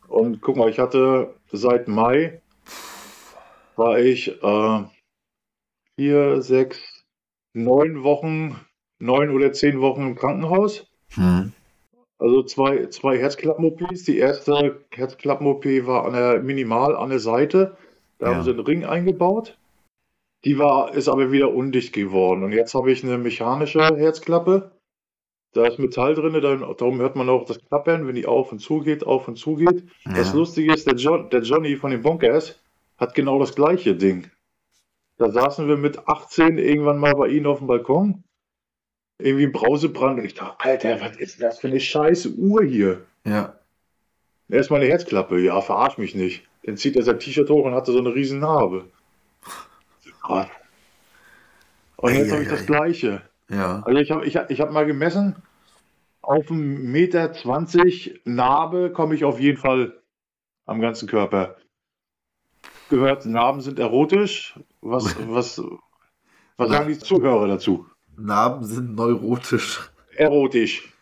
Und 0.08 0.40
guck 0.40 0.56
mal, 0.56 0.70
ich 0.70 0.78
hatte 0.78 1.34
seit 1.52 1.88
Mai 1.88 2.40
war 3.76 3.98
ich 3.98 4.28
äh, 4.42 4.84
vier, 5.96 6.42
sechs, 6.42 7.04
neun 7.52 8.02
Wochen, 8.02 8.60
neun 8.98 9.30
oder 9.30 9.52
zehn 9.52 9.80
Wochen 9.80 10.02
im 10.02 10.14
Krankenhaus. 10.14 10.86
Mhm. 11.16 11.52
Also 12.19 12.43
zwei, 12.45 12.86
zwei 12.86 13.19
Herzklappen-OPs. 13.19 14.05
Die 14.05 14.19
erste 14.19 14.81
Herzklappen-OP 14.91 15.65
war 15.86 16.05
an 16.07 16.12
der, 16.12 16.43
minimal 16.43 16.97
an 16.97 17.11
der 17.11 17.19
Seite. 17.19 17.77
Da 18.19 18.27
Ja. 18.31 18.35
haben 18.35 18.45
sie 18.45 18.51
einen 18.51 18.61
Ring 18.61 18.85
eingebaut. 18.85 19.59
Die 20.45 20.59
war, 20.59 20.95
ist 20.95 21.09
aber 21.09 21.32
wieder 21.32 21.53
undicht 21.53 21.93
geworden. 21.93 22.45
Und 22.45 22.53
jetzt 22.53 22.74
habe 22.74 22.93
ich 22.93 23.03
eine 23.03 23.19
mechanische 23.19 23.81
Herzklappe. 23.97 24.73
Da 25.53 25.66
ist 25.66 25.78
Metall 25.78 26.15
drin, 26.15 26.32
darum 26.43 26.99
hört 26.99 27.15
man 27.16 27.28
auch 27.28 27.45
das 27.45 27.61
Klappern, 27.61 28.07
wenn 28.09 28.16
die 28.16 28.27
auf 28.27 28.51
und 28.51 28.59
zu 28.59 28.81
geht, 28.81 29.07
auf 29.07 29.28
und 29.28 29.36
zu 29.36 29.55
geht. 29.55 29.85
Das 30.05 30.32
Ja. 30.32 30.39
Lustige 30.39 30.74
ist, 30.74 30.86
der, 30.86 30.97
John, 30.97 31.31
der 31.31 31.43
Johnny 31.43 31.77
von 31.77 31.93
den 31.93 32.03
Bonkers 32.03 32.61
hat 32.99 33.15
genau 33.15 33.39
das 33.39 33.55
gleiche 33.55 33.95
Ding. 33.95 34.31
Da 35.16 35.31
saßen 35.31 35.69
wir 35.69 35.77
mit 35.77 36.09
18 36.09 36.59
irgendwann 36.59 36.99
mal 36.99 37.15
bei 37.15 37.28
ihnen 37.28 37.47
auf 37.47 37.59
dem 37.59 37.69
Balkon. 37.69 38.24
Irgendwie 39.19 39.47
ein 39.47 39.53
Brausebrand. 39.53 40.19
Und 40.19 40.24
ich 40.24 40.35
dachte, 40.35 40.65
Alter, 40.65 41.01
was 41.01 41.16
ist 41.16 41.43
das 41.43 41.59
für 41.59 41.69
eine 41.69 41.81
scheiß 41.81 42.27
Uhr 42.36 42.65
hier? 42.65 43.05
Ja. 43.24 43.59
Erstmal 44.49 44.81
eine 44.81 44.91
Herzklappe. 44.91 45.41
Ja, 45.41 45.61
verarsch 45.61 45.99
mich 45.99 46.15
nicht. 46.15 46.47
Dann 46.65 46.77
zieht 46.77 46.97
er 46.97 47.03
sein 47.03 47.19
T-Shirt 47.19 47.49
hoch 47.51 47.65
und 47.65 47.74
hatte 47.74 47.93
so 47.93 47.99
eine 47.99 48.15
riesen 48.15 48.41
Narbe. 48.41 48.86
Gott. 50.23 50.49
Und 51.97 52.15
jetzt 52.15 52.32
habe 52.32 52.43
ich 52.43 52.49
das 52.49 52.66
gleiche. 52.66 53.23
Ja. 53.49 53.82
Also 53.85 54.01
ich 54.01 54.11
habe 54.11 54.27
ich 54.27 54.36
hab, 54.36 54.51
ich 54.51 54.61
hab 54.61 54.73
mal 54.73 54.86
gemessen, 54.86 55.36
auf 56.23 56.51
einen 56.51 56.91
Meter 56.91 57.32
20 57.32 58.23
Narbe 58.24 58.91
komme 58.91 59.15
ich 59.15 59.24
auf 59.24 59.39
jeden 59.39 59.59
Fall 59.59 60.01
am 60.66 60.81
ganzen 60.81 61.09
Körper. 61.09 61.57
Gehört, 62.89 63.27
Narben 63.27 63.61
sind 63.61 63.78
erotisch. 63.78 64.59
Was, 64.81 65.16
was, 65.28 65.62
was 66.57 66.69
sagen 66.69 66.89
die 66.89 66.99
Zuhörer 66.99 67.47
dazu? 67.47 67.86
Narben 68.16 68.65
sind 68.65 68.95
neurotisch. 68.95 69.91
Erotisch. 70.16 70.93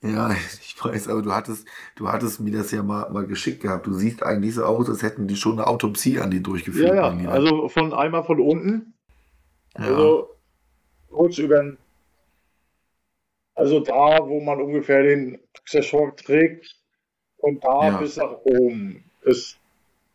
Ja, 0.00 0.30
ich 0.32 0.76
weiß, 0.82 1.08
aber 1.08 1.22
du 1.22 1.32
hattest, 1.32 1.66
du 1.96 2.08
hattest 2.08 2.40
mir 2.40 2.52
das 2.52 2.70
ja 2.70 2.82
mal, 2.82 3.10
mal 3.10 3.26
geschickt 3.26 3.62
gehabt. 3.62 3.86
Du 3.86 3.92
siehst 3.92 4.22
eigentlich 4.22 4.54
so 4.54 4.64
aus, 4.64 4.88
als 4.88 5.02
hätten 5.02 5.26
die 5.26 5.36
schon 5.36 5.54
eine 5.54 5.66
Autopsie 5.66 6.20
an 6.20 6.30
die 6.30 6.42
durchgeführt. 6.42 6.94
Ja, 6.94 7.12
ja, 7.12 7.30
also 7.30 7.68
von 7.68 7.92
einmal 7.92 8.22
von 8.22 8.40
unten, 8.40 8.94
ja. 9.76 9.86
also 9.86 10.30
kurz 11.08 11.38
über 11.38 11.62
den, 11.62 11.78
also 13.54 13.80
da, 13.80 14.18
wo 14.22 14.40
man 14.40 14.60
ungefähr 14.60 15.02
den 15.02 15.40
Boxershort 15.56 16.20
trägt 16.20 16.76
und 17.38 17.64
da 17.64 17.88
Ja. 17.88 17.98
bis 17.98 18.16
nach 18.16 18.36
oben 18.44 19.04
ist 19.22 19.58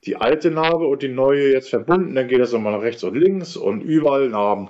die 0.05 0.15
alte 0.15 0.49
Narbe 0.49 0.87
und 0.87 1.01
die 1.01 1.09
neue 1.09 1.51
jetzt 1.51 1.69
verbunden, 1.69 2.15
dann 2.15 2.27
geht 2.27 2.39
das 2.39 2.53
nochmal 2.53 2.73
nach 2.73 2.81
rechts 2.81 3.03
und 3.03 3.15
links 3.15 3.57
und 3.57 3.81
überall 3.81 4.29
Narben. 4.29 4.69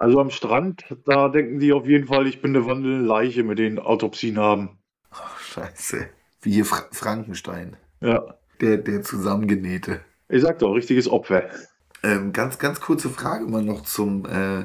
Also 0.00 0.18
am 0.18 0.30
Strand, 0.30 0.84
da 1.04 1.28
denken 1.28 1.58
die 1.58 1.74
auf 1.74 1.86
jeden 1.86 2.06
Fall, 2.06 2.26
ich 2.26 2.40
bin 2.40 2.56
eine 2.56 2.64
wandelnde 2.64 3.06
Leiche 3.06 3.44
mit 3.44 3.58
den 3.58 3.78
Autopsienarben. 3.78 4.70
Ach, 5.10 5.38
scheiße. 5.38 6.08
Wie 6.40 6.52
hier 6.52 6.64
Fra 6.64 6.84
Frankenstein. 6.90 7.76
Ja, 8.00 8.34
Der, 8.62 8.78
der 8.78 9.02
Zusammengenähte. 9.02 10.00
ich 10.30 10.40
sag 10.40 10.58
doch, 10.60 10.72
richtiges 10.72 11.06
Opfer. 11.06 11.50
Ähm, 12.02 12.32
ganz, 12.32 12.58
ganz 12.58 12.80
kurze 12.80 13.10
Frage 13.10 13.44
mal 13.44 13.62
noch 13.62 13.82
zum 13.82 14.24
äh, 14.24 14.64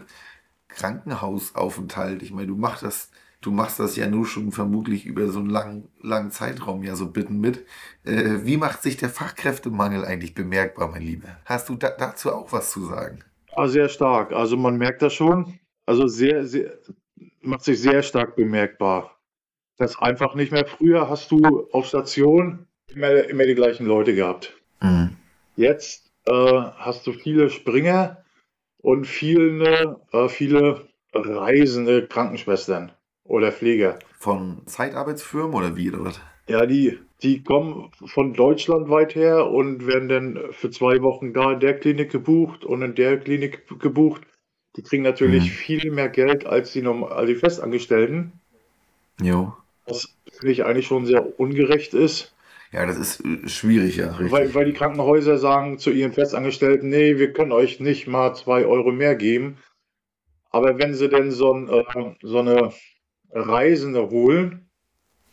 Krankenhausaufenthalt. 0.70 2.24
Ich 2.24 2.32
meine, 2.32 2.48
du 2.48 2.56
machst 2.56 2.84
das, 2.84 3.10
du 3.42 3.52
machst 3.52 3.78
das 3.78 3.98
ja 3.98 4.08
nur 4.08 4.26
schon 4.26 4.54
vermutlich 4.54 5.06
über 5.06 5.28
so 5.28 5.40
einen 5.40 5.50
langen, 5.50 5.90
langen 6.02 6.32
Zeitraum 6.32 6.82
ja 6.82 6.96
so 6.96 7.12
bitten 7.12 7.42
mit. 7.42 7.66
Äh, 8.06 8.46
wie 8.46 8.56
macht 8.56 8.82
sich 8.82 8.96
der 8.96 9.10
Fachkräftemangel 9.10 10.06
eigentlich 10.06 10.34
bemerkbar, 10.34 10.88
mein 10.88 11.02
Lieber? 11.02 11.28
Hast 11.44 11.68
du 11.68 11.76
da, 11.76 11.90
dazu 11.90 12.32
auch 12.34 12.54
was 12.54 12.72
zu 12.72 12.86
sagen? 12.86 13.20
Ah, 13.56 13.68
sehr 13.68 13.90
stark. 13.90 14.34
Also 14.34 14.58
man 14.58 14.78
merkt 14.78 15.02
das 15.02 15.14
schon. 15.14 15.60
Also 15.86 16.08
sehr, 16.08 16.46
sehr, 16.46 16.74
macht 17.42 17.64
sich 17.64 17.80
sehr 17.82 18.02
stark 18.04 18.36
bemerkbar. 18.36 19.16
das 19.78 20.00
einfach 20.00 20.36
nicht 20.36 20.52
mehr. 20.52 20.66
Früher 20.66 21.10
hast 21.10 21.32
du 21.32 21.68
auf 21.72 21.86
Station 21.86 22.68
immer, 22.94 23.12
immer 23.26 23.46
die 23.46 23.56
gleichen 23.56 23.86
Leute 23.86 24.16
gehabt. 24.16 24.54
Mhm. 24.82 25.18
Jetzt 25.56 26.12
äh, 26.26 26.32
hast 26.32 27.06
du 27.08 27.14
viele 27.14 27.50
Springer 27.50 28.24
und 28.78 29.06
viele, 29.06 30.00
äh, 30.12 30.28
viele 30.30 30.88
reisende 31.14 32.08
Krankenschwestern 32.08 32.92
oder 33.24 33.52
Pfleger. 33.52 34.00
Von 34.20 34.62
Zeitarbeitsfirmen 34.66 35.54
oder 35.54 35.76
wie 35.76 35.90
oder 35.92 36.06
was? 36.06 36.22
Ja, 36.48 36.66
die, 36.66 37.00
die 37.26 37.44
kommen 37.44 37.90
von 38.06 38.34
Deutschland 38.34 38.90
weit 38.90 39.16
her 39.16 39.50
und 39.50 39.88
werden 39.88 40.08
dann 40.10 40.40
für 40.52 40.70
zwei 40.70 41.02
Wochen 41.02 41.34
da 41.34 41.54
in 41.54 41.60
der 41.60 41.80
Klinik 41.80 42.12
gebucht 42.12 42.64
und 42.64 42.84
in 42.84 42.94
der 42.94 43.20
Klinik 43.20 43.68
gebucht. 43.80 44.22
Die 44.76 44.84
kriegen 44.84 45.04
natürlich 45.04 45.46
Mhm. 45.46 45.50
viel 45.50 45.92
mehr 45.92 46.10
Geld 46.10 46.46
als 46.46 46.72
die, 46.74 46.86
als 46.86 47.28
die 47.28 47.36
Festangestellten, 47.36 48.34
Jo. 49.20 49.54
was 49.88 50.16
finde 50.32 50.52
ich 50.52 50.64
eigentlich 50.66 50.86
schon 50.86 51.06
sehr 51.08 51.40
ungerecht 51.40 51.94
ist. 51.96 52.36
Ja, 52.72 52.86
das 52.86 52.98
ist 52.98 53.26
äh, 53.26 53.48
schwierig, 53.48 53.96
ja, 53.96 54.12
richtig. 54.12 54.32
Weil, 54.32 54.54
weil 54.54 54.66
die 54.66 54.74
Krankenhäuser 54.74 55.38
sagen 55.38 55.80
zu 55.80 55.92
ihren 55.92 56.14
Festangestellten, 56.14 56.90
nee, 56.90 57.18
wir 57.18 57.34
können 57.34 57.54
euch 57.54 57.80
nicht 57.80 58.08
mal 58.08 58.36
zwei 58.36 58.66
Euro 58.66 58.92
mehr 58.92 59.16
geben. 59.16 59.58
Aber 60.52 60.78
wenn 60.78 60.94
sie 60.94 61.10
denn 61.10 61.32
so, 61.32 61.54
ein, 61.54 61.70
äh, 61.70 62.16
so 62.22 62.40
eine 62.40 62.74
Reisende 63.32 64.10
holen, 64.10 64.65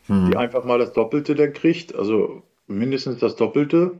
Hm. 0.07 0.29
die 0.29 0.37
einfach 0.37 0.63
mal 0.65 0.79
das 0.79 0.93
Doppelte 0.93 1.35
dann 1.35 1.53
kriegt, 1.53 1.95
also 1.95 2.43
mindestens 2.67 3.19
das 3.19 3.35
Doppelte, 3.35 3.99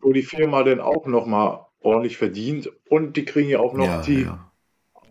wo 0.00 0.12
die 0.12 0.22
Firma 0.22 0.62
dann 0.62 0.80
auch 0.80 1.06
nochmal 1.06 1.66
ordentlich 1.80 2.16
verdient 2.16 2.70
und 2.88 3.16
die 3.16 3.24
kriegen 3.24 3.48
ja 3.50 3.58
auch 3.60 3.74
noch, 3.74 3.84
ja, 3.84 4.02
die, 4.02 4.22
ja. 4.22 4.50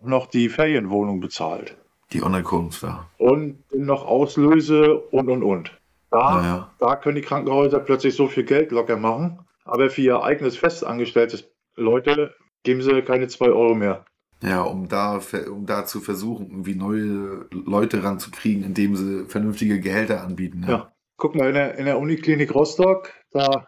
noch 0.04 0.28
die 0.28 0.50
Ferienwohnung 0.50 1.20
bezahlt 1.20 1.78
Die 2.12 2.22
Unterkunft 2.22 2.84
da. 2.84 3.10
und 3.18 3.64
noch 3.74 4.06
Auslöse 4.06 4.98
und 5.00 5.30
und 5.30 5.44
und. 5.44 5.72
Da, 6.12 6.42
Naja. 6.42 6.72
da 6.80 6.96
können 6.96 7.16
die 7.16 7.22
Krankenhäuser 7.22 7.80
plötzlich 7.80 8.16
so 8.16 8.28
viel 8.28 8.44
Geld 8.44 8.72
locker 8.72 8.98
machen, 8.98 9.40
aber 9.66 9.90
für 9.90 10.02
ihr 10.02 10.24
eigenes 10.24 10.56
festangestelltes 10.58 11.50
Leute 11.76 12.34
geben 12.64 12.82
sie 12.82 13.02
keine 13.02 13.28
zwei 13.28 13.48
Euro 13.48 13.76
mehr. 13.76 14.06
Ja, 14.46 14.62
um 14.62 14.88
da, 14.88 15.20
um 15.50 15.66
da 15.66 15.86
zu 15.86 16.00
versuchen, 16.02 16.50
irgendwie 16.50 16.76
neue 16.76 17.48
Leute 17.52 18.04
ranzukriegen, 18.04 18.64
indem 18.64 18.96
sie 18.96 19.26
vernünftige 19.26 19.80
Gehälter 19.80 20.24
anbieten. 20.24 20.64
Ja. 20.64 20.70
Ja. 20.70 20.92
Guck 21.18 21.36
mal, 21.36 21.48
in 21.48 21.54
der, 21.56 21.78
in 21.78 21.86
der 21.86 21.98
Uniklinik 21.98 22.54
Rostock, 22.54 23.12
da, 23.32 23.68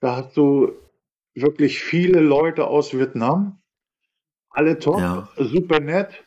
da 0.00 0.16
hast 0.16 0.36
du 0.36 0.72
wirklich 1.34 1.80
viele 1.80 2.20
Leute 2.20 2.66
aus 2.66 2.92
Vietnam. 2.96 3.58
Alle 4.50 4.78
top, 4.78 5.00
Ja. 5.00 5.28
super 5.36 5.80
nett. 5.80 6.24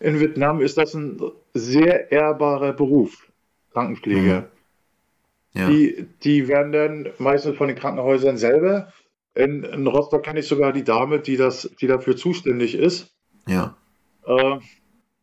In 0.00 0.18
Vietnam 0.18 0.60
ist 0.60 0.78
das 0.78 0.94
ein 0.94 1.20
sehr 1.54 2.10
ehrbarer 2.10 2.72
Beruf, 2.72 3.30
Krankenpflege. 3.72 4.48
Ja. 5.54 5.68
Die, 5.68 6.08
die 6.24 6.48
werden 6.48 6.72
dann 6.72 7.08
meistens 7.18 7.56
von 7.56 7.68
den 7.68 7.76
Krankenhäusern 7.76 8.36
selber. 8.36 8.92
In, 9.34 9.64
in 9.64 9.86
Rostock 9.86 10.22
kenne 10.24 10.40
ich 10.40 10.46
sogar 10.48 10.72
die 10.72 10.84
Dame, 10.84 11.20
die, 11.20 11.36
das, 11.36 11.70
die 11.80 11.86
dafür 11.86 12.16
zuständig 12.16 12.74
ist. 12.74 13.14
ja. 13.46 13.76
Äh, 14.26 14.58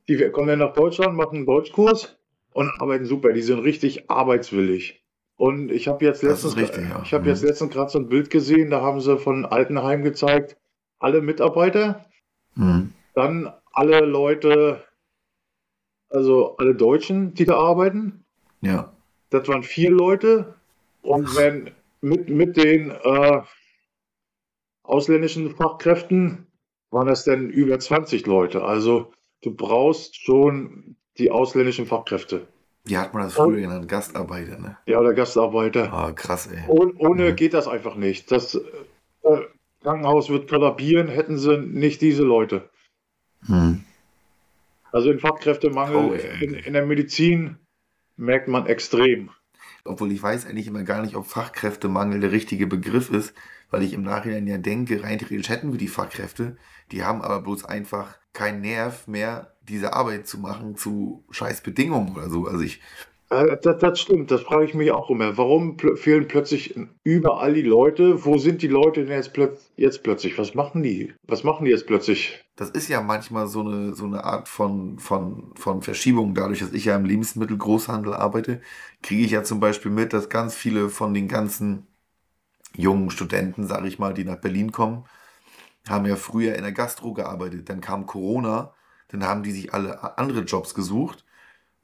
die 0.09 0.17
kommen 0.31 0.47
dann 0.47 0.59
nach 0.59 0.73
Deutschland, 0.73 1.15
machen 1.15 1.37
einen 1.37 1.45
Deutschkurs 1.45 2.17
und 2.51 2.67
arbeiten 2.81 3.05
super. 3.05 3.31
Die 3.31 3.43
sind 3.43 3.59
richtig 3.59 4.09
arbeitswillig. 4.09 5.03
Und 5.37 5.71
ich 5.71 5.87
habe 5.87 6.03
jetzt 6.03 6.23
letztens, 6.23 6.57
richtig, 6.57 6.89
ja. 6.89 7.01
ich 7.03 7.13
habe 7.13 7.23
Mhm. 7.25 7.29
jetzt 7.29 7.43
letztens 7.43 7.71
gerade 7.71 7.91
so 7.91 7.99
ein 7.99 8.09
Bild 8.09 8.29
gesehen, 8.31 8.71
da 8.71 8.81
haben 8.81 8.99
sie 9.01 9.17
von 9.19 9.45
Altenheim 9.45 10.03
gezeigt, 10.03 10.57
alle 10.97 11.21
Mitarbeiter, 11.21 12.05
Hm. 12.55 12.91
dann 13.13 13.53
alle 13.71 13.99
Leute, 14.01 14.83
also 16.09 16.57
alle 16.57 16.73
Deutschen, 16.75 17.35
die 17.35 17.45
da 17.45 17.57
arbeiten. 17.57 18.25
Ja. 18.61 18.91
Das 19.29 19.47
waren 19.47 19.61
vier 19.63 19.91
Leute. 19.91 20.55
Und 21.03 21.35
wenn 21.37 21.71
mit, 22.01 22.29
mit 22.29 22.57
den 22.57 22.89
äh, 22.91 23.41
ausländischen 24.89 25.55
Fachkräften 25.55 26.47
waren 26.91 27.07
das 27.07 27.23
dann 27.23 27.49
über 27.49 27.79
20 27.79 28.25
Leute. 28.25 28.63
Also 28.63 29.13
du 29.43 29.53
brauchst 29.55 30.15
schon 30.15 30.95
die 31.17 31.31
ausländischen 31.31 31.85
Fachkräfte. 31.85 32.47
Wie 32.85 32.97
hat 32.97 33.13
man 33.13 33.23
das 33.23 33.33
früher 33.35 33.59
genannt? 33.61 33.87
Gastarbeiter, 33.87 34.57
ne? 34.57 34.77
Ja, 34.87 34.99
oder 34.99 35.13
Gastarbeiter. 35.13 35.93
Ah, 35.93 36.11
krass, 36.11 36.47
ey. 36.47 36.63
Oh, 36.67 36.87
ohne 36.97 37.31
Mhm. 37.31 37.35
geht 37.35 37.53
das 37.53 37.67
einfach 37.67 37.95
nicht. 37.95 38.31
Das 38.31 38.55
äh, 38.55 39.41
Krankenhaus 39.83 40.29
wird 40.29 40.49
kollabieren, 40.49 41.07
hätten 41.07 41.37
sie 41.37 41.57
nicht 41.57 42.01
diese 42.01 42.23
Leute. 42.23 42.69
Hm. 43.45 43.83
Also 44.91 45.09
den 45.09 45.19
Fachkräftemangel 45.19 45.93
Traurig 46.19 46.41
in, 46.41 46.53
in 46.55 46.73
der 46.73 46.85
Medizin 46.85 47.57
merkt 48.17 48.47
man 48.47 48.65
extrem. 48.65 49.29
Obwohl 49.85 50.11
ich 50.11 50.21
weiß 50.21 50.45
eigentlich 50.47 50.67
immer 50.67 50.83
gar 50.83 51.01
nicht, 51.01 51.15
ob 51.15 51.27
Fachkräftemangel 51.27 52.19
der 52.19 52.31
richtige 52.31 52.65
Begriff 52.67 53.11
ist, 53.11 53.33
weil 53.69 53.83
ich 53.83 53.93
im 53.93 54.03
Nachhinein 54.03 54.47
ja 54.47 54.57
denke, 54.57 55.03
rein 55.03 55.19
theoretisch 55.19 55.49
hätten 55.49 55.71
wir 55.71 55.79
die 55.79 55.87
Fachkräfte, 55.87 56.57
die 56.91 57.03
haben 57.03 57.21
aber 57.21 57.41
bloß 57.41 57.65
einfach 57.65 58.17
keinen 58.33 58.61
Nerv 58.61 59.07
mehr, 59.07 59.55
diese 59.67 59.93
Arbeit 59.93 60.27
zu 60.27 60.39
machen 60.39 60.75
zu 60.75 61.25
scheiß 61.31 61.61
Bedingungen 61.61 62.15
oder 62.15 62.29
so. 62.29 62.45
Also 62.47 62.61
ich, 62.63 62.81
Äh, 63.31 63.57
Das, 63.61 63.77
das 63.79 63.99
stimmt, 63.99 64.31
das 64.31 64.41
frage 64.41 64.65
ich 64.65 64.73
mich 64.73 64.91
auch 64.91 65.09
immer. 65.09 65.37
Warum 65.37 65.77
pl 65.77 65.95
fehlen 65.97 66.27
plötzlich 66.27 66.75
überall 67.03 67.53
die 67.53 67.61
Leute? 67.61 68.23
Wo 68.25 68.37
sind 68.37 68.61
die 68.61 68.67
Leute 68.67 69.05
denn 69.05 69.15
jetzt, 69.15 69.33
plöt 69.33 69.59
jetzt 69.75 70.03
plötzlich? 70.03 70.37
Was 70.37 70.53
machen 70.55 70.83
die? 70.83 71.13
Was 71.27 71.43
machen 71.43 71.65
die 71.65 71.71
jetzt 71.71 71.87
plötzlich? 71.87 72.43
das 72.55 72.69
ist 72.71 72.89
ja 72.89 73.01
manchmal 73.01 73.47
so 73.47 73.61
eine, 73.61 73.93
so 73.95 74.05
eine 74.05 74.25
Art 74.25 74.49
von, 74.49 74.99
von, 74.99 75.53
von 75.55 75.81
Verschiebung. 75.81 76.33
Dadurch, 76.35 76.59
dass 76.59 76.73
ich 76.73 76.85
ja 76.85 76.95
im 76.97 77.05
Lebensmittelgroßhandel 77.05 78.13
arbeite, 78.13 78.61
kriege 79.01 79.23
ich 79.23 79.31
ja 79.31 79.43
zum 79.43 79.61
Beispiel 79.61 79.91
mit, 79.91 80.11
dass 80.11 80.27
ganz 80.29 80.55
viele 80.55 80.89
von 80.89 81.13
den 81.13 81.29
ganzen 81.29 81.87
jungen 82.75 83.11
Studenten, 83.11 83.67
sage 83.67 83.87
ich 83.87 83.99
mal, 83.99 84.13
die 84.13 84.25
nach 84.25 84.37
Berlin 84.41 84.71
kommen, 84.71 85.05
haben 85.87 86.05
ja 86.05 86.15
früher 86.15 86.55
in 86.55 86.63
der 86.63 86.71
Gastro 86.71 87.13
gearbeitet. 87.13 87.69
Dann 87.69 87.81
kam 87.81 88.05
Corona, 88.05 88.73
dann 89.09 89.23
haben 89.23 89.43
die 89.43 89.51
sich 89.51 89.73
alle 89.73 90.17
andere 90.17 90.41
Jobs 90.41 90.73
gesucht 90.73 91.25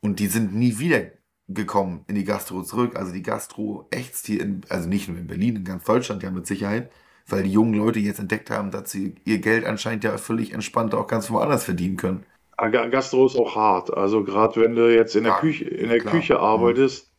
und 0.02 0.20
die 0.20 0.28
sind 0.28 0.54
nie 0.56 0.80
wieder 0.80 1.04
gekommen 1.48 2.06
in 2.08 2.16
die 2.16 2.24
Gastro 2.26 2.64
zurück. 2.64 2.96
Also 2.98 3.14
die 3.14 3.24
Gastro 3.24 3.88
ächzt 3.92 4.28
hier, 4.28 4.42
in, 4.42 4.62
also 4.70 4.90
nicht 4.90 5.10
nur 5.10 5.18
in 5.18 5.28
Berlin, 5.28 5.58
in 5.58 5.64
ganz 5.66 5.84
Deutschland 5.86 6.24
ja 6.24 6.32
mit 6.32 6.48
Sicherheit, 6.48 6.92
weil 7.28 7.44
die 7.44 7.52
jungen 7.52 7.76
Leute 7.76 8.00
jetzt 8.00 8.20
entdeckt 8.20 8.52
haben, 8.52 8.72
dass 8.72 8.92
sie 8.92 9.16
ihr 9.26 9.40
Geld 9.40 9.66
anscheinend 9.66 10.04
ja 10.04 10.18
völlig 10.18 10.54
entspannt 10.54 10.94
auch 10.96 11.08
ganz 11.08 11.30
woanders 11.32 11.66
verdienen 11.66 11.98
können. 11.98 12.26
Ga- 12.58 12.88
Gastro 12.88 13.26
ist 13.28 13.38
auch 13.38 13.56
hart. 13.56 13.94
Also 13.94 14.24
gerade 14.26 14.62
wenn 14.62 14.76
du 14.76 14.94
jetzt 14.94 15.16
in 15.16 15.24
der 15.24 15.32
Ja, 15.32 15.34
Küche, 15.34 15.66
in 15.66 15.90
der. 15.90 16.02
Küche 16.04 16.40
arbeitest, 16.40 17.14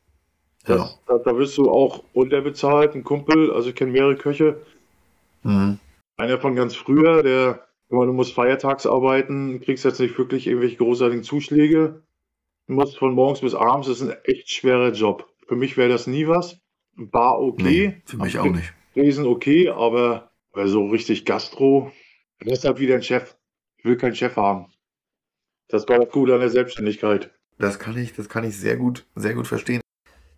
Ja. 0.66 0.90
da, 1.06 1.18
da 1.18 1.36
wirst 1.36 1.56
du 1.58 1.70
auch 1.70 2.04
unterbezahlt. 2.12 2.94
Ein 2.94 3.04
Kumpel, 3.04 3.52
also 3.52 3.68
ich 3.68 3.74
kenne 3.74 3.92
mehrere 3.92 4.16
Köche. 4.16 4.60
Mhm. 5.42 5.78
Einer 6.16 6.38
von 6.38 6.54
ganz 6.54 6.74
früher, 6.74 7.22
der, 7.22 7.66
du 7.88 8.12
musst 8.12 8.32
feiertags 8.32 8.86
arbeiten, 8.86 9.60
kriegst 9.60 9.84
jetzt 9.84 10.00
nicht 10.00 10.18
wirklich 10.18 10.46
irgendwelche 10.46 10.76
großartigen 10.76 11.22
Zuschläge. 11.22 12.02
Du 12.66 12.74
musst 12.74 12.98
von 12.98 13.14
morgens 13.14 13.40
bis 13.40 13.54
abends, 13.54 13.86
das 13.86 14.00
ist 14.00 14.08
ein 14.08 14.16
echt 14.24 14.50
schwerer 14.50 14.92
Job. 14.92 15.28
Für 15.46 15.56
mich 15.56 15.76
wäre 15.76 15.88
das 15.88 16.06
nie 16.06 16.26
was. 16.26 16.58
Bar 16.96 17.40
okay. 17.40 17.62
Nee, 17.62 18.02
für 18.04 18.16
mich 18.16 18.38
auch 18.38 18.46
nicht. 18.46 18.72
Tresen 18.94 19.26
okay, 19.26 19.68
aber 19.68 20.30
so 20.64 20.86
richtig 20.86 21.26
Gastro. 21.26 21.92
Deshalb 22.42 22.78
wieder 22.78 22.94
ein 22.94 23.02
Chef. 23.02 23.36
Ich 23.76 23.84
will 23.84 23.96
keinen 23.96 24.14
Chef 24.14 24.36
haben. 24.36 24.72
Das 25.68 25.88
war 25.88 25.98
das 25.98 26.10
Gute 26.10 26.34
an 26.34 26.40
der 26.40 26.48
Selbstständigkeit. 26.48 27.30
Das 27.58 27.78
kann 27.78 27.96
ich, 27.96 28.14
das 28.14 28.28
kann 28.28 28.44
ich 28.44 28.56
sehr 28.56 28.76
gut, 28.76 29.06
sehr 29.14 29.34
gut 29.34 29.46
verstehen. 29.46 29.80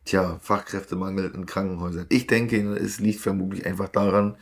Tja, 0.08 0.38
Fachkräftemangel 0.40 1.32
in 1.34 1.44
Krankenhäusern. 1.44 2.06
Ich 2.08 2.26
denke, 2.26 2.56
es 2.76 2.98
liegt 2.98 3.20
vermutlich 3.20 3.66
einfach 3.66 3.90
daran, 3.90 4.38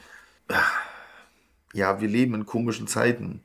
ja, 1.73 2.01
wir 2.01 2.07
leben 2.07 2.35
in 2.35 2.47
komischen 2.47 2.87
Zeiten. 2.87 3.43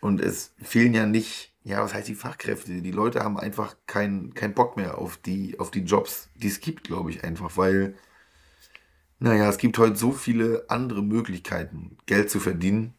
Und 0.00 0.22
es 0.22 0.54
fehlen 0.62 0.94
ja 0.94 1.04
nicht, 1.04 1.52
ja, 1.62 1.84
was 1.84 1.92
heißt 1.92 2.08
die 2.08 2.14
Fachkräfte? 2.14 2.80
Die 2.80 2.90
Leute 2.90 3.20
haben 3.20 3.38
einfach 3.38 3.76
keinen 3.86 4.32
keinen 4.32 4.54
Bock 4.54 4.78
mehr 4.78 4.96
auf 4.96 5.18
die, 5.18 5.60
auf 5.60 5.70
die 5.70 5.82
Jobs, 5.82 6.30
die 6.34 6.48
es 6.48 6.60
gibt, 6.60 6.84
glaube 6.84 7.10
ich, 7.10 7.24
einfach, 7.24 7.58
weil, 7.58 7.94
naja, 9.18 9.46
es 9.46 9.58
gibt 9.58 9.76
heute 9.76 9.96
so 9.96 10.12
viele 10.12 10.64
andere 10.68 11.02
Möglichkeiten, 11.02 11.98
Geld 12.06 12.30
zu 12.30 12.40
verdienen. 12.40 12.94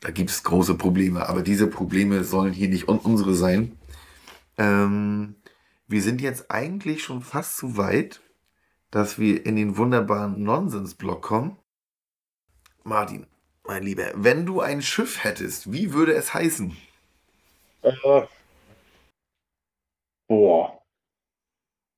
Da 0.00 0.10
gibt 0.12 0.30
es 0.30 0.44
große 0.44 0.76
Probleme, 0.76 1.28
aber 1.28 1.42
diese 1.42 1.66
Probleme 1.66 2.24
sollen 2.24 2.54
hier 2.54 2.68
nicht 2.70 2.88
un 2.88 2.96
unsere 3.00 3.34
sein. 3.34 3.76
Ähm, 4.56 5.34
wir 5.86 6.02
sind 6.02 6.20
jetzt 6.20 6.50
eigentlich 6.50 7.02
schon 7.02 7.22
fast 7.22 7.56
so 7.56 7.76
weit, 7.76 8.20
dass 8.90 9.18
wir 9.18 9.44
in 9.46 9.56
den 9.56 9.76
wunderbaren 9.76 10.42
Nonsens-Block 10.42 11.22
kommen. 11.22 11.58
Martin, 12.82 13.26
mein 13.64 13.82
Lieber, 13.82 14.10
wenn 14.14 14.46
du 14.46 14.60
ein 14.60 14.82
Schiff 14.82 15.24
hättest, 15.24 15.72
wie 15.72 15.92
würde 15.92 16.14
es 16.14 16.34
heißen? 16.34 16.76
Äh, 17.82 18.22
boah. 20.28 20.82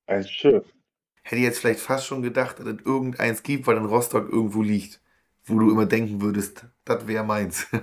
Ein 0.06 0.26
Schiff. 0.26 0.64
Hätte 1.22 1.42
jetzt 1.42 1.58
vielleicht 1.58 1.80
fast 1.80 2.06
schon 2.06 2.22
gedacht, 2.22 2.58
dass 2.58 2.66
es 2.66 2.86
irgendeins 2.86 3.42
gibt, 3.42 3.66
weil 3.66 3.76
in 3.76 3.84
Rostock 3.84 4.30
irgendwo 4.30 4.62
liegt, 4.62 5.00
wo 5.44 5.58
du 5.58 5.70
immer 5.70 5.84
denken 5.84 6.22
würdest, 6.22 6.64
das 6.84 7.06
wäre 7.06 7.24
meins. 7.24 7.66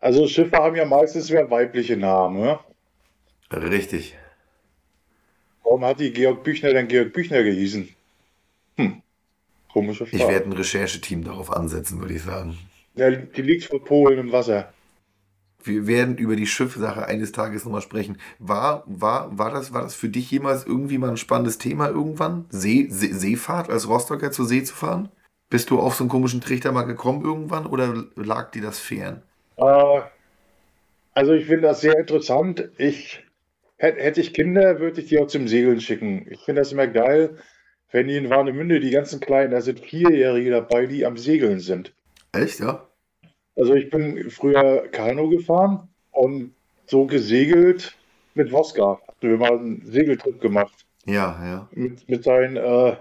Also 0.00 0.28
Schiffe 0.28 0.56
haben 0.56 0.76
ja 0.76 0.84
meistens 0.84 1.28
mehr 1.28 1.50
weibliche 1.50 1.96
Namen. 1.96 2.40
Ne? 2.40 2.60
Richtig. 3.50 4.16
Warum 5.68 5.84
hat 5.84 6.00
die 6.00 6.14
Georg 6.14 6.44
Büchner 6.44 6.72
denn 6.72 6.88
Georg 6.88 7.12
Büchner 7.12 7.42
gehießen? 7.42 7.90
Hm. 8.78 9.02
Komische 9.70 10.04
Ich 10.04 10.22
Frage. 10.22 10.32
werde 10.32 10.46
ein 10.46 10.52
Rechercheteam 10.54 11.24
darauf 11.24 11.52
ansetzen, 11.52 12.00
würde 12.00 12.14
ich 12.14 12.22
sagen. 12.22 12.56
Ja, 12.94 13.10
die 13.10 13.42
liegt 13.42 13.64
vor 13.64 13.84
Polen 13.84 14.18
im 14.18 14.32
Wasser. 14.32 14.72
Wir 15.62 15.86
werden 15.86 16.16
über 16.16 16.36
die 16.36 16.46
Schiffsache 16.46 17.04
eines 17.04 17.32
Tages 17.32 17.66
nochmal 17.66 17.82
sprechen. 17.82 18.16
War, 18.38 18.82
war, 18.86 19.36
war, 19.36 19.50
das, 19.50 19.74
war 19.74 19.82
das 19.82 19.94
für 19.94 20.08
dich 20.08 20.30
jemals 20.30 20.64
irgendwie 20.64 20.96
mal 20.96 21.10
ein 21.10 21.16
spannendes 21.18 21.58
Thema 21.58 21.88
irgendwann? 21.88 22.46
See, 22.48 22.86
See, 22.88 23.12
Seefahrt 23.12 23.68
als 23.68 23.88
Rostocker 23.88 24.30
zur 24.32 24.46
See 24.46 24.62
zu 24.62 24.74
fahren? 24.74 25.10
Bist 25.50 25.68
du 25.68 25.80
auf 25.80 25.94
so 25.96 26.04
einen 26.04 26.08
komischen 26.08 26.40
Trichter 26.40 26.72
mal 26.72 26.84
gekommen 26.84 27.22
irgendwann 27.22 27.66
oder 27.66 28.04
lag 28.16 28.52
dir 28.52 28.62
das 28.62 28.78
fern? 28.78 29.22
Äh, 29.58 30.00
also 31.12 31.34
ich 31.34 31.44
finde 31.44 31.68
das 31.68 31.82
sehr 31.82 31.98
interessant. 31.98 32.70
Ich 32.78 33.22
hätte, 33.78 34.20
ich 34.20 34.34
Kinder, 34.34 34.80
würde 34.80 35.00
ich 35.00 35.08
die 35.08 35.18
auch 35.18 35.26
zum 35.26 35.48
Segeln 35.48 35.80
schicken. 35.80 36.26
Ich 36.30 36.40
finde 36.40 36.60
das 36.60 36.72
immer 36.72 36.86
geil, 36.86 37.36
wenn 37.90 38.08
die 38.08 38.16
in 38.16 38.30
Warnemünde, 38.30 38.80
die 38.80 38.90
ganzen 38.90 39.20
Kleinen, 39.20 39.52
da 39.52 39.60
sind 39.60 39.80
Vierjährige 39.80 40.50
dabei, 40.50 40.86
die 40.86 41.06
am 41.06 41.16
Segeln 41.16 41.60
sind. 41.60 41.94
Echt, 42.32 42.60
ja? 42.60 42.86
Also 43.56 43.74
ich 43.74 43.90
bin 43.90 44.30
früher 44.30 44.88
Kanu 44.88 45.30
gefahren 45.30 45.88
und 46.12 46.54
so 46.86 47.06
gesegelt 47.06 47.96
mit 48.34 48.52
Voska. 48.52 49.00
Hatten 49.08 49.30
wir 49.30 49.36
mal 49.38 49.58
einen 49.58 49.84
Segeltrip 49.84 50.40
gemacht 50.40 50.86
Ja, 51.06 51.40
ja. 51.44 51.68
mit, 51.72 52.08
mit 52.08 52.24
seinen 52.24 52.56
äh, 52.56 52.96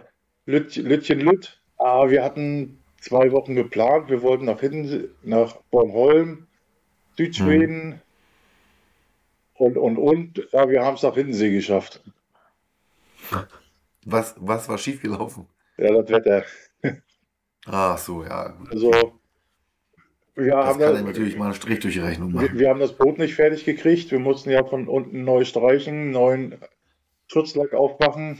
Lüt, 0.45 0.75
Lütchen 0.77 1.19
Lütt. 1.19 1.61
Aber 1.77 2.09
wir 2.09 2.23
hatten 2.23 2.79
zwei 2.99 3.31
Wochen 3.31 3.55
geplant. 3.55 4.09
Wir 4.09 4.21
wollten 4.23 4.45
nach 4.45 4.59
hinten, 4.59 5.09
nach 5.23 5.57
Bornholm, 5.69 6.47
Südschweden 7.17 8.01
und, 9.57 9.77
und, 9.77 9.97
und. 9.97 10.47
Ja, 10.51 10.69
wir 10.69 10.83
haben 10.83 10.95
es 10.95 11.03
nach 11.03 11.15
Hiddensee 11.15 11.51
geschafft. 11.51 12.01
Was, 14.05 14.35
was 14.39 14.69
war 14.69 14.77
schiefgelaufen? 14.77 15.47
Ja, 15.77 15.91
das 16.01 16.09
Wetter. 16.09 16.43
Ach 17.65 17.97
so, 17.97 18.23
ja. 18.23 18.55
Also, 18.71 18.91
wir 20.35 20.51
Das 20.51 20.65
haben 20.65 20.79
kann 20.79 20.93
da- 20.93 20.99
ja 20.99 21.01
natürlich 21.05 21.35
mal 21.37 21.45
einen 21.45 21.53
Strich 21.55 21.79
durch 21.79 21.95
die 21.95 21.99
Rechnung 21.99 22.31
Wir, 22.33 22.41
machen. 22.43 22.59
wir 22.59 22.69
haben 22.69 22.79
das 22.79 22.93
Boot 22.93 23.17
nicht 23.17 23.35
fertig 23.35 23.65
gekriegt. 23.65 24.11
Wir 24.11 24.19
mussten 24.19 24.49
ja 24.49 24.63
von 24.63 24.87
unten 24.87 25.23
neu 25.23 25.43
streichen, 25.43 26.11
neuen 26.11 26.55
Schutzlack 27.27 27.73
aufmachen. 27.73 28.39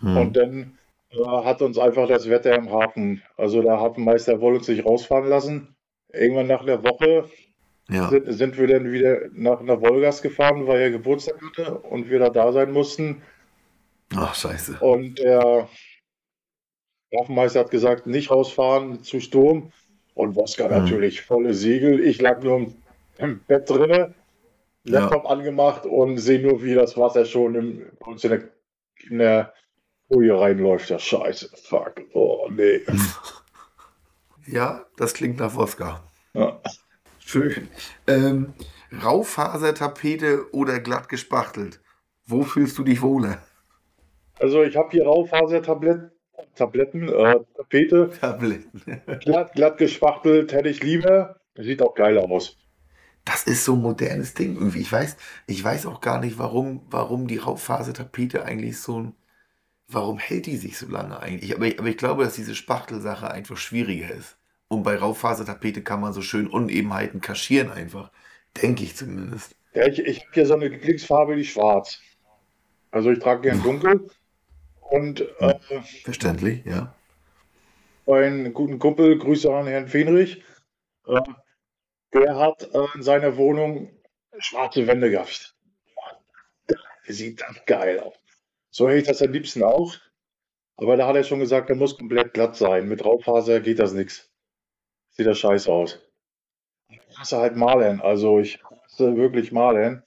Hm. 0.00 0.16
Und 0.16 0.36
dann 0.36 0.78
äh, 1.10 1.24
hat 1.24 1.60
uns 1.62 1.76
einfach 1.78 2.06
das 2.06 2.28
Wetter 2.28 2.54
im 2.54 2.70
Hafen, 2.70 3.22
also 3.36 3.62
der 3.62 3.80
Hafenmeister 3.80 4.40
wollte 4.40 4.58
uns 4.58 4.68
nicht 4.68 4.84
rausfahren 4.86 5.28
lassen. 5.28 5.74
Irgendwann 6.12 6.46
nach 6.46 6.62
einer 6.62 6.84
Woche 6.84 7.28
Ja. 7.90 8.10
sind, 8.10 8.30
sind 8.32 8.58
wir 8.58 8.66
dann 8.66 8.92
wieder 8.92 9.28
nach 9.32 9.62
nach 9.62 9.80
Wolgast 9.80 10.22
gefahren, 10.22 10.66
weil 10.66 10.80
er 10.80 10.90
Geburtstag 10.90 11.36
hatte 11.42 11.78
und 11.78 12.10
wir 12.10 12.18
da 12.18 12.28
da 12.30 12.52
sein 12.52 12.72
mussten. 12.72 13.22
Ach, 14.14 14.34
scheiße. 14.34 14.78
Und 14.80 15.18
der 15.18 15.68
Hafenmeister 17.16 17.60
hat 17.60 17.70
gesagt, 17.70 18.06
nicht 18.06 18.30
rausfahren 18.30 19.02
zu 19.02 19.20
Sturm. 19.20 19.72
Und 20.14 20.34
Woska 20.34 20.64
Mhm. 20.64 20.70
natürlich 20.74 21.22
volle 21.22 21.54
Segel. 21.54 22.00
Ich 22.00 22.20
lag 22.20 22.42
nur 22.42 22.56
im, 22.56 22.74
im 23.18 23.40
Bett 23.46 23.70
drinne, 23.70 24.14
Ja. 24.84 25.00
Laptop 25.00 25.26
angemacht 25.30 25.86
und 25.86 26.18
sehe 26.18 26.40
nur, 26.40 26.62
wie 26.62 26.74
das 26.74 26.96
Wasser 26.96 27.24
schon 27.24 27.54
im, 27.54 27.86
uns 28.00 28.24
in 28.24 28.30
der, 28.30 28.42
in 29.08 29.18
der 29.18 29.54
Folie 30.08 30.38
reinläuft. 30.38 30.90
Ja, 30.90 30.98
scheiße, 30.98 31.50
fuck. 31.56 32.02
Oh, 32.12 32.48
nee. 32.50 32.80
Ja, 34.46 34.86
das 34.96 35.12
klingt 35.12 35.38
nach 35.38 35.54
Woska. 35.54 36.02
Ja. 36.32 36.60
Schön. 37.28 37.68
Ähm, 38.06 38.54
Raufasertapete 39.04 40.50
oder 40.54 40.80
glatt 40.80 41.10
gespachtelt? 41.10 41.78
Wo 42.24 42.42
fühlst 42.42 42.78
du 42.78 42.84
dich 42.84 43.02
wohler? 43.02 43.42
Also 44.40 44.62
ich 44.62 44.78
habe 44.78 44.88
hier 44.92 45.04
Raufasertabletten, 45.04 46.10
Tabletten, 46.54 47.06
äh, 47.06 47.36
Tapete, 47.54 48.10
Tabletten. 48.18 48.82
glatt, 49.20 49.52
glatt 49.52 49.76
gespachtelt, 49.76 50.54
hätte 50.54 50.70
ich 50.70 50.82
lieber. 50.82 51.38
Sieht 51.58 51.82
auch 51.82 51.94
geil 51.94 52.16
aus. 52.16 52.56
Das 53.26 53.42
ist 53.42 53.62
so 53.62 53.74
ein 53.74 53.82
modernes 53.82 54.32
Ding 54.32 54.54
irgendwie. 54.54 54.80
Ich 54.80 54.90
weiß, 54.90 55.18
ich 55.46 55.62
weiß 55.62 55.84
auch 55.84 56.00
gar 56.00 56.20
nicht, 56.20 56.38
warum, 56.38 56.86
warum 56.88 57.26
die 57.26 57.36
Raufasertapete 57.36 58.46
eigentlich 58.46 58.80
so 58.80 59.02
ein. 59.02 59.14
Warum 59.86 60.18
hält 60.18 60.46
die 60.46 60.56
sich 60.56 60.78
so 60.78 60.88
lange 60.88 61.20
eigentlich? 61.20 61.54
Aber 61.54 61.66
ich, 61.66 61.78
aber 61.78 61.88
ich 61.88 61.98
glaube, 61.98 62.24
dass 62.24 62.36
diese 62.36 62.54
Spachtelsache 62.54 63.30
einfach 63.30 63.58
schwieriger 63.58 64.14
ist. 64.14 64.37
Und 64.68 64.82
bei 64.82 64.96
Raufasertapete 64.96 65.82
kann 65.82 66.00
man 66.00 66.12
so 66.12 66.20
schön 66.20 66.46
Unebenheiten 66.46 67.20
kaschieren 67.20 67.70
einfach. 67.70 68.10
Denke 68.62 68.84
ich 68.84 68.96
zumindest. 68.96 69.56
Ja, 69.74 69.86
ich, 69.86 69.98
ich 69.98 70.20
habe 70.20 70.30
hier 70.34 70.46
so 70.46 70.54
eine 70.54 70.68
Lieblingsfarbe, 70.68 71.36
die 71.36 71.44
schwarz. 71.44 72.00
Also 72.90 73.10
ich 73.10 73.18
trage 73.18 73.42
gern 73.42 73.62
dunkel. 73.62 74.08
Und 74.80 75.20
äh, 75.40 75.58
Verständlich, 76.04 76.64
ja. 76.64 76.94
einen 78.06 78.54
guten 78.54 78.78
Kumpel, 78.78 79.18
Grüße 79.18 79.54
an 79.54 79.66
Herrn 79.66 79.88
Fenrich, 79.88 80.42
äh, 81.06 81.20
der 82.14 82.36
hat 82.36 82.62
äh, 82.72 82.86
in 82.94 83.02
seiner 83.02 83.36
Wohnung 83.36 83.90
schwarze 84.38 84.86
Wände 84.86 85.10
gehabt. 85.10 85.54
Sieht 87.06 87.40
das 87.40 87.64
geil 87.66 88.00
aus. 88.00 88.14
So 88.70 88.88
hätte 88.88 88.98
ich 88.98 89.06
das 89.06 89.22
am 89.22 89.32
liebsten 89.32 89.62
auch. 89.62 89.94
Aber 90.76 90.96
da 90.96 91.06
hat 91.06 91.16
er 91.16 91.24
schon 91.24 91.40
gesagt, 91.40 91.68
der 91.68 91.76
muss 91.76 91.98
komplett 91.98 92.34
glatt 92.34 92.56
sein. 92.56 92.88
Mit 92.88 93.04
Raufaser 93.04 93.60
geht 93.60 93.78
das 93.78 93.92
nichts. 93.92 94.27
Sieht 95.18 95.26
das 95.26 95.38
scheiße 95.40 95.70
aus. 95.70 95.98
Ich 96.88 97.00
hasse 97.18 97.38
halt 97.38 97.56
Malen. 97.56 98.00
Also 98.00 98.38
ich 98.38 98.62
hasse 98.64 99.16
wirklich 99.16 99.50
Malen. 99.50 100.04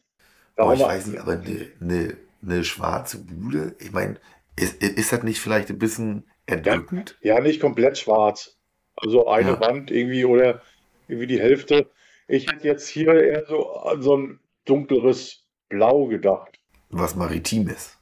Aber 0.55 0.73
ich 0.73 0.79
Darum- 0.79 0.93
weiß 0.95 1.07
nicht, 1.07 1.19
aber 1.19 1.33
eine, 1.33 1.67
eine, 1.81 2.17
eine 2.41 2.63
schwarze 2.63 3.17
Bude, 3.19 3.75
ich 3.79 3.91
meine, 3.91 4.15
ist, 4.55 4.81
ist 4.81 5.11
das 5.11 5.23
nicht 5.23 5.39
vielleicht 5.41 5.69
ein 5.69 5.79
bisschen 5.79 6.23
erdrückend? 6.45 7.17
Ja, 7.21 7.39
nicht 7.41 7.59
komplett 7.59 7.97
schwarz. 7.97 8.57
Also 8.95 9.27
eine 9.27 9.51
Ja. 9.51 9.59
Wand 9.59 9.91
irgendwie 9.91 10.23
oder 10.25 10.61
irgendwie 11.09 11.27
die 11.27 11.39
Hälfte. 11.41 11.89
Ich 12.27 12.49
hätte 12.49 12.67
jetzt 12.67 12.87
hier 12.87 13.13
eher 13.13 13.45
so 13.47 13.69
an 13.73 14.01
so 14.01 14.15
ein 14.15 14.39
dunkleres 14.65 15.43
Blau 15.67 16.05
gedacht. 16.05 16.57
Was 16.89 17.15
Maritimes. 17.15 17.97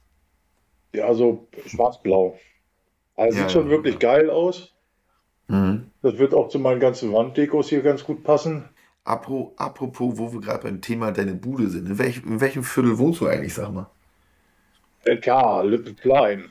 Ja, 0.94 1.12
so 1.14 1.48
schwarz-blau. 1.66 2.38
Also 3.16 3.36
Ja, 3.38 3.42
sieht 3.44 3.52
schon 3.52 3.64
ja, 3.64 3.70
wirklich 3.70 3.94
ja. 3.94 4.00
geil 4.00 4.30
aus. 4.30 4.74
Mhm. 5.50 5.86
Das 6.02 6.16
wird 6.18 6.32
auch 6.32 6.48
zu 6.48 6.58
meinen 6.58 6.80
ganzen 6.80 7.12
Wanddekos 7.12 7.68
hier 7.68 7.82
ganz 7.82 8.04
gut 8.04 8.22
passen. 8.22 8.64
Apro- 9.04 9.52
Apropos, 9.56 10.16
wo 10.18 10.32
wir 10.32 10.40
gerade 10.40 10.62
beim 10.64 10.80
Thema 10.80 11.10
deine 11.10 11.34
Bude 11.34 11.68
sind. 11.68 11.88
In, 11.88 11.98
welch, 11.98 12.22
in 12.24 12.40
welchem 12.40 12.62
Viertel 12.62 12.98
wohnst 12.98 13.20
du 13.20 13.26
eigentlich, 13.26 13.54
sag 13.54 13.72
mal? 13.72 13.90
LK, 15.04 15.62
Lüttenklein. 15.64 16.50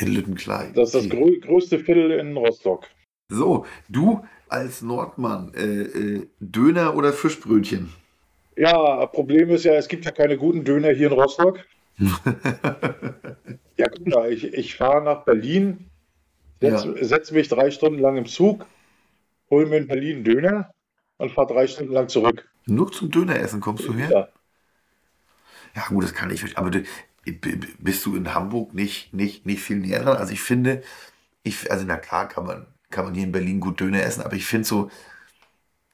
In 0.00 0.08
Lüttenklein. 0.12 0.74
Das 0.74 0.94
ist 0.94 0.94
das 0.94 1.08
grö 1.08 1.38
größte 1.40 1.78
Viertel 1.78 2.10
in 2.12 2.36
Rostock. 2.36 2.86
So, 3.30 3.64
du 3.88 4.22
als 4.48 4.82
Nordmann, 4.82 5.52
äh, 5.54 5.82
äh, 5.82 6.26
Döner 6.40 6.96
oder 6.96 7.12
Fischbrötchen? 7.12 7.92
Ja, 8.56 9.06
Problem 9.06 9.50
ist 9.50 9.64
ja, 9.64 9.74
es 9.74 9.86
gibt 9.88 10.04
ja 10.04 10.10
keine 10.10 10.36
guten 10.36 10.64
Döner 10.64 10.90
hier 10.90 11.08
in 11.08 11.14
Rostock. 11.18 11.60
Ja, 13.76 13.86
guck 13.88 14.06
mal, 14.08 14.32
ich, 14.32 14.42
ich 14.54 14.74
fahre 14.74 15.04
nach 15.04 15.24
Berlin, 15.24 15.88
setz, 16.60 16.84
Ja. 16.84 17.04
setz 17.04 17.30
mich 17.30 17.48
drei 17.48 17.70
Stunden 17.70 17.98
lang 17.98 18.16
im 18.16 18.26
Zug, 18.26 18.66
hol 19.50 19.66
mir 19.66 19.78
in 19.78 19.88
Berlin 19.88 20.16
einen 20.16 20.24
Döner 20.24 20.70
und 21.16 21.32
fahre 21.32 21.52
drei 21.52 21.66
Stunden 21.66 21.92
lang 21.92 22.08
zurück. 22.08 22.48
Nur 22.66 22.92
zum 22.92 23.10
Döneressen 23.10 23.60
kommst 23.60 23.86
du 23.86 23.94
her? 23.94 24.10
Ja. 24.10 24.28
Ja, 25.74 25.86
gut, 25.88 26.04
das 26.04 26.14
kann 26.14 26.30
ich. 26.30 26.58
Aber 26.58 26.70
du, 26.70 26.82
bist 27.78 28.04
du 28.06 28.16
in 28.16 28.34
Hamburg 28.34 28.74
nicht, 28.74 29.12
nicht, 29.14 29.46
nicht 29.46 29.62
viel 29.62 29.76
näher 29.76 30.02
dran? 30.02 30.16
Also 30.16 30.32
ich 30.32 30.40
finde, 30.40 30.82
ich, 31.42 31.70
also 31.70 31.84
na 31.86 31.96
klar 31.96 32.28
kann 32.28 32.46
man, 32.46 32.66
kann 32.90 33.04
man 33.04 33.14
hier 33.14 33.24
in 33.24 33.32
Berlin 33.32 33.60
gut 33.60 33.80
Döner 33.80 34.02
essen, 34.02 34.22
aber 34.22 34.34
ich 34.34 34.46
finde 34.46 34.66
so, 34.66 34.90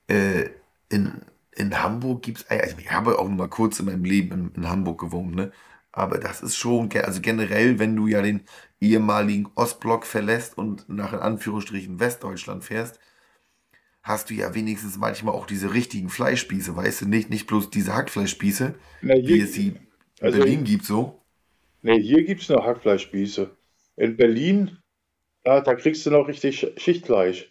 äh, 0.09 0.51
in, 0.89 1.23
in 1.53 1.83
Hamburg 1.83 2.23
gibt 2.23 2.39
es, 2.39 2.51
also 2.51 2.77
ich 2.79 2.91
habe 2.91 3.19
auch 3.19 3.29
noch 3.29 3.37
mal 3.37 3.49
kurz 3.49 3.79
in 3.81 3.87
meinem 3.87 4.05
Leben 4.05 4.33
in, 4.55 4.63
in 4.63 4.69
Hamburg 4.69 5.01
gewohnt, 5.01 5.35
ne? 5.35 5.53
Aber 5.93 6.19
das 6.19 6.43
ist 6.43 6.57
schon, 6.57 6.91
also 6.93 7.21
generell, 7.21 7.79
wenn 7.79 7.95
du 7.95 8.09
ja 8.09 8.21
den 8.21 8.41
ehemaligen 8.91 9.49
Ostblock 9.55 10.07
verlässt 10.07 10.57
und 10.59 10.89
nach 10.89 11.13
in 11.13 11.19
Anführungsstrichen 11.21 12.01
Westdeutschland 12.01 12.65
fährst, 12.65 12.99
hast 14.03 14.31
du 14.31 14.35
ja 14.35 14.55
wenigstens 14.55 14.99
manchmal 14.99 15.35
auch 15.35 15.47
diese 15.47 15.73
richtigen 15.73 16.09
Fleischspieße, 16.11 16.77
weißt 16.77 17.03
du, 17.03 17.09
nicht, 17.09 17.31
nicht 17.31 17.47
bloß 17.47 17.71
diese 17.71 17.95
Hackfleischspieße, 17.95 18.75
Na, 19.03 19.15
wie 19.15 19.21
hier, 19.27 19.45
es 19.45 19.55
sie 19.55 19.69
in 19.69 19.79
also- 20.21 20.39
Berlin 20.39 20.65
gibt, 20.65 20.85
so. 20.85 21.21
nee, 21.83 22.01
hier 22.01 22.25
gibt 22.25 22.43
es 22.43 22.49
nur 22.49 22.65
Hackfleischspieße. 22.65 23.51
In 23.97 24.17
Berlin, 24.17 24.79
da, 25.45 25.61
da 25.61 25.75
kriegst 25.75 26.05
du 26.05 26.11
noch 26.11 26.27
richtig 26.29 26.59
Sch- 26.63 26.79
Schichtfleisch. 26.79 27.51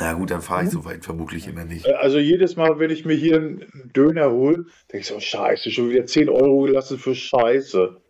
Na 0.00 0.14
gut, 0.14 0.32
dann 0.32 0.42
fahre 0.42 0.64
ich 0.64 0.70
so 0.70 0.84
weit 0.84 1.04
vermutlich 1.04 1.46
immer 1.46 1.64
nicht. 1.64 1.86
Äh, 1.86 1.92
Also 1.92 2.18
jedes 2.18 2.56
Mal, 2.56 2.80
wenn 2.80 2.90
ich 2.90 3.04
mir 3.04 3.14
hier 3.14 3.36
einen 3.36 3.90
Döner 3.94 4.30
hole, 4.32 4.64
denke 4.90 4.98
ich 4.98 5.06
so, 5.06 5.20
scheiße, 5.20 5.70
schon 5.70 5.90
wieder 5.90 6.06
10 6.06 6.28
Euro 6.28 6.62
gelassen 6.62 6.98
für 6.98 7.14
Scheiße. 7.14 8.00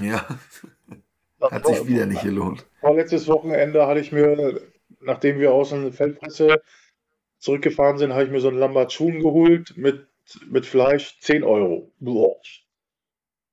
Ja, 0.00 0.24
hat 1.50 1.66
sich 1.66 1.86
wieder 1.86 2.06
nicht 2.06 2.22
gelohnt. 2.22 2.66
Vorletztes 2.80 3.28
Wochenende 3.28 3.86
hatte 3.86 4.00
ich 4.00 4.12
mir, 4.12 4.60
nachdem 5.00 5.38
wir 5.38 5.52
aus 5.52 5.70
der 5.70 5.92
Feldpresse 5.92 6.62
zurückgefahren 7.38 7.98
sind, 7.98 8.12
habe 8.12 8.24
ich 8.24 8.30
mir 8.30 8.40
so 8.40 8.48
einen 8.48 8.58
Lambertschun 8.58 9.20
geholt 9.20 9.76
mit, 9.76 10.06
mit 10.48 10.66
Fleisch, 10.66 11.18
10 11.20 11.42
Euro. 11.42 11.92
Boah. 11.98 12.36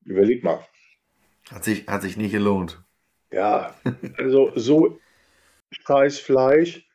Überleg 0.04 0.44
mal. 0.44 0.66
Hat 1.52 1.64
sich, 1.64 1.88
hat 1.88 2.04
sich 2.04 2.16
nicht 2.18 2.32
gelohnt. 2.32 2.84
Ja, 3.32 3.76
also 4.18 4.52
so 4.56 5.00
scheiß 5.72 6.20
Fleisch. 6.20 6.88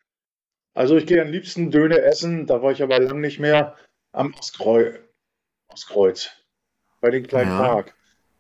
Also 0.75 0.97
ich 0.97 1.07
gehe 1.07 1.23
am 1.23 1.29
liebsten 1.29 1.71
Döner 1.71 2.03
essen, 2.03 2.47
da 2.47 2.62
war 2.62 2.73
ich 2.73 2.83
aber 2.83 2.99
lang 2.99 3.21
nicht 3.21 3.39
mehr 3.39 3.77
am 4.12 4.35
Ostkreuz. 4.35 4.99
Ostkreuz 5.69 6.31
bei 7.01 7.11
den 7.11 7.27
kleinen 7.27 7.51
Ja. 7.51 7.59
Park. 7.59 7.95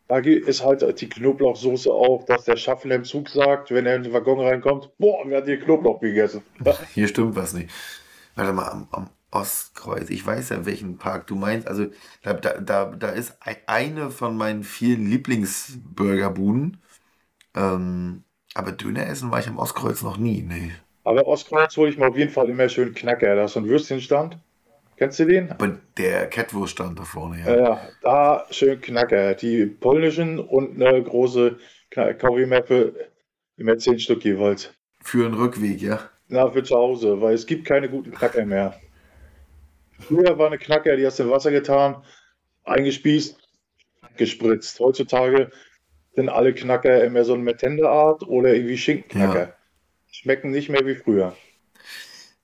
Da 0.08 0.18
ist 0.18 0.64
halt 0.64 1.00
die 1.02 1.08
Knoblauchsoße 1.10 1.92
auch, 1.92 2.24
dass 2.24 2.44
der 2.44 2.56
Schaffner 2.56 2.94
im 2.94 3.04
Zug 3.04 3.28
sagt, 3.28 3.70
wenn 3.70 3.84
er 3.84 3.96
in 3.96 4.04
den 4.04 4.12
Waggon 4.14 4.40
reinkommt, 4.40 4.90
boah, 4.98 5.22
wer 5.26 5.38
hat 5.38 5.44
hier 5.46 5.60
Knoblauch 5.60 6.00
gegessen? 6.00 6.42
Hier 6.94 7.08
stimmt 7.08 7.36
was 7.36 7.52
nicht. 7.52 7.70
Warte 8.34 8.52
mal, 8.52 8.68
am, 8.68 8.88
am 8.92 9.10
Ostkreuz. 9.30 10.10
Ich 10.10 10.24
weiß 10.24 10.50
ja, 10.50 10.66
welchen 10.66 10.98
Park 10.98 11.26
du 11.26 11.36
meinst. 11.36 11.66
Also, 11.68 11.86
da, 12.22 12.34
da, 12.34 12.86
da, 12.86 13.08
ist 13.10 13.36
ei- 13.40 13.62
eine 13.66 14.10
von 14.10 14.36
meinen 14.36 14.64
vielen 14.64 15.06
Lieblingsburgerbuden. 15.10 16.82
Ähm, 17.54 18.24
aber 18.54 18.72
Döner 18.72 19.06
essen 19.08 19.30
war 19.30 19.40
ich 19.40 19.48
am 19.48 19.58
Ostkreuz 19.58 20.02
noch 20.02 20.18
nie. 20.18 20.42
Nee. 20.42 20.72
Aber 21.02 21.26
Ostkreuz 21.26 21.74
hole 21.78 21.88
ich 21.88 21.96
mir 21.96 22.08
auf 22.08 22.18
jeden 22.18 22.30
Fall 22.30 22.50
immer 22.50 22.68
schön 22.68 22.92
Knacker. 22.92 23.34
Da 23.36 23.44
ist 23.46 23.54
so 23.54 23.60
ein 23.60 23.68
Würstchenstand. 23.68 24.38
Kennst 24.96 25.18
du 25.18 25.24
den? 25.24 25.50
Aber 25.50 25.78
der 25.96 26.28
Catwurst 26.28 26.72
stand 26.72 26.98
da 26.98 27.04
vorne, 27.04 27.40
ja. 27.40 27.56
Ja, 27.56 27.88
da 28.02 28.46
schön 28.50 28.80
Knacker. 28.80 29.34
Die 29.34 29.66
polnischen 29.66 30.38
und 30.38 30.80
eine 30.80 31.02
große 31.02 31.58
Kaffeemappe, 31.90 33.10
immer 33.56 33.76
zehn 33.78 33.98
Stück 33.98 34.24
jeweils. 34.24 34.72
Für 35.00 35.26
einen 35.26 35.34
Rückweg, 35.34 35.80
ja. 35.82 36.00
Na, 36.28 36.50
für 36.50 36.62
zu 36.62 36.76
Hause, 36.76 37.20
weil 37.20 37.34
es 37.34 37.46
gibt 37.46 37.66
keine 37.66 37.88
guten 37.88 38.12
Knacker 38.12 38.44
mehr. 38.46 38.80
Früher 40.00 40.38
war 40.38 40.48
eine 40.48 40.58
Knacker, 40.58 40.96
die 40.96 41.06
hast 41.06 41.18
du 41.18 41.24
in 41.24 41.30
Wasser 41.30 41.50
getan, 41.50 42.02
eingespießt, 42.64 43.36
gespritzt. 44.16 44.80
Heutzutage 44.80 45.50
sind 46.14 46.28
alle 46.28 46.54
Knacker 46.54 47.04
immer 47.04 47.24
so 47.24 47.34
eine 47.34 47.42
Metende-Art 47.42 48.22
oder 48.22 48.54
irgendwie 48.54 48.78
Schinkenknacker. 48.78 49.40
Ja. 49.40 49.54
Schmecken 50.10 50.50
nicht 50.50 50.68
mehr 50.68 50.86
wie 50.86 50.94
früher. 50.94 51.36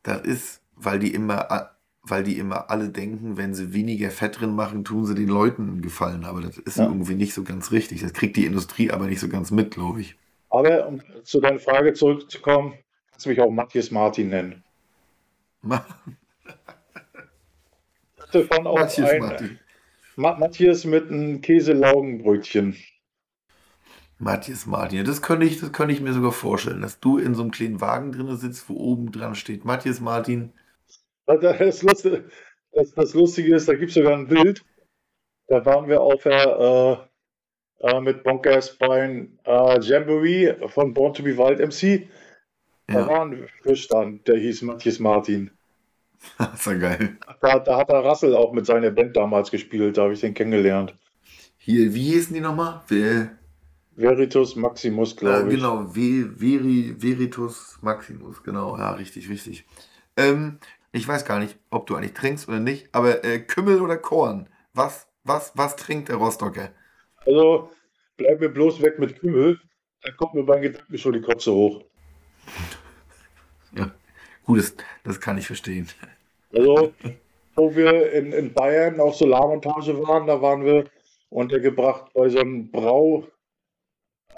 Das 0.03 0.23
ist, 0.23 0.63
weil 0.75 0.99
die 0.99 1.15
immer, 1.15 1.71
weil 2.03 2.23
die 2.23 2.39
immer 2.39 2.71
alle 2.71 2.89
denken, 2.89 3.37
wenn 3.37 3.55
sie 3.55 3.73
weniger 3.73 4.11
Fett 4.11 4.41
drin 4.41 4.55
machen, 4.55 4.85
tun 4.85 5.05
sie 5.05 5.15
den 5.15 5.29
Leuten 5.29 5.69
einen 5.69 5.83
Gefallen. 5.83 6.25
Aber 6.25 6.41
das 6.41 6.57
ist 6.59 6.79
Ja. 6.79 6.85
irgendwie 6.87 7.15
nicht 7.15 7.35
so 7.35 7.45
ganz 7.45 7.73
richtig. 7.73 8.01
Das 8.01 8.13
kriegt 8.13 8.37
die 8.37 8.47
Industrie 8.47 8.91
aber 8.91 9.07
nicht 9.07 9.21
so 9.21 9.29
ganz 9.29 9.51
mit, 9.51 9.71
glaube 9.73 10.01
ich. 10.01 10.17
Aber 10.49 10.87
um 10.87 11.01
zu 11.23 11.41
deiner 11.41 11.59
Frage 11.59 11.93
zurückzukommen, 11.93 12.75
kannst 13.11 13.27
du 13.27 13.31
mich 13.31 13.41
auch 13.41 13.51
Matthias 13.51 13.91
Martin 13.91 14.31
nennen. 14.31 14.65
Davon 18.33 18.67
auch 18.67 18.79
Matthias 18.79 19.11
ein 19.11 19.21
Martin. 19.21 19.59
Ma 20.17 20.37
Matthias 20.37 20.85
mit 20.85 21.11
einem 21.11 21.41
Käse-Laugenbrötchen. 21.41 22.77
Matthias 24.19 24.67
Martin. 24.67 25.05
Das 25.05 25.23
könnte 25.23 25.47
ich, 25.47 25.61
das 25.61 25.73
könnte 25.73 25.95
ich 25.95 26.01
mir 26.01 26.13
sogar 26.13 26.33
vorstellen, 26.33 26.83
dass 26.83 27.01
du 27.01 27.19
in 27.19 27.35
so 27.35 27.43
einem 27.43 27.51
kleinen 27.51 27.81
Wagen 27.81 28.13
drin 28.13 28.37
sitzt, 28.37 28.69
wo 28.69 28.75
oben 28.75 29.13
dran 29.13 29.35
steht 29.35 29.65
Matthias 29.65 30.01
Martin. 30.01 30.53
Das 31.39 31.83
Lustige, 31.83 32.25
das, 32.73 32.93
das 32.93 33.15
Lustige 33.15 33.55
ist, 33.55 33.69
da 33.69 33.75
gibt 33.75 33.91
es 33.91 33.95
sogar 33.95 34.15
ein 34.15 34.27
Bild. 34.27 34.65
Da 35.47 35.65
waren 35.65 35.89
wir 35.89 36.01
auf 36.01 36.23
der, 36.23 37.09
äh, 37.81 37.87
äh, 37.89 38.01
mit 38.01 38.23
Bonkers 38.23 38.77
beim 38.77 39.39
äh, 39.45 39.81
Jamboree 39.81 40.55
von 40.69 40.93
Born 40.95 41.15
to 41.15 41.23
be 41.23 41.37
Wild 41.37 41.61
MC. 41.61 42.09
Da 42.91 43.01
Ja, 43.01 43.07
war 43.07 43.23
ein 43.23 43.49
Fischstand, 43.63 44.27
der 44.29 44.37
hieß 44.39 44.63
Matthias 44.63 44.99
Martin. 44.99 45.51
das 46.39 46.65
ja 46.65 46.75
geil. 46.75 47.17
Da, 47.41 47.59
da 47.59 47.79
hat 47.79 47.89
der 47.89 48.01
Russell 48.01 48.35
auch 48.35 48.53
mit 48.53 48.67
seiner 48.67 48.91
Band 48.91 49.17
damals 49.17 49.51
gespielt, 49.51 49.97
da 49.97 50.03
habe 50.03 50.13
ich 50.13 50.21
den 50.21 50.35
kennengelernt. 50.35 50.95
Hier, 51.57 51.95
wie 51.95 52.13
hießen 52.13 52.35
die 52.35 52.41
nochmal? 52.41 52.83
Wer, 52.89 53.39
Veritus 53.97 54.57
Maximus, 54.57 55.17
glaube 55.17 55.53
ich. 55.55 55.57
genau, 55.57 55.87
Ve, 55.95 56.31
Veri, 56.37 56.95
Veritus 56.99 57.79
Maximus, 57.83 58.43
genau, 58.43 58.77
ja, 58.77 58.93
richtig, 58.93 59.29
richtig. 59.29 59.67
Ähm, 60.17 60.59
ich 60.93 61.07
weiß 61.07 61.25
gar 61.25 61.39
nicht, 61.39 61.59
ob 61.71 61.87
du 61.87 61.97
eigentlich 61.97 62.15
trinkst 62.15 62.49
oder 62.49 62.61
nicht, 62.61 62.89
aber 62.93 63.25
äh, 63.25 63.41
Kümmel 63.41 63.81
oder 63.81 63.97
Korn? 63.97 64.49
Was, 64.75 65.09
was, 65.25 65.53
was 65.57 65.77
trinkt 65.77 66.09
der 66.09 66.17
Rostocker? 66.17 66.71
Also 67.27 67.71
bleib 68.17 68.41
mir 68.41 68.49
bloß 68.49 68.83
weg 68.83 68.99
mit 68.99 69.21
Kümmel, 69.21 69.61
dann 70.03 70.17
kommt 70.17 70.35
mir 70.35 70.45
beim 70.45 70.63
Gedanken 70.63 70.99
schon 70.99 71.13
die 71.13 71.21
Kotze 71.21 71.53
hoch. 71.53 71.85
Ja, 73.77 73.91
gut, 74.45 74.59
das, 74.59 74.75
das 75.05 75.21
kann 75.21 75.39
ich 75.39 75.47
verstehen. 75.47 75.89
Also, 76.53 76.93
wo 77.55 77.75
wir 77.75 78.13
in, 78.13 78.33
in 78.33 78.53
Bayern 78.53 79.01
auf 79.01 79.15
Solarmontage 79.17 79.97
waren, 80.07 80.27
da 80.27 80.41
waren 80.43 80.65
wir 80.65 80.85
untergebracht 81.29 82.13
bei 82.15 82.29
so 82.29 82.41
einem 82.41 82.71
Brau. 82.71 83.27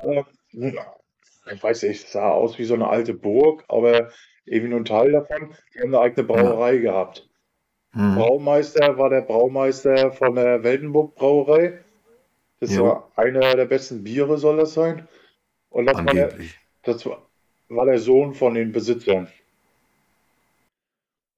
Äh, 0.02 0.24
ich 0.52 1.62
weiß 1.62 1.84
nicht, 1.84 2.04
es 2.04 2.12
sah 2.12 2.30
aus 2.30 2.58
wie 2.58 2.64
so 2.64 2.74
eine 2.74 2.88
alte 2.88 3.14
Burg, 3.14 3.64
aber 3.68 4.10
irgendwie 4.44 4.70
nur 4.70 4.80
ein 4.80 4.84
Teil 4.84 5.12
davon. 5.12 5.54
Die 5.74 5.80
haben 5.80 5.94
eine 5.94 6.00
eigene 6.00 6.26
Brauerei 6.26 6.78
gehabt. 6.78 7.28
Hm. 7.92 8.14
Braumeister 8.14 8.96
war 8.98 9.10
der 9.10 9.20
Braumeister 9.22 10.12
von 10.12 10.34
der 10.34 10.62
Weltenburg 10.62 11.14
Brauerei. 11.14 11.84
Das 12.60 12.74
Jo. 12.74 12.84
war 12.84 13.12
einer 13.16 13.54
der 13.56 13.66
besten 13.66 14.02
Biere, 14.04 14.38
soll 14.38 14.56
das 14.56 14.74
sein. 14.74 15.08
Und 15.68 15.86
das 15.86 15.96
war 15.96 16.14
der, 16.14 16.38
das 16.82 17.04
war, 17.06 17.86
der 17.86 17.98
Sohn 17.98 18.34
von 18.34 18.54
den 18.54 18.72
Besitzern. 18.72 19.28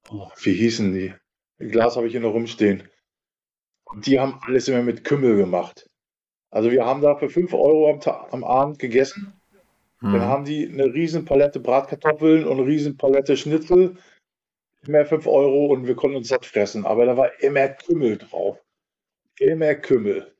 Oh, 0.09 0.29
wie 0.43 0.53
hießen 0.53 0.93
die? 0.93 1.13
Ein 1.59 1.69
Glas 1.69 1.95
habe 1.95 2.07
ich 2.07 2.11
hier 2.11 2.21
noch 2.21 2.33
rumstehen. 2.33 2.83
Und 3.85 4.05
die 4.05 4.19
haben 4.19 4.39
alles 4.45 4.67
immer 4.67 4.81
mit 4.81 5.03
Kümmel 5.03 5.35
gemacht. 5.37 5.89
Also 6.51 6.71
wir 6.71 6.85
haben 6.85 7.01
da 7.01 7.15
für 7.15 7.29
5 7.29 7.53
Euro 7.53 7.89
am, 7.89 7.99
am 8.31 8.43
Abend 8.43 8.79
gegessen. 8.79 9.33
Dann 10.01 10.13
Hm. 10.13 10.21
haben 10.21 10.45
die 10.45 10.67
eine 10.67 10.85
riesen 10.93 11.25
Palette 11.25 11.59
Bratkartoffeln 11.59 12.45
und 12.45 12.59
eine 12.59 12.67
riesen 12.67 12.97
Palette 12.97 13.37
Schnitzel. 13.37 13.97
Immer 14.87 15.05
5 15.05 15.25
Euro 15.25 15.67
und 15.67 15.87
wir 15.87 15.95
konnten 15.95 16.17
uns 16.17 16.27
satt 16.27 16.45
fressen. 16.45 16.85
Aber 16.85 17.05
da 17.05 17.17
war 17.17 17.31
immer 17.41 17.67
Kümmel 17.69 18.17
drauf. 18.17 18.59
Immer 19.39 19.73
Kümmel. 19.75 20.31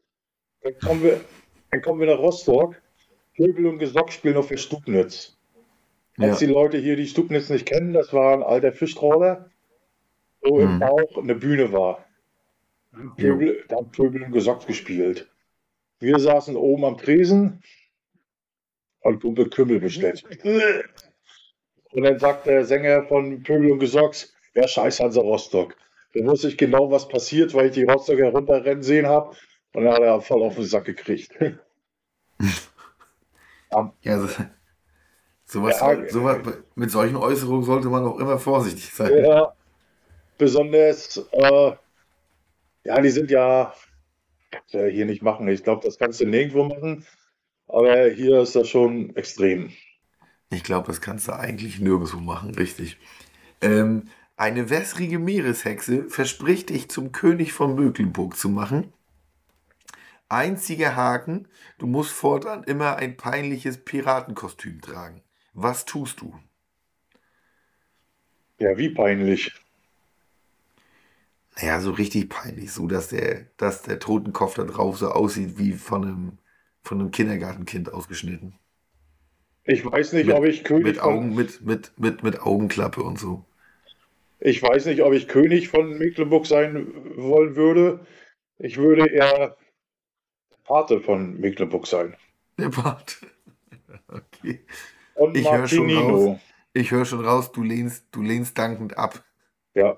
Dann 0.61 0.77
kommen 0.79 1.03
wir, 1.03 1.21
dann 1.71 1.81
kommen 1.81 1.99
wir 1.99 2.07
nach 2.07 2.19
Rostock. 2.19 2.75
Pöbel 3.35 3.65
und 3.65 3.79
Gesock 3.79 4.11
spielen 4.11 4.37
auf 4.37 4.47
der 4.47 4.57
Stubnitz. 4.57 5.37
Als 6.17 6.39
Ja. 6.39 6.47
die 6.47 6.53
Leute 6.53 6.77
hier 6.77 6.95
die 6.95 7.07
Stubnitz 7.07 7.49
nicht 7.49 7.65
kennen, 7.65 7.91
das 7.93 8.13
war 8.13 8.33
ein 8.33 8.43
alter 8.43 8.71
Fischtrawler, 8.71 9.49
wo 10.41 10.59
im 10.59 10.75
Mhm. 10.75 10.79
Bauch 10.79 11.17
eine 11.17 11.35
Bühne 11.35 11.71
war. 11.73 12.05
Pöbel, 13.17 13.65
da 13.67 13.75
haben 13.77 13.91
Pöbel 13.91 14.23
und 14.23 14.31
Gesock 14.31 14.65
gespielt. 14.67 15.29
Wir 15.99 16.17
saßen 16.19 16.55
oben 16.55 16.85
am 16.85 16.97
Tresen 16.97 17.61
und 19.05 19.21
Kumpel 19.21 19.49
Kümmel 19.49 19.79
bestellt. 19.79 20.23
Und 21.91 22.03
dann 22.03 22.19
sagt 22.19 22.47
der 22.47 22.65
Sänger 22.65 23.03
von 23.03 23.43
Pöbel 23.43 23.71
und 23.71 23.79
Gesocks, 23.79 24.33
ja, 24.55 24.67
scheiß 24.67 24.99
Hansa 24.99 25.21
Rostock. 25.21 25.75
Da 26.13 26.25
wusste 26.25 26.47
ich 26.47 26.57
genau, 26.57 26.89
was 26.91 27.07
passiert, 27.07 27.53
weil 27.53 27.67
ich 27.67 27.73
die 27.73 27.83
Rostocker 27.83 28.29
runterrennen 28.29 28.83
sehen 28.83 29.05
habe. 29.05 29.35
Und 29.73 29.83
dann 29.83 29.93
hat 29.93 30.01
er 30.01 30.21
voll 30.21 30.41
auf 30.43 30.55
den 30.55 30.65
Sack 30.65 30.85
gekriegt. 30.85 31.31
Ja, 34.03 34.19
so, 34.19 34.29
sowas, 35.43 35.81
Ja, 35.81 36.07
sowas, 36.07 36.37
mit 36.75 36.91
solchen 36.91 37.17
Äußerungen 37.17 37.65
sollte 37.65 37.89
man 37.89 38.05
auch 38.05 38.17
immer 38.19 38.39
vorsichtig 38.39 38.85
sein. 38.85 39.11
Ja, 39.21 39.53
besonders, 40.37 41.17
äh, 41.33 41.71
ja, 42.85 43.01
die 43.01 43.09
sind 43.09 43.29
ja 43.31 43.73
äh, 44.71 44.87
hier 44.89 45.05
nicht 45.05 45.23
machen. 45.23 45.49
Ich 45.49 45.61
glaube, 45.61 45.83
das 45.83 45.97
kannst 45.97 46.21
du 46.21 46.25
nirgendwo 46.25 46.63
machen. 46.63 47.05
Aber 47.67 48.09
hier 48.09 48.41
ist 48.41 48.55
das 48.55 48.69
schon 48.69 49.15
extrem. 49.15 49.71
Ich 50.49 50.63
glaube, 50.63 50.87
das 50.87 51.01
kannst 51.01 51.27
du 51.27 51.33
eigentlich 51.33 51.79
nirgendwo 51.79 52.19
machen, 52.19 52.53
richtig. 52.55 52.97
Ähm, 53.61 54.09
eine 54.37 54.69
wässrige 54.69 55.17
Meereshexe 55.17 56.09
verspricht 56.09 56.69
dich 56.69 56.89
zum 56.89 57.11
König 57.11 57.53
von 57.53 57.75
Möcklenburg 57.75 58.35
zu 58.35 58.49
machen. 58.49 58.93
Einziger 60.27 60.95
Haken, 60.95 61.47
du 61.77 61.87
musst 61.87 62.11
fortan 62.11 62.63
immer 62.63 62.97
ein 62.97 63.15
peinliches 63.15 63.83
Piratenkostüm 63.83 64.81
tragen. 64.81 65.21
Was 65.53 65.85
tust 65.85 66.21
du? 66.21 66.37
Ja, 68.59 68.77
wie 68.77 68.89
peinlich. 68.89 69.53
Naja, 71.55 71.79
so 71.79 71.91
richtig 71.91 72.29
peinlich, 72.29 72.71
so 72.71 72.87
dass 72.87 73.09
der, 73.09 73.45
dass 73.57 73.83
der 73.83 73.99
Totenkopf 73.99 74.55
da 74.55 74.63
drauf 74.63 74.97
so 74.97 75.09
aussieht 75.11 75.57
wie 75.57 75.73
von 75.73 76.03
einem, 76.03 76.37
von 76.85 76.99
einem 76.99 77.11
Kindergartenkind 77.11 77.91
ausgeschnitten. 77.93 78.53
Ich 79.63 79.83
weiß 79.83 80.13
nicht, 80.13 80.27
Mit- 80.27 80.35
ob 80.35 80.45
ich 80.45 80.63
König 80.63 80.83
Mit 80.85 80.97
von, 80.97 81.13
Augen, 81.13 81.35
mit, 81.35 81.61
mit, 81.65 81.91
mit, 81.99 82.23
mit 82.23 82.39
Augenklappe 82.41 83.01
und 83.01 83.19
so. 83.19 83.43
ich 84.39 84.61
weiß 84.61 84.85
nicht, 84.85 85.01
ob 85.01 85.13
ich 85.13 85.27
König 85.27 85.69
von 85.69 85.97
Mecklenburg 85.97 86.45
sein 86.45 86.87
wollen 87.17 87.55
würde. 87.55 88.05
Ich 88.59 88.77
würde 88.77 89.07
eher 89.09 89.57
Pate 90.63 91.01
von 91.01 91.39
Mecklenburg 91.39 91.87
sein. 91.87 92.15
Der 92.57 92.69
Bart. 92.69 93.17
Okay. 94.07 94.63
Und 95.15 95.35
Ich 95.35 95.49
hör 95.49 95.67
schon 95.67 95.89
raus. 95.89 96.39
Ich 96.73 96.91
höre 96.91 97.05
schon 97.05 97.25
raus, 97.25 97.51
du 97.51 97.63
lehnst, 97.63 98.05
du 98.11 98.21
lehnst 98.21 98.57
dankend 98.57 98.97
ab. 98.97 99.23
Ja, 99.73 99.97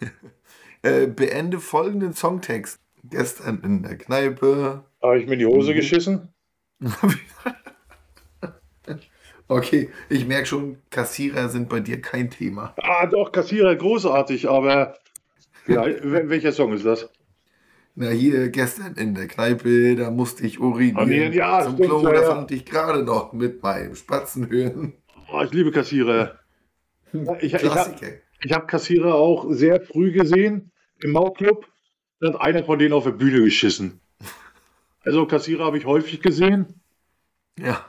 Äh, 0.82 1.06
beende 1.06 1.60
folgenden 1.60 2.12
Songtext. 2.14 2.78
Gestern 3.04 3.60
in 3.62 3.82
der 3.82 3.96
Kneipe. 3.96 4.84
Habe 5.04 5.18
ich 5.20 5.26
mir 5.26 5.34
in 5.34 5.38
die 5.40 5.46
Hose 5.46 5.72
Mhm. 5.72 5.76
geschissen? 5.76 6.28
Okay, 9.46 9.90
ich 10.08 10.26
merke 10.26 10.46
schon, 10.46 10.78
Kassierer 10.90 11.50
sind 11.50 11.68
bei 11.68 11.80
dir 11.80 12.00
kein 12.00 12.30
Thema. 12.30 12.74
Ah, 12.78 13.04
doch, 13.06 13.30
Kassierer, 13.30 13.76
großartig, 13.76 14.48
aber. 14.48 14.94
Ja, 15.66 15.82
wel- 15.84 16.30
welcher 16.30 16.50
Song 16.52 16.72
ist 16.72 16.86
das? 16.86 17.10
Na, 17.94 18.08
hier 18.08 18.48
gestern 18.48 18.94
in 18.94 19.14
der 19.14 19.28
Kneipe, 19.28 19.96
da 19.96 20.10
musste 20.10 20.46
ich 20.46 20.60
urinieren. 20.60 20.96
Urinieren, 20.96 21.32
ja, 21.34 21.62
Zum 21.62 21.74
stimmt, 21.74 21.88
Klo, 21.90 22.02
ja, 22.04 22.12
da 22.14 22.22
ja. 22.22 22.26
fand 22.34 22.50
ich 22.52 22.64
gerade 22.64 23.02
noch 23.04 23.34
mit 23.34 23.62
meinem 23.62 23.94
Spatzen 23.94 24.48
hören. 24.48 24.94
Oh, 25.30 25.42
ich 25.42 25.52
liebe 25.52 25.70
Kassierer. 25.70 26.38
Ich, 27.12 27.42
ich, 27.42 27.54
hab- 27.54 27.60
Klassiker. 27.60 28.12
ich 28.42 28.52
habe 28.52 28.66
Kassierer 28.66 29.14
auch 29.14 29.46
sehr 29.50 29.80
früh 29.82 30.10
gesehen 30.12 30.72
im 31.02 31.12
Mauclub. 31.12 31.66
Da 32.20 32.28
hat 32.32 32.40
einer 32.40 32.64
von 32.64 32.78
denen 32.78 32.94
auf 32.94 33.04
der 33.04 33.12
Bühne 33.12 33.42
geschissen. 33.44 34.00
Also 35.04 35.26
Kassierer 35.26 35.64
habe 35.64 35.78
ich 35.78 35.84
häufig 35.84 36.20
gesehen. 36.20 36.80
Ja. 37.58 37.84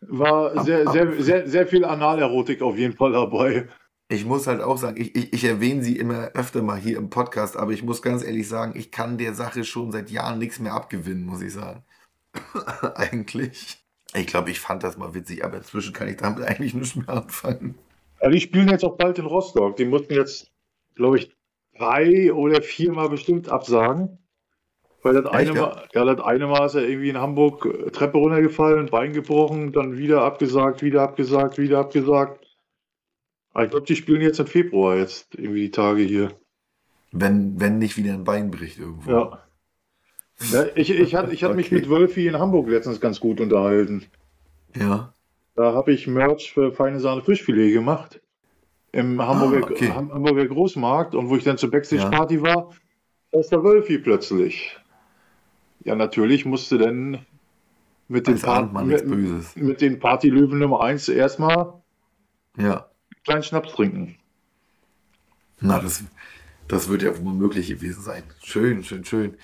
War 0.00 0.64
sehr, 0.64 0.90
sehr, 0.90 1.22
sehr, 1.22 1.48
sehr 1.48 1.66
viel 1.66 1.84
Analerotik 1.84 2.62
auf 2.62 2.76
jeden 2.76 2.96
Fall 2.96 3.12
dabei. 3.12 3.68
Ich 4.08 4.24
muss 4.24 4.46
halt 4.46 4.60
auch 4.60 4.76
sagen, 4.76 5.00
ich, 5.00 5.14
ich, 5.14 5.32
ich 5.32 5.44
erwähne 5.44 5.82
sie 5.82 5.96
immer 5.96 6.30
öfter 6.34 6.62
mal 6.62 6.78
hier 6.78 6.98
im 6.98 7.10
Podcast, 7.10 7.56
aber 7.56 7.72
ich 7.72 7.84
muss 7.84 8.02
ganz 8.02 8.24
ehrlich 8.24 8.48
sagen, 8.48 8.72
ich 8.76 8.90
kann 8.90 9.18
der 9.18 9.34
Sache 9.34 9.62
schon 9.64 9.92
seit 9.92 10.10
Jahren 10.10 10.38
nichts 10.38 10.58
mehr 10.58 10.72
abgewinnen, 10.72 11.24
muss 11.24 11.42
ich 11.42 11.52
sagen. 11.52 11.84
eigentlich. 12.94 13.78
Ich 14.14 14.26
glaube, 14.26 14.50
ich 14.50 14.58
fand 14.58 14.82
das 14.82 14.96
mal 14.96 15.14
witzig, 15.14 15.44
aber 15.44 15.58
inzwischen 15.58 15.92
kann 15.92 16.08
ich 16.08 16.16
damit 16.16 16.42
eigentlich 16.42 16.74
nicht 16.74 16.96
mehr 16.96 17.08
anfangen. 17.10 17.76
Ja, 18.20 18.28
die 18.28 18.40
spielen 18.40 18.68
jetzt 18.68 18.84
auch 18.84 18.96
bald 18.96 19.18
in 19.18 19.26
Rostock. 19.26 19.76
Die 19.76 19.84
mussten 19.84 20.14
jetzt, 20.14 20.50
glaube 20.96 21.18
ich, 21.18 21.36
drei 21.78 22.32
oder 22.32 22.62
viermal 22.62 23.08
bestimmt 23.08 23.48
absagen. 23.48 24.18
Weil 25.02 25.14
das 25.14 25.26
eine, 25.26 25.42
Echt, 25.50 25.54
ja? 25.54 25.60
Mal, 25.62 25.88
ja, 25.94 26.04
das 26.04 26.20
eine 26.24 26.46
Mal 26.46 26.66
ist 26.66 26.74
er 26.74 26.86
irgendwie 26.86 27.08
in 27.08 27.18
Hamburg 27.18 27.64
äh, 27.64 27.90
Treppe 27.90 28.18
runtergefallen, 28.18 28.86
Bein 28.86 29.12
gebrochen, 29.12 29.72
dann 29.72 29.96
wieder 29.96 30.22
abgesagt, 30.22 30.82
wieder 30.82 31.02
abgesagt, 31.02 31.56
wieder 31.58 31.78
abgesagt. 31.78 32.46
Aber 33.52 33.64
ich 33.64 33.70
glaube, 33.70 33.86
die 33.86 33.96
spielen 33.96 34.20
jetzt 34.20 34.38
im 34.40 34.46
Februar 34.46 34.96
jetzt 34.96 35.34
irgendwie 35.34 35.62
die 35.62 35.70
Tage 35.70 36.02
hier. 36.02 36.32
Wenn, 37.12 37.58
wenn 37.58 37.78
nicht 37.78 37.96
wieder 37.96 38.12
ein 38.14 38.24
Bein 38.24 38.50
bricht 38.50 38.78
irgendwo. 38.78 39.10
Ja. 39.10 39.38
ja 40.52 40.66
ich 40.74 40.90
ich 40.90 41.14
hatte 41.14 41.32
ich 41.32 41.42
mich 41.42 41.66
Okay. 41.66 41.74
mit 41.76 41.88
Wölfi 41.90 42.26
in 42.28 42.38
Hamburg 42.38 42.68
letztens 42.68 43.00
ganz 43.00 43.18
gut 43.18 43.40
unterhalten. 43.40 44.04
Ja. 44.76 45.12
Da 45.56 45.72
habe 45.72 45.92
ich 45.92 46.06
Merch 46.06 46.52
für 46.52 46.72
feine 46.72 47.00
Sahne 47.00 47.22
Fischfilet 47.22 47.72
gemacht. 47.72 48.20
Im 48.92 49.20
Hamburger, 49.20 49.66
Ah, 49.66 49.70
okay. 49.70 49.88
Ham- 49.92 50.12
Hamburger 50.12 50.46
Großmarkt 50.46 51.14
und 51.14 51.28
wo 51.30 51.36
ich 51.36 51.44
dann 51.44 51.58
zur 51.58 51.70
Backstage-Party 51.70 52.42
war, 52.42 52.70
da 53.32 53.40
ist 53.40 53.50
der 53.50 53.62
Wölfi 53.64 53.98
plötzlich. 53.98 54.76
Ja, 55.84 55.94
natürlich 55.94 56.44
musste 56.44 56.78
dann 56.78 57.24
mit 58.08 58.26
den, 58.26 58.34
nichts 58.34 59.04
mit, 59.04 59.56
mit 59.56 59.80
den 59.80 59.98
Partylöwen 59.98 60.58
Nummer 60.58 60.82
1 60.82 61.08
erstmal 61.08 61.74
einen 62.56 62.66
Ja. 62.66 62.90
kleinen 63.24 63.42
Schnaps 63.42 63.72
trinken. 63.72 64.16
Na, 65.60 65.78
das, 65.78 66.04
das 66.68 66.88
wird 66.88 67.02
ja 67.02 67.16
wohl 67.18 67.34
möglich 67.34 67.68
gewesen 67.68 68.02
sein. 68.02 68.22
Schön, 68.42 68.82
schön, 68.84 69.04
schön. 69.04 69.36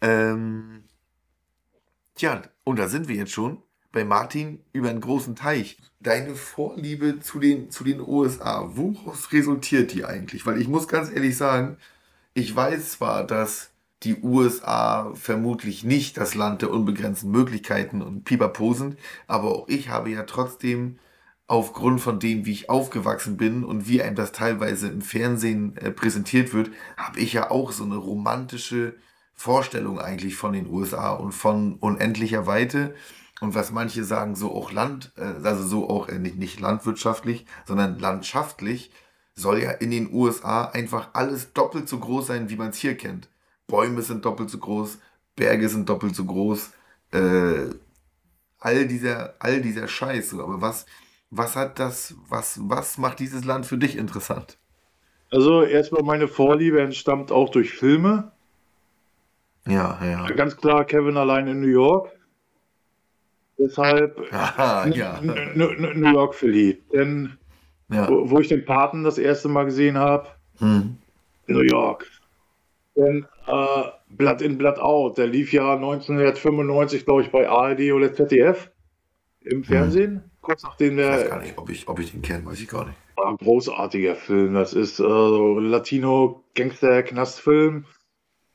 Ähm, 0.00 0.84
tja, 2.16 2.42
und 2.64 2.78
da 2.78 2.88
sind 2.88 3.08
wir 3.08 3.16
jetzt 3.16 3.32
schon 3.32 3.58
bei 3.92 4.04
Martin 4.04 4.60
über 4.72 4.90
einen 4.90 5.00
großen 5.00 5.36
Teich. 5.36 5.78
Deine 6.00 6.34
Vorliebe 6.34 7.20
zu 7.20 7.38
den, 7.38 7.70
zu 7.70 7.84
den 7.84 8.00
USA, 8.00 8.70
woraus 8.74 9.32
resultiert 9.32 9.92
die 9.92 10.04
eigentlich? 10.04 10.44
Weil 10.46 10.60
ich 10.60 10.68
muss 10.68 10.88
ganz 10.88 11.10
ehrlich 11.10 11.36
sagen, 11.36 11.76
ich 12.34 12.54
weiß 12.54 12.92
zwar, 12.92 13.24
dass 13.26 13.71
die 14.04 14.20
USA 14.22 15.12
vermutlich 15.14 15.84
nicht 15.84 16.16
das 16.16 16.34
Land 16.34 16.62
der 16.62 16.70
unbegrenzten 16.70 17.30
Möglichkeiten 17.30 18.02
und 18.02 18.24
Pipapo 18.24 18.74
sind, 18.74 18.96
aber 19.26 19.54
auch 19.54 19.68
ich 19.68 19.88
habe 19.88 20.10
ja 20.10 20.24
trotzdem 20.24 20.98
aufgrund 21.46 22.00
von 22.00 22.18
dem, 22.18 22.46
wie 22.46 22.52
ich 22.52 22.70
aufgewachsen 22.70 23.36
bin 23.36 23.64
und 23.64 23.86
wie 23.86 24.02
einem 24.02 24.16
das 24.16 24.32
teilweise 24.32 24.88
im 24.88 25.02
Fernsehen 25.02 25.76
äh, 25.76 25.90
präsentiert 25.90 26.54
wird, 26.54 26.70
habe 26.96 27.20
ich 27.20 27.34
ja 27.34 27.50
auch 27.50 27.72
so 27.72 27.84
eine 27.84 27.96
romantische 27.96 28.94
Vorstellung 29.34 29.98
eigentlich 29.98 30.36
von 30.36 30.52
den 30.52 30.68
USA 30.68 31.10
und 31.10 31.32
von 31.32 31.74
unendlicher 31.74 32.46
Weite. 32.46 32.94
Und 33.40 33.54
was 33.54 33.72
manche 33.72 34.04
sagen, 34.04 34.36
so 34.36 34.54
auch 34.54 34.72
Land, 34.72 35.12
äh, 35.16 35.46
also 35.46 35.62
so 35.66 35.90
auch 35.90 36.08
äh, 36.08 36.18
nicht, 36.18 36.38
nicht 36.38 36.60
landwirtschaftlich, 36.60 37.44
sondern 37.66 37.98
landschaftlich, 37.98 38.90
soll 39.34 39.62
ja 39.62 39.72
in 39.72 39.90
den 39.90 40.12
USA 40.12 40.66
einfach 40.66 41.10
alles 41.12 41.52
doppelt 41.52 41.88
so 41.88 41.98
groß 41.98 42.28
sein, 42.28 42.50
wie 42.50 42.56
man 42.56 42.70
es 42.70 42.78
hier 42.78 42.96
kennt. 42.96 43.28
Bäume 43.66 44.02
sind 44.02 44.24
doppelt 44.24 44.50
so 44.50 44.58
groß, 44.58 44.98
Berge 45.36 45.68
sind 45.68 45.88
doppelt 45.88 46.14
so 46.14 46.24
groß, 46.24 46.70
äh, 47.12 47.66
all 48.58 48.86
dieser, 48.86 49.34
all 49.38 49.60
dieser 49.60 49.88
Scheiß. 49.88 50.30
so. 50.30 50.42
Aber 50.42 50.60
was, 50.60 50.86
was 51.30 51.56
hat 51.56 51.78
das, 51.78 52.14
was, 52.28 52.58
was 52.62 52.98
macht 52.98 53.18
dieses 53.18 53.44
Land 53.44 53.66
für 53.66 53.78
dich 53.78 53.96
interessant? 53.96 54.58
Also 55.30 55.62
erstmal 55.62 56.02
meine 56.02 56.28
Vorliebe 56.28 56.80
entstammt 56.82 57.32
auch 57.32 57.48
durch 57.48 57.72
Filme. 57.72 58.32
Ja, 59.66 59.98
ja. 60.04 60.26
Ganz 60.32 60.56
klar 60.56 60.84
Kevin 60.84 61.16
allein 61.16 61.46
in 61.48 61.60
New 61.60 61.68
York. 61.68 62.10
Deshalb 63.58 64.20
Aha, 64.32 64.86
ja. 64.88 65.20
New 65.22 66.12
York 66.12 66.34
verliebt. 66.34 66.92
Denn 66.92 67.38
ja. 67.88 68.08
wo, 68.08 68.30
wo 68.30 68.40
ich 68.40 68.48
den 68.48 68.64
Paten 68.64 69.04
das 69.04 69.18
erste 69.18 69.48
Mal 69.48 69.64
gesehen 69.64 69.96
habe, 69.98 70.28
Hm. 70.58 70.96
New 71.46 71.60
York. 71.60 72.06
Denn 72.96 73.26
äh, 73.46 73.82
Blood 74.10 74.42
in, 74.42 74.58
Blood 74.58 74.78
out, 74.78 75.18
der 75.18 75.26
lief 75.26 75.52
ja 75.52 75.74
1995, 75.74 77.04
glaube 77.04 77.22
ich, 77.22 77.30
bei 77.30 77.48
ARD 77.48 77.92
oder 77.92 78.12
ZDF 78.12 78.70
im 79.40 79.64
Fernsehen. 79.64 80.22
Kurz 80.42 80.62
nachdem 80.62 80.98
Ich 80.98 81.06
weiß 81.06 81.20
der 81.20 81.28
gar 81.30 81.40
nicht, 81.40 81.56
ob 81.58 81.70
ich, 81.70 81.88
ob 81.88 81.98
ich 81.98 82.12
den 82.12 82.22
kenne, 82.22 82.44
weiß 82.46 82.60
ich 82.60 82.68
gar 82.68 82.84
nicht. 82.86 82.96
war 83.16 83.28
ein 83.28 83.36
großartiger 83.36 84.14
Film. 84.16 84.54
Das 84.54 84.74
ist 84.74 84.98
äh, 85.00 85.02
so 85.02 85.58
Latino-Gangster-Knastfilm, 85.58 87.84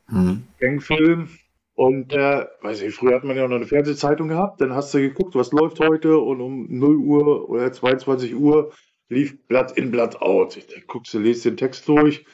Hm. 0.10 0.44
Gangfilm. 0.60 1.30
Und 1.76 2.14
äh, 2.14 2.46
weiß 2.62 2.82
ich, 2.82 2.96
früher 2.96 3.16
hat 3.16 3.24
man 3.24 3.38
ja 3.38 3.48
noch 3.48 3.56
eine 3.58 3.68
Fernsehzeitung 3.68 4.30
gehabt, 4.30 4.62
dann 4.62 4.74
hast 4.74 4.94
du 4.94 5.00
geguckt, 5.00 5.36
was 5.36 5.52
läuft 5.52 5.80
heute 5.80 6.18
und 6.18 6.42
um 6.42 6.66
0 6.70 6.96
Uhr 6.96 7.50
oder 7.50 7.72
22 7.72 8.36
Uhr 8.36 8.72
lief 9.10 9.38
Blatt 9.48 9.74
in 9.78 9.92
Blatt 9.92 10.20
out. 10.22 10.58
Da 10.58 10.76
guckst 10.88 11.14
du, 11.14 11.20
lest 11.20 11.46
den 11.46 11.56
Text 11.56 11.88
durch, 11.88 12.26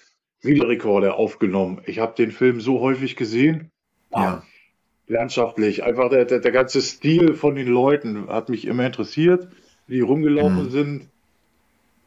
Videorekorder 0.44 1.16
aufgenommen. 1.16 1.82
Ich 1.86 2.00
habe 2.00 2.16
den 2.16 2.32
Film 2.32 2.60
so 2.62 2.80
häufig 2.82 3.16
gesehen. 3.16 3.72
Ja. 4.12 4.44
Landschaftlich, 5.08 5.84
einfach 5.84 6.10
der, 6.10 6.26
der, 6.26 6.40
der 6.40 6.52
ganze 6.52 6.82
Stil 6.82 7.34
von 7.34 7.56
den 7.56 7.68
Leuten 7.68 8.28
hat 8.30 8.50
mich 8.50 8.66
immer 8.66 8.86
interessiert, 8.86 9.50
wie 9.88 9.96
die 9.96 10.02
rumgelaufen 10.02 10.66
Mhm. 10.66 10.70
sind. 10.70 11.10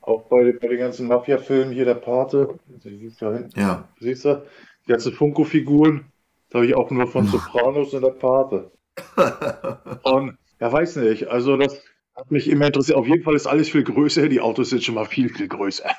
Auch 0.01 0.23
bei, 0.29 0.53
bei 0.53 0.69
den 0.69 0.79
ganzen 0.79 1.09
Mafia-Filmen 1.09 1.73
hier, 1.73 1.85
der 1.85 1.95
Pate, 1.97 2.59
siehst 2.83 3.21
du 3.21 3.25
da 3.27 3.33
hinten, 3.35 3.61
Ja. 3.61 3.89
siehst 4.01 4.25
du, 4.25 4.43
die 4.87 4.93
ganzen 4.93 5.13
Funko-Figuren, 5.13 6.07
da 6.51 6.59
habe 6.59 6.67
ich 6.67 6.75
auch 6.75 6.91
nur 6.91 7.07
von 7.09 7.27
Sopranos 7.27 7.93
und 7.93 8.03
der 8.03 8.11
Pate. 8.11 8.71
Und, 10.05 10.39
ja, 10.61 10.73
weiß 10.73 10.97
nicht, 10.97 11.27
also 11.29 11.57
das 11.59 11.83
hat 12.15 12.31
mich 12.31 12.49
immer 12.49 12.67
interessiert. 12.67 12.97
Auf 12.97 13.07
jeden 13.07 13.23
Fall 13.25 13.35
ist 13.35 13.47
alles 13.47 13.69
viel 13.69 13.83
größer, 13.85 14.29
die 14.29 14.41
Autos 14.41 14.71
sind 14.71 14.83
schon 14.83 14.95
mal 14.95 15.05
viel, 15.05 15.29
viel 15.29 15.49
größer. 15.49 15.91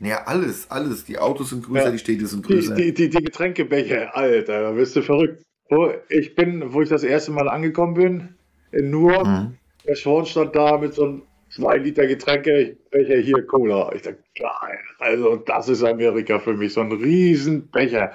Naja, 0.00 0.22
alles, 0.26 0.70
alles. 0.70 1.04
Die 1.04 1.18
Autos 1.18 1.50
sind 1.50 1.64
größer, 1.66 1.84
Ja. 1.86 1.90
die 1.90 1.98
Städte 1.98 2.26
sind 2.26 2.46
größer. 2.46 2.74
die, 2.74 2.94
die, 2.94 3.08
die 3.10 3.22
Getränkebecher, 3.24 4.16
Alter, 4.16 4.62
da 4.62 4.70
bist 4.72 4.96
du 4.96 5.02
verrückt. 5.02 5.42
Wo 5.70 5.90
ich 6.08 6.34
bin, 6.34 6.72
wo 6.72 6.82
ich 6.82 6.88
das 6.88 7.04
erste 7.04 7.30
Mal 7.32 7.48
angekommen 7.48 7.94
bin, 7.94 8.34
in 8.72 8.90
Newark, 8.90 9.26
Mhm. 9.26 9.56
der 9.86 9.96
Sean 9.96 10.26
stand 10.26 10.54
da 10.54 10.78
mit 10.78 10.94
so 10.94 11.04
einem 11.04 11.22
2 11.50 11.76
Liter 11.78 12.06
Getränkebecher, 12.06 13.16
hier 13.18 13.46
Cola. 13.46 13.92
Ich 13.94 14.02
dachte, 14.02 14.18
geil, 14.38 14.78
also 14.98 15.36
das 15.36 15.68
ist 15.68 15.82
Amerika 15.84 16.38
für 16.38 16.54
mich, 16.54 16.72
so 16.72 16.80
ein 16.80 16.92
Riesenbecher. 16.92 18.12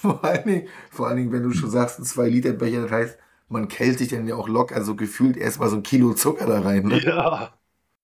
Vor 0.00 0.24
allen, 0.24 0.44
Dingen, 0.44 0.68
vor 0.90 1.08
allen 1.08 1.16
Dingen, 1.16 1.32
wenn 1.32 1.42
du 1.42 1.52
schon 1.52 1.70
sagst, 1.70 1.98
ein 1.98 2.04
2-Liter-Becher, 2.04 2.82
das 2.82 2.90
heißt, 2.90 3.18
man 3.48 3.68
kält 3.68 3.98
sich 3.98 4.08
dann 4.08 4.26
ja 4.26 4.36
auch 4.36 4.48
locker 4.48 4.82
so 4.82 4.94
gefühlt 4.94 5.36
erstmal 5.36 5.68
so 5.68 5.76
ein 5.76 5.82
Kilo 5.82 6.14
Zucker 6.14 6.46
da 6.46 6.60
rein. 6.60 6.84
Ne? 6.86 7.00
Ja, 7.04 7.52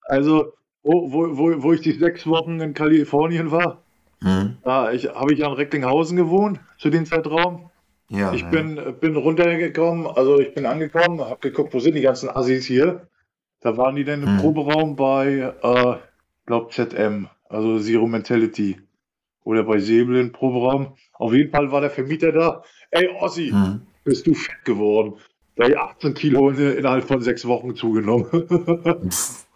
also 0.04 0.52
wo, 0.88 1.12
wo, 1.12 1.36
wo, 1.36 1.62
wo 1.62 1.72
ich 1.74 1.82
die 1.82 1.92
sechs 1.92 2.26
Wochen 2.26 2.60
in 2.60 2.72
Kalifornien 2.72 3.50
war, 3.50 3.82
Mhm. 4.20 4.56
da 4.64 4.90
ich, 4.90 5.06
habe 5.06 5.32
ich 5.34 5.44
an 5.44 5.52
Recklinghausen 5.52 6.16
gewohnt 6.16 6.58
zu 6.78 6.90
dem 6.90 7.04
Zeitraum. 7.06 7.70
Ja, 8.08 8.32
Ich 8.32 8.40
ja. 8.42 8.48
bin, 8.50 8.80
bin 9.00 9.14
runtergekommen, 9.16 10.06
also 10.06 10.40
ich 10.40 10.54
bin 10.54 10.66
angekommen, 10.66 11.20
habe 11.20 11.38
geguckt, 11.40 11.72
wo 11.74 11.78
sind 11.78 11.94
die 11.94 12.00
ganzen 12.00 12.28
Assis 12.30 12.64
hier? 12.66 13.06
Da 13.60 13.76
waren 13.76 13.96
die 13.96 14.04
dann 14.04 14.22
im 14.22 14.28
Hm. 14.30 14.38
Proberaum 14.38 14.96
bei, 14.96 15.52
äh, 15.62 15.96
glaub 16.46 16.72
ZM, 16.72 17.28
also 17.48 17.78
Zero 17.78 18.06
Mentality. 18.06 18.80
Oder 19.44 19.62
bei 19.64 19.78
Säbel 19.78 20.16
im 20.16 20.32
Proberaum. 20.32 20.94
Auf 21.12 21.32
jeden 21.34 21.50
Fall 21.50 21.70
war 21.70 21.80
der 21.80 21.90
Vermieter 21.90 22.32
da. 22.32 22.62
Ey, 22.90 23.08
Ossi, 23.20 23.52
Mhm. 23.52 23.82
bist 24.04 24.26
du 24.26 24.34
fett 24.34 24.64
geworden? 24.64 25.14
Da 25.56 25.64
hab 25.64 25.70
ich 25.70 25.78
18 25.78 26.14
Kilo 26.14 26.48
in, 26.50 26.58
innerhalb 26.78 27.04
von 27.04 27.20
sechs 27.20 27.46
Wochen 27.46 27.74
zugenommen. 27.76 28.26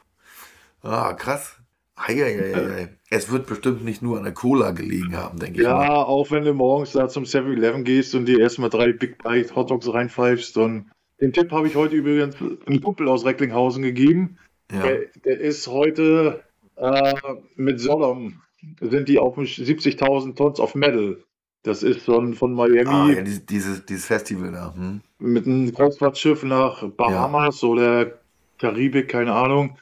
Ah, 0.82 1.12
krass. 1.14 1.56
Eieieiei. 1.94 2.88
Es 3.10 3.30
wird 3.30 3.46
bestimmt 3.46 3.84
nicht 3.84 4.02
nur 4.02 4.16
an 4.16 4.24
der 4.24 4.32
Cola 4.32 4.70
gelegen 4.70 5.16
haben, 5.16 5.38
denke 5.38 5.60
ich 5.60 5.66
mal. 5.66 5.84
Ja, 5.84 5.94
auch 6.02 6.30
wenn 6.30 6.44
du 6.44 6.54
morgens 6.54 6.92
da 6.92 7.08
zum 7.08 7.24
7-Eleven 7.24 7.84
gehst 7.84 8.14
und 8.14 8.26
dir 8.26 8.40
erstmal 8.40 8.70
drei 8.70 8.92
Big 8.92 9.22
Bite 9.22 9.54
Hot 9.54 9.70
Dogs 9.70 9.92
reinpfeifst. 9.92 10.56
Und 10.56 10.90
den 11.20 11.32
Tipp 11.32 11.52
habe 11.52 11.68
ich 11.68 11.76
heute 11.76 11.96
übrigens 11.96 12.36
einem 12.66 12.80
Kumpel 12.80 13.08
aus 13.08 13.24
Recklinghausen 13.24 13.82
gegeben. 13.82 14.38
Ja. 14.72 14.82
Der, 14.82 15.00
der 15.24 15.40
ist 15.40 15.68
heute 15.68 16.42
äh, 16.76 17.14
mit 17.56 17.78
Sollom, 17.78 18.40
sind 18.80 19.08
die 19.08 19.18
auf 19.18 19.34
dem 19.34 19.44
70.000 19.44 20.34
Tons 20.34 20.58
of 20.58 20.74
Metal. 20.74 21.22
Das 21.62 21.82
ist 21.84 22.06
so 22.06 22.18
ein 22.18 22.34
von 22.34 22.54
Miami 22.54 22.88
Ah, 22.88 23.08
ja, 23.10 23.22
dieses, 23.22 23.84
dieses, 23.86 24.06
Festival 24.06 24.50
da. 24.50 24.74
Hm? 24.74 25.00
mit 25.18 25.46
einem 25.46 25.72
Kreuzfahrtschiff 25.72 26.42
nach 26.42 26.82
Bahamas 26.88 27.62
oder 27.62 28.18
Karibik, 28.58 29.08
keine 29.08 29.32
Ahnung. 29.32 29.78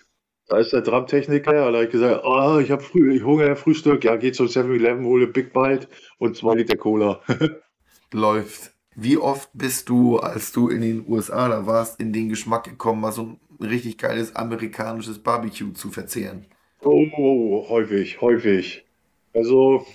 Da 0.51 0.59
ist 0.59 0.73
der 0.73 0.81
Drumtechniker, 0.83 1.53
da 1.53 1.65
habe 1.67 1.85
ich 1.85 1.91
gesagt, 1.91 2.23
oh, 2.25 2.59
ich 2.59 2.73
habe 2.73 2.83
früh, 2.83 3.15
ich 3.15 3.23
Hunger, 3.23 3.55
Frühstück, 3.55 4.03
ja, 4.03 4.17
geh 4.17 4.33
zum 4.33 4.49
7-Eleven, 4.49 5.05
hole 5.05 5.29
Big 5.29 5.53
Bite 5.53 5.87
und 6.19 6.37
zwei 6.37 6.57
Liter 6.57 6.77
Cola. 6.77 7.21
Läuft. 8.13 8.73
Wie 8.97 9.17
oft 9.17 9.49
bist 9.55 9.89
du, 9.89 10.19
als 10.19 10.51
du 10.51 10.69
in 10.69 10.81
den 10.81 11.05
USA 11.07 11.49
da 11.49 11.67
warst, 11.67 12.01
in 12.01 12.13
den 12.13 12.29
Geschmack 12.29 12.65
gekommen, 12.65 13.01
mal 13.01 13.13
so 13.13 13.23
ein 13.23 13.65
richtig 13.65 13.97
geiles 13.97 14.35
amerikanisches 14.35 15.21
Barbecue 15.21 15.73
zu 15.73 15.93
verzehren? 15.93 16.47
oh, 16.83 17.67
häufig, 17.69 18.21
häufig. 18.21 18.85
Also 19.33 19.87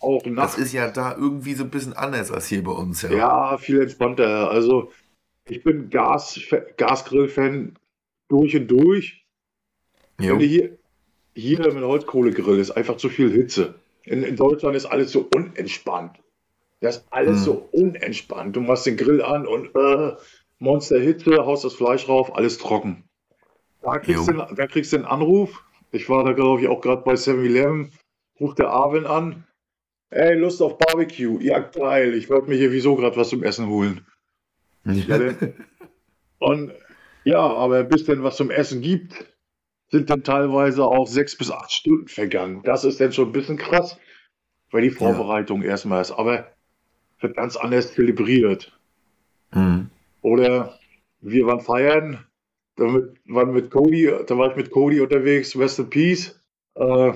auch 0.00 0.24
Das 0.24 0.32
nachts. 0.32 0.58
ist 0.58 0.72
ja 0.72 0.90
da 0.90 1.14
irgendwie 1.16 1.54
so 1.54 1.62
ein 1.62 1.70
bisschen 1.70 1.92
anders 1.92 2.32
als 2.32 2.48
hier 2.48 2.64
bei 2.64 2.72
uns, 2.72 3.02
ja. 3.02 3.12
Ja, 3.12 3.56
viel 3.56 3.80
entspannter. 3.80 4.50
Also 4.50 4.90
ich 5.48 5.62
bin 5.62 5.90
Gas, 5.90 6.40
Gasgrill-Fan 6.76 7.78
durch 8.28 8.56
und 8.56 8.66
durch. 8.66 9.21
Jo. 10.20 10.32
Wenn 10.32 10.38
du 10.40 10.44
hier, 10.46 10.78
hier 11.34 11.58
mit 11.72 11.82
Holzkohlegrill 11.84 12.58
ist 12.58 12.70
einfach 12.72 12.96
zu 12.96 13.08
viel 13.08 13.30
Hitze. 13.32 13.74
In, 14.04 14.22
in 14.22 14.36
Deutschland 14.36 14.76
ist 14.76 14.86
alles 14.86 15.12
so 15.12 15.28
unentspannt. 15.34 16.18
Das 16.80 16.98
ist 16.98 17.06
alles 17.10 17.38
Hm. 17.38 17.44
so 17.44 17.68
unentspannt. 17.72 18.56
Du 18.56 18.60
machst 18.60 18.86
den 18.86 18.96
Grill 18.96 19.22
an 19.22 19.46
und 19.46 19.74
äh, 19.76 20.12
Monsterhitze, 20.58 21.44
haust 21.46 21.64
das 21.64 21.74
Fleisch 21.74 22.08
rauf, 22.08 22.34
alles 22.36 22.58
trocken. 22.58 23.04
Da 23.82 23.98
kriegst, 23.98 24.28
du, 24.28 24.32
da 24.32 24.66
kriegst 24.66 24.92
du 24.92 24.96
einen 24.96 25.06
Anruf. 25.06 25.64
Ich 25.92 26.08
war 26.08 26.24
da, 26.24 26.32
glaube 26.32 26.60
ich, 26.62 26.68
auch 26.68 26.80
gerade 26.80 27.02
bei 27.02 27.14
7-Eleven. 27.14 27.92
Ruft 28.40 28.58
der 28.58 28.70
Arvin 28.70 29.06
an. 29.06 29.44
Ey, 30.10 30.34
Lust 30.36 30.60
auf 30.62 30.78
Barbecue. 30.78 31.38
Ja, 31.40 31.58
geil. 31.60 32.14
Ich 32.14 32.28
wollte 32.30 32.48
mir 32.48 32.56
hier 32.56 32.72
wieso 32.72 32.96
gerade 32.96 33.16
was 33.16 33.28
zum 33.30 33.42
Essen 33.42 33.68
holen. 33.68 34.06
Ja, 34.84 35.18
Und 36.38 36.72
ja, 37.24 37.38
aber 37.38 37.84
bis 37.84 38.04
denn 38.04 38.22
was 38.22 38.36
zum 38.36 38.50
Essen 38.50 38.80
gibt, 38.82 39.31
sind 39.92 40.08
dann 40.08 40.24
teilweise 40.24 40.84
auch 40.86 41.06
sechs 41.06 41.36
bis 41.36 41.50
acht 41.50 41.70
Stunden 41.70 42.08
vergangen. 42.08 42.62
Das 42.64 42.84
ist 42.84 42.98
dann 42.98 43.12
schon 43.12 43.28
ein 43.28 43.32
bisschen 43.32 43.58
krass, 43.58 43.98
weil 44.70 44.82
die 44.82 44.90
Vorbereitung 44.90 45.62
erstmal 45.62 46.00
ist. 46.00 46.12
Aber 46.12 46.48
wird 47.20 47.36
ganz 47.36 47.56
anders 47.56 47.92
zelebriert. 47.92 48.76
Hm. 49.52 49.90
Oder 50.22 50.78
wir 51.20 51.46
waren 51.46 51.60
feiern, 51.60 52.26
damit 52.76 53.16
waren 53.26 53.52
mit 53.52 53.70
Cody, 53.70 54.10
da 54.26 54.38
war 54.38 54.50
ich 54.50 54.56
mit 54.56 54.70
Cody 54.70 55.00
unterwegs, 55.00 55.56
Rest 55.58 55.78
in 55.78 55.90
Peace. 55.90 56.40
Äh, 56.74 57.12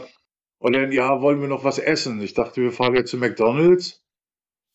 und 0.58 0.72
dann, 0.74 0.92
ja, 0.92 1.22
wollen 1.22 1.40
wir 1.40 1.48
noch 1.48 1.64
was 1.64 1.78
essen? 1.78 2.20
Ich 2.20 2.34
dachte, 2.34 2.60
wir 2.60 2.72
fahren 2.72 2.94
jetzt 2.94 3.10
zu 3.10 3.16
McDonalds 3.16 4.04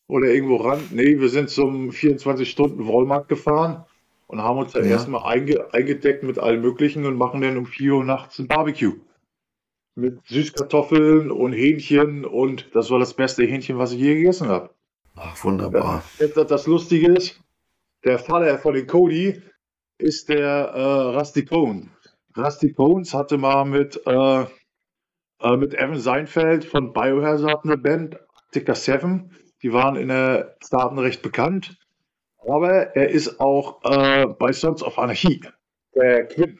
oder 0.08 0.26
irgendwo 0.26 0.56
ran. 0.56 0.80
Nee, 0.90 1.20
wir 1.20 1.28
sind 1.28 1.50
zum 1.50 1.90
24-Stunden-Walmart 1.90 3.28
gefahren 3.28 3.84
und 4.26 4.42
haben 4.42 4.58
uns 4.58 4.72
da 4.72 4.80
Ja. 4.80 4.86
erstmal 4.86 5.24
einge 5.32 5.72
eingedeckt 5.72 6.22
mit 6.22 6.38
allem 6.38 6.60
Möglichen 6.62 7.04
und 7.06 7.16
machen 7.16 7.40
dann 7.40 7.56
um 7.56 7.66
4 7.66 7.94
Uhr 7.94 8.04
nachts 8.04 8.38
ein 8.38 8.48
Barbecue. 8.48 8.94
Mit 9.94 10.26
Süßkartoffeln 10.26 11.30
und 11.30 11.52
Hähnchen 11.52 12.24
und 12.24 12.74
das 12.74 12.90
war 12.90 12.98
das 12.98 13.14
beste 13.14 13.44
Hähnchen, 13.44 13.76
was 13.78 13.92
ich 13.92 14.00
je 14.00 14.14
gegessen 14.14 14.48
habe. 14.48 14.70
Ach, 15.16 15.44
wunderbar. 15.44 16.02
Das- 16.18 16.46
das 16.46 16.66
Lustige 16.66 17.12
ist, 17.12 17.38
der 18.04 18.18
Vater 18.18 18.58
von 18.58 18.72
den 18.74 18.86
Cody 18.86 19.42
ist 19.98 20.30
der 20.30 20.46
äh, 20.74 20.80
Rusty 21.18 21.44
Cohn. 21.44 21.90
Rusty 22.36 22.72
Cohns 22.72 23.12
hatte 23.12 23.36
mal 23.36 23.64
mit, 23.66 24.00
äh, 24.06 24.44
äh, 25.42 25.56
mit 25.58 25.74
Evan 25.74 25.98
Seinfeld 26.00 26.64
von 26.64 26.94
Biohazard 26.94 27.64
eine 27.64 27.76
Band, 27.76 28.16
Ticker 28.52 28.74
7. 28.74 29.30
Die 29.62 29.72
waren 29.74 29.96
in 29.96 30.08
den 30.08 30.44
Staaten 30.64 30.98
recht 30.98 31.20
bekannt. 31.22 31.76
Aber 32.46 32.96
er 32.96 33.10
ist 33.10 33.40
auch 33.40 33.82
äh, 33.84 34.26
bei 34.26 34.52
Sons 34.52 34.82
of 34.82 34.98
Anarchy. 34.98 35.40
Der 35.94 36.26
Quinn. 36.26 36.58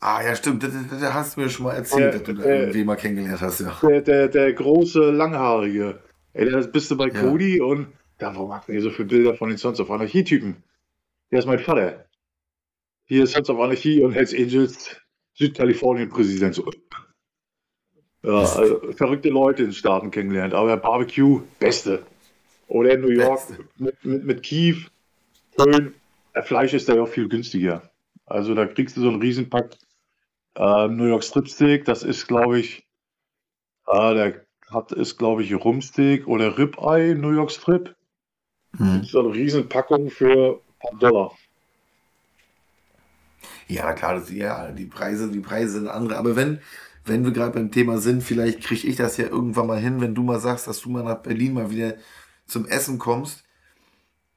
Ah, 0.00 0.22
ja, 0.22 0.34
stimmt. 0.36 0.62
Das, 0.62 0.72
das, 0.72 1.00
das 1.00 1.14
hast 1.14 1.36
du 1.36 1.40
mir 1.40 1.48
schon 1.48 1.64
mal 1.66 1.74
erzählt, 1.74 2.14
Äh, 2.14 2.18
dass 2.18 2.22
du 2.36 2.42
äh, 2.42 2.60
irgendwie 2.60 2.84
mal 2.84 2.96
kennengelernt 2.96 3.40
hast, 3.40 3.60
ja. 3.60 3.78
Der, 3.82 4.00
der, 4.00 4.28
der 4.28 4.52
große, 4.52 5.10
langhaarige. 5.10 6.00
Ey, 6.32 6.50
da 6.50 6.60
bist 6.60 6.90
du 6.90 6.96
bei 6.96 7.08
Ja. 7.08 7.20
Cody 7.20 7.60
und 7.60 7.88
da, 8.18 8.34
warum 8.34 8.48
macht 8.48 8.68
ihr 8.68 8.80
so 8.82 8.90
viele 8.90 9.08
Bilder 9.08 9.34
von 9.34 9.48
den 9.48 9.58
Sons 9.58 9.80
of 9.80 9.90
Anarchy-Typen? 9.90 10.62
Der 11.30 11.38
ist 11.38 11.46
mein 11.46 11.58
Vater. 11.58 12.06
Hier 13.04 13.24
ist 13.24 13.32
Sons 13.32 13.48
of 13.50 13.60
Anarchy 13.60 14.02
und 14.02 14.12
Hells 14.12 14.34
Angels, 14.34 14.96
Südkalifornien-Präsident. 15.34 16.54
So. 16.54 16.70
Ja, 18.22 18.38
also 18.38 18.92
verrückte 18.92 19.28
Leute 19.28 19.62
in 19.62 19.68
den 19.68 19.74
Staaten 19.74 20.10
kennengelernt, 20.10 20.54
aber 20.54 20.76
Barbecue, 20.76 21.42
beste. 21.58 22.02
Oder 22.68 22.94
in 22.94 23.02
New 23.02 23.10
York 23.10 23.40
mit, 23.78 24.04
mit, 24.04 24.24
mit 24.24 24.42
Kief, 24.42 24.90
Köln. 25.56 25.94
Äh, 26.32 26.42
Fleisch 26.42 26.74
ist 26.74 26.88
da 26.88 26.94
ja 26.94 27.02
auch 27.02 27.08
viel 27.08 27.28
günstiger. 27.28 27.90
Also 28.24 28.54
da 28.54 28.66
kriegst 28.66 28.96
du 28.96 29.02
so 29.02 29.08
einen 29.08 29.20
Riesenpack 29.20 29.76
äh, 30.56 30.88
New 30.88 31.06
York 31.06 31.24
Strip 31.24 31.48
Steak, 31.48 31.84
das 31.84 32.02
ist, 32.02 32.26
glaube 32.26 32.58
ich, 32.58 32.86
Ah, 33.86 34.14
der 34.14 34.44
hat 34.68 34.90
ist, 34.92 35.16
glaube 35.16 35.44
ich, 35.44 35.54
Rumsteak 35.54 36.26
oder 36.26 36.58
Ribeye 36.58 37.14
New 37.14 37.30
York 37.30 37.52
Strip. 37.52 37.94
Hm. 38.76 39.04
So 39.04 39.20
eine 39.20 39.32
Riesenpackung 39.32 40.10
für 40.10 40.60
ein 40.60 40.78
paar 40.80 40.98
Dollar. 40.98 41.32
Ja, 43.68 43.92
klar, 43.94 44.14
das, 44.14 44.30
ja, 44.30 44.72
die 44.72 44.86
Preise, 44.86 45.30
die 45.30 45.40
Preise 45.40 45.72
sind 45.78 45.88
andere. 45.88 46.18
Aber 46.18 46.34
wenn, 46.34 46.60
wenn 47.04 47.24
wir 47.24 47.32
gerade 47.32 47.52
beim 47.52 47.70
Thema 47.70 47.98
sind, 47.98 48.22
vielleicht 48.22 48.60
kriege 48.62 48.88
ich 48.88 48.96
das 48.96 49.16
ja 49.16 49.26
irgendwann 49.26 49.68
mal 49.68 49.78
hin, 49.78 50.00
wenn 50.00 50.14
du 50.14 50.22
mal 50.22 50.40
sagst, 50.40 50.66
dass 50.66 50.80
du 50.80 50.90
mal 50.90 51.04
nach 51.04 51.22
Berlin 51.22 51.54
mal 51.54 51.70
wieder 51.70 51.94
zum 52.46 52.66
Essen 52.66 52.98
kommst. 52.98 53.44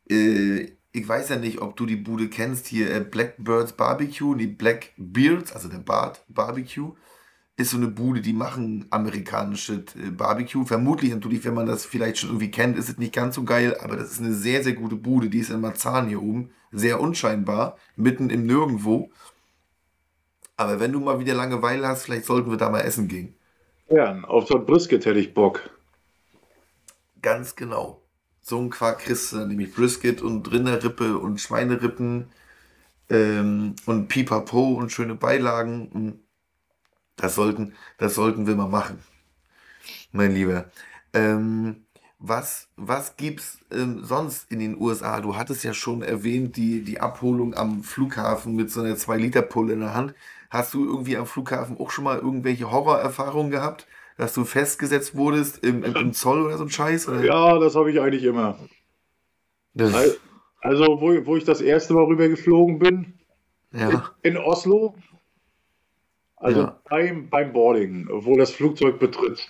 Äh, 0.09 0.73
ich 0.91 1.07
weiß 1.07 1.29
ja 1.29 1.35
nicht, 1.35 1.61
ob 1.61 1.75
du 1.75 1.85
die 1.85 1.95
Bude 1.95 2.29
kennst, 2.29 2.67
hier 2.67 2.93
äh, 2.93 2.99
Blackbirds 3.01 3.73
Barbecue, 3.73 4.35
die 4.35 4.47
Blackbeards, 4.47 5.53
also 5.53 5.69
der 5.69 5.79
Bart 5.79 6.23
Barbecue, 6.27 6.93
ist 7.57 7.71
so 7.71 7.77
eine 7.77 7.87
Bude, 7.87 8.21
die 8.21 8.33
machen 8.33 8.87
amerikanische 8.89 9.83
äh, 9.95 10.09
Barbecue. 10.11 10.65
Vermutlich 10.65 11.11
natürlich, 11.11 11.45
wenn 11.45 11.53
man 11.53 11.67
das 11.67 11.85
vielleicht 11.85 12.17
schon 12.17 12.29
irgendwie 12.29 12.51
kennt, 12.51 12.77
ist 12.77 12.89
es 12.89 12.97
nicht 12.97 13.13
ganz 13.13 13.35
so 13.35 13.43
geil, 13.43 13.77
aber 13.81 13.97
das 13.97 14.11
ist 14.11 14.21
eine 14.21 14.33
sehr, 14.33 14.63
sehr 14.63 14.73
gute 14.73 14.95
Bude. 14.95 15.29
Die 15.29 15.39
ist 15.39 15.51
in 15.51 15.61
Marzahn 15.61 16.07
hier 16.07 16.21
oben, 16.21 16.51
sehr 16.71 16.99
unscheinbar, 16.99 17.77
mitten 17.95 18.29
im 18.29 18.45
Nirgendwo. 18.45 19.11
Aber 20.57 20.79
wenn 20.79 20.91
du 20.91 20.99
mal 20.99 21.19
wieder 21.19 21.35
Langeweile 21.35 21.87
hast, 21.87 22.03
vielleicht 22.03 22.25
sollten 22.25 22.49
wir 22.49 22.57
da 22.57 22.69
mal 22.69 22.81
essen 22.81 23.07
gehen. 23.07 23.35
Ja, 23.89 24.21
auf 24.23 24.47
so 24.47 24.55
ein 24.55 24.65
Brisket 24.65 25.05
hätte 25.05 25.19
ich 25.19 25.33
Bock. 25.33 25.69
Ganz 27.21 27.55
genau. 27.55 27.98
So 28.49 28.59
ein 28.59 28.71
Quark 28.71 29.01
kriegst 29.01 29.31
du 29.31 29.45
nämlich 29.45 29.75
Brisket 29.75 30.23
und 30.23 30.51
Rinderrippe 30.51 31.19
und 31.19 31.39
Schweinerippen 31.39 32.31
ähm, 33.09 33.75
und 33.85 34.07
Pipapo 34.07 34.73
und 34.73 34.91
schöne 34.91 35.13
Beilagen. 35.13 36.23
Das 37.15 37.35
sollten, 37.35 37.75
das 37.99 38.15
sollten 38.15 38.47
wir 38.47 38.55
mal 38.55 38.67
machen. 38.67 39.03
Mein 40.11 40.33
Lieber. 40.33 40.71
Ähm, 41.13 41.85
was, 42.17 42.69
was 42.75 43.17
gibt's 43.17 43.59
ähm, 43.71 44.03
sonst 44.03 44.51
in 44.51 44.57
den 44.59 44.81
USA? 44.81 45.21
Du 45.21 45.35
hattest 45.35 45.63
ja 45.63 45.75
schon 45.75 46.01
erwähnt, 46.01 46.57
die, 46.57 46.83
die 46.83 46.99
Abholung 46.99 47.53
am 47.55 47.83
Flughafen 47.83 48.55
mit 48.55 48.71
so 48.71 48.81
einer 48.81 48.95
2-Liter-Pulle 48.95 49.73
in 49.73 49.81
der 49.81 49.93
Hand. 49.93 50.15
Hast 50.49 50.73
du 50.73 50.85
irgendwie 50.85 51.17
am 51.17 51.27
Flughafen 51.27 51.77
auch 51.77 51.91
schon 51.91 52.03
mal 52.03 52.17
irgendwelche 52.17 52.71
Horrorerfahrungen 52.71 53.51
gehabt? 53.51 53.87
Dass 54.19 54.33
du 54.33 54.43
festgesetzt 54.43 55.15
wurdest 55.15 55.63
im, 55.63 55.81
im, 55.81 55.95
im 55.95 56.11
Zoll 56.11 56.45
oder 56.45 56.57
so 56.57 56.65
ein 56.65 56.69
Scheiß? 56.69 57.07
Oder? 57.07 57.23
Ja, 57.23 57.57
das 57.57 57.73
habe 57.75 57.89
ich 57.89 58.01
eigentlich 58.01 58.25
immer. 58.25 58.59
Das, 59.73 59.93
Al- 59.93 60.17
Also, 60.59 60.99
wo, 60.99 61.25
wo 61.25 61.37
ich 61.37 61.45
das 61.45 61.61
erste 61.61 61.93
Mal 61.93 62.03
rüber 62.03 62.27
geflogen 62.27 62.79
bin, 62.79 63.13
ja. 63.71 64.11
in 64.21 64.35
Oslo, 64.35 64.93
also 66.35 66.59
Ja. 66.63 66.81
beim, 66.89 67.29
beim 67.29 67.53
Boarding, 67.53 68.09
wo 68.11 68.35
das 68.35 68.51
Flugzeug 68.51 68.99
betritt, 68.99 69.47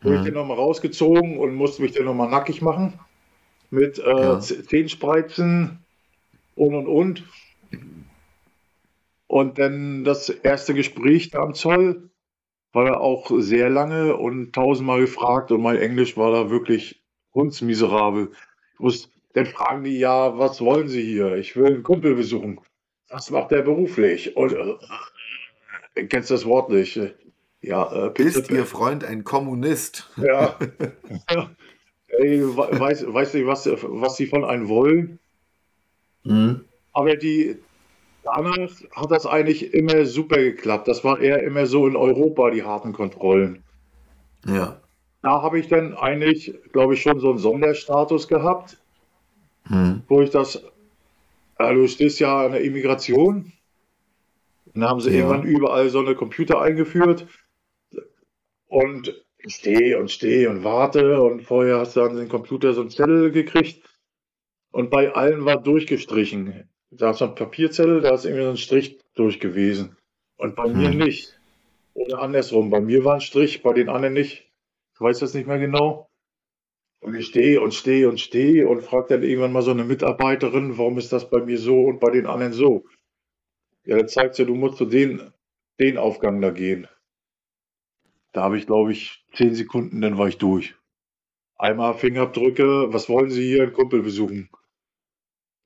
wurde 0.00 0.18
ich 0.18 0.24
dann 0.26 0.34
nochmal 0.34 0.58
rausgezogen 0.58 1.36
und 1.36 1.56
musste 1.56 1.82
mich 1.82 1.90
dann 1.90 2.04
nochmal 2.04 2.30
nackig 2.30 2.62
machen. 2.62 3.00
Mit 3.70 3.98
äh, 3.98 4.08
Ja. 4.08 4.38
Zehenspreizen 4.38 5.80
und 6.54 6.74
und 6.76 6.86
und. 6.86 7.24
Und 9.26 9.58
dann 9.58 10.04
das 10.04 10.28
erste 10.28 10.72
Gespräch 10.72 11.30
da 11.30 11.40
am 11.40 11.54
Zoll 11.54 12.10
war 12.76 13.00
auch 13.00 13.30
sehr 13.38 13.70
lange 13.70 14.16
und 14.16 14.52
tausendmal 14.52 15.00
gefragt 15.00 15.50
und 15.50 15.62
mein 15.62 15.78
Englisch 15.78 16.18
war 16.18 16.30
da 16.30 16.50
wirklich 16.50 17.02
hundsmiserabel. 17.32 18.32
Ich 18.74 18.80
wusste, 18.80 19.08
dann 19.32 19.46
fragen 19.46 19.82
die 19.82 19.98
ja, 19.98 20.38
was 20.38 20.60
wollen 20.60 20.86
Sie 20.86 21.02
hier? 21.02 21.36
Ich 21.36 21.56
will 21.56 21.66
einen 21.66 21.82
Kumpel 21.82 22.14
besuchen. 22.14 22.60
Was 23.08 23.30
macht 23.30 23.50
der 23.50 23.62
beruflich? 23.62 24.36
Und 24.36 24.52
äh, 24.52 26.04
kennst 26.04 26.30
das 26.30 26.44
Wort 26.44 26.68
nicht. 26.68 27.00
Ja, 27.62 28.08
äh, 28.08 28.22
Ist 28.22 28.50
Ihr 28.50 28.66
Freund 28.66 29.04
ein 29.04 29.24
Kommunist? 29.24 30.10
Ja. 30.18 30.58
Ey, 32.08 32.42
weiß, 32.42 33.06
weiß 33.08 33.34
nicht, 33.34 33.46
was, 33.46 33.66
was 33.66 34.16
sie 34.16 34.26
von 34.26 34.44
einem 34.44 34.68
wollen. 34.68 35.18
Mhm. 36.24 36.66
Aber 36.92 37.16
die, 37.16 37.56
danach 38.26 38.68
hat 38.92 39.10
das 39.10 39.26
eigentlich 39.26 39.72
immer 39.72 40.04
super 40.04 40.36
geklappt. 40.36 40.88
Das 40.88 41.04
war 41.04 41.20
eher 41.20 41.42
immer 41.42 41.66
so 41.66 41.86
in 41.86 41.96
Europa, 41.96 42.50
die 42.50 42.62
harten 42.64 42.92
Kontrollen. 42.92 43.62
Ja. 44.46 44.80
Da 45.22 45.42
habe 45.42 45.58
ich 45.58 45.68
dann 45.68 45.94
eigentlich, 45.94 46.54
glaube 46.72 46.94
ich, 46.94 47.02
schon 47.02 47.18
so 47.20 47.30
einen 47.30 47.38
Sonderstatus 47.38 48.28
gehabt, 48.28 48.78
Mhm. 49.68 50.02
wo 50.08 50.22
ich 50.22 50.30
das, 50.30 50.62
also 51.56 51.82
du 51.82 51.88
stehst 51.88 52.20
ja 52.20 52.46
an 52.46 52.52
der 52.52 52.60
Immigration. 52.60 53.52
Dann 54.74 54.84
haben 54.84 55.00
sie 55.00 55.10
Ja. 55.10 55.16
irgendwann 55.16 55.42
überall 55.42 55.88
so 55.88 55.98
eine 55.98 56.14
Computer 56.14 56.60
eingeführt. 56.60 57.26
Und 58.68 59.14
ich 59.38 59.54
stehe 59.54 59.98
und 59.98 60.10
stehe 60.10 60.50
und 60.50 60.62
warte. 60.64 61.20
Und 61.22 61.42
vorher 61.42 61.78
hast 61.78 61.96
du 61.96 62.02
an 62.02 62.16
den 62.16 62.28
Computer 62.28 62.74
so 62.74 62.82
einen 62.82 62.90
Zettel 62.90 63.30
gekriegt. 63.32 63.82
Und 64.70 64.90
bei 64.90 65.12
allen 65.14 65.44
war 65.44 65.56
durchgestrichen. 65.60 66.68
Da 66.90 67.10
ist 67.10 67.18
so 67.18 67.26
ein 67.26 67.34
Papierzettel, 67.34 68.00
da 68.00 68.14
ist 68.14 68.24
irgendwie 68.24 68.44
so 68.44 68.50
ein 68.50 68.56
Strich 68.56 68.98
durch 69.14 69.40
gewesen. 69.40 69.96
Und 70.36 70.54
bei 70.56 70.68
mir 70.68 70.90
Hm. 70.90 70.98
nicht. 70.98 71.38
Oder 71.94 72.20
andersrum. 72.20 72.70
Bei 72.70 72.80
mir 72.80 73.04
war 73.04 73.14
ein 73.14 73.20
Strich, 73.20 73.62
bei 73.62 73.72
den 73.72 73.88
anderen 73.88 74.14
nicht. 74.14 74.50
Ich 74.94 75.00
weiß 75.00 75.18
das 75.18 75.34
nicht 75.34 75.46
mehr 75.46 75.58
genau. 75.58 76.08
Und 77.00 77.14
ich 77.14 77.26
stehe 77.26 77.60
und 77.60 77.74
stehe 77.74 78.08
und 78.08 78.20
stehe 78.20 78.68
und 78.68 78.82
frage 78.82 79.08
dann 79.10 79.22
irgendwann 79.22 79.52
mal 79.52 79.62
so 79.62 79.70
eine 79.70 79.84
Mitarbeiterin, 79.84 80.78
warum 80.78 80.98
ist 80.98 81.12
das 81.12 81.30
bei 81.30 81.40
mir 81.44 81.58
so 81.58 81.84
und 81.84 82.00
bei 82.00 82.10
den 82.10 82.26
anderen 82.26 82.52
so? 82.52 82.84
Ja, 83.84 83.96
dann 83.96 84.08
zeigt 84.08 84.34
sie, 84.34 84.44
du 84.46 84.54
musst 84.54 84.78
zu 84.78 84.86
den, 84.86 85.32
den 85.78 85.98
Aufgang 85.98 86.40
da 86.40 86.50
gehen. 86.50 86.88
Da 88.32 88.42
habe 88.42 88.58
ich, 88.58 88.66
glaube 88.66 88.92
ich, 88.92 89.24
zehn 89.34 89.54
Sekunden, 89.54 90.00
dann 90.00 90.18
war 90.18 90.28
ich 90.28 90.38
durch. 90.38 90.74
Einmal 91.56 91.94
Fingerabdrücke, 91.94 92.92
was 92.92 93.08
wollen 93.08 93.30
Sie 93.30 93.44
hier, 93.46 93.62
einen 93.62 93.72
Kumpel 93.72 94.02
besuchen? 94.02 94.50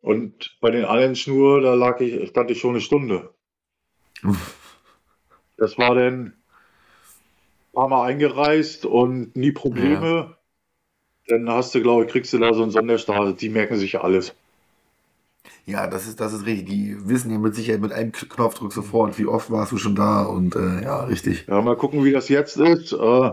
Und 0.01 0.57
bei 0.61 0.71
den 0.71 0.85
anderen 0.85 1.17
Schnur, 1.17 1.61
da 1.61 1.75
lag 1.75 2.01
ich, 2.01 2.31
stand 2.31 2.51
ich 2.51 2.61
schon 2.61 2.71
eine 2.71 2.81
Stunde. 2.81 3.35
Das 5.57 5.77
war 5.77 5.95
dann 5.95 6.25
ein 6.25 6.35
paar 7.75 7.89
Mal 7.89 8.07
eingereist 8.07 8.87
und 8.87 9.37
nie 9.37 9.53
Probleme. 9.53 10.37
Dann 11.29 11.49
hast 11.51 11.75
du, 11.75 11.83
glaube 11.83 12.05
ich, 12.05 12.11
kriegst 12.11 12.33
du 12.33 12.39
da 12.39 12.55
so 12.55 12.63
einen 12.63 12.73
Sonderstatus. 12.73 13.37
Die 13.37 13.51
merken 13.51 13.77
sich 13.77 13.93
ja 13.93 14.01
alles. 14.01 14.35
Ja, 15.67 15.87
das 15.87 16.07
ist, 16.09 16.21
das 16.21 16.33
ist 16.33 16.47
richtig. 16.47 16.67
Die 16.67 17.09
wissen 17.09 17.31
ja 17.31 17.39
mit 17.39 17.55
Sicherheit 17.55 17.81
mit 17.81 17.93
einem 17.93 18.13
Knopfdruck 18.13 18.73
sofort, 18.73 19.19
wie 19.19 19.27
oft 19.27 19.51
warst 19.51 19.73
du 19.73 19.79
schon 19.79 19.95
da 19.95 20.25
und 20.25 20.57
äh, 20.57 20.83
ja, 20.83 21.05
richtig. 21.05 21.47
Ja, 21.47 21.61
mal 21.61 21.77
gucken, 21.77 22.05
wie 22.05 22.13
das 22.13 22.29
jetzt 22.29 22.57
ist. 22.57 22.93
Äh, 22.93 23.33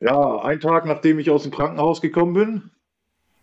ja, 0.00 0.40
ein 0.42 0.60
Tag 0.60 0.84
nachdem 0.84 1.18
ich 1.18 1.30
aus 1.30 1.44
dem 1.44 1.52
Krankenhaus 1.52 2.00
gekommen 2.00 2.34
bin, 2.34 2.70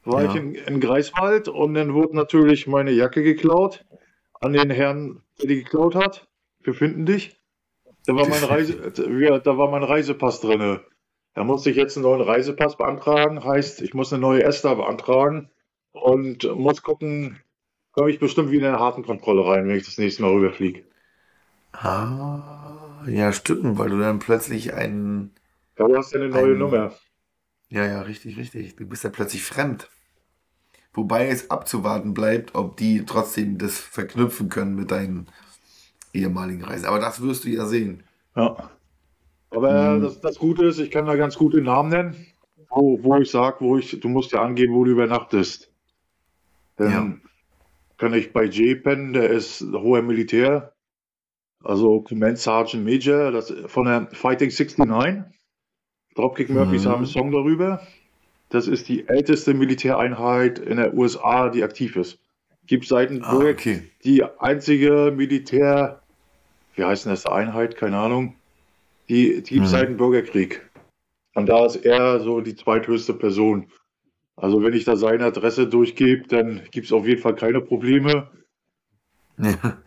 war 0.06 0.24
Ja. 0.24 0.30
ich 0.30 0.36
in, 0.36 0.56
in 0.56 0.80
Greifswald 0.80 1.48
und 1.48 1.74
dann 1.74 1.94
wurde 1.94 2.16
natürlich 2.16 2.68
meine 2.68 2.92
Jacke 2.92 3.24
geklaut 3.24 3.84
an 4.42 4.54
den 4.54 4.70
Herrn, 4.70 5.22
der 5.40 5.48
die 5.48 5.64
geklaut 5.64 5.96
hat. 5.96 6.28
Wir 6.62 6.74
finden 6.74 7.06
dich. 7.06 7.40
Da 8.06 8.16
war 8.16 8.28
mein, 8.28 8.44
Reise, 8.44 8.94
ja, 9.20 9.40
da 9.40 9.58
war 9.58 9.70
mein 9.72 9.84
Reisepass 9.84 10.42
drin. 10.42 10.80
Da 11.34 11.44
musste 11.44 11.70
ich 11.70 11.76
jetzt 11.76 11.98
einen 11.98 12.04
neuen 12.04 12.22
Reisepass 12.22 12.78
beantragen. 12.78 13.44
Heißt, 13.44 13.82
ich 13.82 13.94
muss 13.94 14.14
eine 14.14 14.22
neue 14.22 14.44
ESTA 14.44 14.74
beantragen 14.76 15.50
und 15.92 16.44
muss 16.56 16.82
gucken, 16.82 17.40
komme 17.92 18.10
ich 18.12 18.20
bestimmt 18.20 18.52
wieder 18.52 18.70
in 18.70 18.76
eine 18.76 18.84
harten 18.84 19.04
Kontrolle 19.04 19.46
rein, 19.46 19.68
wenn 19.68 19.76
ich 19.76 19.86
das 19.86 19.98
nächste 19.98 20.22
Mal 20.22 20.32
rüberfliege. 20.32 20.84
Ah, 21.74 23.04
ja, 23.08 23.34
stimmt, 23.34 23.78
weil 23.78 23.90
du 23.90 24.00
dann 24.00 24.20
plötzlich 24.20 24.74
einen. 24.74 25.34
Ja, 25.78 25.88
du 25.88 25.98
hast 25.98 26.14
ja 26.14 26.20
eine 26.22 26.30
neue 26.30 26.54
Ein- 26.54 26.58
Nummer. 26.58 26.94
Ja, 27.70 27.86
ja, 27.86 28.02
richtig, 28.02 28.38
richtig. 28.38 28.76
Du 28.76 28.86
bist 28.88 29.04
ja 29.04 29.10
plötzlich 29.10 29.44
fremd. 29.44 29.90
Wobei 30.96 31.28
es 31.28 31.50
abzuwarten 31.52 32.14
bleibt, 32.14 32.56
ob 32.56 32.78
die 32.78 33.06
trotzdem 33.06 33.58
das 33.58 33.78
verknüpfen 33.80 34.50
können 34.50 34.76
mit 34.76 34.92
deinen 34.92 35.28
ehemaligen 36.14 36.64
Reisen. 36.64 36.86
Aber 36.86 37.00
das 37.00 37.22
wirst 37.22 37.44
du 37.44 37.50
ja 37.50 37.66
sehen. 37.66 38.04
Ja. 38.36 38.70
Aber 39.52 39.98
Mhm. 39.98 40.02
das, 40.02 40.20
das 40.22 40.38
Gute 40.40 40.66
ist, 40.66 40.80
ich 40.80 40.92
kann 40.92 41.06
da 41.06 41.16
ganz 41.16 41.36
gute 41.38 41.62
Namen 41.62 41.90
nennen, 41.90 42.26
wo, 42.70 43.02
wo 43.04 43.18
ich 43.18 43.30
sage, 43.30 43.58
wo 43.60 43.78
ich, 43.78 44.00
du 44.00 44.08
musst 44.08 44.32
ja 44.32 44.42
angeben, 44.42 44.74
wo 44.74 44.84
du 44.84 44.92
übernachtest. 44.92 45.72
Dann 46.78 46.92
Ja. 46.92 47.14
kann 47.98 48.14
ich 48.14 48.34
bei 48.34 48.46
J 48.46 48.82
pennen, 48.84 49.14
der 49.14 49.30
ist 49.30 49.62
hoher 49.62 50.02
Militär, 50.02 50.74
also 51.64 52.02
Command 52.02 52.38
Sergeant 52.38 52.84
Major, 52.86 53.32
das 53.32 53.54
von 53.68 53.86
der 53.86 54.08
Fighting 54.12 54.50
69. 54.50 55.24
Dropkick 56.16 56.50
Murphys 56.50 56.86
Mhm. 56.86 56.90
haben 56.90 56.98
einen 56.98 57.06
Song 57.08 57.32
darüber. 57.32 57.82
Das 58.50 58.68
ist 58.68 58.88
die 58.88 59.08
älteste 59.08 59.54
Militäreinheit 59.54 60.60
in 60.60 60.78
der 60.78 60.94
USA, 60.94 61.50
die 61.50 61.64
aktiv 61.64 61.96
ist. 61.96 62.20
Gibt 62.68 62.88
seit 62.88 63.10
dem 63.10 63.24
Ah, 63.24 63.38
okay. 63.38 63.84
die 64.04 64.24
einzige 64.24 65.14
Militär, 65.16 66.02
wie 66.76 66.84
heißt 66.84 67.06
denn 67.06 67.12
das, 67.12 67.26
Einheit, 67.26 67.76
keine 67.76 67.98
Ahnung, 67.98 68.36
die, 69.10 69.42
die 69.44 69.56
gibt 69.56 69.66
es 69.66 69.72
Mhm. 69.72 69.76
seit 69.78 69.90
dem 69.90 69.98
Bürgerkrieg. 69.98 70.62
Und 71.36 71.48
da 71.48 71.66
ist 71.66 71.76
er 71.78 72.20
so 72.22 72.42
die 72.42 72.56
zweithöchste 72.56 73.14
Person. 73.14 73.68
Also 74.38 74.64
wenn 74.64 74.74
ich 74.74 74.84
da 74.86 74.96
seine 74.96 75.26
Adresse 75.26 75.68
durchgebe, 75.68 76.28
dann 76.28 76.62
gibt 76.72 76.88
es 76.88 76.94
auf 76.94 77.06
jeden 77.08 77.22
Fall 77.22 77.36
keine 77.36 77.62
Probleme. 77.62 78.30
Ja. 79.38 79.78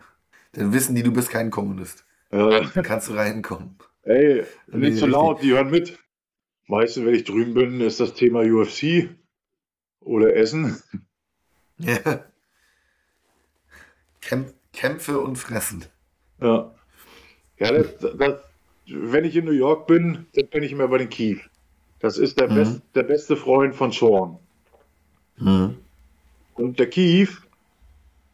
Dann 0.53 0.73
wissen 0.73 0.95
die, 0.95 1.03
du 1.03 1.11
bist 1.11 1.29
kein 1.29 1.49
Kommunist. 1.51 2.05
Äh, 2.31 2.37
Dann 2.73 2.83
kannst 2.83 3.09
du 3.09 3.13
reinkommen. 3.13 3.77
ey, 4.03 4.43
nicht 4.67 4.97
zu 4.97 5.05
richtig. 5.05 5.09
laut, 5.11 5.41
die 5.43 5.51
hören 5.51 5.69
mit. 5.71 5.97
Meistens, 6.69 7.03
wenn 7.03 7.15
ich 7.15 7.23
drüben 7.23 7.55
bin, 7.55 7.81
ist 7.81 7.99
das 7.99 8.13
Thema 8.13 8.41
UFC 8.41 9.09
oder 10.01 10.35
Essen. 10.35 10.81
Ja. 11.79 12.23
Kämp 14.21 14.53
Kämpfe 14.71 15.19
und 15.19 15.37
Fressen. 15.37 15.85
Ja. 16.39 16.71
Ja, 17.57 17.71
das, 17.71 18.15
das, 18.17 18.41
wenn 18.85 19.25
ich 19.25 19.35
in 19.35 19.45
New 19.45 19.51
York 19.51 19.87
bin, 19.87 20.27
dann 20.35 20.47
bin 20.49 20.61
ich 20.61 20.71
immer 20.71 20.87
bei 20.87 20.99
den 20.99 21.09
Keith. 21.09 21.41
Das 21.99 22.17
ist 22.19 22.39
der, 22.39 22.49
Mhm. 22.51 22.55
best, 22.55 22.81
der 22.95 23.03
beste 23.03 23.35
Freund 23.35 23.75
von 23.75 23.91
Sean. 23.91 24.37
Mhm. 25.37 25.77
Und 26.53 26.77
der 26.79 26.89
Keith, 26.89 27.29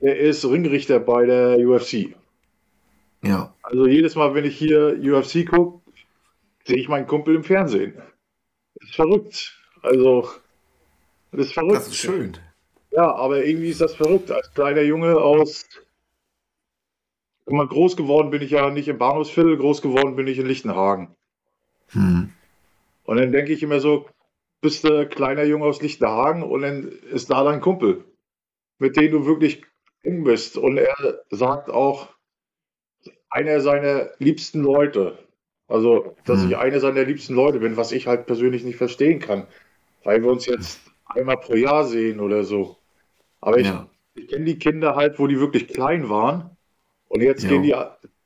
der 0.01 0.19
ist 0.19 0.43
Ringrichter 0.43 0.99
bei 0.99 1.25
der 1.25 1.57
UFC. 1.59 2.15
Ja. 3.23 3.53
Also 3.63 3.87
jedes 3.87 4.15
Mal, 4.15 4.35
wenn 4.35 4.43
ich 4.45 4.57
hier 4.57 4.99
UFC 5.01 5.45
gucke, 5.45 5.79
sehe 6.65 6.77
ich 6.77 6.89
meinen 6.89 7.07
Kumpel 7.07 7.35
im 7.35 7.43
Fernsehen. 7.43 7.93
Ist 8.85 8.95
verrückt. 8.95 9.59
Also, 9.81 10.29
das 11.31 11.47
ist 11.47 11.53
verrückt. 11.53 11.75
Das 11.75 11.87
ist 11.87 11.97
schön. 11.97 12.37
Ja, 12.91 13.13
aber 13.13 13.43
irgendwie 13.43 13.69
ist 13.69 13.81
das 13.81 13.95
verrückt. 13.95 14.31
Als 14.31 14.53
kleiner 14.53 14.81
Junge 14.81 15.17
aus. 15.17 15.67
Mal, 17.47 17.67
groß 17.67 17.97
geworden 17.97 18.31
bin 18.31 18.41
ich 18.41 18.51
ja 18.51 18.69
nicht 18.69 18.87
im 18.87 18.97
Bahnhofsviertel, 18.97 19.57
groß 19.57 19.81
geworden 19.81 20.15
bin 20.15 20.27
ich 20.27 20.39
in 20.39 20.47
Lichtenhagen. 20.47 21.15
Mhm. 21.93 22.33
Und 23.03 23.17
dann 23.17 23.31
denke 23.31 23.53
ich 23.53 23.61
immer 23.61 23.79
so, 23.79 24.07
bist 24.61 24.83
du 24.83 25.01
ein 25.01 25.09
kleiner 25.09 25.43
Junge 25.43 25.65
aus 25.65 25.81
Lichtenhagen 25.81 26.41
und 26.41 26.61
dann 26.61 26.87
ist 27.11 27.29
da 27.29 27.43
dein 27.43 27.61
Kumpel, 27.61 28.03
mit 28.79 28.97
dem 28.97 29.11
du 29.11 29.25
wirklich 29.25 29.63
eng 30.01 30.23
bist. 30.23 30.57
Und 30.57 30.77
er 30.77 31.23
sagt 31.29 31.69
auch, 31.69 32.09
einer 33.29 33.59
seiner 33.59 34.09
liebsten 34.17 34.63
Leute. 34.63 35.19
Also, 35.67 36.15
dass 36.25 36.41
Hm. 36.41 36.51
ich 36.51 36.57
einer 36.57 36.79
seiner 36.79 37.03
liebsten 37.03 37.33
Leute 37.33 37.59
bin, 37.59 37.77
was 37.77 37.91
ich 37.91 38.07
halt 38.07 38.27
persönlich 38.27 38.63
nicht 38.63 38.77
verstehen 38.77 39.19
kann. 39.19 39.47
Weil 40.03 40.21
wir 40.21 40.31
uns 40.31 40.45
jetzt 40.45 40.79
einmal 41.05 41.37
pro 41.37 41.55
Jahr 41.55 41.85
sehen 41.85 42.19
oder 42.19 42.43
so. 42.43 42.77
Aber 43.41 43.57
ich, 43.59 43.67
Ja. 43.67 43.89
ich 44.13 44.27
kenne 44.27 44.45
die 44.45 44.59
Kinder 44.59 44.95
halt, 44.95 45.17
wo 45.19 45.27
die 45.27 45.39
wirklich 45.39 45.67
klein 45.67 46.09
waren. 46.09 46.55
Und 47.07 47.21
jetzt 47.21 47.43
Ja. 47.43 47.49
gehen 47.49 47.63
die, 47.63 47.75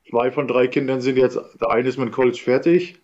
zwei 0.10 0.32
von 0.32 0.48
drei 0.48 0.68
Kindern 0.68 1.02
sind 1.02 1.18
jetzt, 1.18 1.40
der 1.62 1.70
eine 1.70 1.88
ist 1.88 1.98
mit 1.98 2.08
dem 2.10 2.12
College 2.14 2.40
fertig. 2.44 3.00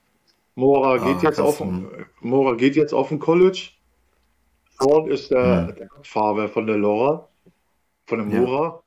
Mora 0.56 0.96
Ah, 0.96 0.98
geht 0.98 1.24
jetzt 1.24 1.38
krass, 1.38 1.40
auf, 1.40 1.60
hm. 1.60 2.06
Mora 2.22 2.56
geht 2.56 2.76
jetzt 2.76 2.94
auf 2.94 3.12
ein 3.12 3.20
College. 3.20 3.72
Sean 4.80 5.08
ist 5.08 5.32
der, 5.32 5.68
Hm. 5.68 5.76
der 5.76 5.88
Kopffarbe 5.88 6.48
von 6.50 6.68
der 6.68 6.78
Laura, 6.78 7.30
von 8.08 8.20
der 8.20 8.28
Ja. 8.28 8.42
Mora. 8.42 8.84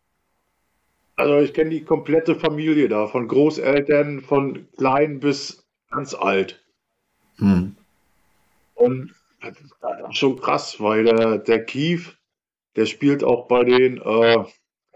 Also 1.19 1.39
ich 1.41 1.53
kenne 1.53 1.71
die 1.71 1.85
komplette 1.85 2.37
Familie 2.37 2.89
da, 2.89 3.09
von 3.09 3.27
Großeltern, 3.27 4.21
von 4.21 4.69
klein 4.77 5.19
bis 5.19 5.67
ganz 5.91 6.15
alt. 6.15 6.65
Mhm. 7.39 7.75
Und 8.75 9.15
das 9.43 9.61
ist 9.61 10.17
schon 10.17 10.39
krass, 10.41 10.81
weil 10.81 11.05
der, 11.05 11.39
der 11.39 11.65
Keith, 11.65 12.17
der 12.77 12.87
spielt 12.87 13.25
auch 13.25 13.49
bei 13.49 13.65
den 13.65 13.99
äh, 13.99 14.45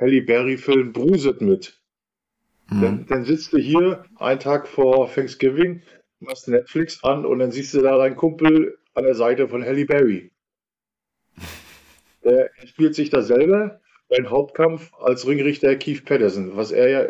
Halle 0.00 0.22
Berry-Filmen 0.22 0.92
Bruset 0.92 1.40
mit. 1.40 1.80
Dann, 2.70 2.98
Mhm. 2.98 3.06
dann 3.08 3.24
sitzt 3.24 3.52
du 3.52 3.58
hier 3.58 4.04
einen 4.16 4.38
Tag 4.38 4.68
vor 4.68 5.12
Thanksgiving, 5.12 5.82
machst 6.20 6.46
Netflix 6.46 7.02
an 7.02 7.26
und 7.26 7.40
dann 7.40 7.50
siehst 7.50 7.74
du 7.74 7.82
da 7.82 7.98
deinen 7.98 8.16
Kumpel 8.16 8.78
an 8.94 9.02
der 9.02 9.16
Seite 9.16 9.48
von 9.48 9.64
Halle 9.64 9.84
Berry. 9.84 10.30
Der 12.24 12.50
spielt 12.66 12.94
sich 12.94 13.10
da 13.10 13.22
selber 13.22 13.81
beim 14.12 14.30
Hauptkampf 14.30 14.92
als 14.94 15.26
Ringrichter 15.26 15.74
Keith 15.76 16.04
Patterson. 16.04 16.56
Was 16.56 16.70
er 16.70 16.88
ja, 16.88 17.06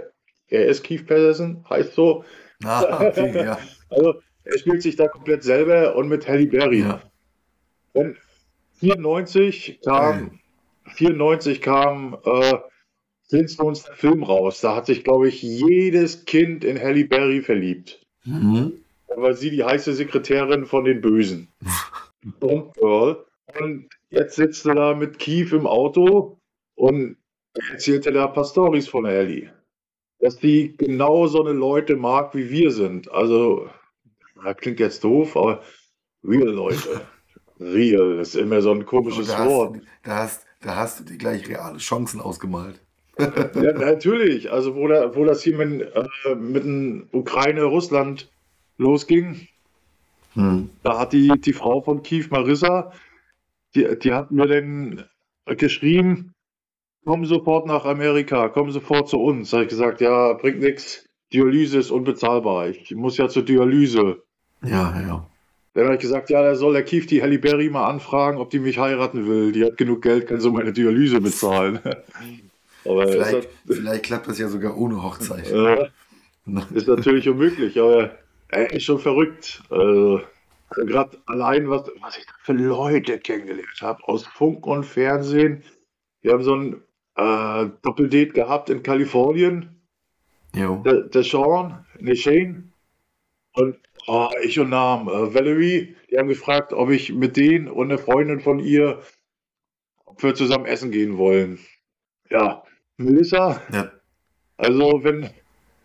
er 0.49 0.66
ist 0.66 0.85
Keith 0.85 1.07
Patterson, 1.07 1.65
heißt 1.69 1.95
so, 1.95 2.24
Ah, 2.65 3.07
okay, 3.07 3.45
ja. 3.45 3.59
Also 3.91 4.15
er 4.45 4.59
spielt 4.59 4.83
sich 4.83 4.97
da 4.97 5.09
komplett 5.09 5.43
selber 5.43 5.97
und 5.97 6.09
mit 6.09 6.27
Halle 6.27 6.47
Berry. 6.47 6.81
ja. 6.81 7.03
Und 7.93 8.16
94 8.79 9.81
kam, 9.85 10.41
94 10.95 11.61
kam 11.61 12.16
äh, 12.24 12.55
Flintstones 13.29 13.85
der 13.85 13.95
Film 13.95 14.23
raus. 14.23 14.61
Da 14.62 14.74
hat 14.77 14.87
sich, 14.87 15.05
glaube 15.05 15.29
ich, 15.29 15.43
jedes 15.43 16.24
Kind 16.24 16.65
in 16.65 16.81
Halle 16.81 17.05
Berry 17.05 17.43
verliebt. 17.43 18.05
Mhm. 18.24 18.73
Da 19.09 19.16
war 19.20 19.35
sie 19.35 19.51
die 19.51 19.62
heiße 19.62 19.93
Sekretärin 19.93 20.65
von 20.65 20.85
den 20.85 21.01
Bösen. 21.03 21.49
Bomb 22.41 22.73
Girl. 22.74 23.24
Und 23.61 23.89
jetzt 24.11 24.37
sitzt 24.37 24.65
er 24.65 24.74
da 24.74 24.95
mit 24.95 25.19
Keith 25.19 25.53
im 25.53 25.66
Auto 25.66 26.39
und 26.74 27.16
erzählte 27.70 28.12
da 28.12 28.27
ein 28.27 28.32
paar 28.32 28.44
Storys 28.44 28.89
von 28.89 29.05
Ellie. 29.05 29.53
Dass 30.19 30.36
die 30.36 30.77
genau 30.77 31.27
so 31.27 31.43
eine 31.44 31.53
Leute 31.53 31.97
mag, 31.97 32.35
wie 32.35 32.49
wir 32.51 32.70
sind. 32.70 33.11
Also, 33.11 33.69
das 34.43 34.57
klingt 34.57 34.81
jetzt 34.81 35.03
doof, 35.05 35.36
aber 35.36 35.62
real 36.24 36.49
Leute. 36.49 37.03
Real, 37.61 38.19
ist 38.19 38.35
immer 38.35 38.61
so 38.61 38.73
ein 38.73 38.85
komisches 38.85 39.28
da, 39.28 39.47
Wort. 39.47 39.77
hast, 39.77 39.86
da, 40.03 40.16
hast, 40.16 40.47
da 40.62 40.77
hast 40.77 40.99
du 40.99 41.05
dir 41.05 41.16
gleich 41.16 41.49
reale 41.49 41.78
Chancen 41.78 42.20
ausgemalt. 42.20 42.81
Ja, 43.20 43.73
natürlich. 43.73 44.51
Also, 44.51 44.74
wo, 44.74 44.89
da, 44.89 45.15
wo 45.15 45.24
das 45.24 45.44
hier 45.44 45.57
mit, 45.57 45.82
äh, 45.82 46.35
mit 46.35 46.65
dem 46.65 47.09
Ukraine-Russland 47.12 48.32
losging, 48.78 49.47
Hm. 50.35 50.70
Da 50.82 50.99
hat 50.99 51.12
die, 51.12 51.28
die 51.40 51.53
Frau 51.53 51.81
von 51.82 52.03
Keith 52.03 52.31
Marissa, 52.31 52.93
die, 53.74 53.99
die 53.99 54.12
hat 54.12 54.31
mir 54.31 54.47
dann 54.47 55.05
geschrieben, 55.47 56.32
komm 57.05 57.24
sofort 57.27 57.66
nach 57.66 57.85
Amerika, 57.85 58.49
komm 58.49 58.70
sofort 58.70 59.09
zu 59.09 59.19
uns. 59.19 59.51
Da 59.51 59.59
habe 59.59 59.65
ich 59.65 59.70
gesagt, 59.70 60.01
ja, 60.01 60.33
bringt 60.35 60.61
nichts. 60.61 61.05
Dialyse 61.33 61.79
ist 61.79 61.91
unbezahlbar. 61.91 62.69
Ich 62.69 62.95
muss 62.95 63.16
ja 63.16 63.29
zur 63.29 63.43
Dialyse. 63.45 64.23
Ja, 64.62 65.01
ja. 65.01 65.27
Dann 65.74 65.85
habe 65.85 65.95
ich 65.95 66.01
gesagt, 66.03 66.29
ja, 66.29 66.43
da 66.43 66.55
soll 66.55 66.74
der 66.74 66.85
Keith 66.85 67.07
die 67.11 67.23
Halle 67.23 67.39
Berry 67.39 67.70
mal 67.70 67.89
anfragen, 67.89 68.37
ob 68.39 68.51
die 68.51 68.59
mich 68.59 68.79
heiraten 68.79 69.27
will. 69.27 69.53
Die 69.53 69.65
hat 69.65 69.79
genug 69.79 70.03
Geld, 70.03 70.27
kann 70.27 70.41
so 70.41 70.53
meine 70.53 70.73
Dialyse 70.73 71.20
bezahlen. 71.20 71.81
Aber 72.85 73.07
Vielleicht, 73.07 73.49
vielleicht 73.66 74.03
klappt 74.03 74.27
das 74.29 74.39
ja 74.39 74.49
sogar 74.49 74.77
ohne 74.77 75.03
Hochzeit. 75.03 75.49
äh, 75.51 75.89
ist 76.74 76.89
natürlich 76.89 77.29
unmöglich, 77.29 77.79
aber 77.79 78.11
er 78.49 78.73
ist 78.73 78.83
schon 78.83 78.99
verrückt. 78.99 79.62
Also, 79.70 80.20
Gerade 80.74 81.16
allein, 81.27 81.70
was, 81.70 81.89
was 82.01 82.19
ich 82.19 82.27
da 82.27 82.33
für 82.43 82.55
Leute 82.55 83.20
kennengelernt 83.20 83.81
habe, 83.83 84.03
aus 84.09 84.27
Funk 84.27 84.66
und 84.66 84.85
Fernsehen. 84.85 85.62
Wir 86.23 86.33
haben 86.33 86.43
so 86.43 86.57
ein 86.57 86.83
äh, 87.16 87.66
Doppeldate 87.82 88.32
gehabt 88.32 88.70
in 88.70 88.82
Kalifornien. 88.82 89.82
Jo. 90.55 90.82
Der, 90.84 91.02
der 91.02 91.22
Sean, 91.22 91.86
ne 91.98 92.14
Shane 92.14 92.72
und 93.55 93.76
oh, 94.06 94.28
ich 94.43 94.59
und 94.59 94.70
Namen, 94.70 95.09
äh, 95.09 95.34
Valerie, 95.34 95.97
die 96.10 96.18
haben 96.18 96.28
gefragt, 96.28 96.72
ob 96.72 96.90
ich 96.90 97.12
mit 97.12 97.36
denen 97.36 97.68
und 97.68 97.90
einer 97.90 97.98
Freundin 97.98 98.40
von 98.40 98.59
ihr, 98.59 99.01
ob 100.05 100.22
wir 100.22 100.34
zusammen 100.34 100.66
essen 100.66 100.90
gehen 100.90 101.16
wollen. 101.18 101.59
Ja, 102.30 102.62
Melissa, 102.97 103.62
Ja. 103.72 103.93
also 104.56 105.05
wenn 105.05 105.30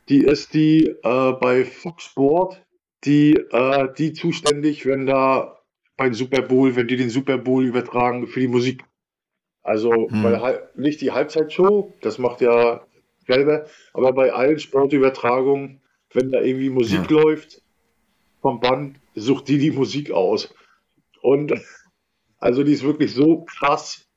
die 0.10 0.24
ist 0.24 0.54
die 0.54 0.86
äh, 1.04 1.32
bei 1.34 1.66
Fox 1.66 2.04
Sport, 2.06 2.66
die, 3.04 3.34
äh, 3.34 3.94
die 3.98 4.14
zuständig, 4.14 4.86
wenn 4.86 5.06
da 5.06 5.60
beim 5.98 6.14
Super 6.14 6.42
Bowl, 6.42 6.76
wenn 6.76 6.88
die 6.88 6.96
den 6.98 7.10
Super 7.10 7.38
Bowl 7.38 7.64
übertragen 7.66 8.28
für 8.28 8.40
die 8.40 8.48
Musik. 8.48 8.84
Also 9.68 9.92
Hm. 10.10 10.24
bei 10.24 10.30
der 10.30 10.42
Hal- 10.42 10.70
nicht 10.76 11.02
die 11.02 11.12
Halbzeitshow, 11.12 11.94
das 12.02 12.18
macht 12.20 12.40
ja 12.40 12.86
selber, 13.28 13.66
aber 13.94 14.14
bei 14.14 14.32
allen 14.32 14.60
Sportübertragungen, 14.60 15.82
wenn 16.14 16.32
da 16.32 16.40
irgendwie 16.40 16.70
Musik 16.70 17.12
Ja. 17.12 17.20
läuft 17.22 17.62
vom 18.42 18.62
Band, 18.62 18.98
sucht 19.14 19.50
die 19.50 19.58
die 19.58 19.72
Musik 19.72 20.12
aus. 20.12 20.54
Und 21.22 21.54
also 22.40 22.64
die 22.64 22.72
ist 22.72 22.84
wirklich 22.84 23.14
so 23.14 23.44
krass 23.44 24.08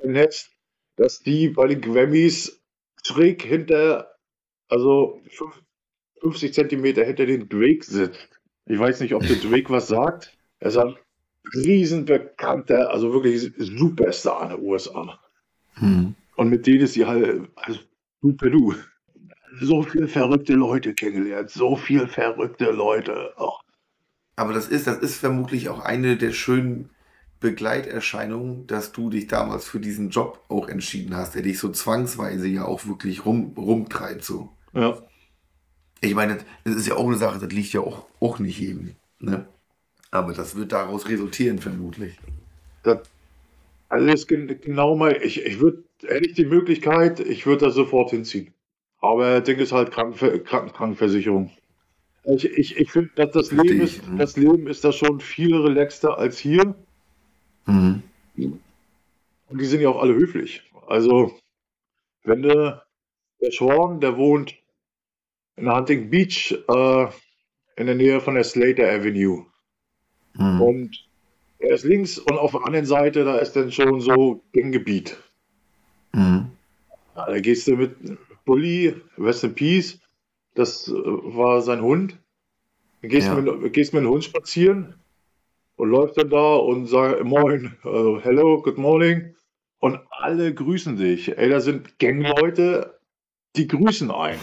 vernetzt, 0.00 0.50
dass 0.96 1.20
die 1.20 1.48
bei 1.50 1.66
den 1.66 1.82
Grammys 1.82 2.62
schräg 3.04 3.42
hinter, 3.42 4.14
also 4.68 5.20
fünf- 5.28 5.60
50 6.22 6.54
Zentimeter 6.54 7.04
hinter 7.04 7.26
den 7.26 7.46
Drake 7.50 7.84
sitzt. 7.84 8.28
Ich 8.64 8.78
weiß 8.78 9.00
nicht, 9.00 9.12
ob 9.14 9.20
der 9.26 9.36
Drake 9.62 9.68
was 9.70 9.88
sagt. 9.88 10.34
Er 10.60 10.70
ein 10.78 10.96
riesenbekannter, 11.54 12.90
also 12.90 13.12
wirklich 13.12 13.52
Superstar 13.58 14.50
in 14.50 14.56
den 14.56 14.66
USA. 14.66 15.18
Hm. 15.74 16.14
Und 16.36 16.50
mit 16.50 16.66
denen 16.66 16.82
ist 16.82 16.94
sie 16.94 17.06
halt, 17.06 17.48
also 17.56 17.80
super 18.22 18.50
du. 18.50 18.74
So 19.60 19.82
viele 19.82 20.08
verrückte 20.08 20.54
Leute 20.54 20.94
kennengelernt, 20.94 21.50
so 21.50 21.74
viele 21.76 22.06
verrückte 22.06 22.70
Leute. 22.70 23.32
Ach, 23.36 23.60
Aber 24.36 24.52
das 24.52 24.68
ist, 24.68 24.86
das 24.86 24.98
ist 24.98 25.16
vermutlich 25.16 25.68
auch 25.68 25.80
eine 25.80 26.16
der 26.16 26.32
schönen 26.32 26.90
Begleiterscheinungen, 27.40 28.66
dass 28.66 28.92
du 28.92 29.10
dich 29.10 29.26
damals 29.28 29.66
für 29.68 29.80
diesen 29.80 30.10
Job 30.10 30.44
auch 30.48 30.68
entschieden 30.68 31.16
hast, 31.16 31.34
der 31.34 31.42
dich 31.42 31.58
so 31.58 31.70
zwangsweise 31.70 32.48
ja 32.48 32.64
auch 32.64 32.86
wirklich 32.86 33.24
rum, 33.24 33.54
rumtreibt. 33.56 34.24
So. 34.24 34.50
ja. 34.74 34.98
Ich 36.00 36.14
meine, 36.14 36.38
das 36.64 36.76
ist 36.76 36.86
ja 36.86 36.94
auch 36.94 37.06
eine 37.06 37.16
Sache, 37.16 37.40
das 37.40 37.50
liegt 37.50 37.72
ja 37.72 37.80
auch, 37.80 38.06
auch 38.20 38.38
nicht 38.38 38.60
jedem. 38.60 38.94
Ne? 39.18 39.48
Aber 40.10 40.32
das 40.32 40.56
wird 40.56 40.72
daraus 40.72 41.08
resultieren, 41.08 41.58
vermutlich. 41.58 42.18
Das, 42.82 43.00
also 43.88 44.06
das 44.06 44.20
ist 44.20 44.28
gen- 44.28 44.60
genau 44.60 44.96
mal, 44.96 45.16
ich, 45.22 45.44
ich 45.44 45.60
würde, 45.60 45.84
hätte 46.02 46.28
ich 46.28 46.34
die 46.34 46.46
Möglichkeit, 46.46 47.20
ich 47.20 47.46
würde 47.46 47.66
da 47.66 47.70
sofort 47.70 48.10
hinziehen. 48.10 48.54
Aber 49.00 49.40
Ding 49.40 49.58
ist 49.58 49.72
halt 49.72 49.92
Krankenver 49.92 50.38
Kranken 50.40 50.72
Krankenversicherung. 50.72 51.50
Ich, 52.24 52.44
ich, 52.44 52.76
ich 52.76 52.90
finde, 52.90 53.10
dass 53.14 53.30
das 53.32 53.48
Versteh 53.48 53.68
Leben, 53.68 53.80
ist, 53.82 54.06
mhm. 54.06 54.18
das 54.18 54.36
Leben 54.36 54.66
ist 54.66 54.84
da 54.84 54.92
schon 54.92 55.20
viel 55.20 55.54
relaxter 55.56 56.18
als 56.18 56.38
hier. 56.38 56.74
Mhm. 57.66 58.02
Und 58.36 59.60
die 59.60 59.64
sind 59.64 59.80
ja 59.80 59.88
auch 59.88 60.00
alle 60.00 60.14
höflich. 60.14 60.62
Also, 60.86 61.38
wenn 62.24 62.42
du, 62.42 62.82
der 63.40 63.52
Sean, 63.52 64.00
der 64.00 64.16
wohnt 64.16 64.54
in 65.56 65.72
Hunting 65.72 66.10
Beach, 66.10 66.52
äh, 66.68 67.06
in 67.76 67.86
der 67.86 67.94
Nähe 67.94 68.20
von 68.20 68.34
der 68.34 68.44
Slater 68.44 68.90
Avenue. 68.90 69.46
Mhm. 70.38 70.60
Und 70.62 71.04
er 71.58 71.74
ist 71.74 71.84
links 71.84 72.18
und 72.18 72.38
auf 72.38 72.52
der 72.52 72.64
anderen 72.64 72.86
Seite, 72.86 73.24
da 73.24 73.36
ist 73.38 73.54
dann 73.54 73.70
schon 73.72 74.00
so 74.00 74.42
Ganggebiet. 74.52 75.16
Mhm. 76.12 76.46
Ja, 77.16 77.26
da 77.26 77.38
gehst 77.40 77.66
du 77.66 77.76
mit 77.76 77.96
Bully, 78.44 78.94
Rest 79.18 79.44
in 79.44 79.54
Peace, 79.54 80.00
das 80.54 80.88
äh, 80.88 80.92
war 80.94 81.60
sein 81.62 81.82
Hund. 81.82 82.16
Dann 83.02 83.10
gehst, 83.10 83.28
Ja. 83.28 83.34
du 83.34 83.42
mit, 83.42 83.72
gehst 83.72 83.92
mit 83.92 84.02
dem 84.04 84.08
Hund 84.10 84.24
spazieren 84.24 84.94
und 85.76 85.90
läufst 85.90 86.16
dann 86.16 86.30
da 86.30 86.54
und 86.54 86.86
sagst 86.86 87.24
Moin, 87.24 87.76
äh, 87.84 88.20
hello, 88.22 88.62
good 88.62 88.78
morning. 88.78 89.34
Und 89.80 90.00
alle 90.10 90.52
grüßen 90.52 90.96
dich. 90.96 91.36
Ey, 91.38 91.48
da 91.48 91.60
sind 91.60 91.98
Gangleute, 92.00 92.98
die 93.54 93.68
grüßen 93.68 94.10
ein. 94.10 94.38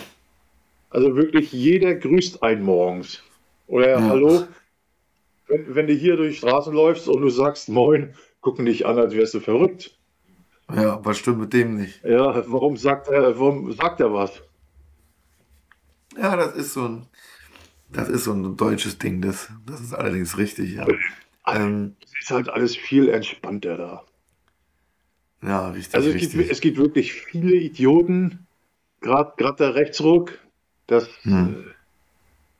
Also 0.89 1.15
wirklich 1.17 1.51
jeder 1.51 1.95
grüßt 1.95 2.41
einen 2.41 2.63
morgens. 2.63 3.21
Oder 3.67 3.99
Ja. 3.99 4.01
hallo, 4.07 4.47
wenn, 5.55 5.75
wenn 5.75 5.87
du 5.87 5.93
hier 5.93 6.17
durch 6.17 6.33
die 6.35 6.37
Straßen 6.37 6.73
läufst 6.73 7.07
und 7.07 7.21
du 7.21 7.29
sagst 7.29 7.69
Moin, 7.69 8.13
gucken 8.41 8.65
dich 8.65 8.85
an, 8.85 8.97
als 8.99 9.13
wärst 9.13 9.33
du 9.33 9.39
verrückt. 9.39 9.97
Ja, 10.73 11.03
was 11.05 11.17
stimmt 11.19 11.39
mit 11.39 11.53
dem 11.53 11.75
nicht? 11.75 12.03
Ja, 12.03 12.43
warum 12.47 12.75
sagt 12.77 13.07
er, 13.07 13.39
warum 13.39 13.71
sagt 13.71 13.99
er 13.99 14.13
was? 14.13 14.41
Ja, 16.17 16.35
das 16.35 16.55
ist 16.55 16.73
so 16.73 16.87
ein, 16.87 17.07
das 17.91 18.09
ist 18.09 18.23
so 18.23 18.33
ein 18.33 18.57
deutsches 18.57 18.97
Ding, 18.97 19.21
das, 19.21 19.49
das 19.65 19.81
ist 19.81 19.93
allerdings 19.93 20.37
richtig, 20.37 20.73
ja. 20.73 20.87
Ähm, 21.47 21.95
Es 22.03 22.23
ist 22.23 22.31
halt 22.31 22.49
alles 22.49 22.75
viel 22.75 23.09
entspannter 23.09 23.77
da. 23.77 24.03
ja, 25.43 25.69
richtig, 25.69 25.95
Also 25.95 26.09
es 26.09 26.15
richtig. 26.15 26.33
gibt, 26.33 26.51
es 26.51 26.61
gibt 26.61 26.77
wirklich 26.77 27.13
viele 27.13 27.55
Idioten, 27.55 28.47
gerade 29.01 29.55
der 29.59 29.75
Rechtsruck, 29.75 30.39
das 30.87 31.09
Hm. 31.23 31.74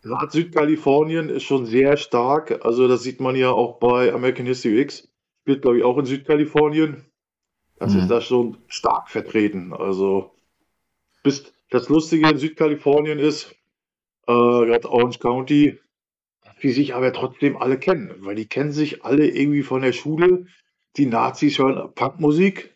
Gerade 0.06 0.32
Südkalifornien 0.32 1.30
ist 1.30 1.44
schon 1.44 1.66
sehr 1.66 1.98
stark. 1.98 2.64
Also 2.66 2.88
das 2.88 3.04
sieht 3.04 3.20
man 3.20 3.36
ja 3.36 3.52
auch 3.52 3.80
bei 3.80 4.14
American 4.14 4.46
History 4.46 4.80
X. 4.82 5.10
Spielt, 5.42 5.62
glaube 5.62 5.78
ich, 5.78 5.84
auch 5.84 5.98
in 5.98 6.06
Südkalifornien. 6.06 7.06
Das 7.78 7.94
Mhm. 7.94 8.00
ist 8.00 8.08
da 8.10 8.22
schon 8.22 8.58
stark 8.68 9.10
vertreten. 9.10 9.74
Also 9.74 10.32
bis, 11.24 11.54
das 11.70 11.90
Lustige 11.90 12.30
in 12.30 12.38
Südkalifornien 12.38 13.20
ist, 13.20 13.52
äh, 14.28 14.32
gerade 14.34 14.90
Orange 14.90 15.20
County, 15.20 15.80
die 16.64 16.72
sich 16.72 16.96
aber 16.96 17.12
trotzdem 17.12 17.58
alle 17.58 17.78
kennen, 17.78 18.14
weil 18.20 18.36
die 18.36 18.48
kennen 18.48 18.72
sich 18.72 19.04
alle 19.04 19.28
irgendwie 19.28 19.64
von 19.64 19.82
der 19.82 19.92
Schule. 19.94 20.48
Die 20.98 21.06
Nazis 21.06 21.60
hören 21.60 21.94
Punkmusik, 21.94 22.74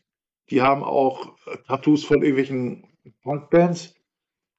die 0.50 0.62
haben 0.62 0.84
auch 0.84 1.36
Tattoos 1.68 2.04
von 2.04 2.18
irgendwelchen 2.22 2.84
Punkbands. 3.24 3.96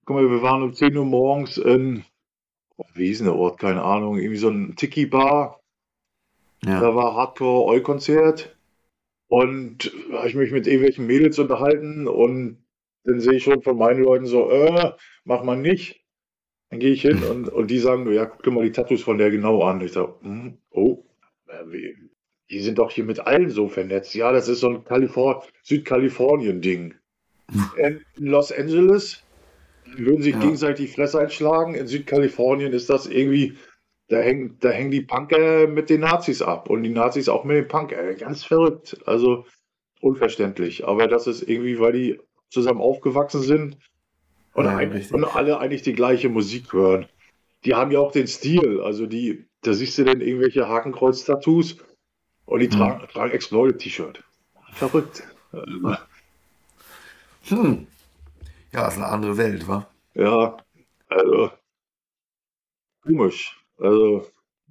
Guck 0.05 0.16
mal, 0.16 0.30
wir 0.30 0.42
waren 0.42 0.62
um 0.62 0.72
10 0.72 0.97
Uhr 0.97 1.05
morgens 1.05 1.59
in, 1.59 2.05
wie 2.94 3.11
ist 3.11 3.19
denn 3.19 3.27
der 3.27 3.36
Ort, 3.36 3.59
keine 3.59 3.82
Ahnung, 3.82 4.19
irgendwie 4.19 4.36
so 4.36 4.48
ein 4.48 4.77
Tiki-Bar. 4.77 5.61
ja. 6.65 6.81
Da 6.81 6.94
war 6.94 7.15
Hardcore-Oi-Konzert 7.15 8.57
und 9.28 9.93
habe 10.12 10.28
ich 10.28 10.35
mich 10.35 10.51
mit 10.51 10.66
irgendwelchen 10.66 11.07
Mädels 11.07 11.39
unterhalten 11.39 12.09
und 12.09 12.59
dann 13.05 13.20
sehe 13.20 13.35
ich 13.35 13.44
schon 13.44 13.62
von 13.62 13.78
meinen 13.78 14.02
Leuten 14.02 14.27
so, 14.27 14.51
äh, 14.51 14.93
mach 15.24 15.43
mal 15.43 15.57
nicht. 15.57 16.05
Dann 16.70 16.81
gehe 16.81 16.93
ich 16.93 17.02
hin 17.02 17.23
und, 17.31 17.48
und 17.48 17.70
die 17.70 17.78
sagen, 17.78 18.11
ja, 18.12 18.27
guck 18.27 18.43
dir 18.43 18.51
mal 18.51 18.65
die 18.65 18.73
Tattoos 18.73 19.02
von 19.02 19.19
der 19.19 19.31
genau 19.31 19.62
an. 19.62 19.81
Ich 19.81 19.93
sage, 19.93 20.15
hm, 20.23 20.59
oh, 20.70 21.05
äh, 21.48 21.94
die 22.51 22.61
sind 22.61 22.78
doch 22.78 22.90
hier 22.90 23.05
mit 23.05 23.20
allen 23.20 23.51
so 23.51 23.69
vernetzt. 23.69 24.15
Ja, 24.15 24.32
das 24.32 24.48
ist 24.48 24.61
so 24.61 24.69
ein 24.69 24.85
Kalifor 24.85 25.44
Südkalifornien-Ding. 25.62 26.94
In 27.77 28.01
Los 28.16 28.52
Angeles 28.52 29.23
würden 29.96 30.22
sich 30.22 30.34
Ja. 30.34 30.40
gegenseitig 30.40 30.86
die 30.86 30.92
Fresse 30.94 31.20
einschlagen. 31.20 31.74
In 31.74 31.86
Südkalifornien 31.86 32.72
ist 32.72 32.90
das 32.90 33.06
irgendwie, 33.06 33.56
da 34.08 34.18
hängen, 34.18 34.58
da 34.60 34.70
hängen 34.70 34.90
die 34.90 35.02
Punker 35.02 35.66
mit 35.66 35.90
den 35.90 36.00
Nazis 36.00 36.42
ab 36.42 36.68
und 36.70 36.82
die 36.82 36.90
Nazis 36.90 37.28
auch 37.28 37.44
mit 37.44 37.56
den 37.56 37.68
Punker. 37.68 38.14
Ganz 38.14 38.44
verrückt. 38.44 38.98
Also 39.06 39.46
unverständlich. 40.00 40.86
Aber 40.86 41.06
das 41.06 41.26
ist 41.26 41.42
irgendwie, 41.48 41.78
weil 41.78 41.92
die 41.92 42.20
zusammen 42.48 42.80
aufgewachsen 42.80 43.42
sind 43.42 43.78
und, 44.54 44.64
Ja, 44.64 44.76
richtig. 44.78 45.12
und 45.12 45.24
alle 45.24 45.58
eigentlich 45.60 45.82
die 45.82 45.92
gleiche 45.92 46.28
Musik 46.28 46.72
hören. 46.72 47.06
Die 47.64 47.74
haben 47.74 47.90
ja 47.90 48.00
auch 48.00 48.12
den 48.12 48.26
Stil. 48.26 48.80
Also 48.80 49.06
die, 49.06 49.44
da 49.62 49.74
siehst 49.74 49.98
du 49.98 50.04
dann 50.04 50.20
irgendwelche 50.20 50.66
Hakenkreuz-Tattoos 50.66 51.76
und 52.46 52.60
die 52.60 52.66
Mhm. 52.68 52.72
tragen, 52.72 53.06
tragen 53.12 53.32
Exploited-T-Shirt. 53.32 54.22
Verrückt. 54.72 55.22
Äh, 55.52 55.96
Hm. 57.48 57.86
Ja, 58.72 58.88
ist 58.88 58.97
eine 58.97 59.06
andere 59.06 59.36
Welt, 59.36 59.68
wa? 59.68 59.86
Ja, 60.14 60.56
also 61.09 61.51
komisch. 63.02 63.56
Also, 63.78 64.26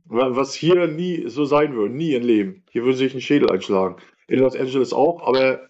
wa- 0.06 0.36
was 0.36 0.54
hier 0.54 0.88
nie 0.88 1.28
so 1.30 1.46
sein 1.46 1.74
würde, 1.76 1.94
nie 1.94 2.14
im 2.14 2.24
Leben. 2.24 2.64
Hier 2.72 2.84
würde 2.84 2.98
sich 2.98 3.14
ein 3.14 3.22
Schädel 3.22 3.52
einschlagen. 3.52 3.98
In 4.28 4.40
Los 4.40 4.56
Angeles 4.56 4.94
auch, 4.94 5.22
aber 5.28 5.70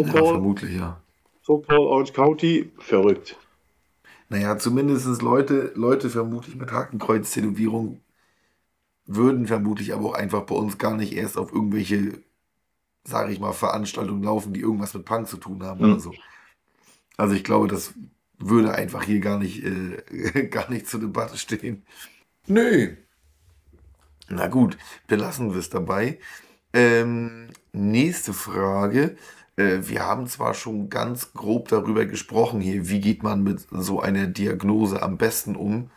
Ja, 0.00 0.24
so-called 0.24 0.24
vermutlich, 0.24 0.76
ja. 0.76 1.00
so 1.42 1.64
Orange 1.68 2.12
County, 2.12 2.70
verrückt. 2.78 3.36
Naja, 4.30 4.56
zumindest 4.58 5.20
Leute, 5.22 5.72
Leute 5.74 6.08
vermutlich 6.10 6.56
mit 6.56 6.72
Hakenkreuz-Tätowierung 6.72 8.00
würden 9.06 9.46
vermutlich 9.48 9.92
aber 9.94 10.10
auch 10.10 10.14
einfach 10.14 10.42
bei 10.42 10.54
uns 10.54 10.78
gar 10.78 10.96
nicht 10.96 11.12
erst 11.14 11.36
auf 11.38 11.52
irgendwelche, 11.52 12.22
sage 13.04 13.32
ich 13.32 13.40
mal, 13.40 13.52
Veranstaltungen 13.52 14.22
laufen, 14.24 14.54
die 14.54 14.60
irgendwas 14.60 14.94
mit 14.94 15.04
Punk 15.06 15.28
zu 15.28 15.38
tun 15.38 15.62
haben 15.64 15.80
Mhm. 15.80 15.84
oder 15.84 16.00
so. 16.00 16.18
Also 17.18 17.34
ich 17.34 17.44
glaube, 17.44 17.68
das 17.68 17.92
würde 18.38 18.72
einfach 18.74 19.02
hier 19.02 19.20
gar 19.20 19.38
nicht, 19.38 19.62
äh, 19.64 20.46
gar 20.50 20.70
nicht 20.70 20.86
zur 20.86 21.00
Debatte 21.00 21.36
stehen. 21.36 21.84
Nö. 22.46 22.96
Na 24.28 24.46
gut, 24.46 24.78
belassen 25.06 25.52
wir 25.52 25.58
es 25.58 25.68
dabei. 25.68 26.18
Ähm, 26.72 27.48
nächste 27.72 28.32
Frage. 28.32 29.16
Äh, 29.56 29.80
wir 29.82 30.04
haben 30.04 30.26
zwar 30.28 30.54
schon 30.54 30.90
ganz 30.90 31.32
grob 31.32 31.68
darüber 31.68 32.06
gesprochen 32.06 32.60
hier, 32.60 32.88
wie 32.88 33.00
geht 33.00 33.22
man 33.22 33.42
mit 33.42 33.66
so 33.70 34.00
einer 34.00 34.26
Diagnose 34.26 35.02
am 35.02 35.18
besten 35.18 35.56
um. 35.56 35.90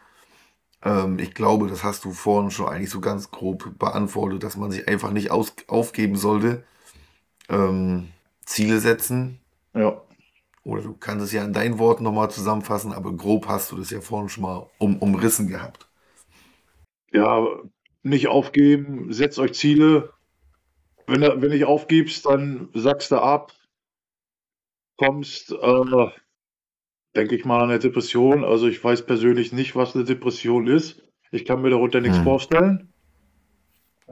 Ähm, 0.83 1.19
ich 1.19 1.35
glaube, 1.35 1.67
das 1.67 1.83
hast 1.83 2.05
du 2.05 2.11
vorhin 2.13 2.51
schon 2.51 2.67
eigentlich 2.67 2.89
so 2.89 3.01
ganz 3.01 3.29
grob 3.29 3.77
beantwortet, 3.77 4.43
dass 4.43 4.57
man 4.57 4.71
sich 4.71 4.87
einfach 4.87 5.11
nicht 5.11 5.29
aus 5.29 5.53
aufgeben 5.67 6.15
sollte. 6.15 6.63
Ähm, 7.49 8.09
Ziele 8.45 8.79
setzen. 8.79 9.39
Ja, 9.73 10.01
Oder 10.63 10.81
du 10.83 10.93
kannst 10.95 11.25
es 11.25 11.31
ja 11.33 11.43
in 11.45 11.53
deinen 11.53 11.77
Worten 11.79 12.03
nochmal 12.03 12.31
zusammenfassen, 12.31 12.93
aber 12.93 13.15
grob 13.15 13.47
hast 13.47 13.71
du 13.71 13.77
das 13.77 13.91
ja 13.91 14.01
vorhin 14.01 14.29
schon 14.29 14.43
mal 14.43 14.69
um, 14.79 14.97
umrissen 14.99 15.47
gehabt. 15.47 15.87
ja, 17.11 17.45
nicht 18.03 18.27
aufgeben, 18.27 19.11
setzt 19.13 19.39
euch 19.39 19.53
Ziele. 19.53 20.13
Wenn 21.07 21.21
du, 21.21 21.41
wenn 21.41 21.51
nicht 21.51 21.65
aufgibst, 21.65 22.25
dann 22.25 22.69
sagst 22.73 23.11
du 23.11 23.17
ab, 23.17 23.53
kommst, 24.97 25.51
äh, 25.51 26.11
denke 27.15 27.35
ich 27.35 27.45
mal, 27.45 27.61
an 27.63 27.69
eine 27.69 27.79
Depression. 27.79 28.43
Also 28.43 28.67
ich 28.67 28.83
weiß 28.83 29.05
persönlich 29.05 29.53
nicht, 29.53 29.75
was 29.77 29.95
eine 29.95 30.03
Depression 30.03 30.67
ist. 30.67 31.01
Ich 31.31 31.45
kann 31.45 31.61
mir 31.61 31.69
darunter 31.69 32.01
nichts 32.01 32.17
Hm. 32.17 32.23
vorstellen. 32.23 32.93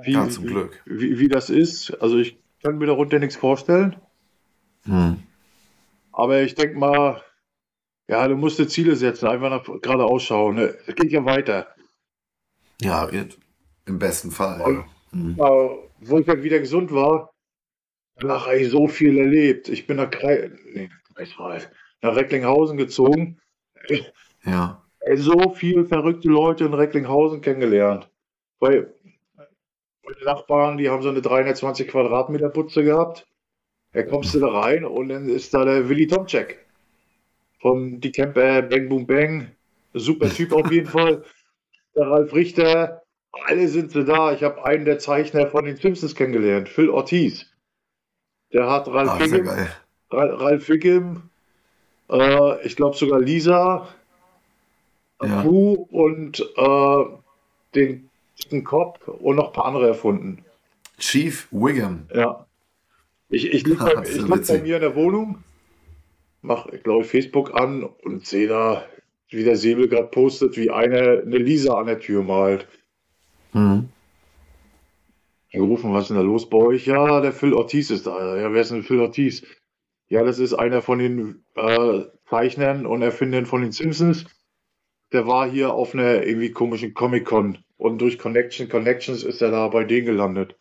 Wie, 0.01 0.13
Ja, 0.13 0.27
zum 0.29 0.45
wie, 0.45 0.47
Glück. 0.47 0.83
Wie, 0.85 1.19
wie 1.19 1.27
das 1.27 1.49
ist. 1.49 1.91
Also 2.01 2.17
ich 2.17 2.37
kann 2.63 2.77
mir 2.79 2.87
darunter 2.87 3.19
nichts 3.19 3.35
vorstellen. 3.35 3.95
Hm. 4.85 5.28
Aber 6.19 6.41
ich 6.41 6.53
denke 6.53 6.77
mal, 6.77 7.23
ja, 8.09 8.27
du 8.27 8.35
musst 8.35 8.59
dir 8.59 8.67
Ziele 8.67 8.97
setzen, 8.97 9.29
einfach 9.29 9.49
nach 9.49 9.63
geradeaus 9.81 10.21
schauen. 10.21 10.55
Ne? 10.55 10.77
Es 10.85 10.93
geht 10.93 11.13
ja 11.13 11.23
weiter. 11.23 11.73
Ja, 12.81 13.09
im 13.85 13.99
besten 13.99 14.29
Fall. 14.29 14.59
Ja. 14.59 14.85
Hm. 15.11 15.35
Ja, 15.37 15.69
wo 16.01 16.19
ich 16.19 16.25
dann 16.25 16.43
wieder 16.43 16.59
gesund 16.59 16.91
war, 16.91 17.31
danach 18.17 18.47
habe 18.47 18.57
ich 18.57 18.69
so 18.69 18.89
viel 18.89 19.17
erlebt. 19.17 19.69
Ich 19.69 19.87
bin 19.87 19.95
nach, 19.95 20.09
Krei 20.09 20.51
nee, 20.73 20.89
nach 22.01 22.15
Recklinghausen 22.17 22.75
gezogen. 22.75 23.39
ja. 24.43 24.83
Ey, 24.99 25.15
so 25.15 25.53
viele 25.55 25.85
verrückte 25.85 26.27
Leute 26.27 26.65
in 26.65 26.73
Recklinghausen 26.73 27.39
kennengelernt. 27.39 28.11
Weil 28.59 28.93
meine 30.03 30.25
Nachbarn, 30.25 30.77
die 30.77 30.89
haben 30.89 31.01
so 31.01 31.07
eine 31.07 31.21
320 31.21 31.87
Quadratmeter 31.87 32.49
Putze 32.49 32.83
gehabt. 32.83 33.25
Da 33.93 34.03
kommst 34.03 34.33
du 34.35 34.39
da 34.39 34.47
rein 34.47 34.85
und 34.85 35.09
dann 35.09 35.27
ist 35.29 35.53
da 35.53 35.65
der 35.65 35.89
Willy 35.89 36.07
Tomczak 36.07 36.57
von 37.59 37.99
Die 37.99 38.11
Camper 38.11 38.61
Bang 38.61 38.87
Boom 38.89 39.07
Bang. 39.07 39.51
Super 39.93 40.29
Typ 40.29 40.53
auf 40.53 40.71
jeden 40.71 40.87
Fall. 40.87 41.23
Der 41.95 42.07
Ralf 42.07 42.33
Richter. 42.33 43.03
Alle 43.45 43.67
sind 43.67 43.91
sie 43.91 44.05
da. 44.05 44.31
Ich 44.33 44.43
habe 44.43 44.63
einen 44.65 44.85
der 44.85 44.99
Zeichner 44.99 45.47
von 45.47 45.65
den 45.65 45.75
Simpsons 45.75 46.15
kennengelernt, 46.15 46.69
Phil 46.69 46.89
Ortiz. 46.89 47.45
Der 48.53 48.69
hat 48.69 48.87
Ralf 48.87 49.09
Ah, 49.11 49.19
Wiggum, 49.19 49.49
Ralf 50.11 50.69
Wiggum, 50.69 51.29
äh, 52.09 52.65
ich 52.65 52.75
glaube 52.75 52.95
sogar 52.97 53.19
Lisa, 53.19 53.87
Ja. 55.21 55.41
Und 55.43 56.39
äh, 56.39 57.03
den 57.75 58.09
dicken 58.39 58.63
Kopf 58.63 59.07
und 59.07 59.35
noch 59.35 59.47
ein 59.47 59.53
paar 59.53 59.65
andere 59.65 59.89
erfunden. 59.89 60.43
Chief 60.97 61.47
Wiggum. 61.51 62.07
Ja. 62.13 62.47
Ich, 63.29 63.45
ich 63.45 63.63
liege 63.65 63.83
bei, 63.83 64.03
ich 64.03 64.17
lieg 64.17 64.47
bei 64.47 64.61
mir 64.61 64.75
in 64.75 64.81
der 64.81 64.95
Wohnung, 64.95 65.43
mache, 66.41 66.77
glaube 66.79 67.03
ich, 67.03 67.11
Facebook 67.11 67.55
an 67.55 67.83
und 67.83 68.25
sehe 68.25 68.47
da, 68.47 68.85
wie 69.29 69.43
der 69.43 69.55
Säbel 69.55 69.87
gerade 69.87 70.07
postet, 70.07 70.57
wie 70.57 70.71
eine, 70.71 71.21
eine 71.25 71.37
Lisa 71.37 71.75
an 71.75 71.85
der 71.85 71.99
Tür 71.99 72.23
malt. 72.23 72.67
Hm. 73.51 73.89
Gerufen, 75.51 75.93
was 75.93 76.03
ist 76.03 76.07
denn 76.09 76.17
da 76.17 76.23
los 76.23 76.49
bei 76.49 76.57
euch? 76.57 76.85
Ja, 76.85 77.21
der 77.21 77.31
Phil 77.31 77.53
Ortiz 77.53 77.89
ist 77.89 78.07
da. 78.07 78.37
Ja, 78.37 78.53
wer 78.53 78.61
ist 78.61 78.71
denn 78.71 78.83
Phil 78.83 78.99
Ortiz? 78.99 79.43
Ja, 80.07 80.23
das 80.23 80.39
ist 80.39 80.53
einer 80.53 80.81
von 80.81 80.99
den 80.99 81.43
äh, 81.55 82.01
Zeichnern 82.29 82.85
und 82.85 83.01
Erfindern 83.01 83.45
von 83.45 83.61
den 83.61 83.71
Simpsons. 83.71 84.25
Der 85.11 85.27
war 85.27 85.49
hier 85.49 85.73
auf 85.73 85.93
einer 85.93 86.23
irgendwie 86.23 86.51
komischen 86.51 86.93
Comic-Con 86.93 87.59
und 87.77 87.99
durch 87.99 88.19
Connection 88.19 88.69
Connections 88.69 89.23
ist 89.23 89.41
er 89.41 89.51
da 89.51 89.67
bei 89.67 89.83
denen 89.83 90.05
gelandet. 90.05 90.55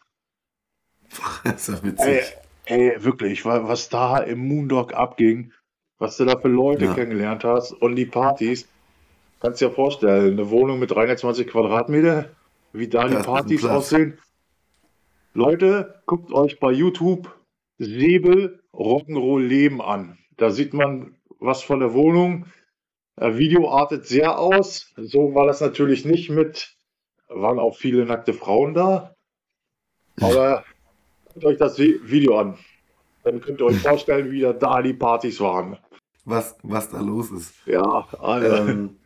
Das 1.45 1.69
ist 1.69 1.82
ja 1.82 1.85
witzig. 1.85 2.07
ey, 2.07 2.23
wirklich, 2.69 3.45
wa- 3.45 3.66
was 3.69 3.89
da 3.89 4.19
im 4.19 4.47
Moondog 4.47 4.95
abging, 4.95 5.53
was 5.99 6.16
du 6.16 6.24
da 6.24 6.39
für 6.39 6.49
Leute 6.49 6.86
Ja. 6.86 6.95
kennengelernt 6.95 7.45
hast 7.45 7.73
und 7.73 7.97
die 7.97 8.07
Partys, 8.07 8.69
kannst 9.40 9.61
dir 9.61 9.66
ja 9.69 9.70
vorstellen, 9.74 10.32
eine 10.32 10.51
Wohnung 10.51 10.78
mit 10.78 10.90
320 10.90 11.47
Quadratmeter, 11.49 12.31
wie 12.73 12.89
da 12.89 13.09
die 13.09 13.15
Ja, 13.15 13.23
Partys 13.23 13.65
aussehen. 13.65 14.19
Leute, 15.35 16.03
guckt 16.07 16.32
euch 16.32 16.59
bei 16.59 16.73
YouTube 16.73 17.32
Säbel 17.78 18.62
Rock'n'Roll 18.73 19.43
Leben 19.43 19.81
an. 19.81 20.19
Da 20.36 20.51
sieht 20.51 20.74
man 20.74 21.16
was 21.39 21.62
von 21.62 21.81
der 21.81 21.95
Wohnung. 21.95 22.47
Äh, 23.16 23.36
Video 23.36 23.70
artet 23.70 24.07
sehr 24.07 24.39
aus. 24.39 24.93
So 24.97 25.35
war 25.35 25.47
das 25.47 25.61
natürlich 25.61 26.05
nicht 26.05 26.31
mit, 26.31 26.77
waren 27.28 27.59
auch 27.59 27.77
viele 27.77 28.05
nackte 28.05 28.32
Frauen 28.32 28.74
da. 28.74 29.15
Aber 30.20 30.65
guckt 31.39 31.44
euch 31.44 31.59
das 31.59 31.78
Vi- 31.78 32.01
Video 32.02 32.39
an. 32.39 32.59
Dann 33.23 33.40
könnt 33.40 33.60
ihr 33.60 33.66
euch 33.66 33.81
vorstellen, 33.81 34.31
wie 34.31 34.40
da- 34.40 34.82
die 34.82 34.93
Partys 34.93 35.40
waren. 35.40 35.77
Was, 36.24 36.56
was 36.62 36.90
da 36.90 37.01
los 37.01 37.31
ist. 37.31 37.55
Ja, 37.66 37.82
Alter. 37.82 38.69
Ähm, 38.69 38.97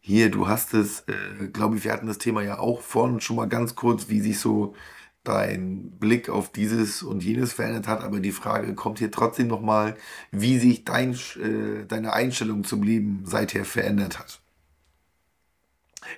hier, 0.00 0.30
du 0.30 0.48
hast 0.48 0.74
es, 0.74 1.00
äh, 1.06 1.48
glaube 1.52 1.76
ich, 1.76 1.84
wir 1.84 1.92
hatten 1.92 2.06
das 2.06 2.18
Thema 2.18 2.42
ja 2.42 2.58
auch 2.58 2.80
vorhin 2.80 3.20
schon 3.20 3.36
mal 3.36 3.48
ganz 3.48 3.74
kurz, 3.74 4.08
wie 4.08 4.20
sich 4.20 4.38
so 4.40 4.74
dein 5.22 5.92
Blick 5.98 6.28
auf 6.28 6.50
dieses 6.50 7.02
und 7.02 7.22
jenes 7.24 7.52
verändert 7.52 7.88
hat. 7.88 8.02
Aber 8.02 8.20
die 8.20 8.32
Frage 8.32 8.74
kommt 8.74 8.98
hier 8.98 9.10
trotzdem 9.10 9.46
nochmal, 9.46 9.94
wie 10.32 10.58
sich 10.58 10.84
dein, 10.84 11.14
äh, 11.14 11.86
deine 11.86 12.12
Einstellung 12.12 12.64
zum 12.64 12.82
Leben 12.82 13.22
seither 13.24 13.64
verändert 13.64 14.18
hat. 14.18 14.40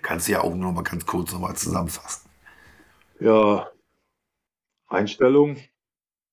Kannst 0.03 0.27
du 0.27 0.33
ja 0.33 0.41
auch 0.41 0.55
nur 0.55 0.73
mal 0.73 0.83
ganz 0.83 1.07
kurz 1.07 1.33
nochmal 1.33 1.55
zusammenfassen. 1.55 2.29
Ja, 3.21 3.69
Einstellung. 4.89 5.57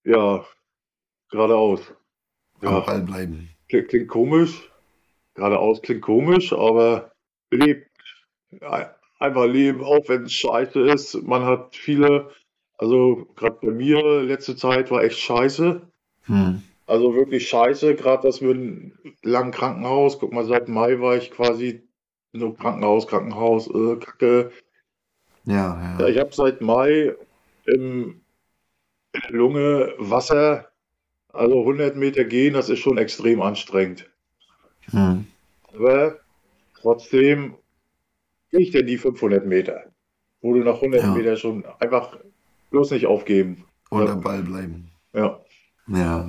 Ja, 0.04 0.46
geradeaus. 1.30 1.94
Am 2.62 2.74
Ja, 2.74 2.80
Ball 2.82 3.02
bleiben. 3.02 3.50
klingt, 3.70 3.90
klingt 3.90 4.08
komisch. 4.10 4.70
Geradeaus 5.36 5.82
klingt 5.82 6.02
komisch, 6.02 6.54
aber 6.54 7.12
lebt. 7.52 7.90
Ein- 8.62 8.90
Einfach 9.20 9.46
leben, 9.46 9.82
auch 9.86 10.10
wenn 10.10 10.24
es 10.24 10.34
scheiße 10.34 10.82
ist. 10.82 11.14
Man 11.24 11.46
hat 11.46 11.78
viele, 11.78 12.30
also 12.78 13.26
gerade 13.38 13.58
bei 13.62 13.72
mir, 13.72 14.22
letzte 14.22 14.58
Zeit 14.58 14.92
war 14.92 15.02
echt 15.02 15.18
scheiße. 15.18 15.82
Hm. 16.24 16.62
Also 16.88 17.16
wirklich 17.16 17.48
scheiße, 17.48 17.96
gerade 17.96 18.24
das 18.28 18.42
mit 18.42 18.52
einem 18.58 18.98
langen 19.22 19.52
Krankenhaus. 19.52 20.20
Guck 20.20 20.34
mal, 20.34 20.44
seit 20.44 20.68
Mai 20.68 21.00
war 21.00 21.16
ich 21.16 21.32
quasi 21.32 21.88
so 22.34 22.52
Krankenhaus, 22.52 23.08
Krankenhaus, 23.08 23.68
äh, 23.70 23.96
Kacke. 23.96 24.52
Ja, 25.46 25.98
Ja, 26.00 26.08
ich 26.08 26.18
habe 26.20 26.34
seit 26.34 26.60
Mai 26.60 27.16
im 27.66 28.23
Lunge 29.30 29.94
Wasser, 29.98 30.70
also 31.32 31.60
100 31.62 31.96
Meter 31.96 32.24
gehen, 32.24 32.54
das 32.54 32.70
ist 32.70 32.80
schon 32.80 32.98
extrem 32.98 33.42
anstrengend. 33.42 34.10
Hm. 34.92 35.28
Aber 35.74 36.20
trotzdem 36.80 37.56
gehe 38.52 38.62
ich 38.62 38.72
denn 38.72 38.86
die 38.88 38.98
500 38.98 39.46
Meter, 39.46 39.84
wo 40.42 40.54
du 40.54 40.60
nach 40.64 40.76
100 40.76 41.02
Ja. 41.04 41.14
Meter 41.14 41.36
schon 41.38 41.66
einfach 41.80 42.18
bloß 42.72 42.92
nicht 42.92 43.06
aufgeben. 43.08 43.66
Und 43.90 44.08
am 44.10 44.22
Ball 44.22 44.42
bleiben. 44.42 44.90
Ja. 45.14 45.40
Ja. 45.88 46.28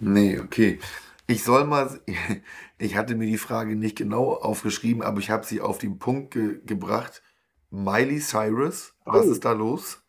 Nee, 0.00 0.38
okay. 0.38 0.78
Ich 1.26 1.44
soll 1.44 1.64
mal, 1.64 2.00
ich 2.78 2.96
hatte 2.96 3.14
mir 3.14 3.26
die 3.26 3.36
Frage 3.38 3.76
nicht 3.76 3.96
genau 3.98 4.32
aufgeschrieben, 4.32 5.02
aber 5.02 5.18
ich 5.20 5.30
habe 5.30 5.44
sie 5.44 5.60
auf 5.60 5.78
den 5.78 5.98
Punkt 5.98 6.32
ge 6.32 6.60
gebracht. 6.64 7.22
Miley 7.70 8.18
Cyrus, 8.20 8.94
was 9.04 9.26
Oh. 9.26 9.30
ist 9.32 9.44
da 9.44 9.52
los? 9.52 10.02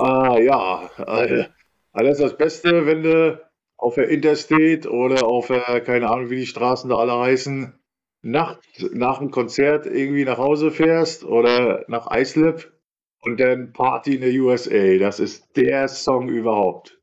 Ah 0.00 0.38
ja, 0.38 0.88
äh, 0.96 1.44
alles 1.92 2.16
das 2.16 2.34
Beste, 2.38 2.86
wenn 2.86 3.02
du 3.02 3.38
auf 3.76 3.96
der 3.96 4.08
Interstate 4.08 4.90
oder 4.90 5.26
auf 5.26 5.48
der, 5.48 5.82
keine 5.82 6.08
Ahnung, 6.08 6.30
wie 6.30 6.36
die 6.36 6.46
Straßen 6.46 6.88
da 6.88 6.96
alle 6.96 7.18
heißen, 7.18 7.78
nachts 8.22 8.66
nach 8.94 9.18
dem 9.18 9.30
Konzert 9.30 9.84
irgendwie 9.84 10.24
nach 10.24 10.38
Hause 10.38 10.70
fährst 10.70 11.24
oder 11.24 11.84
nach 11.88 12.10
Islip 12.16 12.72
und 13.20 13.38
dann 13.40 13.74
Party 13.74 14.14
in 14.14 14.22
der 14.22 14.32
USA. 14.40 14.96
Das 14.98 15.20
ist 15.20 15.54
der 15.54 15.86
Song 15.88 16.30
überhaupt. 16.30 16.98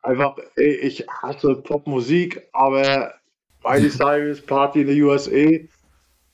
Einfach, 0.00 0.38
ey, 0.56 0.76
ich 0.76 1.06
hasse 1.08 1.56
Popmusik, 1.56 2.48
aber 2.52 3.16
Miley 3.62 3.90
Cyrus 3.90 4.40
Party 4.40 4.80
in 4.80 4.86
der 4.86 4.96
USA 4.96 5.58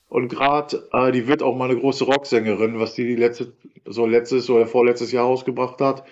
und 0.07 0.29
gerade, 0.29 0.87
äh, 0.93 1.11
die 1.11 1.27
wird 1.27 1.43
auch 1.43 1.55
mal 1.55 1.69
eine 1.69 1.79
große 1.79 2.05
Rocksängerin, 2.05 2.79
was 2.79 2.93
die, 2.93 3.05
die 3.05 3.15
letzte, 3.15 3.53
so 3.85 4.05
letztes 4.05 4.49
oder 4.49 4.67
vorletztes 4.67 5.11
Jahr 5.11 5.25
ausgebracht 5.25 5.79
hat. 5.81 6.05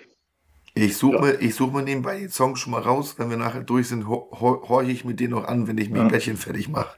Ich 0.74 0.96
suche 0.98 1.14
Ja. 1.16 1.20
mir, 1.22 1.40
ich 1.40 1.54
such 1.54 1.72
mir 1.72 1.82
nebenbei 1.82 2.18
den 2.18 2.28
Song 2.28 2.54
schon 2.56 2.72
mal 2.72 2.82
raus. 2.82 3.18
Wenn 3.18 3.30
wir 3.30 3.38
nachher 3.38 3.62
durch 3.62 3.88
sind, 3.88 4.06
ho 4.08 4.28
ho 4.38 4.68
horche 4.68 4.90
ich 4.90 5.04
mir 5.06 5.14
den 5.14 5.30
noch 5.30 5.44
an, 5.44 5.66
wenn 5.66 5.78
ich 5.78 5.88
mir 5.88 5.98
Ja. 5.98 6.04
ein 6.04 6.10
Bettchen 6.10 6.36
fertig 6.36 6.68
mache. 6.68 6.96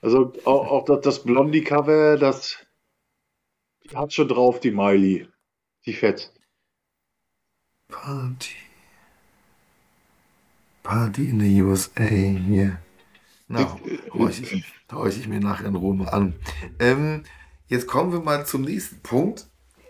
Also 0.00 0.32
auch, 0.46 0.70
auch 0.70 0.84
das, 0.86 1.00
das 1.02 1.22
Blondie-Cover, 1.24 2.16
das 2.16 2.56
hat 3.94 4.14
schon 4.14 4.28
drauf, 4.28 4.60
die 4.60 4.70
Miley. 4.70 5.28
Die 5.84 5.92
fett. 5.92 6.32
Party. 7.88 8.54
Party 10.82 11.28
in 11.28 11.40
the 11.40 11.62
USA, 11.62 12.02
hier. 12.04 12.78
Na, 13.52 13.76
horche 14.12 14.42
ich, 14.42 14.64
horch 14.92 15.18
ich 15.18 15.26
mir 15.26 15.40
nachher 15.40 15.66
in 15.66 15.74
Ruhe 15.74 16.12
an. 16.12 16.36
Ähm, 16.78 17.24
jetzt 17.66 17.88
kommen 17.88 18.12
wir 18.12 18.20
mal 18.20 18.46
zum 18.46 18.62
nächsten 18.62 19.00
Punkt. 19.00 19.48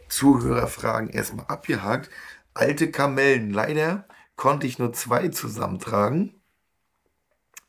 Zuhörerfragen 0.08 1.10
erstmal 1.10 1.44
abgehakt. 1.44 2.08
Alte 2.54 2.90
Kamellen. 2.90 3.50
Leider 3.50 4.06
konnte 4.34 4.66
ich 4.66 4.78
nur 4.78 4.94
zwei 4.94 5.28
zusammentragen. 5.28 6.40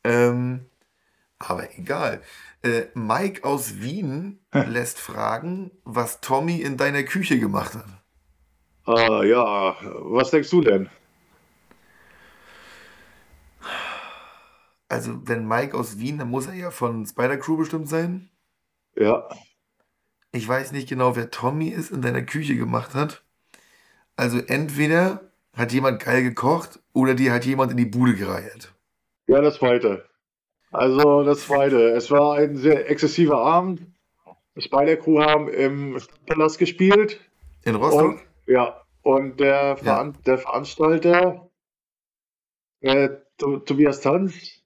Ähm, 0.02 0.64
aber 1.38 1.78
egal. 1.78 2.22
Äh, 2.62 2.84
Mike 2.94 3.44
aus 3.44 3.82
Wien 3.82 4.38
lässt 4.50 4.98
fragen, 4.98 5.72
was 5.84 6.22
Tommy 6.22 6.62
in 6.62 6.78
deiner 6.78 7.02
Küche 7.02 7.38
gemacht 7.38 7.74
hat. 7.74 7.84
Ah, 8.86 9.22
ja, 9.24 9.76
was 9.82 10.30
denkst 10.30 10.48
du 10.48 10.62
denn? 10.62 10.88
Also, 14.92 15.26
wenn 15.26 15.48
Mike 15.48 15.74
aus 15.74 15.98
Wien, 15.98 16.18
dann 16.18 16.28
muss 16.28 16.46
er 16.46 16.52
ja 16.54 16.70
von 16.70 17.06
Spider 17.06 17.38
Crew 17.38 17.56
bestimmt 17.56 17.88
sein. 17.88 18.28
Ja, 18.94 19.26
Ich 20.32 20.46
weiß 20.46 20.72
nicht 20.72 20.86
genau, 20.88 21.16
wer 21.16 21.30
Tommy 21.30 21.68
ist 21.68 21.90
in 21.90 22.02
deiner 22.02 22.20
Küche 22.22 22.56
gemacht 22.56 22.94
hat. 22.94 23.24
Also, 24.16 24.38
entweder 24.38 25.32
hat 25.56 25.72
jemand 25.72 26.02
geil 26.02 26.22
gekocht 26.22 26.78
oder 26.92 27.14
dir 27.14 27.32
hat 27.32 27.46
jemand 27.46 27.70
in 27.70 27.78
die 27.78 27.86
Bude 27.86 28.14
gereiert. 28.14 28.74
ja, 29.26 29.40
das 29.40 29.56
zweite. 29.56 30.04
Also 30.70 31.22
das 31.22 31.40
zweite. 31.46 31.90
Es 31.92 32.10
war 32.10 32.36
ein 32.36 32.56
sehr 32.56 32.90
exzessiver 32.90 33.38
Abend. 33.38 33.86
Spider-Crew 34.58 35.20
haben 35.22 35.48
im 35.48 35.98
Palast 36.26 36.58
gespielt. 36.58 37.18
In 37.64 37.76
Rostock? 37.76 38.12
Und, 38.12 38.20
ja, 38.46 38.82
und 39.02 39.40
der, 39.40 39.76
Veran 39.78 40.16
der 40.26 40.36
Veranstalter, 40.38 41.50
äh, 42.80 43.08
To- 43.38 43.58
Tobias 43.60 44.00
Tanz, 44.00 44.61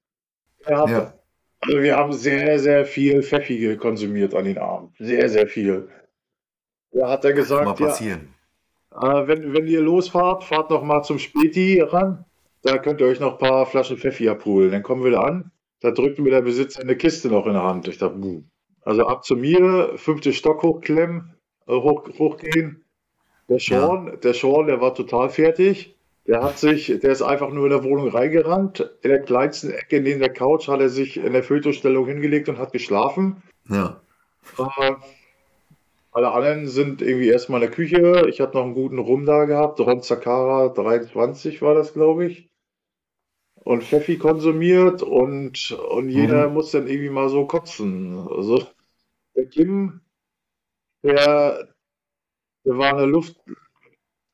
hat, 0.66 0.88
Ja. 0.90 1.14
also 1.60 1.80
wir 1.82 1.96
haben 1.96 2.12
sehr, 2.12 2.58
sehr 2.58 2.84
viel 2.86 3.22
Pfeffige 3.22 3.76
konsumiert 3.76 4.34
an 4.34 4.44
den 4.44 4.58
Abend. 4.58 4.92
Sehr, 4.98 5.28
sehr 5.28 5.46
viel. 5.46 5.88
Da 6.92 7.10
hat 7.10 7.24
er 7.24 7.30
Kann 7.32 7.38
mal 7.38 7.42
gesagt, 7.42 7.80
ja, 7.80 7.86
passieren. 7.86 8.34
äh, 8.94 9.26
wenn, 9.26 9.52
wenn 9.54 9.66
ihr 9.66 9.80
losfahrt, 9.82 10.44
fahrt 10.44 10.70
noch 10.70 10.82
mal 10.82 11.02
zum 11.02 11.18
Späti 11.18 11.80
ran. 11.80 12.24
Da 12.62 12.78
könnt 12.78 13.00
ihr 13.00 13.06
euch 13.06 13.20
noch 13.20 13.32
ein 13.32 13.38
paar 13.38 13.66
Flaschen 13.66 13.96
Pfeffi 13.98 14.28
abholen. 14.28 14.70
Dann 14.72 14.82
kommen 14.82 15.04
wir 15.04 15.12
da 15.12 15.20
an. 15.22 15.50
Da 15.80 15.90
drückt 15.90 16.18
mir 16.18 16.30
der 16.30 16.42
Besitzer 16.42 16.80
eine 16.80 16.96
Kiste 16.96 17.28
noch 17.28 17.46
in 17.46 17.52
der 17.52 17.62
Hand. 17.62 17.86
Ich 17.86 17.98
dachte, 17.98 18.16
buh. 18.16 18.42
Also 18.82 19.06
ab 19.06 19.24
zu 19.24 19.36
mir, 19.36 19.92
fünfte 19.96 20.32
Stock 20.32 20.62
hochklemmen, 20.62 21.34
äh, 21.66 21.72
hoch, 21.72 22.08
hochgehen. 22.18 22.84
Der 23.48 23.58
Sean, 23.60 24.18
der 24.22 24.32
Sean, 24.34 24.66
der 24.66 24.80
war 24.80 24.94
total 24.94 25.28
fertig. 25.28 25.95
Der 26.26 26.42
hat 26.42 26.58
sich, 26.58 26.86
der 26.86 27.12
ist 27.12 27.22
einfach 27.22 27.50
nur 27.50 27.66
in 27.66 27.70
der 27.70 27.84
Wohnung 27.84 28.08
reingerannt. 28.08 28.80
In 29.02 29.10
der 29.10 29.22
kleinsten 29.22 29.70
Ecke 29.70 30.00
neben 30.00 30.20
der 30.20 30.32
Couch 30.32 30.66
hat 30.68 30.80
er 30.80 30.88
sich 30.88 31.16
in 31.18 31.32
der 31.32 31.44
Fötusstellung 31.44 32.06
hingelegt 32.06 32.48
und 32.48 32.58
hat 32.58 32.72
geschlafen. 32.72 33.42
Ja. 33.68 34.00
Äh, 34.58 34.94
alle 36.10 36.32
anderen 36.32 36.66
sind 36.66 37.02
irgendwie 37.02 37.28
erstmal 37.28 37.62
in 37.62 37.68
der 37.68 37.76
Küche. 37.76 38.26
Ich 38.28 38.40
hatte 38.40 38.56
noch 38.56 38.64
einen 38.64 38.74
guten 38.74 38.98
Rum 38.98 39.24
da 39.26 39.44
gehabt. 39.44 39.78
Ron 39.80 40.00
Sakara 40.00 40.68
23 40.68 41.62
war 41.62 41.74
das, 41.74 41.92
glaube 41.92 42.26
ich. 42.26 42.48
Und 43.54 43.84
Pfeffi 43.84 44.16
konsumiert 44.16 45.02
und, 45.02 45.72
und 45.72 46.08
jeder 46.08 46.48
muss 46.48 46.70
dann 46.70 46.86
irgendwie 46.86 47.10
mal 47.10 47.28
so 47.28 47.46
kotzen. 47.46 48.26
Also 48.30 48.64
der 49.34 49.46
Kim, 49.46 50.00
der, 51.02 51.68
der 52.64 52.78
war 52.78 52.96
eine 52.96 53.06
Luft, 53.06 53.36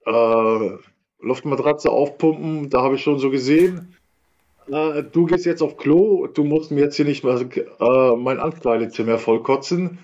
äh, 0.07 0.77
Luftmatratze 1.23 1.91
aufpumpen, 1.91 2.69
da 2.71 2.83
habe 2.83 2.97
ich 2.97 3.03
schon 3.03 3.19
so 3.19 3.31
gesehen. 3.31 3.97
Äh, 4.71 5.03
du 5.03 5.27
gehst 5.27 5.45
jetzt 5.47 5.63
auf 5.63 5.77
Klo, 5.77 6.27
du 6.27 6.45
musst 6.45 6.71
mir 6.71 6.83
jetzt 6.83 6.97
hier 6.97 7.05
nicht 7.05 7.25
mal 7.25 7.41
äh, 7.41 8.17
mein 8.17 8.39
Ankleidezimmer 8.41 9.19
voll 9.19 9.43
kotzen. 9.43 9.99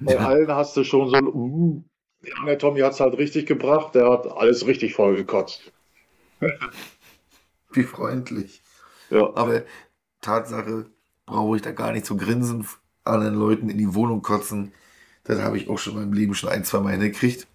Bei 0.00 0.14
Ja. 0.14 0.18
allen 0.18 0.48
hast 0.48 0.76
du 0.76 0.84
schon 0.84 1.08
so 1.08 1.16
ein, 1.16 1.26
uh, 1.26 1.82
der 2.46 2.58
Tommy 2.58 2.80
hat 2.80 2.92
es 2.92 3.00
halt 3.00 3.18
richtig 3.18 3.46
gebracht, 3.46 3.94
der 3.94 4.10
hat 4.10 4.26
alles 4.26 4.66
richtig 4.66 4.94
voll 4.94 5.16
gekotzt. 5.16 5.72
Wie 7.72 7.84
freundlich. 7.84 8.62
Ja, 9.10 9.34
Aber 9.34 9.62
Tatsache, 10.20 10.86
brauche 11.26 11.56
ich 11.56 11.62
da 11.62 11.72
gar 11.72 11.92
nicht 11.92 12.06
zu 12.06 12.16
grinsen, 12.16 12.66
anderen 13.04 13.34
Leuten 13.34 13.68
in 13.68 13.78
die 13.78 13.94
Wohnung 13.94 14.22
kotzen. 14.22 14.72
Das 15.24 15.40
habe 15.40 15.56
ich 15.56 15.68
auch 15.68 15.78
schon 15.78 15.94
in 15.94 16.00
meinem 16.00 16.12
Leben 16.14 16.34
schon 16.34 16.50
ein, 16.50 16.64
zwei 16.64 16.80
Mal 16.80 16.92
hingekriegt. 16.92 17.46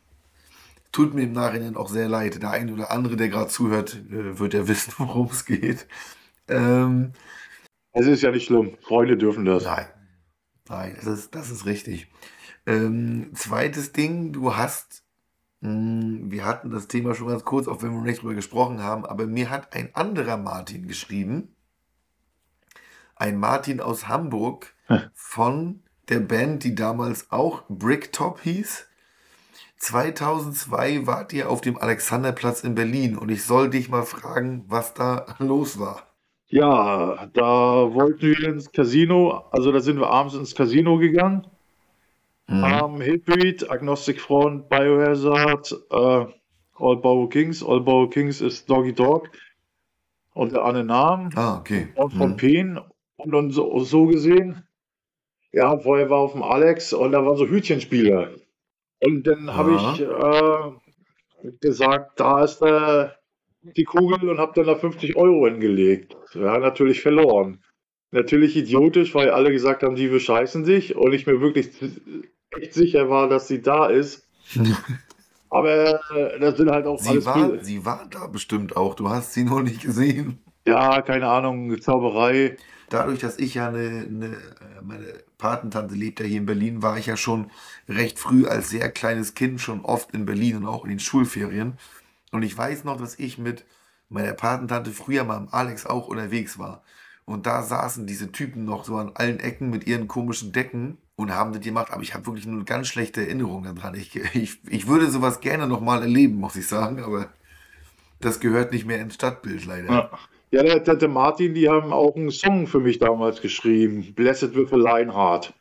Tut 0.92 1.14
mir 1.14 1.24
im 1.24 1.34
Nachhinein 1.34 1.76
auch 1.76 1.90
sehr 1.90 2.08
leid. 2.08 2.42
Der 2.42 2.52
eine 2.52 2.74
oder 2.74 2.92
andere, 2.92 3.16
der 3.16 3.30
gerade 3.30 3.50
zuhört, 3.50 3.96
äh, 4.10 4.40
wird 4.40 4.54
ja 4.54 4.68
wissen, 4.68 4.94
worum 4.98 5.28
es 5.28 5.46
geht. 5.46 5.88
Ähm, 6.48 7.14
es 7.92 8.06
ist 8.08 8.22
ja 8.22 8.32
nicht 8.32 8.46
schlimm. 8.46 8.78
Freunde 8.82 9.18
dürfen 9.18 9.46
das. 9.46 9.64
nein, 9.64 9.88
nein, 10.70 10.96
das 10.96 11.08
ist, 11.08 11.36
das 11.36 11.50
ist 11.50 11.66
richtig. 11.66 12.08
Ähm, 12.66 13.32
zweites 13.34 13.94
Ding, 13.94 14.34
du 14.34 14.56
hast, 14.56 15.04
mh, 15.62 16.32
wir 16.32 16.46
hatten 16.46 16.70
das 16.70 16.88
Thema 16.88 17.16
schon 17.16 17.28
ganz 17.28 17.44
kurz, 17.44 17.68
auch 17.68 17.82
wenn 17.82 17.92
wir 17.92 17.98
noch 17.98 18.06
nicht 18.06 18.22
drüber 18.22 18.36
gesprochen 18.36 18.84
haben, 18.84 19.06
aber 19.06 19.26
mir 19.26 19.50
hat 19.50 19.74
ein 19.74 19.94
anderer 19.96 20.38
Martin 20.38 20.88
geschrieben, 20.88 21.56
ein 23.16 23.38
Martin 23.40 23.82
aus 23.82 24.08
Hamburg 24.08 24.74
von 25.14 25.82
der 26.10 26.20
Band, 26.20 26.64
die 26.64 26.76
damals 26.76 27.32
auch 27.32 27.64
Bricktop 27.68 28.42
hieß. 28.42 28.87
2002 29.78 31.06
wart 31.08 31.34
ihr 31.34 31.50
auf 31.50 31.62
dem 31.62 31.78
Alexanderplatz 31.78 32.64
in 32.64 32.76
Berlin 32.76 33.18
und 33.18 33.30
ich 33.30 33.44
soll 33.46 33.70
dich 33.70 33.90
mal 33.90 34.04
fragen, 34.04 34.66
was 34.68 34.94
da 34.94 35.26
los 35.40 35.80
war. 35.80 36.04
Ja, 36.50 37.28
da 37.34 37.44
wollten 37.94 38.22
wir 38.22 38.48
ins 38.50 38.72
Casino, 38.72 39.44
also 39.52 39.72
da 39.72 39.80
sind 39.80 40.00
wir 40.00 40.10
abends 40.10 40.36
ins 40.36 40.56
Casino 40.56 40.98
gegangen. 40.98 41.46
Mhm. 42.48 42.64
Ähm, 42.64 43.02
Hatebreed, 43.02 43.70
Agnostic 43.70 44.22
Front, 44.22 44.70
Biohazard, 44.70 45.74
äh, 45.92 46.26
All 46.80 46.98
Bow 46.98 47.28
Kings. 47.28 47.62
All 47.64 47.82
Bow 47.82 48.08
Kings 48.10 48.40
ist 48.40 48.70
Doggy 48.70 48.94
Dog 48.94 49.30
und 50.34 50.54
der 50.54 50.64
Anne 50.64 50.84
Namen 50.86 51.32
Ah, 51.36 51.58
okay. 51.58 51.90
und 51.96 52.14
von 52.14 52.32
Mhm. 52.32 52.38
Pen 52.38 52.80
und 53.18 53.32
dann 53.34 53.52
so, 53.52 53.78
so 53.80 54.06
gesehen. 54.06 54.64
Ja, 55.52 55.78
vorher 55.78 56.10
war 56.10 56.20
auf 56.20 56.34
dem 56.34 56.44
Alex 56.44 56.94
und 56.94 57.12
da 57.12 57.26
waren 57.26 57.36
so 57.38 57.48
Hütchenspieler. 57.48 58.30
Und 59.00 59.28
dann 59.28 59.54
habe 59.54 59.76
ich 59.76 60.02
äh, 60.02 61.50
gesagt, 61.62 62.20
da 62.20 62.44
ist 62.44 62.62
äh, 62.62 63.10
die 63.62 63.84
Kugel 63.84 64.30
und 64.30 64.40
habe 64.40 64.54
dann 64.56 64.66
da 64.66 64.76
50 64.76 65.16
Euro 65.16 65.46
hingelegt. 65.48 66.16
Ja, 66.34 66.58
natürlich 66.58 67.02
verloren. 67.02 67.64
Natürlich 68.12 68.56
idiotisch, 68.56 69.14
weil 69.14 69.30
alle 69.32 69.52
gesagt 69.52 69.84
haben, 69.84 69.96
die 69.96 70.08
bescheißen 70.08 70.66
sich 70.66 70.96
und 70.96 71.14
ich 71.14 71.28
mir 71.28 71.42
wirklich 71.42 71.70
echt 72.58 72.74
sicher 72.74 73.10
war, 73.10 73.28
dass 73.28 73.48
sie 73.48 73.62
da 73.62 73.88
ist. 73.88 74.28
Aber 75.50 76.02
äh, 76.16 76.40
das 76.40 76.58
sind 76.58 76.70
halt 76.70 76.86
auch 76.86 77.00
Sie 77.00 77.10
alles 77.10 77.26
war, 77.26 77.64
sie 77.64 77.86
war 77.86 78.08
da 78.10 78.28
bestimmt 78.28 78.76
auch. 78.76 78.96
Du 78.96 79.10
hast 79.10 79.34
sie 79.34 79.44
noch 79.44 79.62
nicht 79.62 79.82
gesehen. 79.82 80.40
Ja, 80.66 81.02
keine 81.02 81.28
Ahnung, 81.28 81.80
Zauberei. 81.80 82.58
Dadurch, 82.90 83.20
dass 83.20 83.40
ich 83.40 83.56
ja 83.56 83.70
eine, 83.70 84.06
eine 84.10 84.26
äh, 84.26 84.82
meine 84.84 85.06
Patentante 85.38 85.96
lebt 85.96 86.20
ja 86.20 86.26
hier 86.26 86.38
in 86.38 86.46
Berlin, 86.46 86.82
war 86.82 86.98
ich 86.98 87.06
ja 87.06 87.18
schon 87.18 87.52
recht 87.88 88.20
früh 88.20 88.48
als 88.48 88.70
sehr 88.70 88.90
kleines 88.92 89.34
Kind 89.36 89.62
schon 89.62 89.82
oft 89.82 90.12
in 90.14 90.26
Berlin 90.26 90.58
und 90.58 90.66
auch 90.66 90.84
in 90.84 90.90
den 90.90 91.00
Schulferien. 91.00 91.78
Und 92.32 92.44
ich 92.44 92.58
weiß 92.58 92.84
noch, 92.84 92.98
dass 92.98 93.20
ich 93.20 93.38
mit 93.38 93.66
meiner 94.10 94.34
Patentante 94.34 94.92
früher 94.92 95.24
mal 95.24 95.38
am 95.38 95.50
Alex 95.52 95.86
auch 95.86 96.08
unterwegs 96.08 96.58
war. 96.58 96.84
Und 97.26 97.46
da 97.46 97.62
saßen 97.62 98.08
diese 98.08 98.32
Typen 98.32 98.64
noch 98.64 98.86
so 98.86 98.96
an 98.98 99.12
allen 99.16 99.40
Ecken 99.40 99.70
mit 99.70 99.86
ihren 99.86 100.08
komischen 100.08 100.54
Decken 100.54 100.98
und 101.18 101.34
haben 101.34 101.52
das 101.52 101.62
gemacht. 101.62 101.92
Aber 101.92 102.02
ich 102.02 102.14
habe 102.14 102.26
wirklich 102.26 102.46
nur 102.46 102.64
ganz 102.64 102.88
schlechte 102.88 103.22
Erinnerung 103.22 103.64
daran. 103.64 103.96
Ich, 103.96 104.16
ich, 104.16 104.60
ich 104.66 104.88
würde 104.88 105.12
sowas 105.12 105.42
gerne 105.42 105.68
nochmal 105.68 106.02
erleben, 106.02 106.36
muss 106.36 106.56
ich 106.56 106.68
sagen. 106.68 107.04
Aber 107.04 107.30
das 108.22 108.40
gehört 108.40 108.72
nicht 108.72 108.86
mehr 108.86 109.02
ins 109.02 109.16
Stadtbild 109.16 109.66
leider. 109.66 109.92
Ja, 109.92 110.12
ja 110.58 110.64
der, 110.64 110.80
der, 110.80 110.96
der 110.96 111.10
Martin, 111.10 111.54
die 111.54 111.70
haben 111.70 111.94
auch 111.94 112.16
einen 112.16 112.32
Song 112.32 112.68
für 112.68 112.80
mich 112.80 113.00
damals 113.00 113.42
geschrieben. 113.42 114.14
Blessed 114.16 114.56
with 114.56 114.74
a 114.74 114.76
Lionheart. 114.76 115.54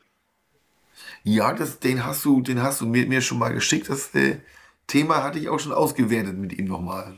Ja, 1.23 1.53
das, 1.53 1.81
den 1.81 2.05
hast 2.05 2.25
du, 2.25 2.41
den 2.41 2.63
hast 2.63 2.81
du 2.81 2.87
mir, 2.87 3.07
mir 3.07 3.21
schon 3.21 3.39
mal 3.39 3.53
geschickt. 3.53 3.89
Das 3.89 4.15
äh, 4.15 4.37
Thema 4.87 5.23
hatte 5.23 5.39
ich 5.39 5.49
auch 5.49 5.59
schon 5.59 5.73
ausgewertet 5.73 6.39
mit 6.39 6.59
ihm 6.59 6.67
nochmal. 6.67 7.15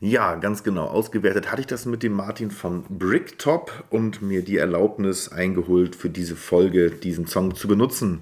Ja, 0.00 0.36
ganz 0.36 0.62
genau. 0.62 0.86
Ausgewertet 0.86 1.50
hatte 1.50 1.60
ich 1.60 1.66
das 1.66 1.86
mit 1.86 2.02
dem 2.02 2.12
Martin 2.12 2.50
von 2.50 2.84
Bricktop 2.88 3.84
und 3.90 4.22
mir 4.22 4.42
die 4.42 4.56
Erlaubnis 4.56 5.32
eingeholt, 5.32 5.96
für 5.96 6.10
diese 6.10 6.36
Folge 6.36 6.90
diesen 6.90 7.26
Song 7.26 7.54
zu 7.54 7.66
benutzen. 7.66 8.20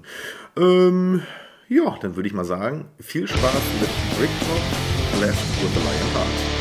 Ähm, 0.55 1.21
ja, 1.67 1.97
dann 2.01 2.15
würde 2.15 2.27
ich 2.27 2.33
mal 2.33 2.45
sagen, 2.45 2.85
viel 2.99 3.27
Spaß 3.27 3.61
mit 3.81 3.89
Bricktop, 4.17 5.19
Blessed 5.19 5.63
with 5.63 5.75
a 5.75 5.79
Lion 5.79 6.56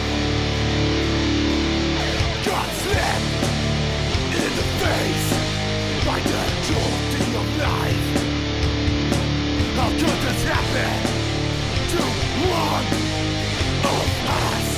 How 10.36 10.42
could 10.42 10.44
this 10.44 10.44
happen 10.44 10.96
to 11.92 12.02
one 12.52 12.86
of 13.84 14.06
us? 14.36 14.68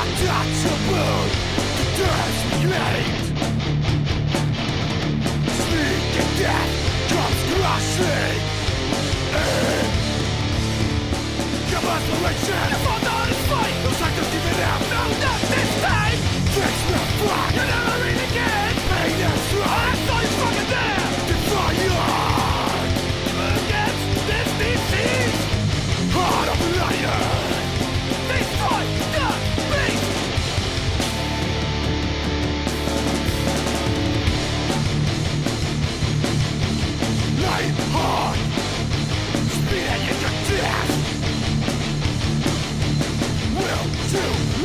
Untouchable, 0.00 1.26
the. 1.98 3.26
Sneaking 5.58 6.32
death 6.38 6.72
crushing 7.10 7.60
fight 13.50 13.76
give 14.32 14.46
it 14.46 14.60
up 14.62 14.80
No, 14.90 15.02
not 15.20 15.40
this 15.50 15.70
time 15.82 16.18
Fix 16.54 16.74
the 16.90 16.98
fuck 17.20 17.52
You 17.54 17.64
never 17.66 17.94
read 18.04 18.20
again 18.30 18.59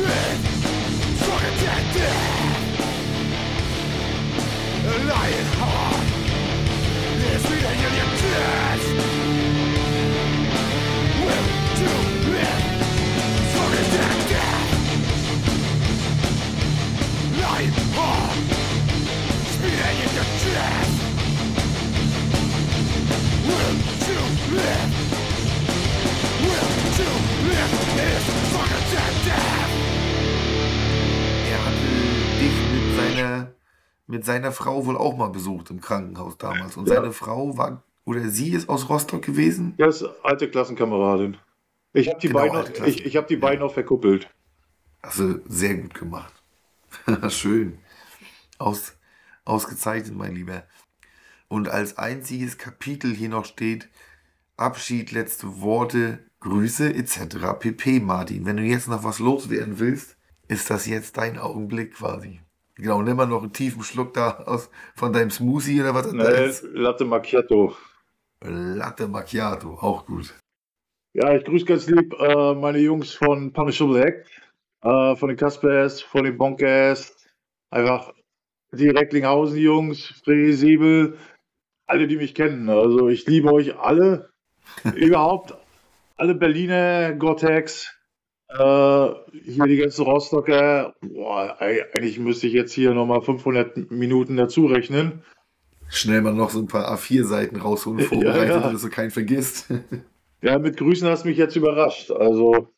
to 0.06 0.12
live 0.12 0.40
stronger 1.18 1.52
than 1.62 1.84
death. 1.94 2.74
A 4.84 4.94
lion 5.10 5.46
heart 5.58 6.06
is 7.32 7.42
beating 7.48 7.80
in 7.86 7.92
your 8.00 8.10
chest. 8.20 8.88
Will 11.24 11.46
to 11.78 11.90
live 12.34 12.64
stronger 13.50 13.84
than 13.94 14.16
death. 14.32 14.70
Lion 17.42 17.74
heart 17.96 18.38
is 19.48 19.56
beating 19.62 19.98
in 20.04 20.10
your 20.18 20.28
chest. 20.42 20.94
Will 23.48 23.74
to 24.06 24.16
live 24.54 24.90
will 26.46 26.70
to 26.96 27.06
live 27.48 27.72
is 27.98 28.24
stronger 28.48 28.82
than 28.92 29.12
death. 29.26 29.75
Dich 32.40 32.52
mit 32.72 32.96
seiner, 32.96 33.52
mit 34.06 34.24
seiner 34.24 34.52
Frau 34.52 34.86
wohl 34.86 34.96
auch 34.96 35.16
mal 35.16 35.28
besucht 35.28 35.70
im 35.70 35.80
Krankenhaus 35.80 36.36
damals. 36.38 36.76
Und 36.76 36.88
Ja. 36.88 36.96
seine 36.96 37.12
Frau 37.12 37.56
war, 37.56 37.82
oder 38.04 38.28
sie 38.28 38.50
ist 38.50 38.68
aus 38.68 38.88
Rostock 38.88 39.22
gewesen? 39.22 39.74
Ja, 39.78 39.86
ist 39.88 40.04
alte 40.22 40.48
Klassenkameradin. 40.50 41.36
Ich 41.92 42.08
habe 42.08 42.18
die, 42.20 42.28
Genau, 42.28 42.40
beiden 42.40 42.58
noch- 42.80 42.86
ich, 42.86 43.06
ich 43.06 43.16
hab 43.16 43.26
die 43.28 43.36
beiden 43.36 43.60
noch 43.60 43.72
verkuppelt. 43.72 44.28
Also 45.02 45.36
sehr 45.46 45.74
gut 45.76 45.94
gemacht. 45.94 46.32
Schön. 47.28 47.78
Aus, 48.58 48.94
ausgezeichnet, 49.44 50.14
mein 50.16 50.34
Lieber. 50.34 50.64
Und 51.48 51.68
als 51.68 51.96
einziges 51.96 52.58
Kapitel 52.58 53.14
hier 53.14 53.28
noch 53.28 53.44
steht 53.44 53.88
Abschied, 54.56 55.12
letzte 55.12 55.60
Worte, 55.60 56.18
Grüße 56.40 56.92
etc. 56.94 57.36
pp. 57.58 58.00
Martin. 58.00 58.46
Wenn 58.46 58.56
du 58.56 58.62
jetzt 58.62 58.88
noch 58.88 59.04
was 59.04 59.18
loswerden 59.18 59.78
willst, 59.78 60.15
ist 60.48 60.70
das 60.70 60.86
jetzt 60.86 61.16
dein 61.18 61.38
Augenblick 61.38 61.94
quasi. 61.94 62.40
Genau, 62.76 63.00
nimm 63.02 63.16
mal 63.16 63.26
noch 63.26 63.42
einen 63.42 63.52
tiefen 63.52 63.82
Schluck 63.82 64.12
da 64.12 64.44
aus 64.44 64.70
von 64.94 65.12
deinem 65.12 65.30
Smoothie 65.30 65.80
oder 65.80 65.94
was 65.94 66.04
das 66.04 66.12
da 66.12 66.30
Ne, 66.30 66.44
ist. 66.44 66.62
Latte 66.72 67.04
Macchiato. 67.04 67.74
Latte 68.42 69.08
Macchiato, 69.08 69.74
auch 69.74 70.04
gut. 70.04 70.34
Ja, 71.14 71.34
ich 71.34 71.44
grüße 71.44 71.64
ganz 71.64 71.88
lieb 71.88 72.12
äh, 72.20 72.54
meine 72.54 72.78
Jungs 72.78 73.14
von 73.14 73.52
Punishable 73.54 74.04
Act, 74.04 74.28
äh, 74.82 75.16
von 75.16 75.28
den 75.28 75.38
Caspers, 75.38 76.02
von 76.02 76.24
den 76.24 76.36
Bonkers, 76.36 77.16
einfach 77.70 78.12
die 78.72 78.90
Recklinghausen-Jungs, 78.90 80.20
Free 80.22 80.52
Siebel, 80.52 81.16
alle, 81.86 82.06
die 82.06 82.16
mich 82.16 82.34
kennen. 82.34 82.68
Also 82.68 83.08
ich 83.08 83.26
liebe 83.26 83.50
euch 83.50 83.78
alle, 83.78 84.28
überhaupt 84.94 85.54
alle 86.16 86.34
Berliner, 86.34 87.14
Gore-Tex, 87.14 87.95
hier 88.56 89.66
die 89.66 89.76
ganzen 89.76 90.04
Rostocker. 90.04 90.94
Boah, 91.00 91.56
eigentlich 91.60 92.18
müsste 92.18 92.46
ich 92.46 92.52
jetzt 92.52 92.72
hier 92.72 92.94
nochmal 92.94 93.22
500 93.22 93.90
Minuten 93.90 94.36
dazu 94.36 94.66
rechnen. 94.66 95.22
Schnell 95.88 96.22
mal 96.22 96.34
noch 96.34 96.50
so 96.50 96.60
ein 96.60 96.66
paar 96.66 96.92
A4-Seiten 96.92 97.56
rausholen, 97.56 97.98
Ja, 98.00 98.06
vorbereitet, 98.06 98.62
ja. 98.62 98.72
dass 98.72 98.82
du 98.82 98.90
keinen 98.90 99.10
vergisst. 99.10 99.72
Ja, 100.42 100.58
mit 100.58 100.76
Grüßen 100.76 101.08
hast 101.08 101.24
du 101.24 101.28
mich 101.28 101.38
jetzt 101.38 101.56
überrascht. 101.56 102.10
Also, 102.10 102.68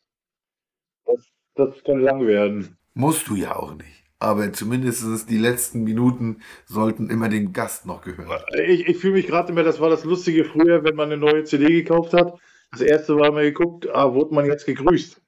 das, 1.05 1.27
das 1.55 1.83
kann 1.83 1.99
lang 1.99 2.25
werden. 2.25 2.77
Musst 2.93 3.27
du 3.27 3.35
ja 3.35 3.57
auch 3.57 3.75
nicht. 3.75 4.05
Aber 4.17 4.51
zumindest 4.53 5.29
die 5.29 5.37
letzten 5.37 5.83
Minuten 5.83 6.41
sollten 6.65 7.09
immer 7.09 7.29
dem 7.29 7.51
Gast 7.53 7.85
noch 7.85 8.01
gehören. 8.01 8.41
Ich, 8.65 8.87
ich 8.87 8.97
fühle 8.97 9.13
mich 9.13 9.27
gerade 9.27 9.51
immer, 9.51 9.63
das 9.63 9.79
war 9.79 9.89
das 9.89 10.05
Lustige 10.05 10.45
früher, 10.45 10.83
wenn 10.83 10.95
man 10.95 11.11
eine 11.11 11.17
neue 11.17 11.43
CD 11.43 11.67
gekauft 11.67 12.13
hat. 12.13 12.39
Das 12.71 12.81
erste 12.81 13.17
war 13.17 13.31
mal 13.31 13.43
geguckt, 13.43 13.87
ah, 13.89 14.13
wurde 14.13 14.33
man 14.33 14.45
jetzt 14.45 14.65
gegrüßt? 14.65 15.21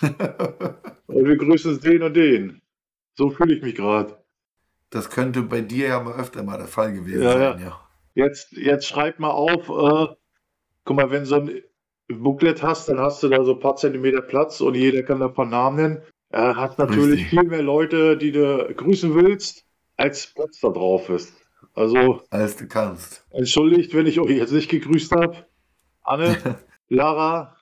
und 1.06 1.24
wir 1.28 1.36
grüßen 1.36 1.80
den 1.80 2.02
und 2.02 2.14
den. 2.14 2.60
So 3.14 3.30
fühle 3.30 3.54
ich 3.54 3.62
mich 3.62 3.74
gerade. 3.74 4.16
Das 4.90 5.10
könnte 5.10 5.42
bei 5.42 5.60
dir 5.60 5.88
ja 5.88 6.00
mal 6.00 6.18
öfter 6.18 6.42
mal 6.42 6.58
der 6.58 6.66
Fall 6.66 6.92
gewesen 6.92 7.22
Ja, 7.22 7.32
sein, 7.52 7.62
ja. 7.62 7.80
Jetzt, 8.14 8.52
jetzt 8.52 8.86
schreib 8.86 9.18
mal 9.20 9.30
auf, 9.30 9.68
äh, 9.68 10.14
guck 10.84 10.96
mal, 10.96 11.10
wenn 11.10 11.24
so 11.24 11.36
ein 11.36 11.62
Booklet 12.08 12.62
hast, 12.62 12.88
dann 12.88 12.98
hast 12.98 13.22
du 13.22 13.28
da 13.28 13.44
so 13.44 13.54
ein 13.54 13.60
paar 13.60 13.76
Zentimeter 13.76 14.20
Platz 14.20 14.60
und 14.60 14.74
jeder 14.74 15.02
kann 15.02 15.20
da 15.20 15.26
ein 15.26 15.34
paar 15.34 15.46
Namen 15.46 15.76
nennen. 15.76 16.02
Er 16.30 16.56
hat 16.56 16.78
natürlich 16.78 17.22
Richtig. 17.22 17.30
viel 17.30 17.44
mehr 17.44 17.62
Leute, 17.62 18.16
die 18.16 18.32
du 18.32 18.72
grüßen 18.74 19.14
willst, 19.14 19.64
als 19.96 20.28
Platz 20.28 20.60
da 20.60 20.68
drauf 20.70 21.08
ist. 21.08 21.34
Also 21.74 22.22
Als 22.30 22.56
du 22.56 22.66
kannst. 22.66 23.24
entschuldigt, 23.30 23.94
wenn 23.94 24.06
ich 24.06 24.18
euch 24.18 24.30
jetzt 24.30 24.52
nicht 24.52 24.70
gegrüßt 24.70 25.12
habe. 25.12 25.46
Anne, 26.02 26.36
Lara, 26.88 27.56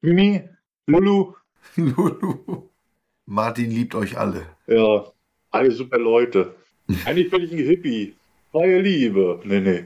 Mimi, 0.00 0.48
Lulu, 0.86 1.34
Lulu. 1.76 2.68
Martin 3.26 3.70
liebt 3.70 3.94
euch 3.94 4.18
alle. 4.18 4.46
ja, 4.66 5.04
alle 5.50 5.70
super 5.70 5.98
Leute. 5.98 6.54
Eigentlich 7.04 7.30
bin 7.30 7.42
ich 7.42 7.52
ein 7.52 7.58
Hippie. 7.58 8.16
Freie 8.50 8.80
Liebe. 8.80 9.40
Nee, 9.44 9.60
nee. 9.60 9.84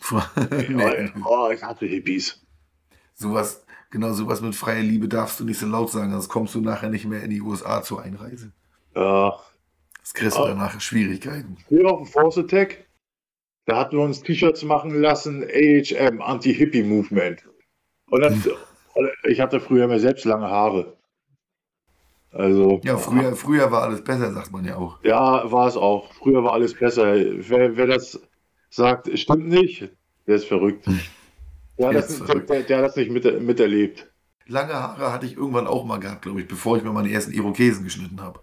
nee. 0.68 1.10
Oh, 1.24 1.50
ich 1.52 1.62
hasse 1.62 1.86
Hippies. 1.86 2.40
Sowas 3.14 3.64
Genau, 3.90 4.10
sowas 4.14 4.40
mit 4.40 4.54
freier 4.54 4.80
Liebe 4.82 5.06
darfst 5.06 5.38
du 5.38 5.44
nicht 5.44 5.58
so 5.58 5.66
laut 5.66 5.90
sagen, 5.90 6.12
sonst 6.12 6.30
kommst 6.30 6.54
du 6.54 6.62
nachher 6.62 6.88
nicht 6.88 7.04
mehr 7.04 7.22
in 7.22 7.28
die 7.28 7.42
USA 7.42 7.82
zur 7.82 8.00
Einreise. 8.00 8.50
Ja. 8.96 9.38
Das 10.00 10.14
kriegst 10.14 10.38
du 10.38 10.42
Ah. 10.44 10.48
danach 10.48 10.80
Schwierigkeiten. 10.80 11.58
Früher 11.68 11.90
auf 11.92 11.98
dem 11.98 12.06
Force 12.10 12.38
Attack, 12.38 12.86
da 13.66 13.76
hatten 13.76 13.98
wir 13.98 14.02
uns 14.04 14.22
T-Shirts 14.22 14.62
machen 14.62 14.94
lassen, 14.98 15.44
AHM, 15.44 16.22
Anti-Hippie-Movement. 16.22 17.44
Und 18.10 18.20
dann, 18.22 18.42
ich 19.24 19.40
hatte 19.40 19.60
früher 19.60 19.86
mir 19.88 20.00
selbst 20.00 20.24
lange 20.24 20.48
Haare. 20.48 20.96
Also, 22.32 22.80
Ja, 22.82 22.96
früher, 22.96 23.36
früher 23.36 23.70
war 23.70 23.82
alles 23.82 24.02
besser, 24.02 24.32
sagt 24.32 24.52
man 24.52 24.64
ja 24.64 24.76
auch. 24.76 24.98
ja, 25.04 25.50
war 25.50 25.68
es 25.68 25.76
auch. 25.76 26.12
Früher 26.14 26.42
war 26.42 26.54
alles 26.54 26.74
besser. 26.74 27.14
Wer, 27.14 27.76
wer 27.76 27.86
das 27.86 28.20
sagt, 28.70 29.10
stimmt 29.18 29.48
nicht, 29.48 29.90
der 30.26 30.36
ist 30.36 30.46
verrückt. 30.46 30.86
Der 31.78 31.88
hat 31.88 31.94
das, 31.96 32.16
verrückt. 32.16 32.48
der, 32.48 32.62
der 32.62 32.78
hat 32.78 32.84
das 32.86 32.96
nicht 32.96 33.10
mit, 33.10 33.24
miterlebt. 33.42 34.08
Lange 34.46 34.72
Haare 34.74 35.12
hatte 35.12 35.26
ich 35.26 35.36
irgendwann 35.36 35.66
auch 35.66 35.84
mal 35.84 35.98
gehabt, 35.98 36.22
glaube 36.22 36.40
ich, 36.40 36.48
bevor 36.48 36.76
ich 36.76 36.82
mir 36.82 36.92
meine 36.92 37.12
ersten 37.12 37.32
Irokesen 37.32 37.84
geschnitten 37.84 38.20
habe. 38.20 38.40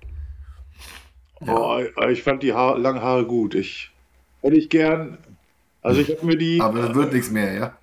Oh, 1.47 1.79
ich 2.09 2.21
fand 2.23 2.43
die 2.43 2.53
Haare, 2.53 2.79
langen 2.79 3.01
Haare 3.01 3.25
gut. 3.25 3.55
Ich 3.55 3.91
hätte 4.41 4.55
ich 4.55 4.69
gern. 4.69 5.17
Also 5.81 6.01
ich 6.01 6.09
habe 6.09 6.25
mir 6.25 6.37
die. 6.37 6.59
Aber 6.61 6.79
das 6.79 6.93
wird 6.93 7.13
nichts 7.13 7.31
mehr, 7.31 7.53
ja? 7.53 7.77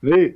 Nee. 0.00 0.34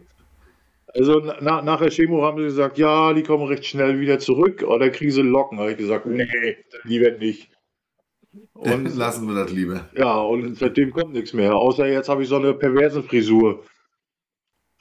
Also 0.97 1.20
na, 1.41 1.62
nach 1.62 1.81
der 1.81 1.91
Chemo 1.91 2.23
haben 2.23 2.39
sie 2.39 2.44
gesagt, 2.44 2.78
ja, 2.78 3.12
die 3.12 3.23
kommen 3.23 3.47
recht 3.47 3.66
schnell 3.66 4.00
wieder 4.00 4.18
zurück. 4.18 4.62
Oder 4.62 4.91
kriegen 4.91 5.10
sie 5.10 5.23
Locken. 5.23 5.58
habe 5.58 5.73
ich 5.73 5.76
gesagt, 5.78 6.07
nee, 6.07 6.57
lieber 6.84 7.10
nicht. 7.18 7.50
Und 8.55 8.84
Lassen 8.97 9.26
wir 9.28 9.34
das 9.34 9.50
lieber. 9.52 9.89
ja, 9.97 10.16
und 10.18 10.57
seitdem 10.57 10.92
kommt 10.92 11.12
nichts 11.12 11.33
mehr. 11.33 11.55
Außer 11.55 11.86
jetzt 11.86 12.08
habe 12.08 12.23
ich 12.23 12.28
so 12.28 12.36
eine 12.36 12.55
perverse 12.55 13.02
Frisur. 13.02 13.62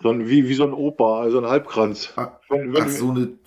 So 0.01 0.09
ein, 0.09 0.27
wie, 0.29 0.47
wie 0.47 0.53
so 0.53 0.63
ein 0.65 0.73
Opa, 0.73 1.21
also 1.21 1.37
ein 1.39 1.45
Halbkranz. 1.47 2.13
Ah, 2.17 2.39
Wenn, 2.49 2.73
wenn, 2.73 2.83
Ach, 2.83 2.89
so 2.89 3.09
eine, 3.11 3.37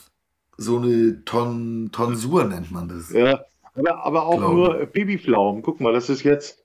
so 0.57 0.79
eine 0.79 1.25
Ton, 1.25 1.91
Tonsur 1.93 2.45
nennt 2.45 2.71
man 2.71 2.89
das. 2.89 3.13
Ja, 3.13 3.45
aber, 3.75 4.05
aber 4.05 4.27
auch 4.27 4.39
Glaube. 4.39 4.55
nur 4.55 4.87
Babypflaumen. 4.87 5.63
Guck 5.63 5.81
mal, 5.81 5.93
das 5.93 6.09
ist 6.09 6.23
jetzt 6.23 6.65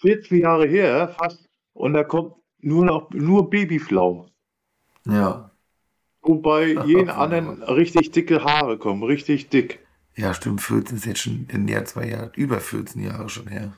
14 0.00 0.38
Jahre 0.38 0.66
her, 0.66 1.14
fast. 1.18 1.48
Und 1.74 1.94
da 1.94 2.04
kommt 2.04 2.34
nur 2.60 2.84
noch 2.84 3.10
nur 3.10 3.50
Babypflaumen. 3.50 4.29
Ja. 5.06 5.50
Wobei 6.22 6.74
jeden 6.84 7.08
anderen 7.10 7.62
richtig 7.62 8.10
dicke 8.10 8.44
Haare 8.44 8.78
kommen, 8.78 9.02
richtig 9.02 9.48
dick. 9.48 9.80
Ja, 10.16 10.34
stimmt, 10.34 10.60
14 10.60 10.96
ist 10.98 11.06
jetzt 11.06 11.20
schon 11.20 11.46
in 11.48 11.66
der 11.66 11.84
zwei 11.86 12.08
Jahre, 12.08 12.32
über 12.36 12.60
14 12.60 13.02
Jahre 13.02 13.28
schon 13.28 13.46
her. 13.46 13.72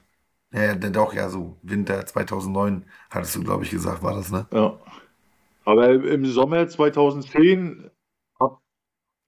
Ja, 0.53 0.65
ja, 0.65 0.75
doch, 0.75 1.15
ja, 1.15 1.29
so. 1.29 1.57
Winter 1.63 2.05
2009, 2.05 2.85
hattest 3.11 3.37
du, 3.37 3.43
glaube 3.45 3.65
ich, 3.65 3.71
gesagt, 3.71 4.03
war 4.03 4.15
das, 4.15 4.31
ne? 4.31 4.47
Ja. 4.53 4.79
Aber 5.65 5.91
im 5.93 6.27
Sommer 6.27 6.69
2010, 6.69 7.89
ab, 8.39 8.61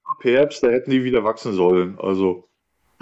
ab 0.02 0.18
Herbst, 0.22 0.62
da 0.62 0.68
hätten 0.68 0.90
die 0.90 1.04
wieder 1.04 1.22
wachsen 1.24 1.52
sollen. 1.52 1.98
Also 1.98 2.48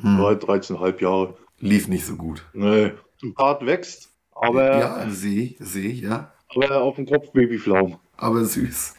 Hm. 0.00 0.18
drei- 0.18 0.34
13,5 0.34 1.00
Jahre. 1.00 1.36
Lief 1.58 1.88
nicht 1.88 2.04
so 2.04 2.16
gut. 2.16 2.44
Nee. 2.52 2.92
Ein 3.22 3.34
Bart 3.34 3.64
wächst, 3.64 4.10
aber, 4.32 4.78
ja, 4.78 5.10
sehe 5.10 5.42
ich, 5.44 5.56
sehe 5.60 5.90
ich, 5.90 6.00
ja. 6.02 6.32
Aber 6.56 6.82
auf 6.82 6.96
dem 6.96 7.06
Kopf 7.06 7.30
Babypflaumen. 7.32 7.96
Aber 8.16 8.44
süß. 8.44 8.94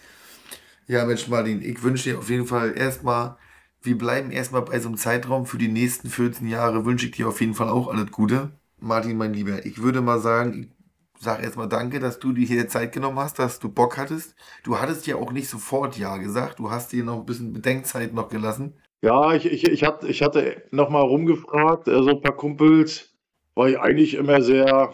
Ja, 0.88 1.06
Mensch, 1.06 1.27
Martin, 1.27 1.61
ich 1.61 1.82
wünsche 1.82 2.09
dir 2.09 2.19
auf 2.19 2.30
jeden 2.30 2.45
Fall 2.45 2.77
erstmal, 2.77 3.38
wir 3.82 3.98
bleiben 3.98 4.32
erstmal 4.32 4.64
bei 4.64 4.80
so 4.80 4.90
einem 4.90 4.98
Zeitraum 4.98 5.45
für 5.45 5.57
die 5.57 5.69
nächsten 5.69 6.09
14 6.09 6.48
Jahre, 6.48 6.85
wünsche 6.85 7.06
ich 7.06 7.14
dir 7.14 7.27
auf 7.27 7.40
jeden 7.40 7.53
Fall 7.53 7.69
auch 7.69 7.88
alles 7.88 8.11
Gute. 8.11 8.51
Martin, 8.80 9.17
mein 9.17 9.33
Lieber, 9.33 9.65
ich 9.65 9.82
würde 9.82 10.01
mal 10.01 10.19
sagen, 10.19 10.72
ich 11.17 11.23
sage 11.23 11.43
erstmal 11.43 11.69
danke, 11.69 11.99
dass 11.99 12.19
du 12.19 12.33
dir 12.33 12.45
hier 12.45 12.67
Zeit 12.67 12.91
genommen 12.91 13.17
hast, 13.17 13.40
dass 13.40 13.59
du 13.59 13.69
Bock 13.69 13.98
hattest. 13.98 14.35
Du 14.64 14.80
hattest 14.80 15.07
ja 15.07 15.15
auch 15.15 15.32
nicht 15.32 15.48
sofort 15.48 15.98
Ja 15.98 16.17
gesagt, 16.17 16.59
du 16.59 16.69
hast 16.69 16.91
dir 16.91 17.06
noch 17.06 17.19
ein 17.19 17.25
bisschen 17.25 17.53
Bedenkzeit 17.53 18.14
noch 18.14 18.27
gelassen. 18.27 18.73
Ja, 19.01 19.33
ich, 19.33 19.45
ich, 19.45 19.64
ich, 19.65 19.83
hatte, 19.83 20.07
ich 20.07 20.22
hatte 20.22 20.64
nochmal 20.72 21.03
rumgefragt, 21.03 21.88
also 21.88 22.09
ein 22.09 22.22
paar 22.22 22.35
Kumpels, 22.35 23.14
weil 23.56 23.72
ich 23.72 23.80
eigentlich 23.80 24.15
immer 24.15 24.41
sehr, 24.41 24.93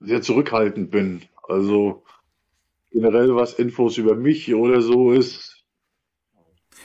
sehr 0.00 0.20
zurückhaltend 0.20 0.90
bin. 0.90 1.22
Also 1.42 2.04
generell, 2.90 3.34
was 3.36 3.54
Infos 3.54 3.98
über 3.98 4.14
mich 4.16 4.54
oder 4.54 4.82
so 4.82 5.12
ist. 5.12 5.64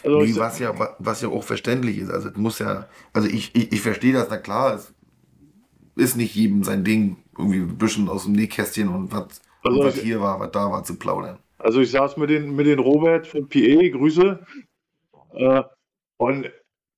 Also 0.04 0.20
Nee, 0.20 0.36
was 0.40 0.60
ja, 0.60 0.78
wa- 0.78 0.96
was 1.00 1.22
ja 1.22 1.30
auch 1.30 1.44
verständlich 1.44 1.98
ist. 1.98 2.10
Also, 2.10 2.30
muss 2.36 2.60
ja, 2.60 2.88
also 3.14 3.28
ich, 3.28 3.56
ich, 3.56 3.72
ich 3.72 3.82
verstehe 3.82 4.14
das, 4.14 4.28
na 4.30 4.38
klar, 4.38 4.76
es 4.76 4.94
ist 5.96 6.16
nicht 6.16 6.36
jedem 6.36 6.64
sein 6.64 6.84
Ding, 6.84 7.18
irgendwie 7.38 7.60
ein 7.60 7.78
bisschen 7.78 8.10
aus 8.10 8.24
dem 8.26 8.34
Nähkästchen 8.34 8.88
und 8.90 9.12
was, 9.12 9.42
Also 9.64 9.78
und 9.80 9.84
was 9.84 9.96
ich- 9.96 10.04
hier 10.04 10.22
war, 10.22 10.40
was 10.40 10.52
da 10.52 10.72
war, 10.72 10.84
zu 10.84 10.96
plaudern. 10.96 11.40
also 11.58 11.82
ich 11.82 11.92
saß 11.92 12.18
mit 12.18 12.30
den, 12.30 12.56
mit 12.56 12.68
den 12.68 12.80
Robert 12.80 13.28
von 13.28 13.48
PE, 13.48 13.92
Grüße. 13.92 14.46
Äh, 15.34 15.64
und 16.18 16.52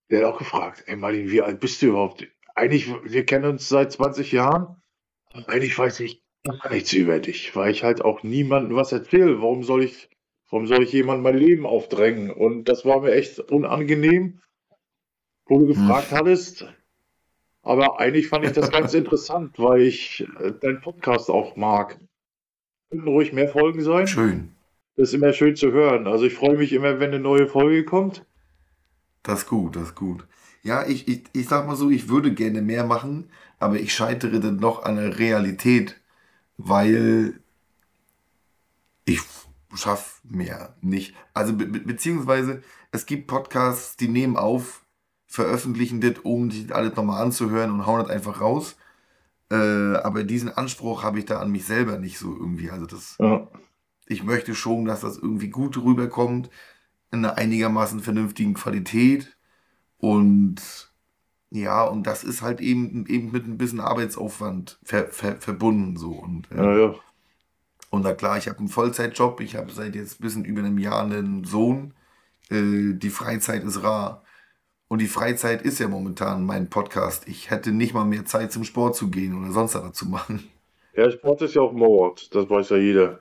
der 0.09 0.27
hat 0.27 0.33
auch 0.33 0.39
gefragt, 0.39 0.83
ey 0.87 0.95
Martin, 0.95 1.29
wie 1.31 1.41
alt 1.41 1.59
bist 1.59 1.81
du 1.81 1.87
überhaupt? 1.87 2.27
Eigentlich, 2.55 2.87
wir 3.03 3.25
kennen 3.25 3.45
uns 3.45 3.69
seit 3.69 3.91
20 3.91 4.31
Jahren. 4.31 4.81
Eigentlich 5.47 5.77
weiß 5.77 5.99
ich 6.01 6.23
gar 6.43 6.71
nichts 6.71 6.93
über 6.93 7.19
dich, 7.19 7.55
weil 7.55 7.71
ich 7.71 7.83
halt 7.83 8.01
auch 8.01 8.23
niemandem 8.23 8.75
was 8.75 8.91
erzähle. 8.91 9.41
Warum 9.41 9.63
soll 9.63 9.83
ich, 9.83 10.09
warum 10.49 10.67
soll 10.67 10.83
ich 10.83 10.93
jemandem 10.93 11.23
mein 11.23 11.37
Leben 11.37 11.65
aufdrängen? 11.65 12.31
Und 12.31 12.65
das 12.65 12.85
war 12.85 13.01
mir 13.01 13.11
echt 13.13 13.39
unangenehm, 13.51 14.41
wo 15.45 15.59
du 15.59 15.67
gefragt 15.67 16.11
hattest. 16.11 16.65
Aber 17.61 17.99
eigentlich 17.99 18.27
fand 18.27 18.45
ich 18.45 18.53
das 18.53 18.71
ganz 18.71 18.93
interessant, 18.93 19.59
weil 19.59 19.81
ich 19.81 20.25
äh, 20.39 20.51
deinen 20.51 20.81
Podcast 20.81 21.29
auch 21.29 21.55
mag. 21.55 21.99
Könnten 22.89 23.07
ruhig 23.07 23.33
mehr 23.33 23.49
Folgen 23.49 23.81
sein. 23.81 24.07
Schön. 24.07 24.55
Das 24.95 25.09
ist 25.09 25.13
immer 25.13 25.33
schön 25.33 25.55
zu 25.55 25.71
hören. 25.71 26.07
Also 26.07 26.25
ich 26.25 26.33
freue 26.33 26.57
mich 26.57 26.73
immer, 26.73 26.99
wenn 26.99 27.11
eine 27.11 27.19
neue 27.19 27.47
Folge 27.47 27.85
kommt. 27.85 28.25
Das 29.23 29.39
ist 29.39 29.47
gut, 29.47 29.75
das 29.75 29.83
ist 29.83 29.95
gut. 29.95 30.25
Ja, 30.63 30.85
ich, 30.85 31.07
ich, 31.07 31.23
ich 31.33 31.47
sag 31.47 31.67
mal 31.67 31.75
so, 31.75 31.89
ich 31.89 32.09
würde 32.09 32.33
gerne 32.33 32.61
mehr 32.61 32.85
machen, 32.85 33.29
aber 33.59 33.79
ich 33.79 33.93
scheitere 33.93 34.39
dann 34.39 34.57
noch 34.57 34.83
an 34.83 34.95
der 34.95 35.19
Realität, 35.19 35.98
weil 36.61 37.39
ich 39.05 39.21
schaff 39.73 40.21
mehr 40.23 40.75
nicht. 40.81 41.15
Also 41.33 41.53
be 41.53 41.65
be 41.65 41.79
beziehungsweise 41.79 42.61
es 42.91 43.05
gibt 43.05 43.27
Podcasts, 43.27 43.95
die 43.95 44.09
nehmen 44.09 44.35
auf, 44.35 44.83
veröffentlichen 45.25 46.01
das, 46.01 46.19
um 46.23 46.51
sich 46.51 46.75
alles 46.75 46.95
nochmal 46.95 47.23
anzuhören 47.23 47.71
und 47.71 47.85
hauen 47.85 48.01
das 48.01 48.09
einfach 48.09 48.41
raus. 48.41 48.75
Äh, 49.51 49.55
aber 49.55 50.23
diesen 50.25 50.49
Anspruch 50.49 51.01
habe 51.03 51.19
ich 51.19 51.25
da 51.25 51.39
an 51.39 51.51
mich 51.51 51.65
selber 51.65 51.97
nicht 51.97 52.17
so 52.19 52.35
irgendwie. 52.35 52.69
Also 52.71 52.85
das, 52.85 53.15
Ja. 53.19 53.47
ich 54.07 54.23
möchte 54.23 54.53
schon, 54.53 54.85
dass 54.85 55.01
das 55.01 55.17
irgendwie 55.17 55.49
gut 55.49 55.77
rüberkommt, 55.77 56.49
in 57.11 57.19
einer 57.25 57.37
einigermaßen 57.37 58.01
vernünftigen 58.01 58.53
Qualität. 58.53 59.37
Und 59.97 60.88
ja, 61.51 61.83
und 61.83 62.03
das 62.05 62.23
ist 62.23 62.41
halt 62.41 62.61
eben, 62.61 63.05
eben 63.07 63.31
mit 63.31 63.47
ein 63.47 63.57
bisschen 63.57 63.79
Arbeitsaufwand 63.79 64.79
ver, 64.83 65.07
ver, 65.07 65.37
verbunden 65.37 65.97
so. 65.97 66.11
Und, 66.11 66.51
äh, 66.51 66.57
Ja, 66.57 66.77
ja. 66.77 66.95
und 67.89 68.03
na 68.03 68.13
klar, 68.13 68.37
ich 68.37 68.47
habe 68.47 68.59
einen 68.59 68.67
Vollzeitjob, 68.67 69.41
ich 69.41 69.55
habe 69.55 69.71
seit 69.71 69.95
jetzt 69.95 70.19
ein 70.19 70.23
bisschen 70.23 70.45
über 70.45 70.61
einem 70.61 70.77
Jahr 70.77 71.03
einen 71.03 71.43
Sohn. 71.45 71.93
Äh, 72.49 72.93
die 72.93 73.09
Freizeit 73.09 73.63
ist 73.63 73.83
rar. 73.83 74.23
Und 74.87 74.99
die 74.99 75.07
Freizeit 75.07 75.61
ist 75.61 75.79
ja 75.79 75.87
momentan 75.87 76.45
mein 76.45 76.69
Podcast. 76.69 77.27
Ich 77.27 77.51
hätte 77.51 77.71
nicht 77.71 77.93
mal 77.93 78.05
mehr 78.05 78.25
Zeit 78.25 78.51
zum 78.51 78.63
Sport 78.63 78.95
zu 78.95 79.09
gehen 79.09 79.39
oder 79.39 79.51
sonst 79.51 79.75
was 79.75 79.93
zu 79.93 80.07
machen. 80.07 80.49
Ja, 80.93 81.09
Sport 81.11 81.41
ist 81.43 81.53
ja 81.55 81.61
auch 81.61 81.71
Mord. 81.73 82.33
Das 82.33 82.49
weiß 82.49 82.69
ja 82.69 82.77
jeder. 82.77 83.19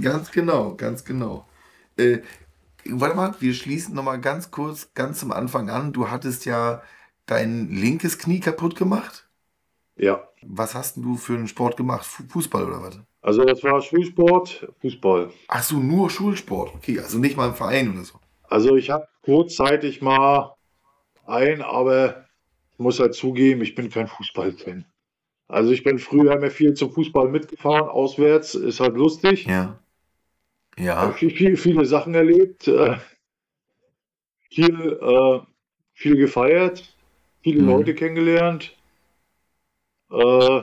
Ganz 0.00 0.30
genau, 0.30 0.74
ganz 0.76 1.04
genau. 1.04 1.46
Äh, 1.96 2.18
warte 2.84 3.16
mal, 3.16 3.34
wir 3.40 3.54
schließen 3.54 3.94
nochmal 3.94 4.20
ganz 4.20 4.50
kurz, 4.50 4.90
ganz 4.94 5.20
zum 5.20 5.32
Anfang 5.32 5.70
an. 5.70 5.92
Du 5.92 6.10
hattest 6.10 6.44
ja 6.44 6.82
dein 7.30 7.68
linkes 7.70 8.18
Knie 8.18 8.40
kaputt 8.40 8.76
gemacht. 8.76 9.28
Ja. 9.96 10.28
Was 10.42 10.74
hast 10.74 10.96
du 10.96 11.16
für 11.16 11.34
einen 11.34 11.48
Sport 11.48 11.76
gemacht? 11.76 12.04
Fu- 12.06 12.24
Fußball 12.28 12.64
oder 12.64 12.82
was? 12.82 13.00
Also 13.20 13.44
das 13.44 13.62
war 13.64 13.80
Schulsport, 13.82 14.72
Fußball. 14.80 15.30
Ach 15.48 15.62
so, 15.62 15.78
nur 15.78 16.08
Schulsport. 16.08 16.74
Okay, 16.74 16.98
also 17.00 17.18
nicht 17.18 17.36
mal 17.36 17.48
im 17.48 17.54
Verein 17.54 17.92
oder 17.92 18.04
so. 18.04 18.18
Also 18.44 18.76
ich 18.76 18.90
habe 18.90 19.06
kurzzeitig 19.22 20.00
mal 20.00 20.54
ein, 21.26 21.60
aber 21.62 22.24
ich 22.72 22.78
muss 22.78 23.00
halt 23.00 23.14
zugeben, 23.14 23.60
ich 23.62 23.74
bin 23.74 23.90
kein 23.90 24.06
Fußballfan. 24.06 24.84
Also 25.48 25.72
ich 25.72 25.82
bin 25.82 25.98
früher 25.98 26.32
immer 26.36 26.50
viel 26.50 26.74
zum 26.74 26.92
Fußball 26.92 27.28
mitgefahren, 27.28 27.88
auswärts, 27.88 28.54
ist 28.54 28.80
halt 28.80 28.94
lustig. 28.94 29.46
Ja. 29.46 29.78
Hab 30.78 30.84
Ja. 30.84 31.12
viel, 31.12 31.30
viel, 31.30 31.56
viele 31.56 31.84
Sachen 31.84 32.14
erlebt, 32.14 32.68
äh, 32.68 32.96
viel, 34.50 34.98
äh, 35.02 35.40
viel 35.92 36.16
gefeiert, 36.16 36.96
viele 37.52 37.62
Mhm. 37.62 37.68
Leute 37.68 37.94
kennengelernt. 37.94 38.74
Äh, 40.10 40.60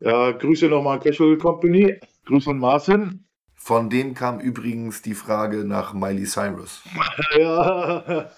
ja, 0.00 0.30
Grüße 0.32 0.66
nochmal 0.68 0.98
an 0.98 1.02
Casual 1.04 1.36
Company. 1.38 1.98
Grüße 2.26 2.50
an 2.50 2.58
Marcin. 2.58 3.24
Von 3.54 3.90
dem 3.90 4.14
kam 4.14 4.40
übrigens 4.40 5.02
die 5.02 5.14
Frage 5.14 5.64
nach 5.64 5.92
Miley 5.94 6.24
Cyrus. 6.24 6.82
Ja, 7.38 8.30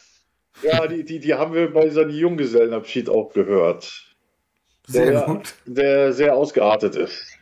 ja 0.62 0.86
die, 0.86 1.05
die, 1.05 1.20
die 1.20 1.34
haben 1.34 1.55
wir 1.55 1.73
bei 1.73 1.89
seinem 1.90 2.10
Junggesellenabschied 2.10 3.08
auch 3.08 3.32
gehört, 3.32 4.15
Sehr 4.86 5.10
Der- 5.12 5.23
gut. 5.23 5.55
der 5.66 6.12
sehr 6.12 6.34
ausgeartet 6.34 6.97
ist. 6.97 7.39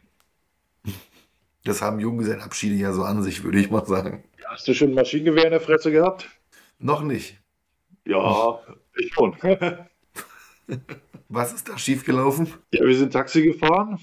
Das 1.65 1.83
haben 1.83 2.01
Junggesellenabschiede 2.01 2.75
ja 2.77 2.93
so 2.93 3.03
an 3.03 3.23
sich, 3.23 3.43
würde 3.45 3.59
ich 3.61 3.71
mal 3.71 3.85
sagen. 3.87 4.25
Hast 4.47 4.67
du 4.69 4.75
schon 4.75 4.91
ein 4.91 4.95
Maschinengewehr 4.95 5.45
in 5.45 5.51
der 5.51 5.61
Fresse 5.61 5.91
gehabt? 5.93 6.29
Noch 6.79 7.03
nicht. 7.03 7.39
Ja, 8.07 8.61
ich 8.97 9.13
schon. 9.13 9.37
Was 11.29 11.53
ist 11.53 11.69
da 11.69 11.77
schiefgelaufen? 11.79 12.49
Ja, 12.73 12.85
wir 12.87 12.97
sind 12.97 13.13
Taxi 13.13 13.43
gefahren 13.43 13.99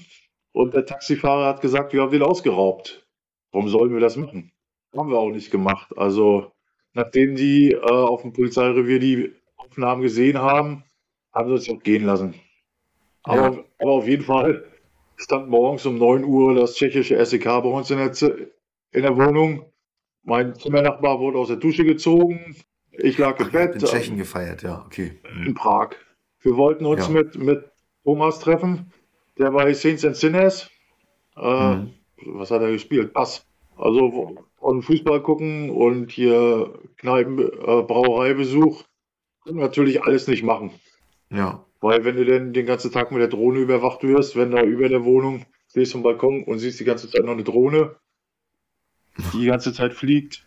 und 0.52 0.74
der 0.74 0.86
Taxifahrer 0.86 1.46
hat 1.46 1.60
gesagt, 1.60 1.92
wir 1.92 2.02
haben 2.02 2.12
den 2.12 2.22
ausgeraubt. 2.22 3.06
Warum 3.52 3.68
sollen 3.68 3.92
wir 3.92 4.00
das 4.00 4.16
machen? 4.16 4.52
Haben 4.96 5.10
wir 5.10 5.18
auch 5.18 5.30
nicht 5.30 5.50
gemacht. 5.50 5.96
Also, 5.96 6.52
nachdem 6.92 7.34
die 7.34 7.72
äh, 7.72 7.78
auf 7.80 8.22
dem 8.22 8.32
Polizeirevier 8.32 8.98
die 8.98 9.32
Aufnahmen 9.56 10.02
gesehen 10.02 10.38
haben, 10.38 10.84
haben 11.32 11.48
sie 11.48 11.54
uns 11.54 11.68
auch 11.70 11.82
gehen 11.82 12.04
lassen. 12.04 12.34
Aber, 13.22 13.56
Ja. 13.56 13.64
aber 13.80 13.90
auf 13.92 14.06
jeden 14.06 14.24
Fall 14.24 14.64
stand 15.16 15.48
morgens 15.48 15.84
um 15.86 15.98
9 15.98 16.24
Uhr 16.24 16.54
das 16.54 16.74
tschechische 16.76 17.24
SEK 17.24 17.44
bei 17.44 17.68
uns 17.68 17.90
in 17.90 17.98
der, 17.98 18.12
Z- 18.12 18.52
in 18.92 19.02
der 19.02 19.16
Wohnung. 19.16 19.64
Mein 20.22 20.54
Zimmernachbar 20.54 21.18
wurde 21.20 21.38
aus 21.38 21.48
der 21.48 21.56
Dusche 21.56 21.84
gezogen. 21.84 22.56
Ich 22.92 23.18
lag 23.18 23.38
im 23.38 23.44
habt 23.46 23.52
Bett 23.52 23.74
in 23.74 23.80
Tschechien 23.80 24.16
gefeiert, 24.16 24.62
ja, 24.62 24.82
okay. 24.86 25.18
in 25.44 25.54
Prag. 25.54 25.90
Wir 26.40 26.56
wollten 26.56 26.86
uns 26.86 27.06
Ja. 27.08 27.12
mit, 27.12 27.36
mit 27.36 27.64
Thomas 28.04 28.40
treffen, 28.40 28.92
der 29.38 29.50
bei 29.50 29.72
Saints 29.74 30.04
and 30.04 30.16
Sinners. 30.16 30.70
Äh, 31.36 31.74
Mhm. 31.76 31.90
Was 32.24 32.50
hat 32.50 32.62
er 32.62 32.72
gespielt? 32.72 33.12
Bass. 33.12 33.44
Also 33.76 34.36
und 34.58 34.82
Fußball 34.82 35.22
gucken 35.22 35.68
und 35.70 36.10
hier 36.10 36.78
Kneipen, 36.96 37.38
äh, 37.38 37.82
Brauereibesuch. 37.82 38.84
Können 39.44 39.58
wir 39.58 39.64
natürlich 39.66 40.02
alles 40.02 40.26
nicht 40.28 40.42
machen. 40.42 40.70
Ja. 41.30 41.64
Weil 41.80 42.04
wenn 42.06 42.16
du 42.16 42.24
denn 42.24 42.54
den 42.54 42.64
ganzen 42.64 42.90
Tag 42.90 43.12
mit 43.12 43.20
der 43.20 43.28
Drohne 43.28 43.58
überwacht 43.58 44.02
wirst, 44.02 44.34
wenn 44.34 44.50
da 44.50 44.62
über 44.62 44.88
der 44.88 45.04
Wohnung 45.04 45.44
stehst 45.68 45.92
vom 45.92 46.02
Balkon 46.02 46.42
und 46.44 46.58
siehst 46.58 46.80
die 46.80 46.84
ganze 46.84 47.10
Zeit 47.10 47.24
noch 47.24 47.32
eine 47.32 47.44
Drohne, 47.44 47.96
die 49.34 49.40
die 49.40 49.46
ganze 49.46 49.74
Zeit 49.74 49.92
fliegt. 49.92 50.46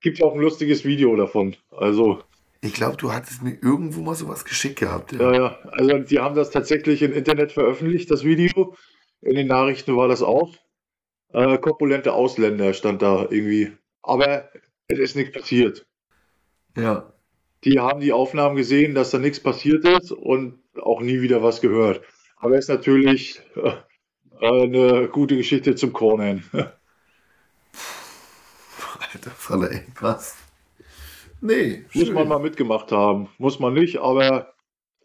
Gibt 0.00 0.18
ja 0.18 0.26
auch 0.26 0.34
ein 0.34 0.40
lustiges 0.40 0.84
Video 0.84 1.16
davon. 1.16 1.56
Also 1.70 2.22
Ich 2.62 2.74
glaube, 2.74 2.96
du 2.98 3.12
hattest 3.12 3.42
mir 3.42 3.56
irgendwo 3.62 4.02
mal 4.02 4.14
sowas 4.14 4.44
geschickt 4.44 4.80
gehabt. 4.80 5.12
Ja, 5.12 5.32
ja, 5.32 5.58
also 5.72 5.98
die 5.98 6.18
haben 6.18 6.34
das 6.34 6.50
tatsächlich 6.50 7.00
im 7.02 7.12
Internet 7.14 7.52
veröffentlicht, 7.52 8.10
das 8.10 8.22
Video. 8.22 8.76
In 9.22 9.34
den 9.34 9.46
Nachrichten 9.46 9.96
war 9.96 10.08
das 10.08 10.22
auch. 10.22 10.54
Äh, 11.32 11.58
korpulente 11.58 12.12
Ausländer 12.12 12.74
stand 12.74 13.00
da 13.02 13.26
irgendwie. 13.30 13.72
Aber 14.02 14.50
es 14.88 14.98
ist 14.98 15.16
nichts 15.16 15.32
passiert. 15.32 15.86
ja. 16.76 17.12
Die 17.64 17.78
haben 17.78 18.00
die 18.00 18.14
Aufnahmen 18.14 18.56
gesehen, 18.56 18.94
dass 18.94 19.10
da 19.10 19.18
nichts 19.18 19.38
passiert 19.38 19.84
ist 19.84 20.12
und 20.12 20.58
auch 20.80 21.02
nie 21.02 21.20
wieder 21.20 21.42
was 21.42 21.60
gehört. 21.60 22.00
Aber 22.36 22.54
es 22.54 22.60
ist 22.60 22.68
natürlich 22.70 23.42
äh, 23.54 23.72
eine 24.40 25.08
gute 25.08 25.36
Geschichte 25.36 25.74
zum 25.74 25.92
Cornern. 25.92 26.42
Alter 29.12 29.30
Falle, 29.30 29.70
ey, 29.70 29.82
krass. 29.94 30.36
Nee, 31.40 31.84
Muss 31.94 32.06
schön. 32.06 32.14
man 32.14 32.28
mal 32.28 32.38
mitgemacht 32.38 32.92
haben. 32.92 33.28
Muss 33.38 33.58
man 33.60 33.72
nicht, 33.74 33.98
aber 33.98 34.52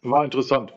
war 0.02 0.24
interessant. 0.24 0.74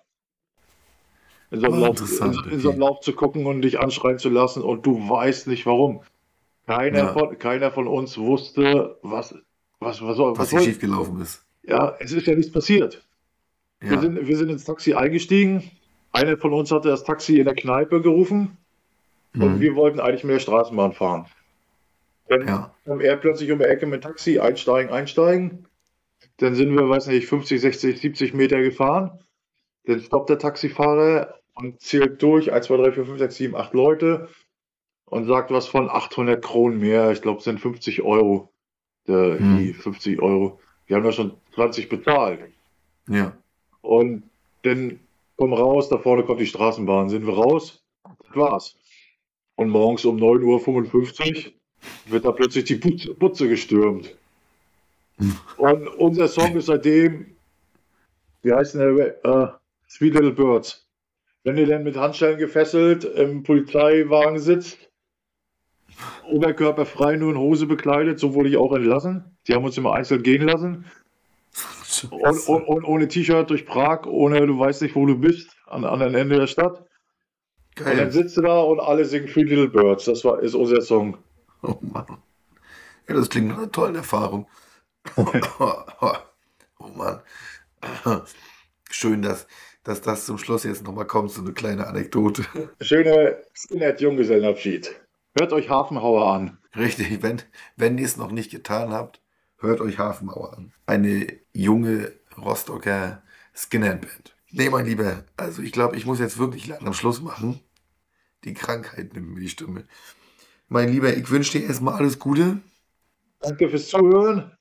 In 1.51 1.59
so, 1.61 1.67
einem 1.67 1.79
Lauf, 1.79 1.99
in, 1.99 2.51
in 2.51 2.59
so 2.59 2.69
einem. 2.71 2.79
Lauf 2.79 2.99
zu 3.01 3.13
gucken 3.13 3.45
und 3.47 3.61
dich 3.63 3.79
anschreien 3.79 4.19
zu 4.19 4.29
lassen 4.29 4.61
und 4.61 4.85
du 4.85 4.97
weißt 5.09 5.47
nicht 5.47 5.65
warum. 5.65 6.01
Keiner, 6.67 6.97
Ja. 6.99 7.13
von, 7.13 7.37
keiner 7.39 7.71
von 7.71 7.87
uns 7.87 8.17
wusste, 8.17 8.97
was, 9.01 9.33
was, 9.79 10.01
was, 10.01 10.17
was 10.19 10.37
was 10.37 10.49
hier 10.51 10.61
schiefgelaufen 10.61 11.19
ist. 11.21 11.43
Ja, 11.63 11.95
es 11.99 12.11
ist 12.11 12.27
ja 12.27 12.35
nichts 12.35 12.51
passiert. 12.51 13.03
Wir, 13.79 13.93
Ja. 13.93 14.01
sind, 14.01 14.27
wir 14.27 14.37
sind 14.37 14.49
ins 14.49 14.63
Taxi 14.65 14.93
eingestiegen. 14.93 15.69
Einer 16.11 16.37
von 16.37 16.53
uns 16.53 16.71
hatte 16.71 16.89
das 16.89 17.03
Taxi 17.03 17.39
in 17.39 17.45
der 17.45 17.55
Kneipe 17.55 18.01
gerufen 18.01 18.57
und 19.33 19.55
Mhm. 19.55 19.59
wir 19.59 19.75
wollten 19.75 19.99
eigentlich 19.99 20.23
mit 20.23 20.35
der 20.35 20.39
Straßenbahn 20.39 20.93
fahren. 20.93 21.25
Dann 22.29 22.47
Ja. 22.47 22.73
kam 22.85 23.01
er 23.01 23.17
plötzlich 23.17 23.51
um 23.51 23.59
die 23.59 23.65
Ecke 23.65 23.85
mit 23.85 24.03
Taxi, 24.03 24.39
einsteigen, 24.39 24.91
einsteigen. 24.93 25.67
Dann 26.37 26.55
sind 26.55 26.71
wir, 26.77 26.87
weiß 26.87 27.07
nicht, 27.07 27.27
50, 27.27 27.59
60, 27.59 27.99
70 27.99 28.33
Meter 28.33 28.61
gefahren. 28.61 29.19
Dann 29.85 29.99
stoppt 29.99 30.29
der 30.29 30.37
Taxifahrer 30.39 31.39
und 31.55 31.81
zählt 31.81 32.21
durch, 32.21 32.53
1, 32.53 32.67
2, 32.67 32.77
3, 32.77 32.91
4, 32.93 33.05
5, 33.05 33.19
6, 33.19 33.35
7, 33.35 33.55
8 33.55 33.73
Leute 33.73 34.29
und 35.05 35.25
sagt 35.25 35.51
was 35.51 35.67
von 35.67 35.89
800 35.89 36.43
Kronen 36.43 36.79
mehr. 36.79 37.11
Ich 37.11 37.21
glaube, 37.21 37.39
es 37.39 37.43
sind 37.45 37.59
50 37.59 38.01
Euro. 38.03 38.53
Äh, 39.07 39.39
Hm. 39.39 39.57
die 39.57 39.73
50 39.73 40.21
Euro. 40.21 40.59
Wir 40.85 40.95
haben 40.97 41.03
da 41.03 41.11
schon 41.11 41.33
20 41.55 41.89
bezahlt. 41.89 42.41
Ja. 43.07 43.35
Und 43.81 44.23
dann 44.63 44.99
komm 45.35 45.53
raus, 45.53 45.89
da 45.89 45.97
vorne 45.97 46.23
kommt 46.23 46.41
die 46.41 46.45
Straßenbahn. 46.45 47.09
Sind 47.09 47.25
wir 47.25 47.33
raus? 47.33 47.83
Das 48.03 48.35
war's. 48.35 48.75
Und 49.55 49.69
morgens 49.69 50.05
um 50.05 50.17
9.55 50.17 51.47
Uhr 51.47 51.53
wird 52.05 52.25
da 52.25 52.31
plötzlich 52.31 52.65
die 52.65 52.75
Putze, 52.75 53.13
Putze 53.13 53.47
gestürmt. 53.47 54.15
Und 55.57 55.87
unser 55.87 56.27
Song 56.27 56.55
ist 56.55 56.67
seitdem, 56.67 57.35
wie 58.41 58.53
heißt 58.53 58.75
der, 58.75 59.25
äh, 59.25 59.47
Sweet 59.89 60.13
Little 60.13 60.31
Birds. 60.31 60.87
Wenn 61.43 61.57
ihr 61.57 61.67
dann 61.67 61.83
mit 61.83 61.97
Handschellen 61.97 62.37
gefesselt 62.37 63.03
im 63.03 63.43
Polizeiwagen 63.43 64.39
sitzt, 64.39 64.89
oberkörperfrei 66.29 67.15
nur 67.15 67.31
in 67.31 67.37
Hose 67.37 67.65
bekleidet, 67.65 68.19
so 68.19 68.33
wurde 68.33 68.49
ich 68.49 68.57
auch 68.57 68.73
entlassen. 68.73 69.37
Die 69.47 69.53
haben 69.53 69.65
uns 69.65 69.77
immer 69.77 69.93
einzeln 69.93 70.23
gehen 70.23 70.43
lassen. 70.43 70.85
Und, 72.11 72.47
und, 72.47 72.63
und 72.63 72.85
ohne 72.85 73.07
T-Shirt 73.07 73.49
durch 73.49 73.65
Prag, 73.65 74.05
ohne 74.05 74.45
du 74.45 74.59
weißt 74.59 74.83
nicht, 74.83 74.95
wo 74.95 75.05
du 75.05 75.17
bist, 75.17 75.49
an 75.65 75.83
am 75.83 75.93
anderen 75.93 76.15
Ende 76.15 76.37
der 76.37 76.47
Stadt. 76.47 76.85
Und 77.79 77.85
dann 77.85 77.97
Geil. 77.97 78.11
sitzt 78.11 78.37
du 78.37 78.41
da 78.41 78.59
und 78.59 78.79
alle 78.79 79.05
singen 79.05 79.27
Three 79.27 79.43
Little 79.43 79.69
Birds. 79.69 80.05
Das 80.05 80.23
war, 80.23 80.39
ist 80.39 80.53
unser 80.53 80.81
Song. 80.81 81.17
Oh 81.61 81.77
Mann. 81.81 82.17
Ja, 83.07 83.15
das 83.15 83.29
klingt 83.29 83.49
nach 83.49 83.57
einer 83.57 83.71
tollen 83.71 83.95
Erfahrung. 83.95 84.47
oh 85.17 86.87
Mann. 86.95 87.21
Schön, 88.89 89.21
dass, 89.21 89.47
dass 89.83 90.01
das 90.01 90.25
zum 90.25 90.37
Schluss 90.37 90.63
jetzt 90.63 90.83
nochmal 90.83 91.07
kommt, 91.07 91.31
so 91.31 91.41
eine 91.41 91.53
kleine 91.53 91.87
Anekdote. 91.87 92.45
Schöne 92.81 93.43
Skinhead-Junggesellenabschied. 93.53 94.99
Hört 95.37 95.53
euch 95.53 95.69
Hafenhauer 95.69 96.33
an. 96.33 96.57
Richtig, 96.75 97.21
wenn, 97.23 97.41
wenn 97.75 97.97
ihr 97.97 98.05
es 98.05 98.17
noch 98.17 98.31
nicht 98.31 98.51
getan 98.51 98.91
habt, 98.91 99.21
hört 99.57 99.81
euch 99.81 99.97
Hafenmauer 99.97 100.57
an. 100.57 100.73
Eine 100.85 101.27
junge 101.53 102.13
Rostocker 102.37 103.23
Skinhead-Band. 103.55 104.35
Nee, 104.51 104.69
mein 104.69 104.85
Lieber, 104.85 105.25
also 105.37 105.61
ich 105.61 105.71
glaube, 105.71 105.95
ich 105.95 106.05
muss 106.05 106.19
jetzt 106.19 106.39
wirklich 106.39 106.67
langsam 106.67 106.93
Schluss 106.93 107.21
machen. 107.21 107.59
Die 108.43 108.53
Krankheit 108.53 109.13
nimmt 109.13 109.33
mir 109.33 109.41
die 109.41 109.49
Stimme. 109.49 109.85
Mein 110.71 110.89
Lieber, 110.89 111.11
ich 111.17 111.29
wünsche 111.31 111.57
dir 111.57 111.65
erstmal 111.65 111.95
alles 111.95 112.19
Gute. 112.19 112.61
Danke 113.39 113.69
fürs 113.69 113.89
Zuhören. 113.89 114.55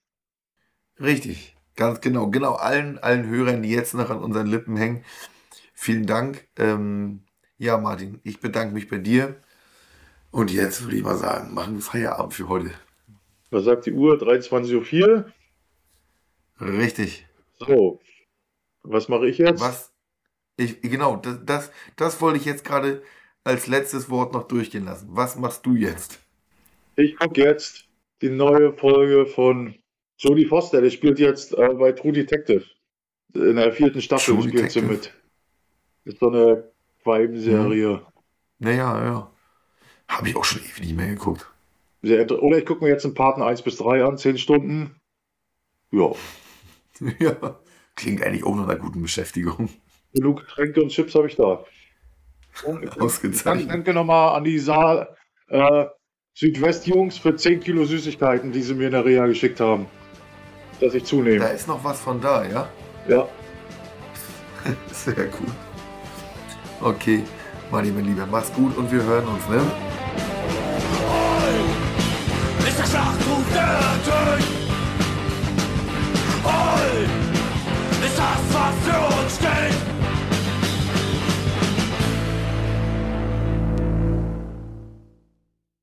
Richtig, 0.99 1.55
ganz 1.77 2.01
genau. 2.01 2.29
Genau, 2.31 2.55
allen, 2.55 2.99
allen 2.99 3.29
Hörern, 3.29 3.63
die 3.63 3.69
jetzt 3.69 3.93
noch 3.93 4.09
an 4.09 4.23
unseren 4.23 4.47
Lippen 4.47 4.79
hängen. 4.79 5.05
Vielen 5.75 6.07
Dank. 6.07 6.49
Ähm, 6.57 7.25
ja, 7.59 7.77
Martin, 7.77 8.21
ich 8.25 8.41
bedanke 8.41 8.73
mich 8.73 8.89
bei 8.89 8.97
dir. 8.97 9.37
Und 10.31 10.51
jetzt 10.51 10.83
würde 10.83 10.97
ich 10.97 11.03
mal 11.03 11.17
sagen, 11.17 11.53
machen 11.53 11.75
wir 11.75 11.83
Feierabend 11.83 12.33
für 12.33 12.49
heute. 12.49 12.71
Was 13.51 13.65
sagt 13.65 13.85
die 13.85 13.93
Uhr? 13.93 14.15
23.04 14.15 15.09
Uhr. 15.09 15.33
Richtig. 16.59 17.27
So. 17.59 18.01
Was 18.83 19.09
mache 19.09 19.29
ich 19.29 19.37
jetzt? 19.37 19.61
Was? 19.61 19.93
Ich, 20.57 20.81
genau, 20.81 21.17
das, 21.17 21.39
das, 21.45 21.71
das 21.97 22.21
wollte 22.23 22.39
ich 22.39 22.47
jetzt 22.47 22.65
gerade 22.65 23.03
als 23.49 23.67
letztes 23.67 24.11
Wort 24.11 24.35
noch 24.35 24.47
durchgehen 24.47 24.85
lassen. 24.85 25.09
Was 25.11 25.37
machst 25.37 25.65
du 25.65 25.75
jetzt? 25.75 26.21
Ich 26.97 27.17
gucke 27.17 27.43
jetzt 27.43 27.87
die 28.21 28.29
neue 28.29 28.73
Folge 28.75 29.27
von 29.27 29.75
Jodie 30.19 30.45
Foster. 30.45 30.83
Der 30.83 30.91
spielt 30.91 31.19
jetzt 31.19 31.55
äh, 31.55 31.75
bei 31.75 31.93
True 31.93 32.13
Detective. 32.13 32.65
In 33.35 33.57
der 33.57 33.73
vierten 33.73 34.03
Staffel 34.03 34.35
True 34.35 34.49
spielt 34.49 34.71
sie 34.71 34.81
Detective? 34.81 34.93
mit. 34.93 35.15
Ist 36.05 36.21
so 36.21 36.29
eine 36.29 36.71
Crime-Serie. 37.03 38.03
Naja, 38.59 39.05
ja. 39.05 39.33
Habe 40.09 40.29
ich 40.29 40.37
auch 40.37 40.45
schon 40.45 40.63
ewig 40.63 40.81
nicht 40.81 40.97
mehr 40.97 41.09
geguckt. 41.09 41.47
Sehr 42.03 42.31
Oder 42.31 42.59
ich 42.59 42.67
gucke 42.67 42.85
mir 42.85 42.91
jetzt 42.91 43.05
einen 43.05 43.15
Paten 43.15 43.43
1 43.43 43.63
bis 43.63 43.77
3 43.77 44.05
an, 44.05 44.19
10 44.19 44.39
Stunden. 44.39 44.97
Ja. 45.91 46.13
ja. 47.19 47.61
Klingt 47.97 48.23
eigentlich 48.23 48.45
auch 48.45 48.55
nach 48.55 48.69
einer 48.69 48.77
guten 48.77 49.03
Beschäftigung. 49.03 49.71
Genug 50.13 50.41
Getränke 50.41 50.83
und 50.83 50.91
Chips 50.91 51.15
habe 51.15 51.27
ich 51.27 51.37
da. 51.37 51.65
Und 52.65 53.01
Ausgezeichnet. 53.01 53.71
danke 53.71 53.93
nochmal 53.95 54.37
an 54.37 54.45
die 54.45 54.59
Saal 54.59 55.09
äh, 55.49 55.87
Südwest-Jungs 56.35 57.19
für 57.19 57.35
10 57.35 57.61
Kilo 57.61 57.85
Süßigkeiten, 57.85 58.53
die 58.53 58.63
sie 58.63 58.75
mir 58.75 58.87
in 58.87 58.93
der 58.93 59.05
Reha 59.05 59.27
geschickt 59.27 59.61
haben. 59.61 59.87
Dass 60.81 60.95
ich 60.95 61.03
Da 61.03 61.09
zunehme. 61.09 61.49
ist 61.49 61.67
noch 61.67 61.83
was 61.83 62.01
von 62.01 62.21
da, 62.21 62.45
ja? 62.45 62.69
Ja. 63.09 63.27
Sehr 64.93 65.15
gut. 65.27 65.49
Okay, 66.81 67.23
mein 67.73 67.85
Lieber, 67.85 68.27
mach's 68.31 68.53
gut 68.53 68.77
und 68.77 68.91
wir 68.93 69.03
hören 69.03 69.27
uns, 69.27 69.49
ne? 69.49 69.61